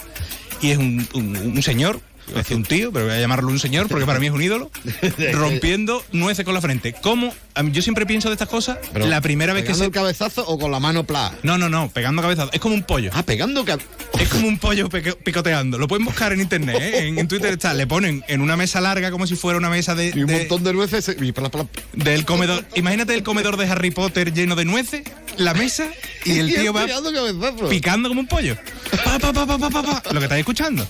Y 0.62 0.70
es 0.70 0.78
un, 0.78 1.06
un- 1.14 1.36
un 1.36 1.62
señor, 1.62 2.00
decir 2.34 2.56
un 2.56 2.64
tío, 2.64 2.92
pero 2.92 3.06
voy 3.06 3.14
a 3.14 3.20
llamarlo 3.20 3.48
un 3.48 3.58
señor 3.58 3.88
porque 3.88 4.06
para 4.06 4.18
mí 4.20 4.26
es 4.26 4.32
un 4.32 4.42
ídolo, 4.42 4.70
rompiendo 5.32 6.04
nueces 6.12 6.44
con 6.44 6.54
la 6.54 6.60
frente. 6.60 6.94
¿Cómo? 7.02 7.34
Yo 7.72 7.82
siempre 7.82 8.06
pienso 8.06 8.28
de 8.28 8.34
estas 8.34 8.48
cosas, 8.48 8.78
Pero, 8.92 9.06
la 9.06 9.20
primera 9.20 9.52
vez 9.52 9.62
que 9.64 9.68
¿pegando 9.68 9.84
se... 9.84 9.86
el 9.86 9.92
cabezazo 9.92 10.46
o 10.46 10.58
con 10.58 10.70
la 10.70 10.80
mano 10.80 11.04
pla? 11.04 11.32
No, 11.42 11.58
no, 11.58 11.68
no, 11.68 11.90
pegando 11.90 12.22
cabezazo. 12.22 12.50
Es 12.52 12.60
como 12.60 12.74
un 12.74 12.82
pollo. 12.84 13.10
Ah, 13.12 13.22
pegando 13.22 13.64
cab- 13.64 13.80
Es 14.18 14.28
como 14.28 14.48
un 14.48 14.58
pollo 14.58 14.88
picoteando. 14.88 15.76
Lo 15.78 15.86
pueden 15.88 16.04
buscar 16.06 16.32
en 16.32 16.40
internet, 16.40 16.76
¿eh? 16.80 17.08
en, 17.08 17.18
en 17.18 17.28
Twitter 17.28 17.52
está. 17.52 17.74
Le 17.74 17.86
ponen 17.86 18.24
en 18.28 18.40
una 18.40 18.56
mesa 18.56 18.80
larga 18.80 19.10
como 19.10 19.26
si 19.26 19.36
fuera 19.36 19.58
una 19.58 19.68
mesa 19.68 19.94
de, 19.94 20.12
Y 20.14 20.20
un 20.20 20.26
de- 20.26 20.38
montón 20.38 20.64
de 20.64 20.72
nueces 20.72 21.14
y 21.20 21.32
pla, 21.32 21.50
pla, 21.50 21.66
del 21.92 22.24
comedor. 22.24 22.64
Imagínate 22.76 23.14
el 23.14 23.22
comedor 23.22 23.56
de 23.56 23.66
Harry 23.66 23.90
Potter 23.90 24.32
lleno 24.32 24.56
de 24.56 24.64
nueces, 24.64 25.02
la 25.36 25.52
mesa 25.52 25.86
y 26.24 26.38
el 26.38 26.46
tío 26.54 26.72
va 26.72 26.86
cabezazo. 26.86 27.68
picando 27.68 28.08
como 28.08 28.20
un 28.22 28.26
pollo. 28.26 28.56
Pa, 29.04 29.18
pa, 29.18 29.32
pa, 29.32 29.46
pa, 29.46 29.58
pa, 29.58 29.70
pa, 29.70 29.82
pa. 29.82 30.02
Lo 30.12 30.20
que 30.20 30.24
estáis 30.26 30.40
escuchando. 30.40 30.86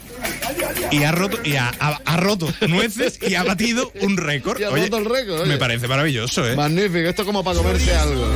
Y 0.90 1.02
ha 1.04 1.12
roto, 1.12 1.38
y 1.44 1.56
ha, 1.56 1.70
ha- 1.78 2.00
ha 2.04 2.16
roto 2.16 2.52
nueces 2.68 3.18
y 3.26 3.34
ha 3.34 3.42
batido 3.44 3.92
un 4.00 4.16
récord. 4.16 4.60
Y 4.60 4.64
ha 4.64 4.70
Oye, 4.70 4.84
roto 4.84 4.98
el 4.98 5.04
récord, 5.04 5.40
oye. 5.40 5.48
Me 5.48 5.58
parece 5.58 5.86
maravilloso, 5.88 6.46
¿eh? 6.48 6.56
Magnífico, 6.56 7.08
esto 7.08 7.22
es 7.22 7.26
como 7.26 7.44
para 7.44 7.58
comerse 7.58 7.94
algo. 7.94 8.26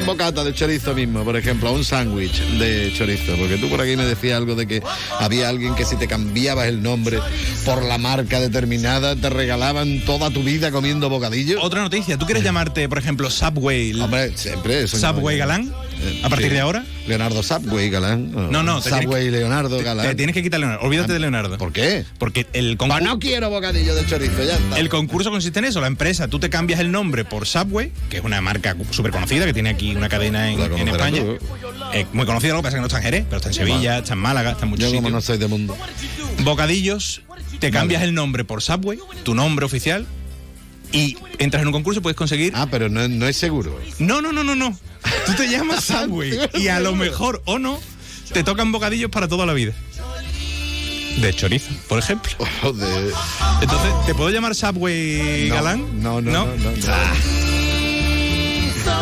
Un 0.00 0.06
bocata 0.06 0.42
de 0.44 0.52
chorizo 0.52 0.94
mismo, 0.94 1.24
por 1.24 1.36
ejemplo, 1.36 1.72
un 1.72 1.84
sándwich 1.84 2.40
de 2.58 2.92
chorizo. 2.96 3.34
Porque 3.36 3.56
tú 3.56 3.68
por 3.68 3.80
aquí 3.80 3.96
me 3.96 4.04
decías 4.04 4.36
algo 4.36 4.54
de 4.54 4.66
que 4.66 4.82
había 5.20 5.48
alguien 5.48 5.74
que 5.74 5.84
si 5.84 5.96
te 5.96 6.08
cambiabas 6.08 6.66
el 6.66 6.82
nombre 6.82 7.18
por 7.64 7.82
la 7.84 7.98
marca 7.98 8.40
determinada, 8.40 9.14
te 9.16 9.30
regalaban 9.30 10.00
toda 10.04 10.30
tu 10.30 10.42
vida 10.42 10.70
comiendo 10.70 11.08
bocadillos. 11.08 11.60
Otra 11.62 11.82
noticia. 11.82 12.18
¿Tú 12.18 12.26
quieres 12.26 12.42
llamarte, 12.44 12.88
por 12.88 12.98
ejemplo, 12.98 13.30
Subway? 13.30 13.92
Hombre, 14.00 14.36
siempre 14.36 14.82
eso. 14.82 14.98
Subway 14.98 15.38
Galán? 15.38 15.72
A 16.24 16.28
partir 16.28 16.48
Sí. 16.48 16.54
de 16.54 16.60
ahora. 16.60 16.84
Leonardo 17.06 17.42
Subway 17.44 17.88
Galán. 17.90 18.32
No, 18.50 18.62
no, 18.64 18.80
Subway 18.82 19.26
que- 19.26 19.30
Leonardo 19.30 19.76
Te, 19.76 19.84
Galán. 19.84 20.06
te 20.06 20.14
tienes 20.16 20.34
que 20.34 20.42
quitar 20.42 20.58
Leonardo. 20.58 20.84
Olvídate 20.84 21.12
de 21.12 21.20
Leonardo. 21.20 21.58
¿Por 21.58 21.72
qué? 21.72 22.04
Porque 22.18 22.46
el 22.54 22.76
Pues 22.76 22.88
concurso. 22.90 23.04
no 23.04 23.18
quiero 23.20 23.50
bocadillo 23.50 23.94
de 23.94 24.04
chorizo, 24.06 24.42
ya 24.44 24.54
está. 24.56 24.78
El 24.80 24.88
concurso 24.88 25.30
consiste 25.30 25.60
en 25.60 25.66
eso, 25.66 25.80
la 25.80 25.86
empresa, 25.86 26.26
tú 26.26 26.40
te 26.40 26.50
cambias 26.50 26.80
el 26.80 26.90
nombre 26.90 27.24
por 27.24 27.46
Subway, 27.46 27.92
que 28.10 28.16
es 28.18 28.24
una 28.24 28.40
marca 28.40 28.76
súper 28.90 29.12
conocida, 29.12 29.44
que 29.46 29.52
tiene 29.52 29.71
aquí 29.72 29.94
una 29.94 30.08
cadena 30.08 30.50
en, 30.50 30.60
España. 30.88 31.20
tú. 31.22 31.38
Eh, 31.92 32.06
muy 32.12 32.24
conocida, 32.26 32.52
lo 32.52 32.58
que 32.58 32.62
pasa 32.64 32.68
es 32.68 32.74
que 32.76 32.80
no 32.80 32.86
está 32.86 32.98
en 32.98 33.04
Jerez, 33.04 33.24
pero 33.28 33.36
está 33.36 33.48
en 33.48 33.54
Sevilla, 33.54 33.98
está 33.98 34.12
en 34.14 34.18
Málaga, 34.20 34.52
está 34.52 34.64
en 34.64 34.70
muchos 34.70 34.84
Yo 34.84 34.96
como 34.96 35.08
sitios. 35.08 35.12
no 35.12 35.20
soy 35.20 35.38
de 35.38 35.46
mundo. 35.48 35.76
Bocadillos, 36.44 37.22
te 37.58 37.70
cambias 37.70 38.02
el 38.02 38.14
nombre 38.14 38.44
por 38.44 38.62
Subway, 38.62 38.98
tu 39.24 39.34
nombre 39.34 39.66
oficial, 39.66 40.06
y 40.92 41.16
entras 41.38 41.62
en 41.62 41.68
un 41.68 41.72
concurso 41.72 42.00
y 42.00 42.02
puedes 42.02 42.16
conseguir... 42.16 42.52
Ah, 42.54 42.66
pero 42.70 42.88
no, 42.88 43.06
no 43.08 43.26
es 43.26 43.36
seguro. 43.36 43.78
No, 43.98 44.20
no, 44.22 44.32
no, 44.32 44.44
no, 44.44 44.54
no. 44.54 44.78
Tú 45.26 45.32
te 45.34 45.48
llamas 45.48 45.84
Subway 45.84 46.38
y 46.54 46.68
a 46.68 46.80
lo 46.80 46.94
mejor 46.94 47.42
o 47.46 47.58
no, 47.58 47.80
te 48.32 48.42
tocan 48.44 48.72
bocadillos 48.72 49.10
para 49.10 49.28
toda 49.28 49.46
la 49.46 49.52
vida. 49.52 49.72
De 51.18 51.34
chorizo, 51.34 51.70
por 51.88 51.98
ejemplo. 51.98 52.32
Joder. 52.62 53.12
Entonces, 53.60 53.92
¿te 54.06 54.14
puedo 54.14 54.30
llamar 54.30 54.54
Subway 54.54 55.48
No, 55.48 55.54
Galán? 55.56 56.02
no, 56.02 56.20
no, 56.22 56.46
no, 56.46 56.56
no, 56.56 56.70
no. 56.70 56.76
Ah. 56.88 57.12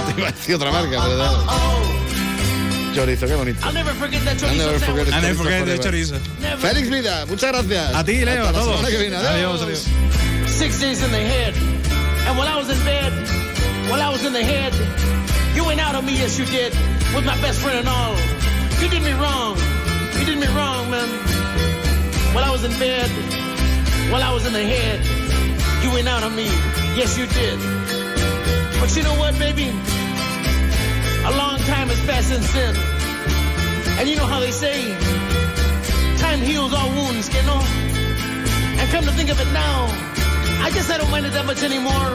Te 0.07 0.21
iba 0.21 0.29
a 0.29 0.33
decir 0.33 0.55
otra 0.55 0.71
marca, 0.73 0.91
pero 1.03 1.17
no. 1.17 2.95
Chorizo, 2.95 3.27
qué 3.27 3.35
bonito. 3.35 3.65
I'll 3.65 3.73
never 3.73 3.93
forget 3.95 4.25
that 4.25 4.43
I'll 4.43 4.57
never 4.57 4.79
forget 4.81 5.07
sandwich. 5.09 5.37
No, 5.39 5.45
porque 5.45 5.75
es 5.75 5.81
chorizo. 5.81 6.17
Félix 6.61 6.91
Vida, 6.91 7.25
muchas 7.27 7.53
gracias. 7.53 7.95
A 7.95 8.05
ti, 8.05 8.25
Leo, 8.25 8.45
Hasta 8.45 8.49
a 8.49 8.53
la 8.53 8.59
todos. 8.59 8.77
semana 8.77 8.89
que 8.91 8.99
viene. 8.99 9.17
Adiós, 9.17 9.63
adiós. 9.63 9.87
Six 10.49 10.81
days 10.81 11.03
in 11.03 11.11
the 11.13 11.19
head. 11.21 11.55
And 12.27 12.37
while 12.37 12.49
I 12.49 12.57
was 12.57 12.69
in 12.69 12.79
bed, 12.85 13.13
while 13.89 14.03
I 14.03 14.11
was 14.11 14.25
in 14.25 14.33
the 14.33 14.43
head, 14.43 14.73
you 15.55 15.65
went 15.65 15.81
out 15.81 15.95
on 15.95 16.05
me, 16.05 16.15
yes 16.19 16.37
you 16.39 16.45
did, 16.47 16.73
with 17.15 17.25
my 17.25 17.37
best 17.41 17.61
friend 17.61 17.79
and 17.79 17.89
all. 17.89 18.17
You 18.81 18.89
did 18.89 19.03
me 19.03 19.13
wrong. 19.13 19.57
You 20.19 20.25
did 20.27 20.39
me 20.39 20.47
wrong, 20.49 20.91
man. 20.91 21.09
While 22.35 22.45
I 22.45 22.51
was 22.51 22.65
in 22.65 22.73
bed, 22.79 23.09
while 24.11 24.23
I 24.23 24.33
was 24.35 24.45
in 24.47 24.53
the 24.53 24.63
head, 24.65 25.01
you 25.85 25.91
went 25.93 26.09
out 26.09 26.23
on 26.25 26.35
me. 26.35 26.47
Yes, 26.97 27.17
you 27.17 27.27
did. 27.27 27.59
But 28.81 28.97
you 28.97 29.02
know 29.02 29.15
what, 29.20 29.39
baby? 29.39 29.69
A 29.69 31.32
long 31.36 31.59
time 31.69 31.89
has 31.93 32.01
passed 32.09 32.28
since 32.28 32.51
then. 32.52 32.74
And 34.01 34.09
you 34.09 34.16
know 34.16 34.24
how 34.24 34.40
they 34.40 34.51
say, 34.51 34.97
time 36.16 36.40
heals 36.40 36.73
all 36.73 36.89
wounds, 36.89 37.28
you 37.28 37.43
know? 37.44 37.61
And 38.81 38.90
come 38.90 39.05
to 39.05 39.12
think 39.12 39.28
of 39.31 39.39
it 39.39 39.52
now, 39.52 39.85
I 40.65 40.70
guess 40.73 40.89
I 40.90 40.97
don't 40.97 41.11
mind 41.11 41.27
it 41.27 41.32
that 41.35 41.44
much 41.44 41.62
anymore. 41.62 42.09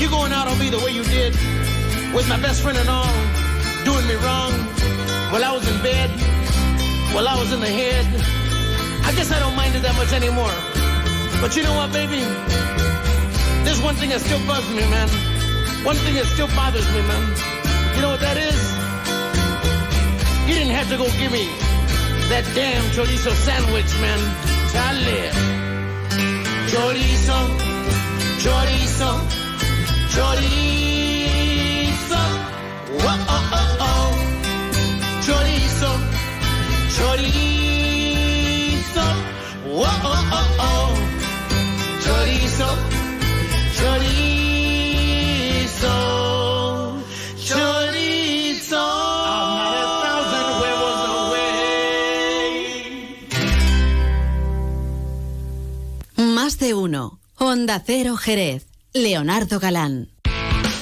You 0.00 0.08
going 0.08 0.32
out 0.32 0.48
on 0.48 0.58
me 0.58 0.70
the 0.70 0.80
way 0.80 0.90
you 0.90 1.04
did, 1.04 1.36
with 2.16 2.26
my 2.28 2.40
best 2.40 2.62
friend 2.62 2.78
and 2.78 2.88
all, 2.88 3.12
doing 3.84 4.06
me 4.08 4.16
wrong. 4.24 4.52
While 5.28 5.44
I 5.44 5.52
was 5.52 5.68
in 5.68 5.82
bed, 5.82 6.08
while 7.12 7.28
I 7.28 7.38
was 7.38 7.52
in 7.52 7.60
the 7.60 7.68
head. 7.68 8.06
I 9.04 9.12
guess 9.12 9.30
I 9.30 9.38
don't 9.38 9.56
mind 9.56 9.76
it 9.76 9.82
that 9.82 9.96
much 9.96 10.12
anymore. 10.12 10.56
But 11.40 11.56
you 11.56 11.62
know 11.62 11.76
what, 11.76 11.92
baby? 11.92 12.24
There's 13.64 13.82
one 13.82 13.96
thing 13.96 14.08
that 14.10 14.20
still 14.20 14.40
bugs 14.46 14.68
me, 14.70 14.88
man. 14.88 15.27
One 15.84 15.96
thing 15.96 16.14
that 16.14 16.26
still 16.26 16.48
bothers 16.48 16.86
me, 16.92 17.00
man. 17.10 17.22
You 17.94 18.00
know 18.02 18.10
what 18.10 18.20
that 18.20 18.36
is? 18.36 18.60
You 20.48 20.54
didn't 20.58 20.74
have 20.74 20.88
to 20.90 20.96
go 20.98 21.06
give 21.18 21.32
me 21.32 21.46
that 22.30 22.44
damn 22.54 22.84
chorizo 22.94 23.32
sandwich, 23.46 23.92
man. 24.02 24.20
Chale. 24.72 25.20
Chorizo, 26.72 27.38
chorizo, 28.42 29.10
chorizo. 30.14 32.22
Whoa, 32.98 33.16
oh, 33.36 33.56
oh, 33.58 33.86
oh. 33.88 34.10
Chorizo, 35.24 35.92
chorizo. 36.96 39.06
Whoa, 39.64 40.10
oh, 40.12 40.36
oh, 40.38 40.66
oh. 40.68 40.90
Chorizo, 42.04 42.68
chorizo, 43.78 44.37
de 56.68 56.74
uno. 56.74 57.18
Onda 57.36 57.82
Cero 57.84 58.16
Jerez. 58.16 58.66
Leonardo 58.92 59.58
Galán. 59.58 60.10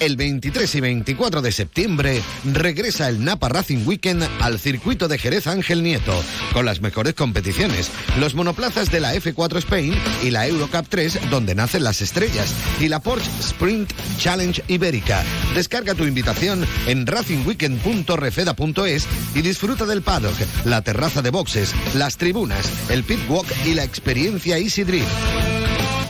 El 0.01 0.17
23 0.17 0.75
y 0.75 0.81
24 0.81 1.43
de 1.43 1.53
septiembre 1.53 2.23
regresa 2.45 3.09
el 3.09 3.25
Napa 3.25 3.49
Racing 3.49 3.87
Weekend 3.87 4.23
al 4.41 4.59
circuito 4.59 5.07
de 5.07 5.17
Jerez 5.17 5.47
Ángel 5.47 5.83
Nieto, 5.83 6.13
con 6.53 6.67
las 6.67 6.81
mejores 6.81 7.15
competiciones, 7.15 7.91
los 8.19 8.35
monoplazas 8.35 8.91
de 8.91 9.01
la 9.01 9.15
F4 9.15 9.59
Spain 9.59 9.95
y 10.23 10.31
la 10.31 10.47
Eurocup 10.47 10.87
3, 10.89 11.31
donde 11.31 11.55
nacen 11.55 11.85
las 11.85 12.03
estrellas, 12.03 12.53
y 12.81 12.89
la 12.89 13.01
Porsche 13.01 13.31
Sprint 13.41 13.93
Challenge 14.19 14.63
Ibérica. 14.69 15.25
Descarga 15.55 15.95
tu 15.95 16.05
invitación 16.05 16.67
en 16.87 17.07
racingweekend.refeda.es 17.07 19.07
y 19.35 19.41
disfruta 19.41 19.87
del 19.87 20.03
paddock, 20.03 20.37
la 20.65 20.83
terraza 20.83 21.23
de 21.23 21.31
boxes, 21.31 21.75
las 21.95 22.17
tribunas, 22.17 22.71
el 22.91 23.05
pit 23.05 23.21
walk 23.29 23.47
y 23.65 23.75
la 23.75 23.85
experiencia 23.85 24.59
Easy 24.59 24.85
Drift 24.85 25.56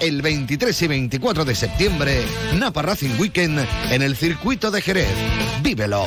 el 0.01 0.23
23 0.23 0.83
y 0.83 0.87
24 0.87 1.45
de 1.45 1.55
septiembre, 1.55 2.25
Napa 2.55 2.83
Racing 2.83 3.19
Weekend 3.19 3.67
en 3.91 4.03
el 4.03 4.17
circuito 4.17 4.71
de 4.71 4.81
Jerez. 4.83 5.09
¡Vívelo! 5.63 6.07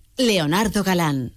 Leonardo 0.17 0.83
Galán. 0.83 1.33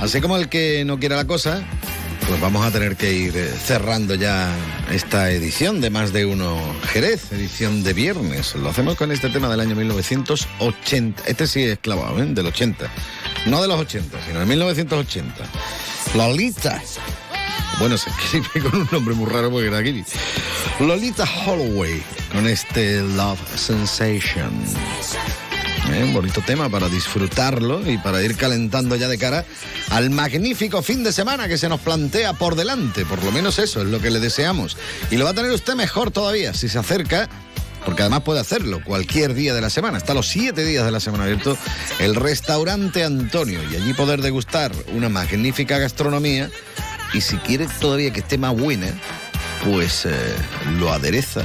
Así 0.00 0.20
como 0.20 0.36
el 0.36 0.48
que 0.48 0.84
no 0.84 0.98
quiera 0.98 1.14
la 1.14 1.26
cosa, 1.26 1.62
pues 2.26 2.40
vamos 2.40 2.66
a 2.66 2.72
tener 2.72 2.96
que 2.96 3.12
ir 3.12 3.36
eh, 3.36 3.48
cerrando 3.48 4.16
ya 4.16 4.52
esta 4.90 5.30
edición 5.30 5.80
de 5.80 5.90
Más 5.90 6.12
de 6.12 6.26
Uno 6.26 6.58
Jerez, 6.92 7.30
edición 7.32 7.84
de 7.84 7.92
viernes. 7.92 8.56
Lo 8.56 8.70
hacemos 8.70 8.96
con 8.96 9.12
este 9.12 9.28
tema 9.28 9.48
del 9.48 9.60
año 9.60 9.76
1980. 9.76 11.22
Este 11.26 11.46
sí 11.46 11.62
es 11.62 11.78
clavado, 11.78 12.20
¿eh? 12.20 12.26
Del 12.26 12.46
80. 12.46 12.90
No 13.46 13.62
de 13.62 13.68
los 13.68 13.80
80, 13.80 14.18
sino 14.26 14.40
de 14.40 14.46
1980. 14.46 15.34
Lolita. 16.14 16.82
Bueno, 17.82 17.98
se 17.98 18.10
escribe 18.10 18.70
con 18.70 18.82
un 18.82 18.88
nombre 18.92 19.12
muy 19.12 19.28
raro 19.28 19.50
porque 19.50 19.66
era 19.66 19.78
aquí. 19.78 20.04
Lolita 20.78 21.24
Holloway, 21.24 22.00
con 22.30 22.46
este 22.46 23.02
Love 23.02 23.40
Sensation. 23.56 24.52
Eh, 25.92 26.04
Un 26.04 26.14
bonito 26.14 26.40
tema 26.46 26.68
para 26.68 26.88
disfrutarlo 26.88 27.84
y 27.90 27.98
para 27.98 28.22
ir 28.22 28.36
calentando 28.36 28.94
ya 28.94 29.08
de 29.08 29.18
cara 29.18 29.44
al 29.90 30.10
magnífico 30.10 30.80
fin 30.80 31.02
de 31.02 31.12
semana 31.12 31.48
que 31.48 31.58
se 31.58 31.68
nos 31.68 31.80
plantea 31.80 32.34
por 32.34 32.54
delante. 32.54 33.04
Por 33.04 33.20
lo 33.24 33.32
menos 33.32 33.58
eso 33.58 33.82
es 33.82 33.88
lo 33.88 34.00
que 34.00 34.12
le 34.12 34.20
deseamos. 34.20 34.76
Y 35.10 35.16
lo 35.16 35.24
va 35.24 35.32
a 35.32 35.34
tener 35.34 35.50
usted 35.50 35.74
mejor 35.74 36.12
todavía 36.12 36.54
si 36.54 36.68
se 36.68 36.78
acerca 36.78 37.28
porque 37.84 38.02
además 38.02 38.22
puede 38.22 38.38
hacerlo 38.38 38.80
cualquier 38.84 39.34
día 39.34 39.54
de 39.54 39.60
la 39.60 39.68
semana, 39.68 39.96
hasta 39.96 40.14
los 40.14 40.28
siete 40.28 40.64
días 40.64 40.84
de 40.84 40.92
la 40.92 41.00
semana 41.00 41.24
abierto, 41.24 41.58
el 41.98 42.14
restaurante 42.14 43.02
Antonio 43.02 43.58
y 43.68 43.74
allí 43.74 43.92
poder 43.92 44.22
degustar 44.22 44.70
una 44.94 45.08
magnífica 45.08 45.78
gastronomía 45.78 46.48
y 47.12 47.20
si 47.20 47.36
quiere 47.38 47.66
todavía 47.80 48.12
que 48.12 48.20
esté 48.20 48.38
más 48.38 48.56
buena, 48.56 48.88
pues 49.64 50.06
eh, 50.06 50.34
lo 50.78 50.92
adereza 50.92 51.42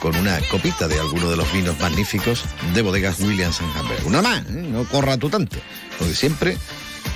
con 0.00 0.16
una 0.16 0.38
copita 0.50 0.88
de 0.88 0.98
alguno 0.98 1.30
de 1.30 1.36
los 1.36 1.52
vinos 1.52 1.78
magníficos 1.78 2.44
de 2.74 2.82
bodegas 2.82 3.20
Williams 3.20 3.60
Hamburg. 3.60 4.06
Una 4.06 4.22
más, 4.22 4.40
¿eh? 4.40 4.44
no 4.50 4.84
corra 4.84 5.16
tú 5.18 5.28
tanto, 5.28 5.58
porque 5.98 6.14
siempre 6.14 6.56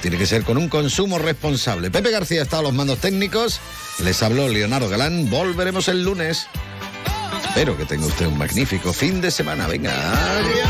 tiene 0.02 0.18
que 0.18 0.26
ser 0.26 0.42
con 0.42 0.58
un 0.58 0.68
consumo 0.68 1.18
responsable. 1.18 1.90
Pepe 1.90 2.10
García 2.10 2.42
está 2.42 2.58
a 2.58 2.62
los 2.62 2.74
mandos 2.74 2.98
técnicos, 2.98 3.60
les 4.02 4.22
habló 4.22 4.48
Leonardo 4.48 4.88
Galán, 4.88 5.30
volveremos 5.30 5.88
el 5.88 6.04
lunes. 6.04 6.46
Espero 7.48 7.76
que 7.76 7.84
tenga 7.84 8.06
usted 8.06 8.26
un 8.26 8.36
magnífico 8.36 8.92
fin 8.92 9.20
de 9.20 9.30
semana. 9.30 9.66
Venga, 9.68 9.92
adiós. 10.38 10.68